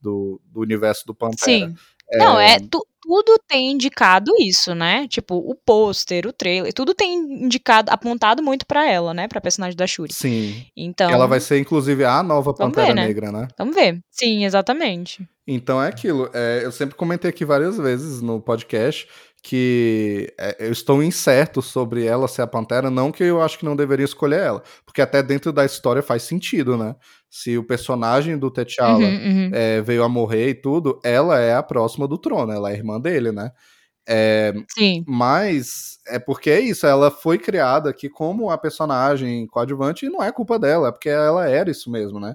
Do, 0.00 0.40
do 0.44 0.60
universo 0.60 1.06
do 1.06 1.14
Pantera. 1.14 1.68
Sim. 1.68 1.74
Não, 2.18 2.38
é, 2.38 2.58
tu- 2.58 2.86
tudo 3.00 3.38
tem 3.48 3.72
indicado 3.72 4.30
isso, 4.40 4.74
né? 4.74 5.06
Tipo, 5.08 5.34
o 5.36 5.54
pôster, 5.54 6.26
o 6.26 6.32
trailer, 6.32 6.72
tudo 6.72 6.94
tem 6.94 7.14
indicado, 7.14 7.90
apontado 7.90 8.42
muito 8.42 8.64
pra 8.66 8.88
ela, 8.88 9.12
né? 9.12 9.26
Pra 9.26 9.40
personagem 9.40 9.76
da 9.76 9.86
Shuri. 9.86 10.12
Sim. 10.12 10.64
Então, 10.76 11.10
Ela 11.10 11.26
vai 11.26 11.40
ser, 11.40 11.58
inclusive, 11.58 12.04
a 12.04 12.22
nova 12.22 12.54
Pantera 12.54 12.86
ver, 12.88 12.94
né? 12.94 13.06
Negra, 13.06 13.32
né? 13.32 13.48
vamos 13.58 13.74
ver. 13.74 13.98
Sim, 14.10 14.44
exatamente. 14.44 15.26
Então 15.46 15.82
é 15.82 15.88
aquilo. 15.88 16.30
é, 16.32 16.60
eu 16.64 16.70
sempre 16.70 16.94
comentei 16.94 17.28
aqui 17.28 17.44
várias 17.44 17.76
vezes 17.76 18.22
no 18.22 18.40
podcast 18.40 19.08
que 19.42 20.32
é, 20.38 20.56
eu 20.60 20.70
estou 20.70 21.02
incerto 21.02 21.60
sobre 21.60 22.06
ela 22.06 22.28
ser 22.28 22.42
a 22.42 22.46
Pantera, 22.46 22.88
não 22.88 23.10
que 23.10 23.24
eu 23.24 23.42
acho 23.42 23.58
que 23.58 23.64
não 23.64 23.74
deveria 23.74 24.04
escolher 24.04 24.38
ela, 24.38 24.62
porque 24.86 25.02
até 25.02 25.20
dentro 25.20 25.52
da 25.52 25.64
história 25.64 26.00
faz 26.00 26.22
sentido, 26.22 26.76
né? 26.76 26.94
Se 27.34 27.56
o 27.56 27.64
personagem 27.64 28.36
do 28.36 28.50
T'Challa 28.50 28.98
Uhum, 28.98 29.46
uhum. 29.46 29.50
é, 29.54 29.80
veio 29.80 30.04
a 30.04 30.08
morrer 30.08 30.50
e 30.50 30.54
tudo, 30.54 31.00
ela 31.02 31.40
é 31.40 31.54
a 31.54 31.62
próxima 31.62 32.06
do 32.06 32.18
trono, 32.18 32.52
ela 32.52 32.68
é 32.70 32.74
a 32.74 32.76
irmã 32.76 33.00
dele, 33.00 33.32
né? 33.32 33.50
É, 34.06 34.52
Sim. 34.68 35.02
mas 35.08 35.98
é 36.06 36.18
porque 36.18 36.50
é 36.50 36.60
isso, 36.60 36.86
ela 36.86 37.10
foi 37.10 37.38
criada 37.38 37.88
aqui 37.88 38.10
como 38.10 38.50
a 38.50 38.58
personagem 38.58 39.46
coadjuvante 39.46 40.04
e 40.04 40.10
não 40.10 40.22
é 40.22 40.30
culpa 40.30 40.58
dela, 40.58 40.88
é 40.88 40.92
porque 40.92 41.08
ela 41.08 41.48
era 41.48 41.70
isso 41.70 41.90
mesmo, 41.90 42.20
né? 42.20 42.34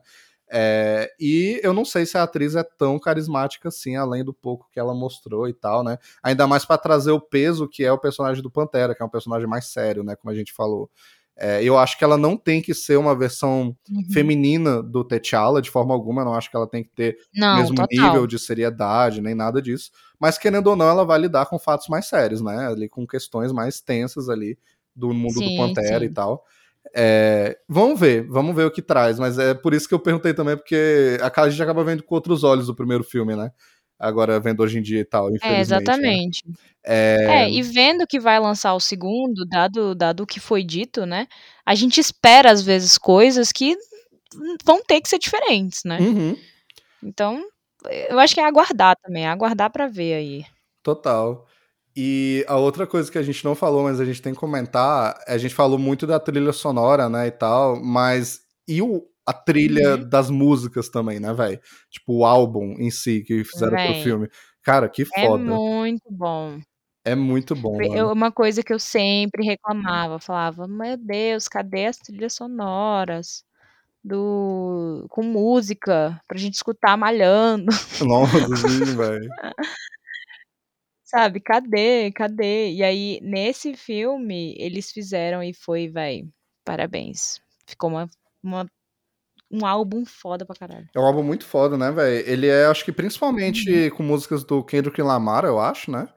É, 0.49 1.11
e 1.19 1.59
eu 1.61 1.73
não 1.73 1.85
sei 1.85 2.03
se 2.07 2.17
a 2.17 2.23
atriz 2.23 2.55
é 2.55 2.63
tão 2.63 2.97
carismática 2.97 3.67
assim, 3.67 3.95
além 3.97 4.23
do 4.23 4.33
pouco 4.33 4.67
que 4.71 4.79
ela 4.79 4.95
mostrou 4.95 5.47
e 5.47 5.53
tal, 5.53 5.83
né? 5.83 5.99
Ainda 6.23 6.47
mais 6.47 6.65
pra 6.65 6.75
trazer 6.75 7.11
o 7.11 7.21
peso 7.21 7.67
que 7.67 7.83
é 7.83 7.91
o 7.91 7.99
personagem 7.99 8.41
do 8.41 8.49
Pantera, 8.49 8.95
que 8.95 9.03
é 9.03 9.05
um 9.05 9.09
personagem 9.09 9.47
mais 9.47 9.67
sério, 9.67 10.03
né? 10.03 10.15
Como 10.15 10.31
a 10.31 10.35
gente 10.35 10.53
falou. 10.53 10.89
É, 11.39 11.63
eu 11.63 11.77
acho 11.77 11.97
que 11.97 12.03
ela 12.03 12.17
não 12.17 12.35
tem 12.35 12.61
que 12.61 12.73
ser 12.73 12.97
uma 12.97 13.15
versão 13.15 13.75
Uhum. 13.89 14.03
feminina 14.11 14.81
do 14.81 15.03
T'Challa, 15.03 15.61
de 15.61 15.69
forma 15.69 15.93
alguma. 15.93 16.21
Eu 16.21 16.25
não 16.25 16.33
acho 16.33 16.49
que 16.49 16.57
ela 16.57 16.67
tem 16.67 16.83
que 16.83 16.89
ter 16.89 17.17
o 17.35 17.55
mesmo 17.57 17.75
total. 17.75 17.87
nível 17.91 18.25
de 18.27 18.39
seriedade, 18.39 19.21
nem 19.21 19.35
nada 19.35 19.61
disso. 19.61 19.91
Mas, 20.19 20.37
querendo 20.37 20.67
ou 20.67 20.75
não, 20.75 20.87
ela 20.89 21.05
vai 21.05 21.19
lidar 21.19 21.45
com 21.45 21.59
fatos 21.59 21.87
mais 21.89 22.07
sérios, 22.07 22.41
né? 22.41 22.67
Ali 22.67 22.89
com 22.89 23.05
questões 23.05 23.51
mais 23.51 23.79
tensas 23.79 24.29
ali 24.29 24.57
do 24.95 25.13
mundo 25.13 25.35
do 25.35 25.39
Sim, 25.41 25.57
Pantera 25.57 25.99
sim. 25.99 26.05
e 26.05 26.09
tal. 26.09 26.43
É, 26.95 27.57
vamos 27.67 27.99
ver, 27.99 28.25
vamos 28.27 28.55
ver 28.55 28.65
o 28.65 28.71
que 28.71 28.81
traz. 28.81 29.19
Mas 29.19 29.37
é 29.37 29.53
por 29.53 29.73
isso 29.73 29.87
que 29.87 29.93
eu 29.93 29.99
perguntei 29.99 30.33
também, 30.33 30.55
porque 30.57 31.17
a 31.21 31.41
a 31.43 31.49
gente 31.49 31.61
acaba 31.61 31.83
vendo 31.83 32.01
com 32.01 32.15
outros 32.15 32.43
olhos 32.43 32.67
o 32.69 32.73
primeiro 32.75 33.03
filme, 33.03 33.35
né? 33.35 33.51
Agora 33.99 34.39
vendo 34.39 34.61
hoje 34.63 34.77
em 34.79 34.81
dia 34.81 34.99
e 35.01 35.05
tal, 35.05 35.29
infelizmente. 35.29 35.45
É, 35.45 35.57
né? 35.57 35.61
exatamente. 35.61 36.43
É, 36.85 37.45
É, 37.45 37.49
e 37.51 37.61
vendo 37.61 38.07
que 38.07 38.19
vai 38.19 38.39
lançar 38.39 38.73
o 38.73 38.79
segundo, 38.79 39.45
dado, 39.45 39.93
dado 39.95 40.23
o 40.23 40.27
que 40.27 40.39
foi 40.39 40.63
dito, 40.63 41.05
né? 41.05 41.27
A 41.65 41.75
gente 41.75 41.99
espera, 41.99 42.51
às 42.51 42.61
vezes, 42.61 42.97
coisas 42.97 43.51
que 43.51 43.75
vão 44.65 44.83
ter 44.83 45.01
que 45.01 45.09
ser 45.09 45.19
diferentes, 45.19 45.81
né? 45.85 46.01
uhum, 46.01 46.37
Então, 47.03 47.43
eu 48.09 48.19
acho 48.19 48.33
que 48.35 48.41
é 48.41 48.45
aguardar 48.45 48.95
também, 49.03 49.25
é 49.25 49.29
aguardar 49.29 49.71
pra 49.71 49.87
ver 49.87 50.13
aí. 50.15 50.45
total. 50.83 51.45
E 51.95 52.45
a 52.47 52.57
outra 52.57 52.85
coisa 52.85 53.11
que 53.11 53.17
a 53.17 53.23
gente 53.23 53.43
não 53.43 53.55
falou, 53.55 53.83
mas 53.83 53.99
a 53.99 54.05
gente 54.05 54.21
tem 54.21 54.33
que 54.33 54.39
comentar, 54.39 55.19
a 55.27 55.37
gente 55.37 55.55
falou 55.55 55.79
muito 55.79 56.05
da 56.07 56.19
trilha 56.19 56.53
sonora, 56.53 57.09
né, 57.09 57.27
e 57.27 57.31
tal, 57.31 57.81
mas 57.83 58.41
e 58.67 58.81
o, 58.81 59.03
a 59.27 59.33
trilha 59.33 59.95
Uhum. 59.97 60.09
das 60.09 60.29
músicas 60.29 60.89
também, 60.89 61.19
né, 61.19 61.33
velho? 61.33 61.59
Tipo, 61.91 62.19
o 62.19 62.25
álbum 62.25 62.75
em 62.79 62.89
si 62.89 63.21
que 63.23 63.43
fizeram 63.43 63.75
pro 63.75 64.03
filme. 64.03 64.29
Cara, 64.63 64.87
que 64.89 65.03
É 65.03 65.05
foda. 65.27 65.43
muito 65.43 66.09
bom. 66.09 66.59
É 67.05 67.15
muito 67.15 67.55
bom, 67.55 67.81
eu- 67.81 68.11
uma 68.11 68.31
coisa 68.33 68.61
que 68.61 68.73
eu 68.73 68.79
sempre 68.79 69.45
reclamava, 69.45 70.19
falava, 70.19 70.67
meu 70.67 70.97
Deus, 70.97 71.47
cadê 71.47 71.85
as 71.85 71.97
trilhas 71.97 72.33
sonoras 72.33 73.45
do 74.03 75.05
com 75.09 75.23
música 75.23 76.19
pra 76.27 76.37
gente 76.37 76.55
escutar 76.55 76.97
malhando, 76.97 77.67
Nossa, 78.07 78.97
velho. 78.97 79.29
sabe? 81.03 81.39
Cadê? 81.39 82.11
Cadê? 82.11 82.71
E 82.73 82.83
aí 82.83 83.19
nesse 83.21 83.75
filme 83.75 84.53
eles 84.57 84.91
fizeram 84.91 85.41
e 85.43 85.53
foi, 85.53 85.89
vai, 85.89 86.23
parabéns. 86.65 87.39
Ficou 87.65 87.89
uma, 87.89 88.09
uma- 88.43 88.67
um 89.51 89.65
álbum 89.65 90.05
foda 90.05 90.45
pra 90.45 90.55
caralho. 90.55 90.89
É 90.95 90.99
um 90.99 91.03
álbum 91.05 91.23
muito 91.23 91.45
foda, 91.45 91.77
né, 91.77 91.91
velho? 91.91 92.27
Ele 92.29 92.47
é, 92.47 92.65
acho 92.65 92.83
que 92.85 92.91
principalmente 92.91 93.69
Uhum. 93.69 93.89
com 93.91 94.03
músicas 94.03 94.43
do 94.43 94.63
Kendrick 94.63 95.01
Lamar, 95.01 95.45
eu 95.45 95.59
acho, 95.59 95.91
né? 95.91 96.07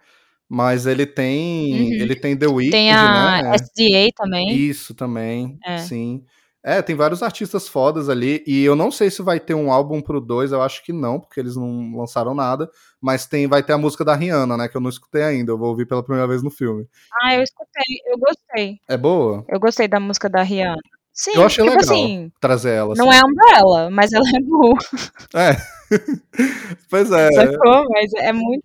Mas 0.48 0.86
ele 0.86 1.06
tem, 1.06 1.72
Uhum. 1.72 1.92
ele 2.00 2.16
tem 2.16 2.36
The 2.36 2.46
Weeknd, 2.48 2.72
Tem 2.72 2.92
a 2.92 3.40
né? 3.42 3.42
SDA 3.56 4.10
também. 4.16 4.60
Isso 4.60 4.94
também, 4.94 5.60
É. 5.66 5.76
sim. 5.76 6.24
É, 6.64 6.82
tem 6.82 6.96
vários 6.96 7.22
artistas 7.22 7.68
fodas 7.68 8.08
ali, 8.08 8.44
e 8.46 8.62
eu 8.64 8.76
não 8.76 8.90
sei 8.92 9.10
se 9.10 9.22
vai 9.22 9.40
ter 9.40 9.54
um 9.54 9.72
álbum 9.72 10.00
pro 10.02 10.20
2, 10.20 10.52
eu 10.52 10.62
acho 10.62 10.84
que 10.84 10.92
não, 10.92 11.20
porque 11.20 11.40
eles 11.40 11.56
não 11.56 11.96
lançaram 11.96 12.34
nada, 12.34 12.70
mas 13.00 13.26
tem, 13.26 13.46
vai 13.48 13.62
ter 13.62 13.72
a 13.74 13.78
música 13.78 14.04
da 14.04 14.14
Rihanna, 14.16 14.56
né, 14.58 14.68
que 14.68 14.76
eu 14.76 14.80
não 14.80 14.90
escutei 14.90 15.22
ainda, 15.22 15.52
eu 15.52 15.58
vou 15.58 15.68
ouvir 15.70 15.86
pela 15.86 16.02
primeira 16.04 16.28
vez 16.28 16.42
no 16.42 16.50
filme. 16.50 16.86
Ah, 17.22 17.34
eu 17.34 17.42
escutei, 17.42 17.96
eu 18.06 18.18
gostei. 18.18 18.80
É 18.88 18.96
boa? 18.96 19.46
Eu 19.48 19.60
gostei 19.60 19.88
da 19.88 20.00
música 20.00 20.28
da 20.30 20.42
Rihanna. 20.42 20.80
Sim, 21.20 21.32
Eu 21.34 21.44
achei 21.44 21.62
tipo 21.62 21.76
legal 21.76 21.94
assim, 21.94 22.32
trazer 22.40 22.70
ela. 22.70 22.94
não 22.96 23.10
assim. 23.10 23.18
é 23.18 23.22
Umbrella, 23.26 23.90
mas 23.90 24.10
ela 24.10 24.24
é 24.26 24.40
boa. 24.40 24.78
É. 25.34 25.54
pois 26.88 27.12
é, 27.12 27.30
Sacou? 27.32 27.84
Mas 27.90 28.10
é 28.14 28.32
muito 28.32 28.64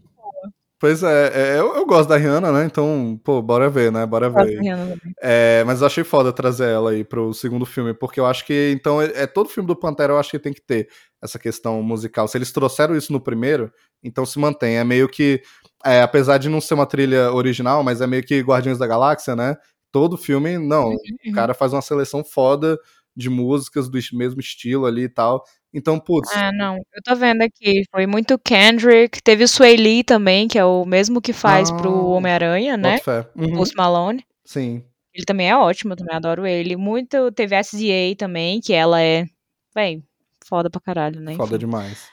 pois 0.80 1.04
é, 1.04 1.32
é, 1.34 1.60
eu, 1.60 1.76
eu 1.76 1.86
gosto 1.86 2.08
da 2.08 2.16
Rihanna, 2.16 2.52
né, 2.52 2.64
então, 2.64 3.20
pô, 3.24 3.42
bora 3.42 3.70
ver, 3.70 3.92
né, 3.92 4.06
bora 4.06 4.30
boa 4.30 4.46
ver. 4.46 4.58
a 4.58 4.62
Rihanna 4.62 4.86
também. 4.86 5.14
É, 5.22 5.64
mas 5.66 5.82
eu 5.82 5.88
achei 5.88 6.04
foda 6.06 6.32
trazer 6.32 6.70
ela 6.70 6.92
aí 6.92 7.04
pro 7.04 7.34
segundo 7.34 7.66
filme, 7.66 7.94
porque 7.94 8.22
eu 8.22 8.26
acho 8.26 8.46
que, 8.46 8.72
então, 8.74 9.02
é, 9.02 9.24
é 9.24 9.28
todo 9.28 9.50
filme 9.50 9.68
do 9.68 9.76
Pantera 9.76 10.14
eu 10.14 10.18
acho 10.18 10.32
que 10.32 10.40
tem 10.40 10.54
que 10.54 10.62
ter 10.62 10.88
essa 11.22 11.38
questão 11.38 11.82
musical. 11.84 12.26
Se 12.28 12.38
eles 12.38 12.54
trouxeram 12.54 12.96
isso 12.96 13.12
no 13.12 13.20
primeiro, 13.20 13.70
então 14.04 14.26
se 14.26 14.38
mantém. 14.40 14.78
É 14.78 14.84
meio 14.84 15.10
que, 15.10 15.42
é, 15.84 16.02
apesar 16.02 16.38
de 16.38 16.48
não 16.48 16.62
ser 16.62 16.76
uma 16.76 16.86
trilha 16.86 17.34
original, 17.34 17.84
mas 17.84 18.00
é 18.00 18.08
meio 18.08 18.24
que 18.24 18.40
Guardiões 18.42 18.78
da 18.78 18.88
Galáxia, 18.88 19.36
né? 19.36 19.58
Todo 19.96 20.18
filme, 20.18 20.58
não, 20.58 20.90
o 20.90 20.98
Uhum. 21.26 21.32
cara 21.34 21.54
faz 21.54 21.72
uma 21.72 21.82
seleção 21.82 22.22
foda 22.22 22.78
de 23.16 23.30
músicas 23.30 23.88
do 23.88 23.98
mesmo 24.12 24.42
estilo 24.42 24.86
ali 24.86 25.04
e 25.04 25.10
tal. 25.10 25.42
Então, 25.74 25.98
putz, 25.98 26.30
Ah, 26.34 26.52
não. 26.52 26.76
Eu 26.76 27.02
tô 27.02 27.16
vendo 27.16 27.42
aqui. 27.44 27.84
Foi 27.90 28.06
muito 28.06 28.38
Kendrick. 28.38 29.22
Teve 29.24 29.46
o 29.46 29.48
Sway 29.48 29.78
Lee 29.78 30.04
também, 30.04 30.50
que 30.50 30.60
é 30.60 30.66
o 30.66 30.84
mesmo 30.84 31.22
que 31.22 31.32
faz 31.32 31.72
pro 31.72 31.90
Ah, 31.90 32.08
Homem-Aranha, 32.18 32.76
né? 32.76 32.98
fé. 32.98 33.26
Uhum, 33.38 33.56
Post 33.56 33.74
Malone. 33.78 34.22
sim. 34.44 34.84
Ele 35.14 35.24
também 35.26 35.50
é 35.50 35.56
ótimo, 35.56 35.94
eu 35.94 35.98
também 35.98 36.14
adoro 36.14 36.46
ele. 36.46 36.76
Muito. 36.76 37.32
Teve 37.32 37.56
a 37.56 37.60
SZA 37.64 38.14
também, 38.18 38.60
que 38.60 38.74
ela 38.74 39.02
é. 39.02 39.26
Bem, 39.74 40.04
foda 40.46 40.70
pra 40.70 40.82
caralho, 40.82 41.22
né? 41.22 41.36
Foda 41.36 41.52
Enfim. 41.56 41.60
demais. 41.60 42.10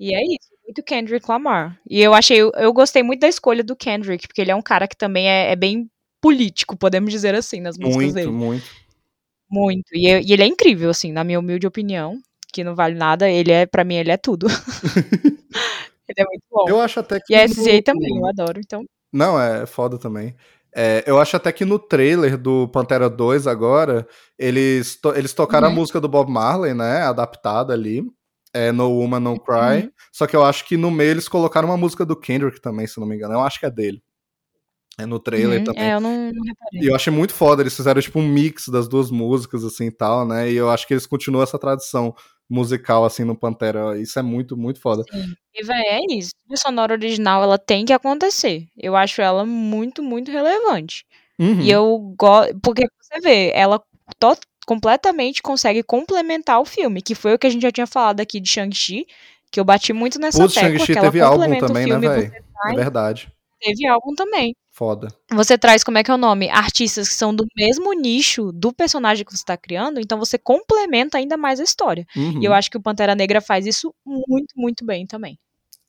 E 0.00 0.14
é 0.14 0.22
isso. 0.22 0.48
Muito 0.64 0.82
Kendrick 0.82 1.28
Lamar. 1.30 1.78
E 1.88 2.00
eu 2.00 2.14
achei. 2.14 2.38
Eu 2.40 2.72
gostei 2.72 3.02
muito 3.02 3.20
da 3.20 3.28
escolha 3.28 3.62
do 3.62 3.76
Kendrick, 3.76 4.26
porque 4.26 4.40
ele 4.40 4.50
é 4.52 4.56
um 4.56 4.62
cara 4.62 4.88
que 4.88 4.96
também 4.96 5.28
é, 5.28 5.52
é 5.52 5.56
bem 5.56 5.90
político, 6.20 6.76
podemos 6.76 7.10
dizer 7.12 7.34
assim, 7.34 7.60
nas 7.60 7.76
músicas 7.78 8.02
Muito, 8.04 8.14
dele. 8.14 8.30
muito. 8.30 8.64
Muito. 9.50 9.84
E, 9.94 10.08
eu- 10.10 10.20
e 10.20 10.32
ele 10.32 10.42
é 10.42 10.46
incrível, 10.46 10.90
assim, 10.90 11.12
na 11.12 11.22
minha 11.24 11.38
humilde 11.38 11.66
opinião. 11.66 12.18
Que 12.52 12.64
não 12.64 12.74
vale 12.74 12.94
nada, 12.94 13.28
ele 13.30 13.52
é, 13.52 13.66
pra 13.66 13.84
mim, 13.84 13.96
ele 13.96 14.10
é 14.10 14.16
tudo. 14.16 14.46
ele 16.08 16.16
é 16.18 16.24
muito 16.24 16.42
bom. 16.50 16.64
Eu 16.68 16.80
acho 16.80 17.00
até 17.00 17.20
que. 17.20 17.32
E 17.32 17.36
a 17.36 17.46
no- 17.48 17.82
também, 17.82 18.16
eu 18.16 18.26
adoro, 18.26 18.60
então. 18.60 18.84
Não, 19.12 19.40
é 19.40 19.66
foda 19.66 19.98
também. 19.98 20.34
É, 20.74 21.02
eu 21.06 21.18
acho 21.18 21.36
até 21.36 21.50
que 21.52 21.64
no 21.64 21.78
trailer 21.78 22.36
do 22.36 22.68
Pantera 22.68 23.08
2 23.08 23.46
agora, 23.46 24.06
eles, 24.38 24.96
to- 25.00 25.14
eles 25.14 25.32
tocaram 25.32 25.68
Uhum. 25.68 25.72
a 25.72 25.76
música 25.76 26.00
do 26.00 26.08
Bob 26.08 26.30
Marley, 26.30 26.74
né? 26.74 27.02
Adaptada 27.02 27.72
ali. 27.72 28.02
É 28.54 28.72
No 28.72 28.90
Woman 28.90 29.20
No 29.20 29.38
Cry. 29.40 29.84
Uhum. 29.84 29.90
Só 30.12 30.26
que 30.26 30.34
eu 30.36 30.44
acho 30.44 30.64
que 30.66 30.76
no 30.76 30.90
meio 30.90 31.10
eles 31.10 31.28
colocaram 31.28 31.68
uma 31.68 31.76
música 31.76 32.04
do 32.06 32.16
Kendrick 32.18 32.60
também, 32.60 32.86
se 32.86 32.98
não 33.00 33.06
me 33.06 33.16
engano. 33.16 33.34
Eu 33.34 33.40
acho 33.40 33.58
que 33.60 33.66
é 33.66 33.70
dele. 33.70 34.02
É 34.98 35.04
no 35.04 35.18
trailer 35.18 35.58
Uhum. 35.58 35.64
também. 35.64 35.82
É, 35.84 35.94
eu 35.94 36.00
não, 36.00 36.10
não 36.32 36.42
reparei. 36.44 36.80
E 36.80 36.86
eu 36.86 36.94
achei 36.94 37.12
muito 37.12 37.34
foda, 37.34 37.62
eles 37.62 37.76
fizeram 37.76 38.00
tipo 38.00 38.18
um 38.18 38.26
mix 38.26 38.68
das 38.68 38.88
duas 38.88 39.10
músicas, 39.10 39.62
assim 39.64 39.86
e 39.86 39.90
tal, 39.90 40.26
né? 40.26 40.50
E 40.50 40.56
eu 40.56 40.70
acho 40.70 40.86
que 40.86 40.94
eles 40.94 41.06
continuam 41.06 41.42
essa 41.42 41.58
tradição 41.58 42.14
musical, 42.48 43.04
assim, 43.04 43.24
no 43.24 43.36
Pantera. 43.36 43.98
Isso 43.98 44.18
é 44.18 44.22
muito, 44.22 44.56
muito 44.56 44.80
foda. 44.80 45.02
Sim. 45.10 45.34
E, 45.54 45.64
véi, 45.64 45.82
é 45.86 46.14
isso. 46.14 46.30
A 46.50 46.56
sonora 46.56 46.94
original, 46.94 47.42
ela 47.42 47.58
tem 47.58 47.84
que 47.84 47.92
acontecer. 47.92 48.66
Eu 48.76 48.96
acho 48.96 49.20
ela 49.20 49.44
muito, 49.44 50.02
muito 50.02 50.30
relevante. 50.30 51.04
Uhum. 51.38 51.60
E 51.60 51.70
eu 51.70 52.14
gosto. 52.18 52.58
Porque 52.62 52.86
você 53.00 53.20
vê, 53.20 53.52
ela 53.54 53.82
completamente 54.66 55.42
consegue 55.42 55.82
complementar 55.82 56.60
o 56.60 56.64
filme, 56.64 57.02
que 57.02 57.14
foi 57.14 57.34
o 57.34 57.38
que 57.38 57.46
a 57.46 57.50
gente 57.50 57.62
já 57.62 57.70
tinha 57.70 57.86
falado 57.86 58.20
aqui 58.20 58.40
de 58.40 58.48
Shang-Chi, 58.48 59.06
que 59.50 59.60
eu 59.60 59.64
bati 59.64 59.92
muito 59.92 60.18
nessa 60.18 60.38
Putz, 60.38 60.54
tecla, 60.54 60.70
Shang-Chi 60.78 61.00
teve 61.00 61.20
álbum 61.20 61.38
complementa 61.42 61.66
também, 61.66 61.92
o 61.92 61.98
né, 61.98 62.08
velho? 62.08 62.30
você 62.30 62.72
É 62.72 62.74
verdade. 62.74 63.32
Teve 63.66 63.86
álbum 63.86 64.14
também. 64.14 64.54
Foda. 64.72 65.08
Você 65.32 65.56
traz, 65.56 65.82
como 65.82 65.96
é 65.96 66.04
que 66.04 66.10
é 66.10 66.14
o 66.14 66.18
nome? 66.18 66.50
Artistas 66.50 67.08
que 67.08 67.14
são 67.14 67.34
do 67.34 67.46
mesmo 67.56 67.92
nicho 67.94 68.52
do 68.52 68.72
personagem 68.72 69.24
que 69.24 69.32
você 69.32 69.38
está 69.42 69.56
criando, 69.56 69.98
então 70.00 70.18
você 70.18 70.38
complementa 70.38 71.16
ainda 71.16 71.36
mais 71.36 71.58
a 71.60 71.64
história. 71.64 72.04
Uhum. 72.14 72.42
E 72.42 72.44
eu 72.44 72.52
acho 72.52 72.70
que 72.70 72.76
o 72.76 72.82
Pantera 72.82 73.14
Negra 73.14 73.40
faz 73.40 73.66
isso 73.66 73.94
muito, 74.04 74.52
muito 74.54 74.84
bem 74.84 75.06
também. 75.06 75.38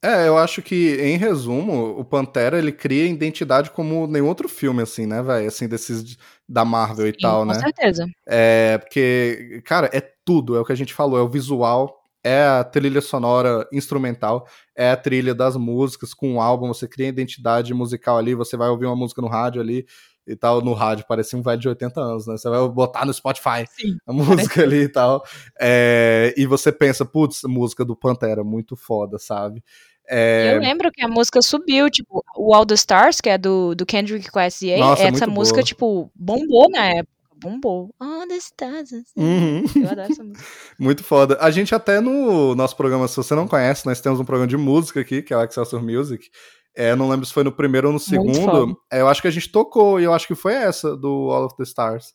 É, 0.02 0.28
eu 0.28 0.38
acho 0.38 0.62
que, 0.62 0.96
em 1.02 1.16
resumo, 1.16 1.98
o 1.98 2.04
Pantera, 2.04 2.56
ele 2.56 2.70
cria 2.70 3.04
identidade 3.04 3.70
como 3.70 4.06
nenhum 4.06 4.28
outro 4.28 4.48
filme, 4.48 4.80
assim, 4.80 5.06
né, 5.06 5.20
velho? 5.22 5.48
Assim, 5.48 5.66
desses 5.68 6.04
de- 6.04 6.16
da 6.48 6.64
Marvel 6.64 7.08
e 7.08 7.10
Sim, 7.12 7.18
tal, 7.20 7.40
com 7.40 7.46
né? 7.46 7.54
certeza. 7.54 8.06
É, 8.26 8.78
porque, 8.78 9.60
cara, 9.64 9.90
é 9.92 10.00
tudo, 10.24 10.56
é 10.56 10.60
o 10.60 10.64
que 10.64 10.72
a 10.72 10.76
gente 10.76 10.94
falou, 10.94 11.18
é 11.18 11.22
o 11.22 11.28
visual, 11.28 11.97
é 12.28 12.46
a 12.46 12.62
trilha 12.62 13.00
sonora 13.00 13.66
instrumental, 13.72 14.46
é 14.76 14.90
a 14.90 14.96
trilha 14.96 15.34
das 15.34 15.56
músicas 15.56 16.12
com 16.12 16.34
o 16.34 16.40
álbum, 16.40 16.68
você 16.68 16.86
cria 16.86 17.08
identidade 17.08 17.72
musical 17.72 18.18
ali, 18.18 18.34
você 18.34 18.56
vai 18.56 18.68
ouvir 18.68 18.84
uma 18.84 18.96
música 18.96 19.22
no 19.22 19.28
rádio 19.28 19.62
ali 19.62 19.86
e 20.26 20.36
tal, 20.36 20.60
no 20.60 20.74
rádio, 20.74 21.06
parecia 21.08 21.38
um 21.38 21.42
velho 21.42 21.58
de 21.58 21.68
80 21.68 22.00
anos, 22.00 22.26
né? 22.26 22.36
Você 22.36 22.50
vai 22.50 22.68
botar 22.68 23.06
no 23.06 23.14
Spotify 23.14 23.64
Sim. 23.66 23.96
a 24.06 24.12
música 24.12 24.62
ali 24.62 24.82
e 24.82 24.88
tal, 24.88 25.24
é, 25.58 26.34
e 26.36 26.46
você 26.46 26.70
pensa, 26.70 27.04
putz, 27.04 27.42
música 27.44 27.82
do 27.82 27.96
Pantera, 27.96 28.44
muito 28.44 28.76
foda, 28.76 29.18
sabe? 29.18 29.64
E 30.06 30.14
É, 30.14 30.54
eu 30.54 30.60
lembro 30.60 30.90
que 30.92 31.02
a 31.02 31.08
música 31.08 31.40
subiu, 31.40 31.90
tipo, 31.90 32.22
o 32.36 32.54
All 32.54 32.66
the 32.66 32.74
Stars, 32.74 33.20
que 33.20 33.30
é 33.30 33.38
do, 33.38 33.74
do 33.74 33.86
Kendrick 33.86 34.30
com 34.30 34.38
a 34.38 34.48
Nossa, 34.78 35.02
essa 35.02 35.26
música, 35.26 35.56
boa. 35.56 35.64
tipo, 35.64 36.10
bombou 36.14 36.70
na 36.70 36.86
época. 36.86 37.17
Bombou. 37.40 37.94
All 38.00 38.26
the 38.26 38.36
Stars. 38.36 38.90
uhum. 39.16 39.64
Eu 39.76 39.90
adoro 39.90 40.00
essa 40.12 40.22
música. 40.24 40.44
Muito 40.78 41.04
foda. 41.04 41.36
A 41.40 41.50
gente 41.50 41.74
até 41.74 42.00
no 42.00 42.54
nosso 42.54 42.76
programa, 42.76 43.06
se 43.08 43.16
você 43.16 43.34
não 43.34 43.46
conhece, 43.48 43.86
nós 43.86 44.00
temos 44.00 44.20
um 44.20 44.24
programa 44.24 44.46
de 44.48 44.56
música 44.56 45.00
aqui, 45.00 45.22
que 45.22 45.32
é 45.32 45.36
o 45.36 45.42
Excelsior 45.44 45.82
Music. 45.82 46.28
É, 46.76 46.94
não 46.94 47.08
lembro 47.08 47.26
se 47.26 47.32
foi 47.32 47.42
no 47.42 47.50
primeiro 47.52 47.88
ou 47.88 47.92
no 47.92 47.98
segundo. 47.98 48.76
É, 48.92 49.00
eu 49.00 49.08
acho 49.08 49.20
que 49.22 49.28
a 49.28 49.30
gente 49.32 49.50
tocou, 49.50 49.98
e 50.00 50.04
eu 50.04 50.14
acho 50.14 50.26
que 50.26 50.34
foi 50.34 50.54
essa, 50.54 50.96
do 50.96 51.30
All 51.30 51.46
of 51.46 51.56
the 51.56 51.64
Stars. 51.64 52.12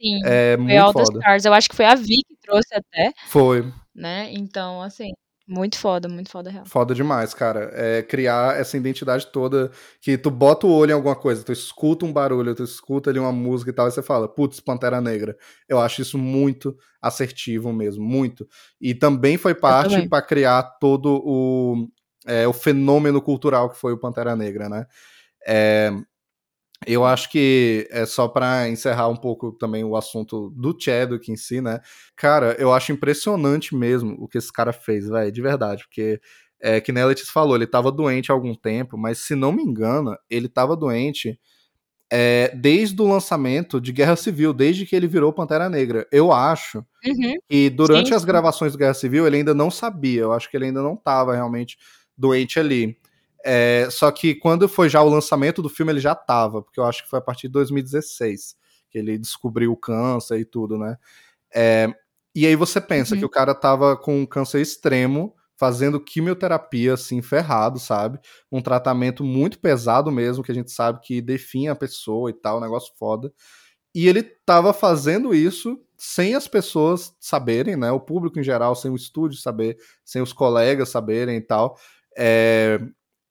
Sim, 0.00 0.20
É 0.24 0.54
foi 0.56 0.64
muito 0.64 0.78
All 0.80 0.92
the 0.94 1.04
foda. 1.04 1.18
Stars. 1.18 1.44
Eu 1.44 1.52
acho 1.54 1.68
que 1.68 1.76
foi 1.76 1.84
a 1.86 1.94
Vi 1.94 2.16
que 2.26 2.36
trouxe 2.42 2.74
até, 2.74 3.12
Foi. 3.28 3.64
né? 3.94 4.30
Então, 4.32 4.80
assim, 4.82 5.10
Muito 5.48 5.78
foda, 5.78 6.08
muito 6.08 6.28
foda, 6.28 6.50
real. 6.50 6.66
Foda 6.66 6.92
demais, 6.92 7.32
cara. 7.32 7.70
É 7.72 8.02
criar 8.02 8.58
essa 8.58 8.76
identidade 8.76 9.28
toda 9.28 9.70
que 10.00 10.18
tu 10.18 10.28
bota 10.28 10.66
o 10.66 10.72
olho 10.72 10.90
em 10.90 10.94
alguma 10.94 11.14
coisa, 11.14 11.44
tu 11.44 11.52
escuta 11.52 12.04
um 12.04 12.12
barulho, 12.12 12.52
tu 12.52 12.64
escuta 12.64 13.10
ali 13.10 13.20
uma 13.20 13.30
música 13.30 13.70
e 13.70 13.72
tal, 13.72 13.86
e 13.86 13.92
você 13.92 14.02
fala, 14.02 14.26
putz, 14.26 14.58
Pantera 14.58 15.00
Negra. 15.00 15.36
Eu 15.68 15.78
acho 15.78 16.02
isso 16.02 16.18
muito 16.18 16.76
assertivo 17.00 17.72
mesmo, 17.72 18.04
muito. 18.04 18.46
E 18.80 18.92
também 18.92 19.36
foi 19.36 19.54
parte 19.54 20.08
para 20.08 20.20
criar 20.20 20.62
todo 20.80 21.22
o, 21.24 21.86
é, 22.26 22.48
o 22.48 22.52
fenômeno 22.52 23.22
cultural 23.22 23.70
que 23.70 23.78
foi 23.78 23.92
o 23.92 24.00
Pantera 24.00 24.34
Negra, 24.34 24.68
né? 24.68 24.84
É, 25.46 25.92
eu 26.84 27.04
acho 27.04 27.30
que 27.30 27.88
é 27.90 28.04
só 28.04 28.28
para 28.28 28.68
encerrar 28.68 29.08
um 29.08 29.16
pouco 29.16 29.52
também 29.52 29.84
o 29.84 29.96
assunto 29.96 30.50
do 30.50 30.76
Chadwick 30.78 31.30
em 31.30 31.36
si, 31.36 31.60
né? 31.60 31.80
Cara, 32.16 32.56
eu 32.58 32.72
acho 32.72 32.92
impressionante 32.92 33.74
mesmo 33.74 34.16
o 34.18 34.28
que 34.28 34.38
esse 34.38 34.52
cara 34.52 34.72
fez, 34.72 35.08
velho, 35.08 35.32
de 35.32 35.40
verdade, 35.40 35.84
porque 35.84 36.20
é 36.60 36.80
que 36.80 36.92
nem 36.92 37.04
Letícia 37.04 37.32
falou, 37.32 37.56
ele 37.56 37.66
tava 37.66 37.92
doente 37.92 38.30
há 38.30 38.34
algum 38.34 38.54
tempo, 38.54 38.96
mas 38.98 39.18
se 39.18 39.34
não 39.34 39.52
me 39.52 39.62
engano, 39.62 40.16
ele 40.28 40.48
tava 40.48 40.76
doente 40.76 41.38
é, 42.10 42.54
desde 42.54 43.00
o 43.00 43.06
lançamento 43.06 43.80
de 43.80 43.92
Guerra 43.92 44.16
Civil, 44.16 44.52
desde 44.52 44.86
que 44.86 44.94
ele 44.94 45.06
virou 45.06 45.32
Pantera 45.32 45.68
Negra. 45.68 46.06
Eu 46.12 46.32
acho 46.32 46.78
uhum. 47.04 47.34
que 47.48 47.70
durante 47.70 48.08
sim, 48.08 48.14
as 48.14 48.24
gravações 48.24 48.72
do 48.72 48.78
Guerra 48.78 48.94
Civil 48.94 49.26
ele 49.26 49.38
ainda 49.38 49.54
não 49.54 49.70
sabia, 49.70 50.22
eu 50.22 50.32
acho 50.32 50.50
que 50.50 50.56
ele 50.56 50.66
ainda 50.66 50.82
não 50.82 50.96
tava 50.96 51.34
realmente 51.34 51.76
doente 52.16 52.58
ali. 52.58 52.96
É, 53.48 53.86
só 53.92 54.10
que 54.10 54.34
quando 54.34 54.68
foi 54.68 54.88
já 54.88 55.00
o 55.00 55.08
lançamento 55.08 55.62
do 55.62 55.68
filme, 55.68 55.92
ele 55.92 56.00
já 56.00 56.16
tava, 56.16 56.62
porque 56.62 56.80
eu 56.80 56.84
acho 56.84 57.04
que 57.04 57.08
foi 57.08 57.20
a 57.20 57.22
partir 57.22 57.46
de 57.46 57.52
2016 57.52 58.56
que 58.90 58.98
ele 58.98 59.16
descobriu 59.16 59.70
o 59.72 59.76
câncer 59.76 60.40
e 60.40 60.44
tudo, 60.44 60.76
né? 60.76 60.96
É, 61.54 61.88
e 62.34 62.44
aí 62.44 62.56
você 62.56 62.80
pensa 62.80 63.14
uhum. 63.14 63.20
que 63.20 63.24
o 63.24 63.30
cara 63.30 63.54
tava 63.54 63.96
com 63.96 64.20
um 64.22 64.26
câncer 64.26 64.60
extremo, 64.60 65.32
fazendo 65.56 66.00
quimioterapia, 66.00 66.94
assim, 66.94 67.22
ferrado, 67.22 67.78
sabe? 67.78 68.18
Um 68.50 68.60
tratamento 68.60 69.22
muito 69.22 69.58
pesado 69.60 70.10
mesmo, 70.10 70.42
que 70.42 70.50
a 70.50 70.54
gente 70.54 70.72
sabe 70.72 71.00
que 71.00 71.20
define 71.20 71.68
a 71.68 71.76
pessoa 71.76 72.30
e 72.30 72.32
tal, 72.32 72.58
um 72.58 72.60
negócio 72.60 72.92
foda. 72.98 73.32
E 73.94 74.08
ele 74.08 74.22
tava 74.22 74.72
fazendo 74.72 75.34
isso 75.34 75.80
sem 75.96 76.34
as 76.34 76.48
pessoas 76.48 77.14
saberem, 77.20 77.76
né? 77.76 77.90
O 77.92 78.00
público 78.00 78.38
em 78.38 78.42
geral, 78.42 78.74
sem 78.74 78.90
o 78.90 78.96
estúdio 78.96 79.38
saber, 79.38 79.78
sem 80.04 80.20
os 80.20 80.32
colegas 80.32 80.90
saberem 80.90 81.38
e 81.38 81.40
tal. 81.40 81.78
É, 82.18 82.78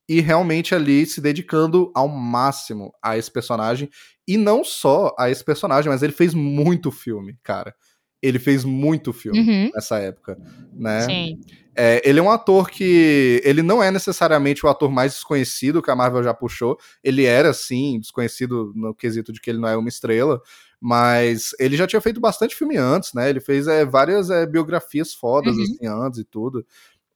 e 0.08 0.22
realmente 0.22 0.76
ali 0.76 1.06
se 1.06 1.20
dedicando 1.20 1.92
ao 1.96 2.08
máximo 2.08 2.94
a 3.02 3.18
esse 3.18 3.32
personagem. 3.32 3.90
E 4.28 4.38
não 4.38 4.64
só 4.64 5.14
a 5.18 5.30
esse 5.30 5.44
personagem, 5.44 5.92
mas 5.92 6.04
ele 6.04 6.14
fez 6.14 6.34
muito 6.34 6.92
filme, 6.92 7.38
cara. 7.44 7.76
Ele 8.22 8.40
fez 8.40 8.64
muito 8.64 9.14
filme 9.14 9.40
uhum. 9.40 9.72
nessa 9.74 10.00
época, 10.00 10.38
né? 10.74 11.02
Sim. 11.02 11.40
É, 11.78 12.02
ele 12.06 12.20
é 12.20 12.24
um 12.24 12.32
ator 12.32 12.70
que. 12.70 13.42
Ele 13.44 13.62
não 13.62 13.84
é 13.84 13.92
necessariamente 13.92 14.66
o 14.66 14.70
ator 14.70 14.90
mais 14.90 15.14
desconhecido 15.14 15.82
que 15.82 15.92
a 15.92 15.96
Marvel 15.96 16.24
já 16.24 16.34
puxou. 16.34 16.78
Ele 17.04 17.26
era, 17.26 17.54
sim, 17.54 18.00
desconhecido 18.00 18.72
no 18.74 18.96
quesito 18.96 19.34
de 19.34 19.42
que 19.42 19.50
ele 19.50 19.60
não 19.60 19.68
é 19.68 19.76
uma 19.76 19.90
estrela. 19.90 20.42
Mas 20.80 21.52
ele 21.60 21.76
já 21.76 21.86
tinha 21.86 22.02
feito 22.02 22.20
bastante 22.20 22.56
filme 22.56 22.78
antes, 22.78 23.14
né? 23.14 23.30
Ele 23.30 23.40
fez 23.40 23.68
é, 23.68 23.84
várias 23.84 24.30
é, 24.30 24.46
biografias 24.46 25.14
fodas, 25.14 25.56
uhum. 25.56 25.64
assim, 25.64 25.88
antes 25.88 26.20
e 26.20 26.24
tudo. 26.24 26.66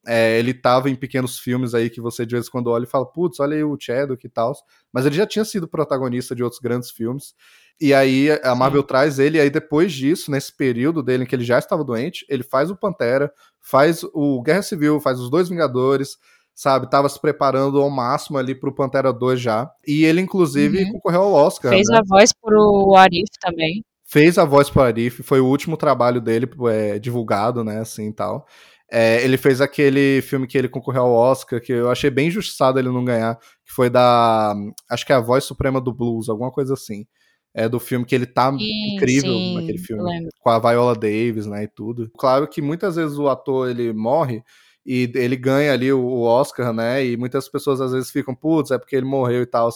É, 0.06 0.38
ele 0.38 0.54
tava 0.54 0.88
em 0.88 0.94
pequenos 0.94 1.38
filmes 1.38 1.74
aí 1.74 1.90
que 1.90 2.00
você 2.00 2.24
de 2.24 2.34
vez 2.34 2.48
em 2.48 2.50
quando 2.50 2.70
olha 2.70 2.84
e 2.84 2.86
fala, 2.86 3.04
putz, 3.04 3.38
olha 3.40 3.56
aí 3.56 3.64
o 3.64 3.76
Chadwick 3.78 4.26
e 4.26 4.30
tal. 4.30 4.52
Mas 4.92 5.06
ele 5.06 5.14
já 5.14 5.26
tinha 5.26 5.44
sido 5.44 5.68
protagonista 5.68 6.34
de 6.34 6.42
outros 6.42 6.60
grandes 6.60 6.90
filmes. 6.90 7.34
E 7.80 7.94
aí 7.94 8.28
a 8.42 8.54
Marvel 8.54 8.82
Sim. 8.82 8.86
traz 8.86 9.18
ele, 9.18 9.38
e 9.38 9.40
aí 9.40 9.48
depois 9.48 9.92
disso, 9.92 10.30
nesse 10.30 10.54
período 10.54 11.02
dele 11.02 11.24
em 11.24 11.26
que 11.26 11.34
ele 11.34 11.44
já 11.44 11.58
estava 11.58 11.82
doente, 11.82 12.26
ele 12.28 12.42
faz 12.42 12.70
o 12.70 12.76
Pantera, 12.76 13.32
faz 13.58 14.02
o 14.12 14.42
Guerra 14.42 14.62
Civil, 14.62 15.00
faz 15.00 15.18
os 15.18 15.30
dois 15.30 15.48
Vingadores, 15.48 16.18
sabe? 16.54 16.90
Tava 16.90 17.08
se 17.08 17.18
preparando 17.18 17.80
ao 17.80 17.88
máximo 17.88 18.36
ali 18.36 18.54
pro 18.54 18.74
Pantera 18.74 19.12
2 19.12 19.40
já. 19.40 19.70
E 19.86 20.04
ele, 20.04 20.20
inclusive, 20.20 20.84
uhum. 20.84 20.92
concorreu 20.92 21.22
ao 21.22 21.32
Oscar. 21.32 21.72
Fez 21.72 21.88
né? 21.88 21.98
a 21.98 22.02
voz 22.06 22.32
pro 22.34 22.94
Arif 22.96 23.30
também. 23.40 23.82
Fez 24.04 24.36
a 24.36 24.44
voz 24.44 24.68
pro 24.68 24.82
Arif, 24.82 25.22
foi 25.22 25.40
o 25.40 25.46
último 25.46 25.76
trabalho 25.76 26.20
dele 26.20 26.50
é, 26.68 26.98
divulgado, 26.98 27.62
né, 27.62 27.78
assim 27.78 28.08
e 28.08 28.12
tal. 28.12 28.44
É, 28.92 29.22
ele 29.22 29.36
fez 29.36 29.60
aquele 29.60 30.20
filme 30.20 30.48
que 30.48 30.58
ele 30.58 30.68
concorreu 30.68 31.02
ao 31.02 31.12
Oscar, 31.12 31.60
que 31.60 31.72
eu 31.72 31.88
achei 31.88 32.10
bem 32.10 32.26
injustiçado 32.26 32.76
ele 32.76 32.88
não 32.88 33.04
ganhar, 33.04 33.36
que 33.36 33.72
foi 33.72 33.88
da. 33.88 34.52
Acho 34.90 35.06
que 35.06 35.12
é 35.12 35.16
a 35.16 35.20
Voz 35.20 35.44
Suprema 35.44 35.80
do 35.80 35.92
Blues, 35.92 36.28
alguma 36.28 36.50
coisa 36.50 36.74
assim. 36.74 37.06
É 37.54 37.68
do 37.68 37.78
filme 37.78 38.04
que 38.04 38.14
ele 38.14 38.26
tá 38.26 38.50
sim, 38.52 38.94
incrível 38.94 39.32
sim, 39.32 39.54
naquele 39.54 39.78
filme, 39.78 40.28
com 40.40 40.50
a 40.50 40.58
Viola 40.58 40.94
Davis, 40.94 41.46
né, 41.46 41.64
e 41.64 41.68
tudo. 41.68 42.10
Claro 42.16 42.48
que 42.48 42.60
muitas 42.62 42.96
vezes 42.96 43.16
o 43.18 43.28
ator 43.28 43.70
ele 43.70 43.92
morre 43.92 44.42
e 44.86 45.10
ele 45.14 45.36
ganha 45.36 45.72
ali 45.72 45.92
o, 45.92 46.22
Oscar, 46.22 46.72
né, 46.72 47.04
e 47.04 47.16
muitas 47.16 47.48
pessoas 47.48 47.80
às 47.80 47.92
vezes 47.92 48.10
ficam, 48.10 48.34
putz, 48.34 48.70
é 48.70 48.78
porque 48.78 48.94
ele 48.94 49.06
morreu 49.06 49.42
e 49.42 49.46
tal. 49.46 49.68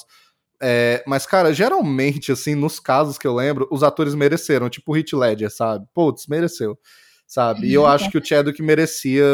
É, 0.62 1.02
mas, 1.04 1.26
cara, 1.26 1.52
geralmente, 1.52 2.30
assim, 2.30 2.54
nos 2.54 2.78
casos 2.78 3.18
que 3.18 3.26
eu 3.26 3.34
lembro, 3.34 3.66
os 3.70 3.82
atores 3.82 4.14
mereceram, 4.14 4.70
tipo 4.70 4.92
o 4.92 4.96
Heath 4.96 5.12
Ledger, 5.12 5.50
sabe? 5.50 5.84
Putz, 5.92 6.28
mereceu 6.28 6.78
sabe? 7.26 7.66
E 7.66 7.74
eu 7.74 7.86
acho 7.86 8.10
que 8.10 8.18
o 8.18 8.24
Chadwick 8.24 8.62
merecia, 8.62 9.24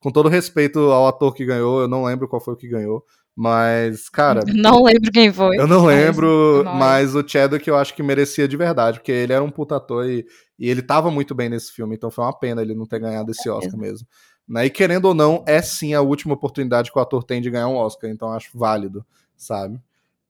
com 0.00 0.10
todo 0.10 0.28
respeito 0.28 0.78
ao 0.78 1.06
ator 1.06 1.34
que 1.34 1.44
ganhou, 1.44 1.80
eu 1.80 1.88
não 1.88 2.04
lembro 2.04 2.28
qual 2.28 2.40
foi 2.40 2.54
o 2.54 2.56
que 2.56 2.68
ganhou, 2.68 3.04
mas, 3.34 4.08
cara. 4.08 4.42
Não 4.54 4.82
lembro 4.82 5.10
quem 5.10 5.32
foi. 5.32 5.56
Eu 5.56 5.66
não 5.66 5.86
lembro, 5.86 6.62
mas, 6.64 7.14
mas 7.14 7.14
o 7.14 7.26
Chadwick 7.26 7.66
eu 7.66 7.76
acho 7.76 7.94
que 7.94 8.02
merecia 8.02 8.46
de 8.46 8.58
verdade, 8.58 8.98
porque 8.98 9.10
ele 9.10 9.32
era 9.32 9.42
um 9.42 9.50
puta 9.50 9.76
ator 9.76 10.06
e, 10.06 10.26
e 10.58 10.68
ele 10.68 10.82
tava 10.82 11.10
muito 11.10 11.34
bem 11.34 11.48
nesse 11.48 11.72
filme, 11.72 11.96
então 11.96 12.10
foi 12.10 12.24
uma 12.24 12.38
pena 12.38 12.60
ele 12.60 12.74
não 12.74 12.84
ter 12.84 12.98
ganhado 12.98 13.30
esse 13.30 13.48
Oscar 13.48 13.78
mesmo. 13.78 14.06
Né? 14.46 14.66
E 14.66 14.70
querendo 14.70 15.06
ou 15.06 15.14
não, 15.14 15.42
é 15.46 15.62
sim 15.62 15.94
a 15.94 16.02
última 16.02 16.34
oportunidade 16.34 16.92
que 16.92 16.98
o 16.98 17.02
ator 17.02 17.24
tem 17.24 17.40
de 17.40 17.50
ganhar 17.50 17.68
um 17.68 17.76
Oscar, 17.76 18.10
então 18.10 18.30
acho 18.32 18.50
válido, 18.56 19.04
sabe? 19.36 19.80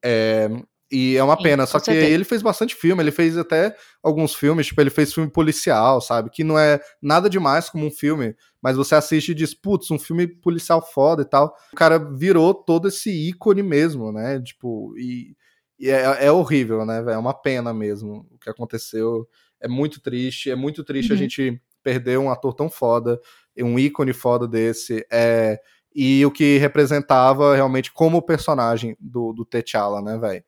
É, 0.05 0.49
e 0.93 1.17
é 1.17 1.25
uma 1.25 1.39
Sim, 1.39 1.43
pena, 1.43 1.65
só 1.65 1.79
que 1.79 1.87
certeza. 1.87 2.07
ele 2.07 2.23
fez 2.23 2.43
bastante 2.43 2.75
filme, 2.75 3.03
ele 3.03 3.11
fez 3.11 3.39
até 3.39 3.75
alguns 4.03 4.35
filmes, 4.35 4.67
tipo, 4.67 4.79
ele 4.79 4.91
fez 4.91 5.15
filme 5.15 5.31
policial, 5.31 6.03
sabe? 6.03 6.29
Que 6.29 6.45
não 6.45 6.59
é 6.59 6.79
nada 7.01 7.31
demais 7.31 7.71
como 7.71 7.87
um 7.87 7.91
filme, 7.91 8.37
mas 8.61 8.77
você 8.77 8.95
assiste 8.95 9.31
e 9.31 9.35
diz, 9.35 9.55
putz, 9.55 9.91
um 9.91 9.99
filme 9.99 10.27
policial 10.27 10.83
foda 10.83 11.23
e 11.23 11.25
tal. 11.25 11.57
O 11.73 11.77
cara 11.77 11.99
virou 11.99 12.53
todo 12.53 12.89
esse 12.89 13.11
ícone 13.11 13.63
mesmo, 13.63 14.13
né? 14.13 14.39
Tipo, 14.43 14.95
e, 14.99 15.35
e 15.79 15.89
é, 15.89 16.27
é, 16.27 16.31
horrível, 16.31 16.85
né, 16.85 17.03
É 17.09 17.17
uma 17.17 17.33
pena 17.33 17.73
mesmo 17.73 18.27
o 18.31 18.39
que 18.39 18.51
aconteceu. 18.51 19.27
É 19.59 19.67
muito 19.67 19.99
triste, 19.99 20.51
é 20.51 20.55
muito 20.55 20.85
triste 20.85 21.11
uhum. 21.11 21.17
a 21.17 21.19
gente 21.19 21.59
perder 21.83 22.19
um 22.19 22.31
ator 22.31 22.53
tão 22.53 22.69
foda, 22.69 23.19
um 23.59 23.79
ícone 23.79 24.13
foda 24.13 24.47
desse. 24.47 25.07
É, 25.11 25.59
e 25.95 26.25
o 26.27 26.31
que 26.31 26.59
representava 26.59 27.55
realmente 27.55 27.91
como 27.93 28.21
personagem 28.21 28.95
do, 29.01 29.33
do 29.33 29.45
T'Challa, 29.45 30.03
né, 30.03 30.19
velho? 30.19 30.45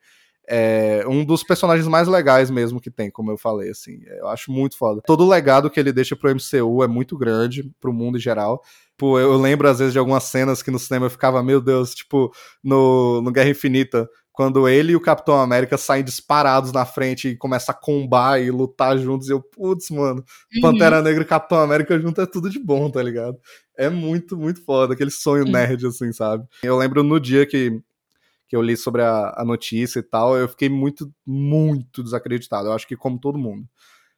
É 0.49 1.05
um 1.09 1.25
dos 1.25 1.43
personagens 1.43 1.89
mais 1.89 2.09
legais 2.09 2.51
mesmo 2.51 2.81
que 2.81 2.91
tem, 2.91 3.11
como 3.11 3.31
eu 3.31 3.39
falei, 3.39 3.71
assim. 3.71 4.01
Eu 4.07 4.29
acho 4.29 4.51
muito 4.51 4.77
foda. 4.77 5.01
Todo 5.07 5.25
o 5.25 5.29
legado 5.29 5.71
que 5.71 5.81
ele 5.81 5.93
deixa 5.93 6.15
pro 6.15 6.31
MCU 6.31 6.83
é 6.83 6.89
muito 6.89 7.17
grande, 7.17 7.71
pro 7.81 7.93
mundo 7.93 8.19
em 8.19 8.21
geral. 8.21 8.63
Pô, 8.97 9.19
eu 9.19 9.37
lembro 9.37 9.69
às 9.69 9.79
vezes 9.79 9.93
de 9.93 9.99
algumas 9.99 10.25
cenas 10.25 10.63
que 10.63 10.71
no 10.71 10.79
cinema 10.79 11.07
eu 11.07 11.11
ficava, 11.11 11.43
meu 11.43 11.61
Deus, 11.61 11.95
tipo, 11.95 12.33
no, 12.63 13.21
no 13.23 13.33
Guerra 13.33 13.51
Infinita, 13.51 14.09
quando 14.33 14.69
ele 14.69 14.93
e 14.93 14.97
o 14.97 15.01
Capitão 15.01 15.41
América 15.41 15.79
saem 15.79 16.05
disparados 16.05 16.73
na 16.73 16.85
frente 16.85 17.29
e 17.29 17.37
começam 17.37 17.73
a 17.73 17.79
combar 17.79 18.43
e 18.43 18.51
lutar 18.51 18.99
juntos, 18.99 19.29
e 19.29 19.33
eu, 19.33 19.41
putz, 19.41 19.91
mano, 19.91 20.25
uhum. 20.55 20.61
Pantera 20.61 21.01
Negra 21.01 21.23
e 21.23 21.27
Capitão 21.27 21.59
América 21.59 21.99
junto 21.99 22.21
é 22.21 22.27
tudo 22.27 22.51
de 22.51 22.59
bom, 22.59 22.91
tá 22.91 23.03
ligado? 23.03 23.39
É 23.77 23.89
muito, 23.89 24.37
muito 24.37 24.65
foda, 24.65 24.95
aquele 24.95 25.11
sonho 25.11 25.45
nerd, 25.45 25.87
assim, 25.87 26.13
sabe? 26.13 26.45
Eu 26.63 26.77
lembro 26.77 27.03
no 27.03 27.19
dia 27.19 27.47
que 27.47 27.81
que 28.55 28.57
eu 28.57 28.63
li 28.63 28.77
sobre 28.77 29.03
a, 29.03 29.35
a 29.37 29.45
notícia 29.45 29.99
e 29.99 30.03
tal, 30.03 30.37
eu 30.37 30.49
fiquei 30.49 30.69
muito, 30.69 31.13
muito 31.27 32.05
desacreditado. 32.05 32.69
Eu 32.69 32.73
acho 32.73 32.87
que 32.87 32.97
como 32.97 33.19
todo 33.19 33.37
mundo, 33.37 33.69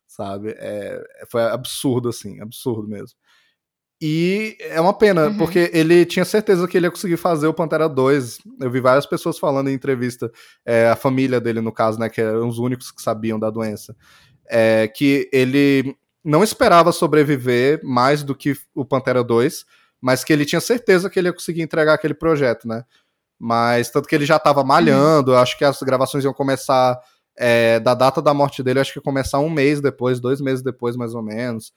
sabe? 0.07 0.55
É, 0.59 1.03
foi 1.30 1.43
absurdo, 1.45 2.11
assim, 2.11 2.39
absurdo 2.43 2.87
mesmo. 2.87 3.16
E 3.99 4.59
é 4.61 4.78
uma 4.78 4.93
pena, 4.93 5.28
uhum. 5.28 5.39
porque 5.39 5.70
ele 5.72 6.05
tinha 6.05 6.26
certeza 6.26 6.68
que 6.68 6.76
ele 6.76 6.87
ia 6.87 6.91
conseguir 6.91 7.16
fazer 7.16 7.47
o 7.47 7.55
Pantera 7.55 7.89
2. 7.89 8.41
Eu 8.61 8.70
vi 8.70 8.78
várias 8.78 9.07
pessoas 9.07 9.39
falando 9.39 9.70
em 9.70 9.72
entrevista, 9.72 10.30
é, 10.66 10.91
a 10.91 10.97
família 10.97 11.41
dele, 11.41 11.62
no 11.62 11.72
caso, 11.72 11.99
né, 11.99 12.11
que 12.11 12.20
eram 12.20 12.47
os 12.47 12.59
únicos 12.59 12.91
que 12.91 13.01
sabiam 13.01 13.39
da 13.39 13.49
doença, 13.49 13.97
é, 14.51 14.87
que 14.87 15.30
ele 15.32 15.97
não 16.22 16.45
esperava 16.45 16.93
sobreviver 16.93 17.80
mais 17.82 18.22
do 18.22 18.34
que 18.34 18.55
o 18.74 18.84
Pantera 18.84 19.24
2, 19.24 19.64
mas 19.99 20.22
que 20.22 20.30
ele 20.30 20.45
tinha 20.45 20.61
certeza 20.61 21.09
que 21.09 21.18
ele 21.18 21.28
ia 21.28 21.32
conseguir 21.32 21.62
entregar 21.62 21.95
aquele 21.95 22.12
projeto, 22.12 22.68
né? 22.68 22.84
Mas 23.39 23.91
tanto 23.91 24.09
que 24.09 24.14
ele 24.14 24.26
já 24.26 24.37
estava 24.37 24.64
malhando, 24.64 25.32
eu 25.32 25.39
acho 25.39 25.59
que 25.59 25.64
as 25.64 25.80
gravações 25.82 26.24
iam 26.24 26.32
começar 26.32 26.99
é, 27.37 27.78
da 27.80 27.95
data 27.95 28.22
da 28.22 28.32
morte 28.32 28.62
dele, 28.62 28.80
acho 28.80 28.93
que 28.93 28.99
ia 28.99 29.03
começar 29.03 29.39
um 29.41 29.51
mês 29.51 29.80
depois, 29.80 30.20
dois 30.20 30.41
meses 30.41 30.62
depois, 30.62 30.97
mais 30.97 31.14
ou 31.14 31.22
menos. 31.22 31.72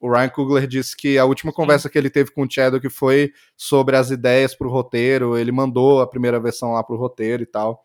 O 0.00 0.10
Ryan 0.10 0.28
Coogler 0.28 0.66
disse 0.66 0.94
que 0.94 1.18
a 1.18 1.24
última 1.24 1.52
conversa 1.52 1.88
que 1.88 1.96
ele 1.96 2.10
teve 2.10 2.30
com 2.30 2.42
o 2.42 2.50
Chadwick 2.50 2.90
foi 2.90 3.32
sobre 3.56 3.96
as 3.96 4.10
ideias 4.10 4.54
para 4.54 4.66
o 4.66 4.70
roteiro. 4.70 5.36
Ele 5.36 5.50
mandou 5.50 6.02
a 6.02 6.06
primeira 6.06 6.38
versão 6.38 6.72
lá 6.72 6.84
para 6.84 6.94
o 6.94 6.98
roteiro 6.98 7.42
e 7.42 7.46
tal. 7.46 7.82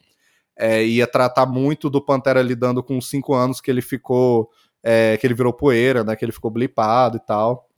É, 0.57 0.83
ia 0.83 1.07
tratar 1.07 1.45
muito 1.45 1.89
do 1.89 2.03
Pantera 2.03 2.41
lidando 2.41 2.83
com 2.83 2.97
os 2.97 3.09
cinco 3.09 3.33
anos 3.33 3.61
que 3.61 3.71
ele 3.71 3.81
ficou, 3.81 4.49
é, 4.83 5.15
que 5.15 5.25
ele 5.25 5.33
virou 5.33 5.53
poeira, 5.53 6.03
né? 6.03 6.13
Que 6.13 6.25
ele 6.25 6.33
ficou 6.33 6.51
blipado 6.51 7.15
e 7.15 7.25
tal. 7.25 7.68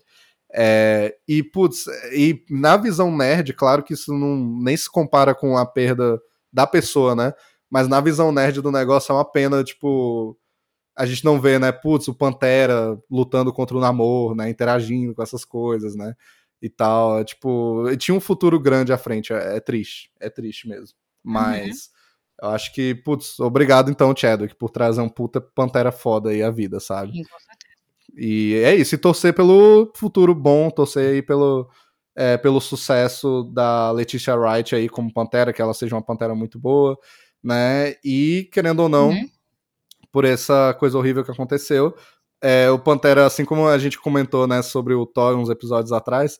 É, 0.53 1.15
e, 1.27 1.41
putz, 1.41 1.85
e 2.13 2.43
na 2.49 2.75
visão 2.75 3.15
nerd, 3.15 3.53
claro 3.53 3.83
que 3.83 3.93
isso 3.93 4.13
não, 4.13 4.35
nem 4.61 4.75
se 4.75 4.89
compara 4.89 5.33
com 5.33 5.57
a 5.57 5.65
perda 5.65 6.19
da 6.51 6.67
pessoa, 6.67 7.15
né? 7.15 7.33
Mas 7.69 7.87
na 7.87 8.01
visão 8.01 8.31
nerd 8.31 8.61
do 8.61 8.71
negócio 8.71 9.13
é 9.13 9.15
uma 9.15 9.23
pena, 9.23 9.63
tipo, 9.63 10.37
a 10.95 11.05
gente 11.05 11.23
não 11.23 11.39
vê, 11.39 11.57
né, 11.57 11.71
putz, 11.71 12.07
o 12.09 12.13
Pantera 12.13 12.99
lutando 13.09 13.53
contra 13.53 13.77
o 13.77 13.79
Namor, 13.79 14.35
né, 14.35 14.49
interagindo 14.49 15.15
com 15.15 15.23
essas 15.23 15.45
coisas, 15.45 15.95
né, 15.95 16.13
e 16.61 16.69
tal, 16.69 17.19
é, 17.19 17.23
tipo, 17.23 17.85
tinha 17.97 18.15
um 18.15 18.19
futuro 18.19 18.59
grande 18.59 18.91
à 18.91 18.97
frente, 18.97 19.31
é, 19.33 19.57
é 19.57 19.59
triste, 19.59 20.11
é 20.19 20.29
triste 20.29 20.67
mesmo, 20.67 20.97
mas 21.23 21.89
uhum. 22.41 22.49
eu 22.49 22.49
acho 22.49 22.73
que, 22.73 22.93
putz, 22.93 23.39
obrigado 23.39 23.89
então, 23.89 24.13
Chadwick, 24.15 24.55
por 24.55 24.69
trazer 24.69 25.01
um 25.01 25.09
puta 25.09 25.39
Pantera 25.39 25.91
foda 25.91 26.29
aí 26.29 26.43
à 26.43 26.51
vida, 26.51 26.79
sabe? 26.79 27.13
Sim, 27.13 27.23
com 27.23 27.39
certeza. 27.39 27.60
E 28.15 28.55
é 28.55 28.75
isso, 28.75 28.95
e 28.95 28.97
torcer 28.97 29.33
pelo 29.33 29.91
futuro 29.95 30.35
bom, 30.35 30.69
torcer 30.69 31.13
aí 31.13 31.21
pelo, 31.21 31.69
é, 32.15 32.37
pelo 32.37 32.59
sucesso 32.59 33.43
da 33.53 33.91
Leticia 33.91 34.35
Wright 34.35 34.75
aí 34.75 34.89
como 34.89 35.13
Pantera, 35.13 35.53
que 35.53 35.61
ela 35.61 35.73
seja 35.73 35.95
uma 35.95 36.01
Pantera 36.01 36.35
muito 36.35 36.59
boa, 36.59 36.97
né? 37.43 37.95
E, 38.03 38.49
querendo 38.51 38.81
ou 38.81 38.89
não, 38.89 39.09
uhum. 39.09 39.29
por 40.11 40.25
essa 40.25 40.75
coisa 40.77 40.97
horrível 40.97 41.23
que 41.23 41.31
aconteceu, 41.31 41.95
é, 42.41 42.69
o 42.69 42.79
Pantera, 42.79 43.25
assim 43.25 43.45
como 43.45 43.67
a 43.67 43.77
gente 43.77 43.99
comentou, 43.99 44.47
né, 44.47 44.61
sobre 44.61 44.93
o 44.93 45.05
Thor 45.05 45.37
uns 45.37 45.49
episódios 45.49 45.91
atrás, 45.91 46.39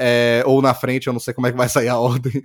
é, 0.00 0.44
ou 0.46 0.62
na 0.62 0.72
frente, 0.74 1.08
eu 1.08 1.12
não 1.12 1.18
sei 1.18 1.34
como 1.34 1.48
é 1.48 1.50
que 1.50 1.56
vai 1.56 1.68
sair 1.68 1.88
a 1.88 1.98
ordem, 1.98 2.40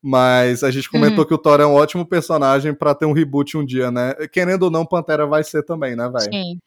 mas 0.00 0.62
a 0.62 0.70
gente 0.70 0.88
comentou 0.88 1.20
uhum. 1.20 1.24
que 1.24 1.34
o 1.34 1.38
Thor 1.38 1.60
é 1.60 1.66
um 1.66 1.74
ótimo 1.74 2.06
personagem 2.06 2.72
para 2.72 2.94
ter 2.94 3.06
um 3.06 3.12
reboot 3.12 3.56
um 3.56 3.64
dia, 3.64 3.90
né? 3.90 4.14
Querendo 4.30 4.64
ou 4.64 4.70
não, 4.70 4.86
Pantera 4.86 5.26
vai 5.26 5.42
ser 5.42 5.64
também, 5.64 5.96
né, 5.96 6.08
velho? 6.08 6.32
Sim 6.32 6.58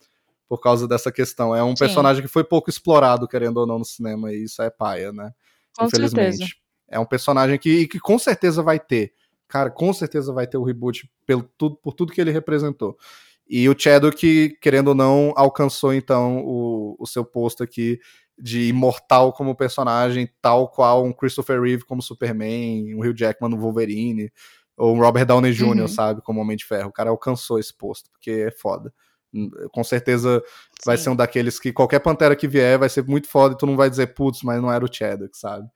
por 0.48 0.62
causa 0.62 0.88
dessa 0.88 1.12
questão. 1.12 1.56
É 1.56 1.64
um 1.64 1.76
Sim. 1.76 1.80
personagem 1.80 2.22
que 2.22 2.28
foi 2.28 2.43
pouco 2.43 2.70
explorado, 2.70 3.28
querendo 3.28 3.58
ou 3.58 3.68
não, 3.68 3.80
no 3.80 3.86
cinema, 3.86 4.32
e 4.32 4.43
isso 4.43 4.62
é 4.62 4.70
paia, 4.70 5.12
né? 5.12 5.32
Com 5.78 5.86
Infelizmente. 5.86 6.38
Certeza. 6.38 6.54
É 6.88 7.00
um 7.00 7.06
personagem 7.06 7.58
que, 7.58 7.88
que 7.88 8.00
com 8.00 8.18
certeza 8.20 8.62
vai 8.62 8.80
ter. 8.80 9.14
Cara, 9.48 9.70
com 9.70 9.91
certeza 9.91 10.32
vai 10.32 10.48
ter 10.48 10.58
o 10.58 10.64
reboot 10.64 11.10
pelo, 11.26 11.43
tudo, 11.58 11.76
por 11.78 11.93
tudo 11.93 12.14
que 12.14 12.22
ele 12.22 12.32
representou. 12.32 12.98
E 13.48 13.68
o 13.70 13.76
Chadwick, 13.78 14.58
querendo 14.62 14.89
ou 14.89 14.96
não, 14.96 15.34
alcançou 15.36 15.93
então 15.93 16.43
o, 16.43 16.96
o 17.00 17.06
seu 17.06 17.24
posto 17.24 17.64
aqui 17.64 18.00
de 18.38 18.68
imortal 18.68 19.32
como 19.32 19.56
personagem, 19.56 20.30
tal 20.41 20.68
qual 20.68 21.06
um 21.06 21.14
Christopher 21.14 21.62
Reeve 21.62 21.86
como 21.86 22.02
Superman, 22.02 22.96
um 22.96 23.00
Hugh 23.00 23.16
Jackman 23.16 23.50
no 23.50 23.58
Wolverine, 23.58 24.32
ou 24.76 24.96
um 24.96 25.00
Robert 25.00 25.26
Downey 25.26 25.54
Jr., 25.54 25.82
uhum. 25.82 25.88
sabe, 25.88 26.22
como 26.22 26.41
Homem 26.41 26.58
de 26.58 26.66
Ferro. 26.66 26.89
O 26.89 26.93
cara 26.93 27.12
alcançou 27.12 27.60
esse 27.60 27.74
posto, 27.74 28.12
porque 28.12 28.32
é 28.32 28.52
foda 28.52 28.91
com 29.72 29.84
certeza 29.84 30.42
Sim. 30.46 30.82
vai 30.86 30.98
ser 30.98 31.10
um 31.10 31.16
daqueles 31.16 31.60
que 31.60 31.74
qualquer 31.74 32.00
Pantera 32.00 32.36
que 32.36 32.48
vier 32.48 32.80
vai 32.80 32.90
ser 32.90 33.06
muito 33.06 33.28
foda 33.28 33.54
e 33.54 33.58
tu 33.58 33.66
não 33.66 33.76
vai 33.76 33.90
dizer, 33.90 34.14
putz, 34.14 34.42
mas 34.44 34.62
não 34.62 34.72
era 34.72 34.84
o 34.84 34.92
Chadwick, 34.92 35.38
sabe? 35.38 35.68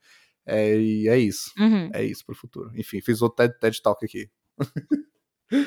É, 0.46 0.76
e 0.76 1.08
é 1.08 1.18
isso. 1.18 1.50
Uhum. 1.58 1.90
É 1.92 2.02
isso 2.02 2.24
pro 2.24 2.34
futuro. 2.34 2.70
Enfim, 2.74 3.00
fiz 3.00 3.22
outro 3.22 3.36
TED, 3.36 3.58
TED 3.58 3.82
Talk 3.82 4.04
aqui. 4.04 4.28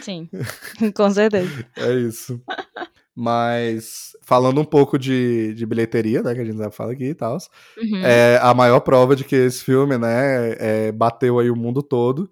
Sim, 0.02 0.30
com 0.96 1.10
certeza. 1.10 1.66
É 1.78 1.94
isso. 1.94 2.42
Mas, 3.16 4.18
falando 4.24 4.60
um 4.60 4.66
pouco 4.66 4.98
de, 4.98 5.54
de 5.54 5.66
bilheteria, 5.66 6.24
né, 6.24 6.34
que 6.34 6.42
a 6.42 6.46
gente 6.46 6.58
já 6.58 6.72
fala 6.72 6.94
aqui 6.94 7.10
e 7.10 7.16
tal, 7.16 7.38
uhum. 7.78 8.04
é 8.04 8.40
a 8.42 8.54
maior 8.54 8.80
prova 8.80 9.16
de 9.16 9.24
que 9.24 9.36
esse 9.36 9.64
filme, 9.64 9.98
né, 9.98 10.56
é, 10.58 10.92
bateu 10.92 11.38
aí 11.38 11.52
o 11.52 11.56
mundo 11.56 11.84
todo 11.84 12.30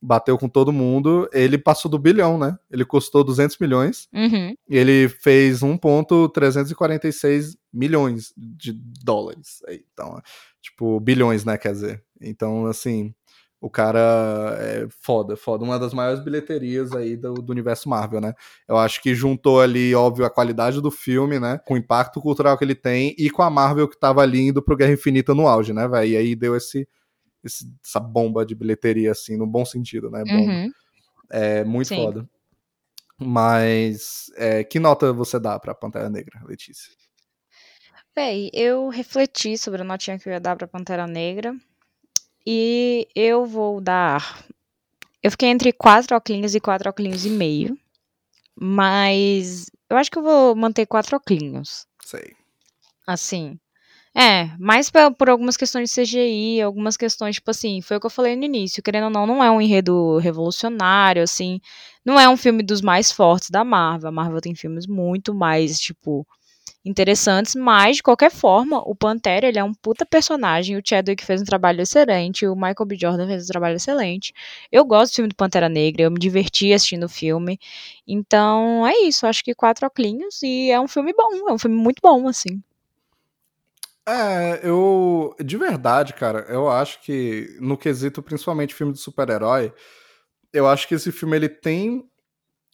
bateu 0.00 0.38
com 0.38 0.48
todo 0.48 0.72
mundo, 0.72 1.28
ele 1.32 1.58
passou 1.58 1.90
do 1.90 1.98
bilhão, 1.98 2.38
né? 2.38 2.58
Ele 2.70 2.84
custou 2.84 3.22
200 3.22 3.58
milhões 3.58 4.08
uhum. 4.12 4.54
e 4.68 4.76
ele 4.76 5.08
fez 5.08 5.62
1,346 5.62 7.56
milhões 7.72 8.32
de 8.36 8.72
dólares. 8.72 9.62
Então, 9.68 10.20
tipo, 10.62 10.98
bilhões, 11.00 11.44
né? 11.44 11.58
Quer 11.58 11.72
dizer. 11.72 12.02
Então, 12.20 12.66
assim, 12.66 13.14
o 13.60 13.68
cara 13.68 14.56
é 14.58 14.88
foda, 14.88 15.36
foda. 15.36 15.64
Uma 15.64 15.78
das 15.78 15.92
maiores 15.92 16.24
bilheterias 16.24 16.92
aí 16.92 17.14
do, 17.14 17.34
do, 17.34 17.52
universo 17.52 17.88
Marvel, 17.88 18.20
né? 18.20 18.32
Eu 18.66 18.78
acho 18.78 19.02
que 19.02 19.14
juntou 19.14 19.60
ali, 19.60 19.94
óbvio, 19.94 20.24
a 20.24 20.30
qualidade 20.30 20.80
do 20.80 20.90
filme, 20.90 21.38
né? 21.38 21.60
Com 21.66 21.74
o 21.74 21.76
impacto 21.76 22.20
cultural 22.22 22.56
que 22.56 22.64
ele 22.64 22.74
tem 22.74 23.14
e 23.18 23.28
com 23.28 23.42
a 23.42 23.50
Marvel 23.50 23.86
que 23.86 23.98
tava 23.98 24.22
ali 24.22 24.48
indo 24.48 24.62
pro 24.62 24.76
Guerra 24.76 24.92
Infinita 24.92 25.34
no 25.34 25.46
auge, 25.46 25.74
né, 25.74 25.86
velho? 25.86 26.10
E 26.10 26.16
aí 26.16 26.34
deu 26.34 26.56
esse 26.56 26.88
esse, 27.44 27.72
essa 27.84 28.00
bomba 28.00 28.44
de 28.44 28.54
bilheteria, 28.54 29.12
assim, 29.12 29.36
no 29.36 29.46
bom 29.46 29.64
sentido, 29.64 30.10
né? 30.10 30.24
Bomba. 30.24 30.52
Uhum. 30.52 30.72
É 31.30 31.64
muito 31.64 31.88
Sim. 31.88 31.96
foda. 31.96 32.28
Mas 33.18 34.30
é, 34.36 34.64
que 34.64 34.80
nota 34.80 35.12
você 35.12 35.38
dá 35.38 35.58
pra 35.58 35.74
Pantera 35.74 36.08
Negra, 36.08 36.40
Letícia? 36.44 36.90
Véi, 38.14 38.50
eu 38.52 38.88
refleti 38.88 39.56
sobre 39.56 39.82
a 39.82 39.84
notinha 39.84 40.18
que 40.18 40.28
eu 40.28 40.32
ia 40.32 40.40
dar 40.40 40.56
pra 40.56 40.66
Pantera 40.66 41.06
Negra. 41.06 41.54
E 42.46 43.06
eu 43.14 43.44
vou 43.44 43.80
dar. 43.80 44.44
Eu 45.22 45.30
fiquei 45.30 45.48
entre 45.48 45.72
quatro 45.72 46.16
oclinhos 46.16 46.54
e 46.54 46.60
quatro 46.60 46.88
oclinhos 46.88 47.26
e 47.26 47.30
meio. 47.30 47.78
Mas 48.54 49.70
eu 49.88 49.96
acho 49.96 50.10
que 50.10 50.18
eu 50.18 50.22
vou 50.22 50.56
manter 50.56 50.86
quatro 50.86 51.16
oclinhos. 51.16 51.86
Sei. 52.02 52.34
Assim. 53.06 53.58
É, 54.14 54.50
mais 54.58 54.90
por 55.16 55.30
algumas 55.30 55.56
questões 55.56 55.88
de 55.88 55.94
CGI, 56.02 56.60
algumas 56.62 56.96
questões, 56.96 57.36
tipo 57.36 57.48
assim, 57.50 57.80
foi 57.80 57.96
o 57.96 58.00
que 58.00 58.06
eu 58.06 58.10
falei 58.10 58.34
no 58.34 58.44
início, 58.44 58.82
querendo 58.82 59.04
ou 59.04 59.10
não, 59.10 59.24
não 59.24 59.42
é 59.44 59.48
um 59.50 59.60
enredo 59.60 60.18
revolucionário, 60.18 61.22
assim, 61.22 61.60
não 62.04 62.18
é 62.18 62.28
um 62.28 62.36
filme 62.36 62.60
dos 62.64 62.80
mais 62.82 63.12
fortes 63.12 63.50
da 63.50 63.62
Marvel. 63.62 64.08
A 64.08 64.12
Marvel 64.12 64.40
tem 64.40 64.52
filmes 64.56 64.88
muito 64.88 65.32
mais, 65.32 65.78
tipo, 65.78 66.26
interessantes, 66.84 67.54
mas, 67.56 67.96
de 67.98 68.02
qualquer 68.04 68.30
forma, 68.32 68.78
o 68.86 68.94
Pantera, 68.96 69.46
ele 69.48 69.58
é 69.58 69.64
um 69.64 69.74
puta 69.74 70.06
personagem, 70.06 70.76
o 70.78 70.82
Chadwick 70.84 71.24
fez 71.24 71.42
um 71.42 71.44
trabalho 71.44 71.82
excelente, 71.82 72.46
o 72.46 72.56
Michael 72.56 72.86
B. 72.86 72.96
Jordan 73.00 73.26
fez 73.28 73.44
um 73.44 73.48
trabalho 73.48 73.76
excelente. 73.76 74.32
Eu 74.72 74.84
gosto 74.86 75.12
do 75.12 75.16
filme 75.16 75.28
do 75.30 75.36
Pantera 75.36 75.68
Negra, 75.68 76.04
eu 76.04 76.10
me 76.12 76.18
diverti 76.18 76.72
assistindo 76.72 77.04
o 77.04 77.08
filme, 77.10 77.58
então 78.08 78.86
é 78.86 78.94
isso, 79.02 79.26
acho 79.26 79.44
que 79.44 79.54
quatro 79.54 79.86
oclinhos 79.86 80.42
e 80.42 80.70
é 80.70 80.80
um 80.80 80.88
filme 80.88 81.12
bom, 81.14 81.48
é 81.50 81.52
um 81.52 81.58
filme 81.58 81.76
muito 81.76 82.00
bom, 82.02 82.28
assim. 82.28 82.62
É, 84.08 84.60
eu. 84.62 85.34
De 85.44 85.56
verdade, 85.56 86.14
cara, 86.14 86.46
eu 86.48 86.68
acho 86.68 87.00
que 87.02 87.56
no 87.60 87.76
quesito, 87.76 88.22
principalmente 88.22 88.74
filme 88.74 88.92
de 88.92 88.98
super-herói, 88.98 89.72
eu 90.52 90.66
acho 90.66 90.88
que 90.88 90.94
esse 90.94 91.12
filme 91.12 91.36
ele 91.36 91.48
tem 91.48 92.08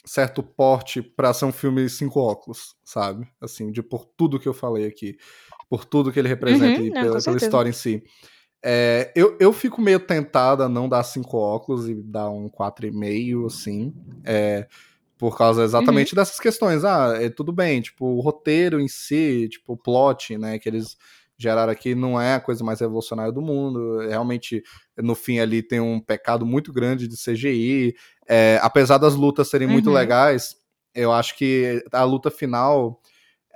certo 0.05 0.43
porte 0.43 1.03
para 1.03 1.35
ser 1.35 1.45
um 1.45 1.53
filme 1.53 1.89
cinco 1.91 2.21
óculos, 2.21 2.77
sabe? 2.85 3.29
Assim, 3.41 3.73
de 3.73 3.83
por 3.83 4.05
tudo 4.17 4.39
que 4.39 4.49
eu 4.49 4.55
falei 4.55 4.87
aqui, 4.87 5.17
por 5.69 5.85
tudo 5.85 6.13
que 6.13 6.19
ele 6.19 6.29
representa 6.29 6.81
uhum, 6.81 6.87
e 6.87 6.93
pela, 6.93 7.21
pela 7.21 7.37
história 7.37 7.69
em 7.69 7.73
si. 7.73 8.03
É, 8.65 9.13
eu, 9.15 9.37
eu 9.39 9.53
fico 9.53 9.81
meio 9.81 10.01
tentado 10.01 10.63
a 10.63 10.69
não 10.69 10.89
dar 10.89 11.03
cinco 11.03 11.37
óculos 11.37 11.89
e 11.89 11.95
dar 11.95 12.31
um 12.31 12.49
quatro 12.49 12.87
e 12.87 12.91
meio, 12.91 13.47
assim. 13.47 13.93
É, 14.25 14.67
por 15.19 15.37
causa 15.37 15.65
exatamente 15.65 16.13
uhum. 16.13 16.17
dessas 16.17 16.39
questões. 16.39 16.85
Ah, 16.85 17.15
é 17.21 17.29
tudo 17.31 17.53
bem, 17.53 17.81
tipo, 17.81 18.07
o 18.07 18.21
roteiro 18.21 18.81
em 18.81 18.89
si, 18.89 19.49
tipo, 19.51 19.73
o 19.73 19.77
plot, 19.77 20.37
né, 20.37 20.59
que 20.59 20.69
eles 20.69 20.97
geraram 21.39 21.71
aqui 21.73 21.95
não 21.95 22.21
é 22.21 22.35
a 22.35 22.41
coisa 22.41 22.65
mais 22.65 22.81
revolucionária 22.81 23.33
do 23.33 23.43
mundo. 23.43 23.99
Realmente, 24.09 24.63
no 24.97 25.15
fim 25.15 25.39
ali 25.39 25.63
tem 25.63 25.81
um 25.81 26.01
pecado 26.01 26.47
muito 26.47 26.73
grande 26.73 27.07
de 27.07 27.17
CGI. 27.17 27.95
É, 28.29 28.59
apesar 28.63 28.99
das 28.99 29.15
lutas 29.15 29.49
serem 29.49 29.67
uhum. 29.67 29.75
muito 29.75 29.91
legais, 29.91 30.57
eu 30.95 31.13
acho 31.13 31.37
que 31.37 31.85
a 31.93 32.05
luta 32.05 32.31
final. 32.31 33.01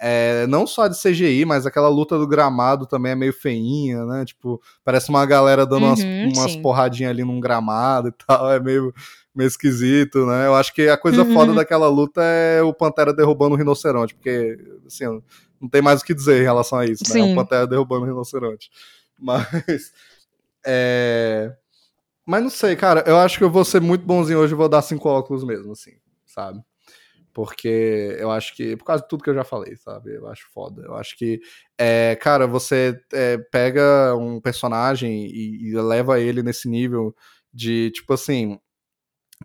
É, 0.02 0.46
não 0.46 0.66
só 0.66 0.88
de 0.88 0.98
CGI, 0.98 1.44
mas 1.44 1.66
aquela 1.66 1.88
luta 1.88 2.16
do 2.16 2.26
gramado 2.26 2.86
também 2.86 3.12
é 3.12 3.14
meio 3.14 3.34
feinha, 3.34 4.02
né? 4.06 4.24
Tipo, 4.24 4.58
parece 4.82 5.10
uma 5.10 5.26
galera 5.26 5.66
dando 5.66 5.84
uhum, 5.84 6.24
umas, 6.24 6.38
umas 6.38 6.56
porradinhas 6.56 7.10
ali 7.10 7.22
num 7.22 7.38
gramado 7.38 8.08
e 8.08 8.12
tal, 8.12 8.50
é 8.50 8.58
meio, 8.58 8.94
meio 9.34 9.48
esquisito, 9.48 10.26
né? 10.26 10.46
Eu 10.46 10.54
acho 10.54 10.74
que 10.74 10.88
a 10.88 10.96
coisa 10.96 11.22
uhum. 11.22 11.32
foda 11.32 11.54
daquela 11.54 11.88
luta 11.88 12.22
é 12.22 12.62
o 12.62 12.74
Pantera 12.74 13.12
derrubando 13.12 13.54
o 13.54 13.58
rinoceronte, 13.58 14.14
porque, 14.14 14.58
assim, 14.86 15.04
não 15.60 15.68
tem 15.68 15.82
mais 15.82 16.00
o 16.00 16.04
que 16.04 16.14
dizer 16.14 16.40
em 16.40 16.44
relação 16.44 16.78
a 16.78 16.86
isso, 16.86 17.04
né? 17.12 17.20
É 17.20 17.22
um 17.22 17.34
Pantera 17.34 17.66
derrubando 17.66 18.02
o 18.02 18.08
rinoceronte. 18.08 18.70
Mas. 19.18 19.92
É... 20.64 21.54
Mas 22.26 22.42
não 22.42 22.50
sei, 22.50 22.76
cara. 22.76 23.04
Eu 23.06 23.18
acho 23.18 23.38
que 23.38 23.44
eu 23.44 23.50
vou 23.50 23.64
ser 23.64 23.80
muito 23.80 24.04
bonzinho 24.04 24.38
hoje 24.38 24.54
e 24.54 24.56
vou 24.56 24.68
dar 24.68 24.82
cinco 24.82 25.08
óculos 25.08 25.44
mesmo, 25.44 25.72
assim, 25.72 25.92
sabe? 26.24 26.60
Porque 27.32 28.16
eu 28.18 28.30
acho 28.30 28.54
que. 28.54 28.76
Por 28.76 28.84
causa 28.84 29.02
de 29.02 29.08
tudo 29.08 29.22
que 29.22 29.30
eu 29.30 29.34
já 29.34 29.44
falei, 29.44 29.76
sabe? 29.76 30.14
Eu 30.14 30.26
acho 30.28 30.46
foda. 30.52 30.82
Eu 30.82 30.94
acho 30.96 31.16
que. 31.16 31.40
É, 31.78 32.16
cara, 32.16 32.46
você 32.46 32.98
é, 33.12 33.38
pega 33.38 34.14
um 34.16 34.40
personagem 34.40 35.26
e, 35.26 35.70
e 35.70 35.74
leva 35.74 36.20
ele 36.20 36.42
nesse 36.42 36.68
nível 36.68 37.14
de, 37.52 37.90
tipo 37.92 38.12
assim. 38.14 38.58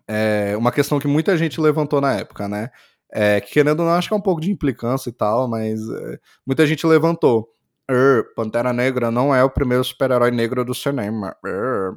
É, 0.08 0.56
uma 0.56 0.72
questão 0.72 0.98
que 0.98 1.08
muita 1.08 1.36
gente 1.36 1.60
levantou 1.60 2.00
na 2.00 2.14
época, 2.14 2.48
né? 2.48 2.70
É, 3.12 3.40
querendo 3.40 3.80
ou 3.80 3.86
não, 3.86 3.94
acho 3.94 4.08
que 4.08 4.14
é 4.14 4.16
um 4.16 4.20
pouco 4.20 4.40
de 4.40 4.50
implicância 4.50 5.08
e 5.08 5.12
tal, 5.12 5.48
mas 5.48 5.80
é, 5.88 6.18
muita 6.46 6.66
gente 6.66 6.86
levantou. 6.86 7.48
Er, 7.88 8.34
Pantera 8.34 8.72
Negra 8.72 9.10
não 9.10 9.34
é 9.34 9.44
o 9.44 9.50
primeiro 9.50 9.84
super-herói 9.84 10.30
negro 10.30 10.64
do 10.64 10.74
cinema. 10.74 11.36
Er. 11.44 11.94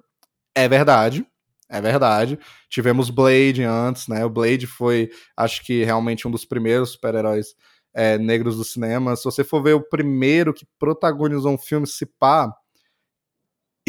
É 0.55 0.67
verdade, 0.67 1.25
é 1.69 1.81
verdade. 1.81 2.39
Tivemos 2.69 3.09
Blade 3.09 3.63
antes, 3.63 4.07
né? 4.07 4.23
O 4.25 4.29
Blade 4.29 4.67
foi, 4.67 5.09
acho 5.35 5.63
que 5.65 5.83
realmente 5.83 6.27
um 6.27 6.31
dos 6.31 6.45
primeiros 6.45 6.91
super-heróis 6.91 7.55
é, 7.93 8.17
negros 8.17 8.57
do 8.57 8.63
cinema. 8.63 9.15
Se 9.15 9.23
você 9.23 9.43
for 9.43 9.63
ver 9.63 9.73
o 9.73 9.81
primeiro 9.81 10.53
que 10.53 10.67
protagonizou 10.77 11.53
um 11.53 11.57
filme, 11.57 11.87
se 11.87 12.05
pá, 12.05 12.53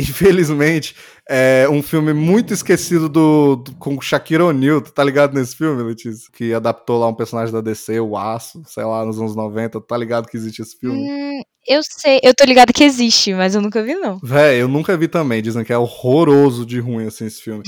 infelizmente, 0.01 0.95
é 1.29 1.69
um 1.71 1.83
filme 1.83 2.13
muito 2.13 2.53
esquecido 2.53 3.09
do, 3.09 3.57
do 3.57 3.75
com 3.77 4.01
Shakira 4.01 4.45
O'Neal. 4.45 4.81
Tu 4.81 4.93
tá 4.93 5.05
ligado 5.05 5.35
nesse 5.35 5.57
filme, 5.57 5.83
Letícia? 5.83 6.31
Que 6.33 6.53
adaptou 6.53 6.99
lá 6.99 7.07
um 7.07 7.15
personagem 7.15 7.53
da 7.53 7.61
DC, 7.61 8.01
o 8.01 8.17
Aço, 8.17 8.63
sei 8.67 8.85
lá, 8.85 9.05
nos 9.05 9.19
anos 9.19 9.37
90. 9.37 9.81
Tu 9.81 9.87
tá 9.87 9.97
ligado 9.97 10.27
que 10.27 10.37
existe 10.37 10.63
esse 10.63 10.77
filme? 10.77 10.99
Hum, 10.99 11.43
eu 11.69 11.83
sei, 11.85 12.19
eu 12.23 12.35
tô 12.35 12.45
ligado 12.45 12.73
que 12.73 12.83
existe, 12.83 13.33
mas 13.33 13.55
eu 13.55 13.61
nunca 13.61 13.83
vi, 13.83 13.95
não. 13.95 14.19
Véi, 14.23 14.61
eu 14.61 14.67
nunca 14.67 14.97
vi 14.97 15.07
também. 15.07 15.41
Dizem 15.41 15.65
que 15.65 15.73
é 15.73 15.79
horroroso 15.79 16.67
de 16.67 16.81
ruim, 16.81 17.07
assim, 17.07 17.27
esse 17.27 17.41
filme. 17.41 17.63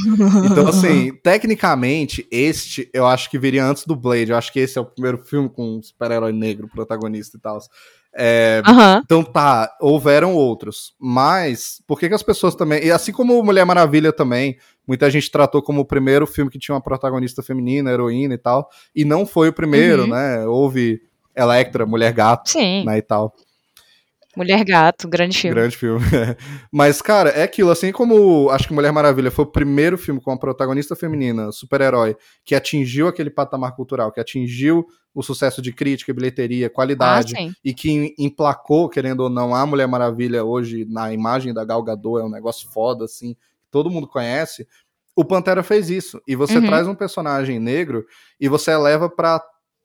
Então, 0.51 0.67
assim, 0.67 1.13
tecnicamente, 1.23 2.27
este 2.31 2.91
eu 2.93 3.07
acho 3.07 3.31
que 3.31 3.39
viria 3.39 3.65
antes 3.65 3.87
do 3.87 3.95
Blade. 3.95 4.33
Eu 4.33 4.37
acho 4.37 4.53
que 4.53 4.59
esse 4.59 4.77
é 4.77 4.81
o 4.81 4.87
primeiro 4.87 5.19
filme 5.19 5.49
com 5.49 5.79
um 5.79 5.83
super-herói 5.83 6.33
negro 6.33 6.69
protagonista 6.69 7.37
e 7.37 7.41
tal. 7.41 7.61
É, 8.15 8.63
Aham. 8.67 9.01
então 9.05 9.23
tá, 9.25 9.75
houveram 9.81 10.35
outros. 10.35 10.95
Mas, 11.01 11.83
por 11.87 11.99
que, 11.99 12.09
que 12.09 12.15
as 12.15 12.23
pessoas 12.23 12.55
também. 12.55 12.85
E 12.85 12.91
assim 12.91 13.13
como 13.13 13.43
Mulher 13.43 13.65
Maravilha 13.65 14.13
também, 14.13 14.57
muita 14.87 15.11
gente 15.11 15.31
tratou 15.31 15.63
como 15.63 15.81
o 15.81 15.85
primeiro 15.85 16.27
filme 16.27 16.51
que 16.51 16.59
tinha 16.59 16.75
uma 16.75 16.83
protagonista 16.83 17.43
feminina, 17.43 17.91
heroína 17.91 18.35
e 18.35 18.39
tal. 18.39 18.69
E 18.95 19.05
não 19.05 19.25
foi 19.25 19.49
o 19.49 19.53
primeiro, 19.53 20.03
Uhum. 20.03 20.09
né? 20.11 20.47
Houve 20.47 21.01
Electra, 21.35 21.87
Mulher 21.87 22.13
Gato, 22.13 22.51
Sim. 22.51 22.85
né? 22.85 22.99
E 22.99 23.03
tal. 23.03 23.35
Mulher 24.37 24.65
Gato, 24.65 25.07
grande 25.09 25.37
filme. 25.39 25.55
Grande 25.55 25.77
filme. 25.77 26.01
Mas, 26.73 27.03
cara, 27.03 27.31
é 27.31 27.43
aquilo. 27.43 27.71
Assim 27.71 27.93
como 27.93 28.49
acho 28.51 28.67
que 28.69 28.73
Mulher 28.75 28.91
Maravilha 28.93 29.31
foi 29.31 29.45
o 29.45 29.51
primeiro 29.51 29.99
filme 29.99 30.21
com 30.21 30.31
uma 30.31 30.39
protagonista 30.39 30.97
feminina, 30.97 31.53
super-herói, 31.53 32.17
que 32.45 32.55
atingiu 32.55 33.09
aquele 33.09 33.29
patamar 33.31 33.77
cultural, 33.77 34.11
que 34.11 34.21
atingiu 34.21 34.87
o 35.15 35.23
sucesso 35.23 35.61
de 35.61 35.73
crítica, 35.73 36.15
bilheteria, 36.15 36.69
Ah, 36.69 36.71
qualidade, 36.71 37.33
sim. 37.37 37.53
e 37.63 37.75
que 37.75 38.15
emplacou, 38.19 38.89
querendo 38.89 39.21
ou 39.21 39.29
não, 39.29 39.55
a 39.55 39.67
Mulher 39.67 39.87
Maravilha 39.87 40.43
hoje 40.43 40.87
na 40.89 41.13
imagem 41.13 41.53
da 41.53 41.65
Gal 41.65 41.83
Gadot, 41.83 42.19
é 42.23 42.25
um 42.25 42.31
negócio 42.31 42.67
foda, 42.71 43.05
assim, 43.05 43.35
que 43.35 43.71
todo 43.71 43.91
mundo 43.91 44.09
conhece. 44.09 44.67
O 45.15 45.23
Pantera 45.27 45.63
fez 45.63 45.91
isso. 45.91 46.23
E 46.27 46.35
você 46.35 46.57
Uhum. 46.57 46.67
traz 46.67 46.89
um 46.89 46.95
personagem 46.95 47.59
negro 47.59 48.07
e 48.41 48.49
você 48.49 48.71
eleva 48.71 49.11
pra 49.11 49.43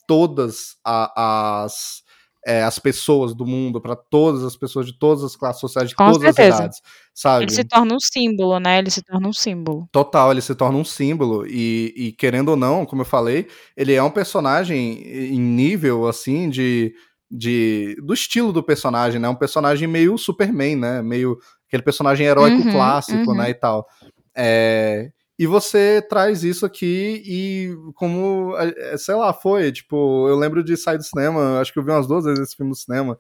todas 0.08 0.78
a- 0.86 1.64
as 1.66 2.02
é, 2.48 2.64
as 2.64 2.80
pessoas 2.80 3.36
do 3.36 3.46
mundo, 3.46 3.82
pra 3.82 3.94
todas 3.94 4.42
as 4.42 4.56
pessoas 4.56 4.86
de 4.86 4.98
todas 4.98 5.22
as 5.22 5.36
classes 5.36 5.60
sociais, 5.60 5.90
de 5.90 5.96
Com 5.96 6.06
todas 6.14 6.30
as 6.30 6.34
certeza. 6.34 6.58
idades, 6.60 6.82
sabe? 7.14 7.44
Ele 7.44 7.52
se 7.52 7.66
torna 7.66 7.94
um 7.94 8.00
símbolo, 8.00 8.58
né? 8.58 8.80
Ele 8.80 8.90
se 8.90 9.02
torna 9.04 9.28
um 9.28 9.34
símbolo. 9.34 9.90
Total, 9.92 10.32
ele 10.32 10.40
se 10.40 10.56
torna 10.56 10.78
um 10.78 10.86
símbolo 10.86 11.46
e, 11.46 11.94
e, 11.98 12.12
querendo 12.14 12.48
ou 12.50 12.56
não, 12.56 12.86
como 12.86 13.02
eu 13.02 13.06
falei, 13.06 13.48
ele 13.76 13.94
é 13.94 14.02
um 14.02 14.10
personagem 14.10 15.02
em 15.04 15.38
nível 15.38 16.08
assim 16.08 16.50
de, 16.50 16.94
de 17.30 17.98
do 18.02 18.14
estilo 18.14 18.54
do 18.54 18.64
personagem, 18.64 19.20
né? 19.20 19.28
Um 19.28 19.36
personagem 19.36 19.86
meio 19.86 20.18
Superman, 20.18 20.78
né? 20.78 21.02
Meio 21.02 21.38
aquele 21.68 21.84
personagem 21.84 22.26
heróico 22.26 22.64
Uhum, 22.64 22.72
clássico, 22.72 23.32
uhum. 23.32 23.38
né? 23.38 23.50
E 23.50 23.54
tal. 23.56 23.86
É, 24.34 25.10
e 25.40 25.46
você 25.46 26.02
traz 26.02 26.44
isso 26.44 26.66
aqui 26.66 27.22
e 27.26 27.76
como, 27.94 28.56
é, 28.58 28.98
sei 28.98 29.16
lá, 29.16 29.32
foi, 29.34 29.72
tipo, 29.72 30.28
eu 30.28 30.36
lembro 30.36 30.64
de 30.64 30.76
sair 30.76 30.98
do 30.98 31.04
cinema, 31.04 31.60
acho 31.60 31.72
que 31.72 31.80
eu 31.80 31.84
vi 31.84 31.92
umas 31.92 32.08
duas 32.08 32.26
vezes 32.26 32.40
esse 32.40 32.56
filme 32.56 32.70
no 32.70 32.76
cinema, 32.76 33.20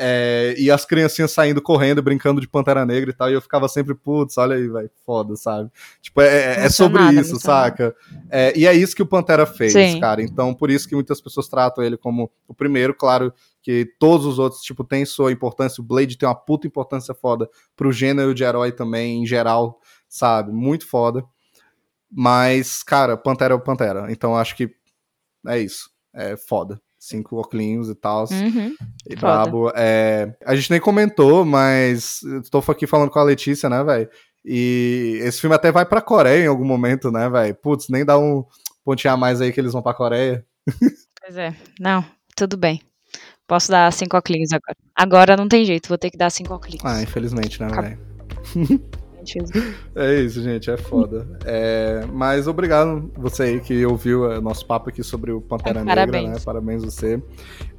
é, 0.00 0.54
e 0.56 0.70
as 0.70 0.84
criancinhas 0.84 1.32
saindo 1.32 1.60
correndo, 1.60 2.00
brincando 2.00 2.40
de 2.40 2.48
Pantera 2.48 2.86
Negra 2.86 3.10
e 3.10 3.12
tal, 3.12 3.28
e 3.28 3.34
eu 3.34 3.42
ficava 3.42 3.68
sempre, 3.68 3.96
putz, 3.96 4.38
olha 4.38 4.54
aí, 4.54 4.68
velho, 4.68 4.90
foda, 5.04 5.34
sabe? 5.34 5.70
Tipo, 6.00 6.20
é, 6.20 6.64
é 6.64 6.68
sobre 6.70 7.02
Emocionada, 7.02 7.20
isso, 7.20 7.40
saca? 7.40 7.96
É, 8.30 8.56
e 8.56 8.64
é 8.64 8.72
isso 8.72 8.94
que 8.94 9.02
o 9.02 9.06
Pantera 9.06 9.44
fez, 9.44 9.72
Sim. 9.72 9.98
cara. 9.98 10.22
Então, 10.22 10.54
por 10.54 10.70
isso 10.70 10.88
que 10.88 10.94
muitas 10.94 11.20
pessoas 11.20 11.48
tratam 11.48 11.82
ele 11.82 11.96
como 11.96 12.30
o 12.46 12.54
primeiro, 12.54 12.94
claro 12.94 13.34
que 13.60 13.92
todos 13.98 14.24
os 14.24 14.38
outros, 14.38 14.62
tipo, 14.62 14.84
têm 14.84 15.04
sua 15.04 15.32
importância. 15.32 15.82
O 15.82 15.84
Blade 15.84 16.16
tem 16.16 16.28
uma 16.28 16.34
puta 16.34 16.66
importância 16.66 17.12
foda 17.12 17.50
pro 17.76 17.90
gênero 17.90 18.32
de 18.32 18.44
herói 18.44 18.70
também, 18.70 19.22
em 19.22 19.26
geral, 19.26 19.80
sabe? 20.08 20.52
Muito 20.52 20.86
foda. 20.86 21.24
Mas, 22.10 22.82
cara, 22.82 23.16
Pantera 23.16 23.54
é 23.54 23.56
o 23.56 23.60
Pantera. 23.60 24.10
Então, 24.10 24.36
acho 24.36 24.56
que 24.56 24.70
é 25.46 25.58
isso. 25.58 25.90
É 26.14 26.36
foda. 26.36 26.80
Cinco 26.98 27.36
óculos 27.36 27.88
e 27.88 27.94
tal. 27.94 28.24
Uhum. 28.30 28.74
E 29.08 29.16
Foda. 29.16 29.20
brabo. 29.20 29.72
É, 29.74 30.34
a 30.44 30.56
gente 30.56 30.70
nem 30.70 30.80
comentou, 30.80 31.44
mas 31.44 32.20
tô 32.50 32.58
aqui 32.58 32.86
falando 32.86 33.10
com 33.10 33.18
a 33.20 33.24
Letícia, 33.24 33.68
né, 33.68 33.84
velho? 33.84 34.08
E 34.44 35.20
esse 35.22 35.40
filme 35.40 35.54
até 35.54 35.70
vai 35.70 35.84
pra 35.86 36.00
Coreia 36.00 36.44
em 36.44 36.48
algum 36.48 36.64
momento, 36.64 37.10
né, 37.12 37.28
velho? 37.28 37.54
Putz, 37.54 37.88
nem 37.88 38.04
dá 38.04 38.18
um 38.18 38.44
pontinho 38.84 39.14
a 39.14 39.16
mais 39.16 39.40
aí 39.40 39.52
que 39.52 39.60
eles 39.60 39.72
vão 39.72 39.82
pra 39.82 39.94
Coreia. 39.94 40.44
Pois 41.20 41.36
é. 41.36 41.54
Não, 41.78 42.04
tudo 42.34 42.56
bem. 42.56 42.82
Posso 43.46 43.70
dar 43.70 43.92
cinco 43.92 44.16
oclinhos 44.16 44.50
agora. 44.52 44.76
Agora 44.94 45.36
não 45.36 45.48
tem 45.48 45.64
jeito, 45.64 45.88
vou 45.88 45.98
ter 45.98 46.10
que 46.10 46.18
dar 46.18 46.30
cinco 46.30 46.52
oclinhos. 46.54 46.84
Ah, 46.84 47.00
infelizmente, 47.02 47.60
né, 47.60 47.68
velho? 47.68 47.98
É 49.94 50.14
isso, 50.20 50.42
gente, 50.42 50.70
é 50.70 50.76
foda. 50.76 51.26
É, 51.44 52.04
mas 52.12 52.46
obrigado 52.46 53.10
você 53.16 53.42
aí 53.44 53.60
que 53.60 53.84
ouviu 53.84 54.30
é, 54.30 54.40
nosso 54.40 54.64
papo 54.66 54.88
aqui 54.88 55.02
sobre 55.02 55.32
o 55.32 55.40
Pantera 55.40 55.80
Negra, 55.84 56.06
Parabéns. 56.06 56.30
né? 56.30 56.36
Parabéns 56.44 56.84
você. 56.84 57.22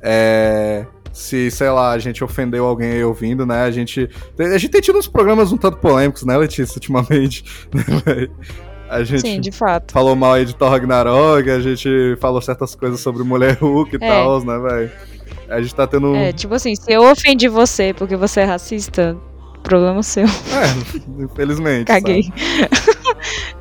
É, 0.01 0.85
se, 1.11 1.49
sei 1.51 1.69
lá, 1.69 1.91
a 1.91 1.97
gente 1.99 2.23
ofendeu 2.23 2.65
alguém 2.65 2.91
aí 2.91 3.03
ouvindo, 3.03 3.45
né? 3.45 3.63
A 3.63 3.71
gente, 3.71 4.09
a 4.37 4.57
gente 4.57 4.69
tem 4.69 4.81
tido 4.81 4.97
uns 4.99 5.07
programas 5.07 5.51
um 5.51 5.57
tanto 5.57 5.77
polêmicos, 5.77 6.23
né, 6.23 6.37
Letícia, 6.37 6.75
ultimamente. 6.75 7.43
né, 7.73 8.27
a 8.89 9.03
gente 9.03 9.21
Sim, 9.21 9.39
de 9.39 9.51
fato. 9.51 9.91
falou 9.91 10.15
mal 10.15 10.33
aí 10.33 10.45
de 10.45 10.55
Thor 10.55 10.69
Ragnarok, 10.71 11.49
a 11.49 11.59
gente 11.59 12.15
falou 12.19 12.41
certas 12.41 12.73
coisas 12.75 12.99
sobre 12.99 13.23
Mulher 13.23 13.57
Hulk 13.61 13.95
e 13.95 14.03
É. 14.03 14.07
tal, 14.07 14.43
né, 14.43 14.57
velho? 14.57 14.91
A 15.47 15.61
gente 15.61 15.75
tá 15.75 15.85
tendo... 15.87 16.15
É, 16.15 16.31
tipo 16.31 16.53
assim, 16.53 16.75
se 16.75 16.91
eu 16.91 17.03
ofendi 17.03 17.47
você 17.47 17.93
porque 17.93 18.15
você 18.15 18.41
é 18.41 18.45
racista, 18.45 19.15
problema 19.63 20.01
seu. 20.03 20.25
É, 20.25 21.23
infelizmente. 21.23 21.87
Caguei. 21.87 22.31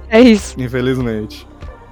é 0.08 0.20
isso. 0.20 0.60
Infelizmente. 0.60 1.46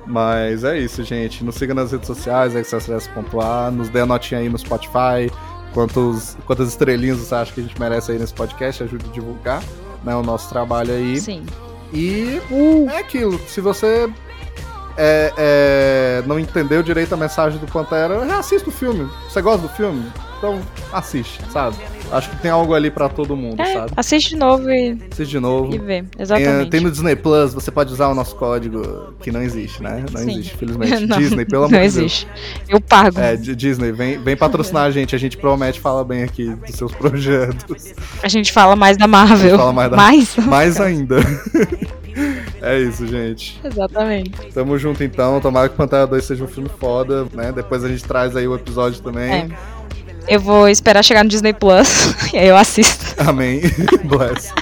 Mas 0.06 0.62
é 0.62 0.78
isso, 0.78 1.02
gente. 1.02 1.42
Nos 1.42 1.56
siga 1.56 1.74
nas 1.74 1.90
redes 1.90 2.06
sociais, 2.06 2.54
excelsior.a, 2.54 3.70
nos 3.70 3.88
dê 3.88 4.00
a 4.00 4.06
notinha 4.06 4.40
aí 4.40 4.48
no 4.48 4.56
Spotify. 4.56 5.30
Quantos, 5.74 6.36
quantas 6.46 6.68
estrelinhas 6.68 7.18
você 7.18 7.34
acha 7.34 7.52
que 7.52 7.60
a 7.60 7.62
gente 7.62 7.78
merece 7.78 8.12
aí 8.12 8.18
nesse 8.18 8.32
podcast? 8.32 8.84
Ajude 8.84 9.06
a 9.08 9.12
divulgar 9.12 9.62
né, 10.04 10.14
o 10.14 10.22
nosso 10.22 10.48
trabalho 10.48 10.94
aí. 10.94 11.20
Sim. 11.20 11.44
E 11.92 12.40
é 12.92 12.98
aquilo. 12.98 13.38
Se 13.48 13.60
você 13.60 14.08
é, 14.96 15.32
é, 15.36 16.22
não 16.26 16.38
entendeu 16.38 16.82
direito 16.82 17.12
a 17.12 17.16
mensagem 17.16 17.58
do 17.58 17.66
Pantera, 17.66 18.24
reassista 18.24 18.70
o 18.70 18.72
filme. 18.72 19.10
Você 19.28 19.42
gosta 19.42 19.62
do 19.62 19.68
filme? 19.68 20.10
Então 20.38 20.60
assiste, 20.92 21.40
sabe? 21.50 21.76
Acho 22.12 22.30
que 22.30 22.36
tem 22.36 22.50
algo 22.50 22.72
ali 22.74 22.90
pra 22.90 23.08
todo 23.08 23.36
mundo, 23.36 23.60
É, 23.60 23.72
sabe? 23.72 23.92
assiste 23.96 24.30
de 24.30 24.36
novo 24.36 24.70
e, 24.70 24.96
Assiste 25.10 25.30
de 25.30 25.40
novo. 25.40 25.74
e 25.74 25.78
vê. 25.78 26.04
Exatamente. 26.18 26.70
tem 26.70 26.80
no 26.80 26.90
Disney 26.90 27.16
Plus, 27.16 27.52
você 27.52 27.70
pode 27.70 27.92
usar 27.92 28.08
o 28.08 28.14
nosso 28.14 28.36
código, 28.36 29.14
que 29.20 29.32
não 29.32 29.42
existe, 29.42 29.82
né? 29.82 30.04
Não 30.12 30.20
Sim. 30.22 30.30
existe, 30.30 30.54
infelizmente. 30.54 31.04
Não, 31.06 31.18
Disney, 31.18 31.44
pelo 31.44 31.64
amor 31.64 31.72
Não 31.72 31.78
de 31.80 31.84
Deus. 31.84 31.96
existe. 31.96 32.28
Eu 32.68 32.80
pago. 32.80 33.18
É, 33.18 33.36
Disney, 33.36 33.90
vem, 33.92 34.18
vem 34.18 34.36
patrocinar 34.36 34.84
a 34.84 34.90
gente, 34.90 35.14
a 35.14 35.18
gente 35.18 35.36
promete 35.36 35.80
falar 35.80 36.04
bem 36.04 36.22
aqui 36.22 36.46
dos 36.48 36.74
seus 36.76 36.92
projetos. 36.92 37.94
A 38.22 38.28
gente 38.28 38.52
fala 38.52 38.76
mais 38.76 38.96
da 38.96 39.06
Marvel. 39.08 39.56
fala 39.58 39.72
mais 39.72 39.90
da- 39.90 39.96
Mais? 39.96 40.36
Mais 40.46 40.80
ainda. 40.80 41.16
é 42.62 42.78
isso, 42.80 43.06
gente. 43.06 43.60
Exatamente. 43.64 44.30
Tamo 44.54 44.78
junto 44.78 45.02
então, 45.04 45.40
tomara 45.40 45.68
que 45.68 45.76
Pantera 45.76 46.06
2 46.06 46.24
seja 46.24 46.44
um 46.44 46.48
filme 46.48 46.70
foda, 46.78 47.26
né? 47.34 47.52
Depois 47.52 47.84
a 47.84 47.88
gente 47.88 48.04
traz 48.04 48.34
aí 48.36 48.46
o 48.46 48.54
episódio 48.54 49.02
também. 49.02 49.32
É. 49.32 49.48
Eu 50.28 50.40
vou 50.40 50.68
esperar 50.68 51.04
chegar 51.04 51.22
no 51.22 51.30
Disney 51.30 51.52
Plus 51.52 52.14
e 52.32 52.38
aí 52.38 52.48
eu 52.48 52.56
assisto. 52.56 53.14
Amém. 53.18 53.60
Bless. 54.04 54.52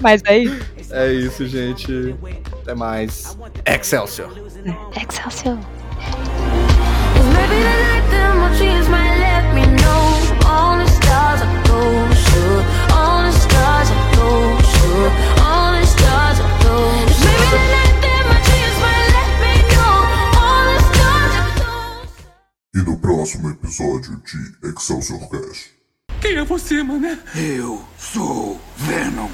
Mas 0.00 0.22
aí. 0.26 0.52
É 0.90 1.12
isso, 1.12 1.46
gente. 1.46 2.14
Até 2.62 2.74
mais. 2.74 3.36
Excelsior. 3.64 4.30
Excelsior. 5.00 5.58
All 10.48 10.78
the 10.78 10.86
stars 10.86 11.42
are 11.42 11.64
closer 11.64 12.64
All 12.92 13.22
the 13.22 13.32
stars 13.32 13.90
are 13.90 14.14
closer 14.14 15.42
All 15.42 15.45
E 22.76 22.78
no 22.80 22.98
próximo 22.98 23.48
episódio 23.48 24.20
de 24.22 24.68
Excelsior 24.68 25.30
Cash. 25.30 25.70
Quem 26.20 26.36
é 26.36 26.44
você, 26.44 26.82
mané? 26.82 27.18
Eu 27.34 27.82
sou 27.98 28.60
Venom. 28.76 29.30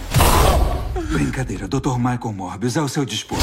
Brincadeira, 1.11 1.67
Dr. 1.67 1.97
Michael 1.97 2.33
Morbius 2.35 2.77
ao 2.77 2.87
seu 2.87 3.05
dispor. 3.05 3.41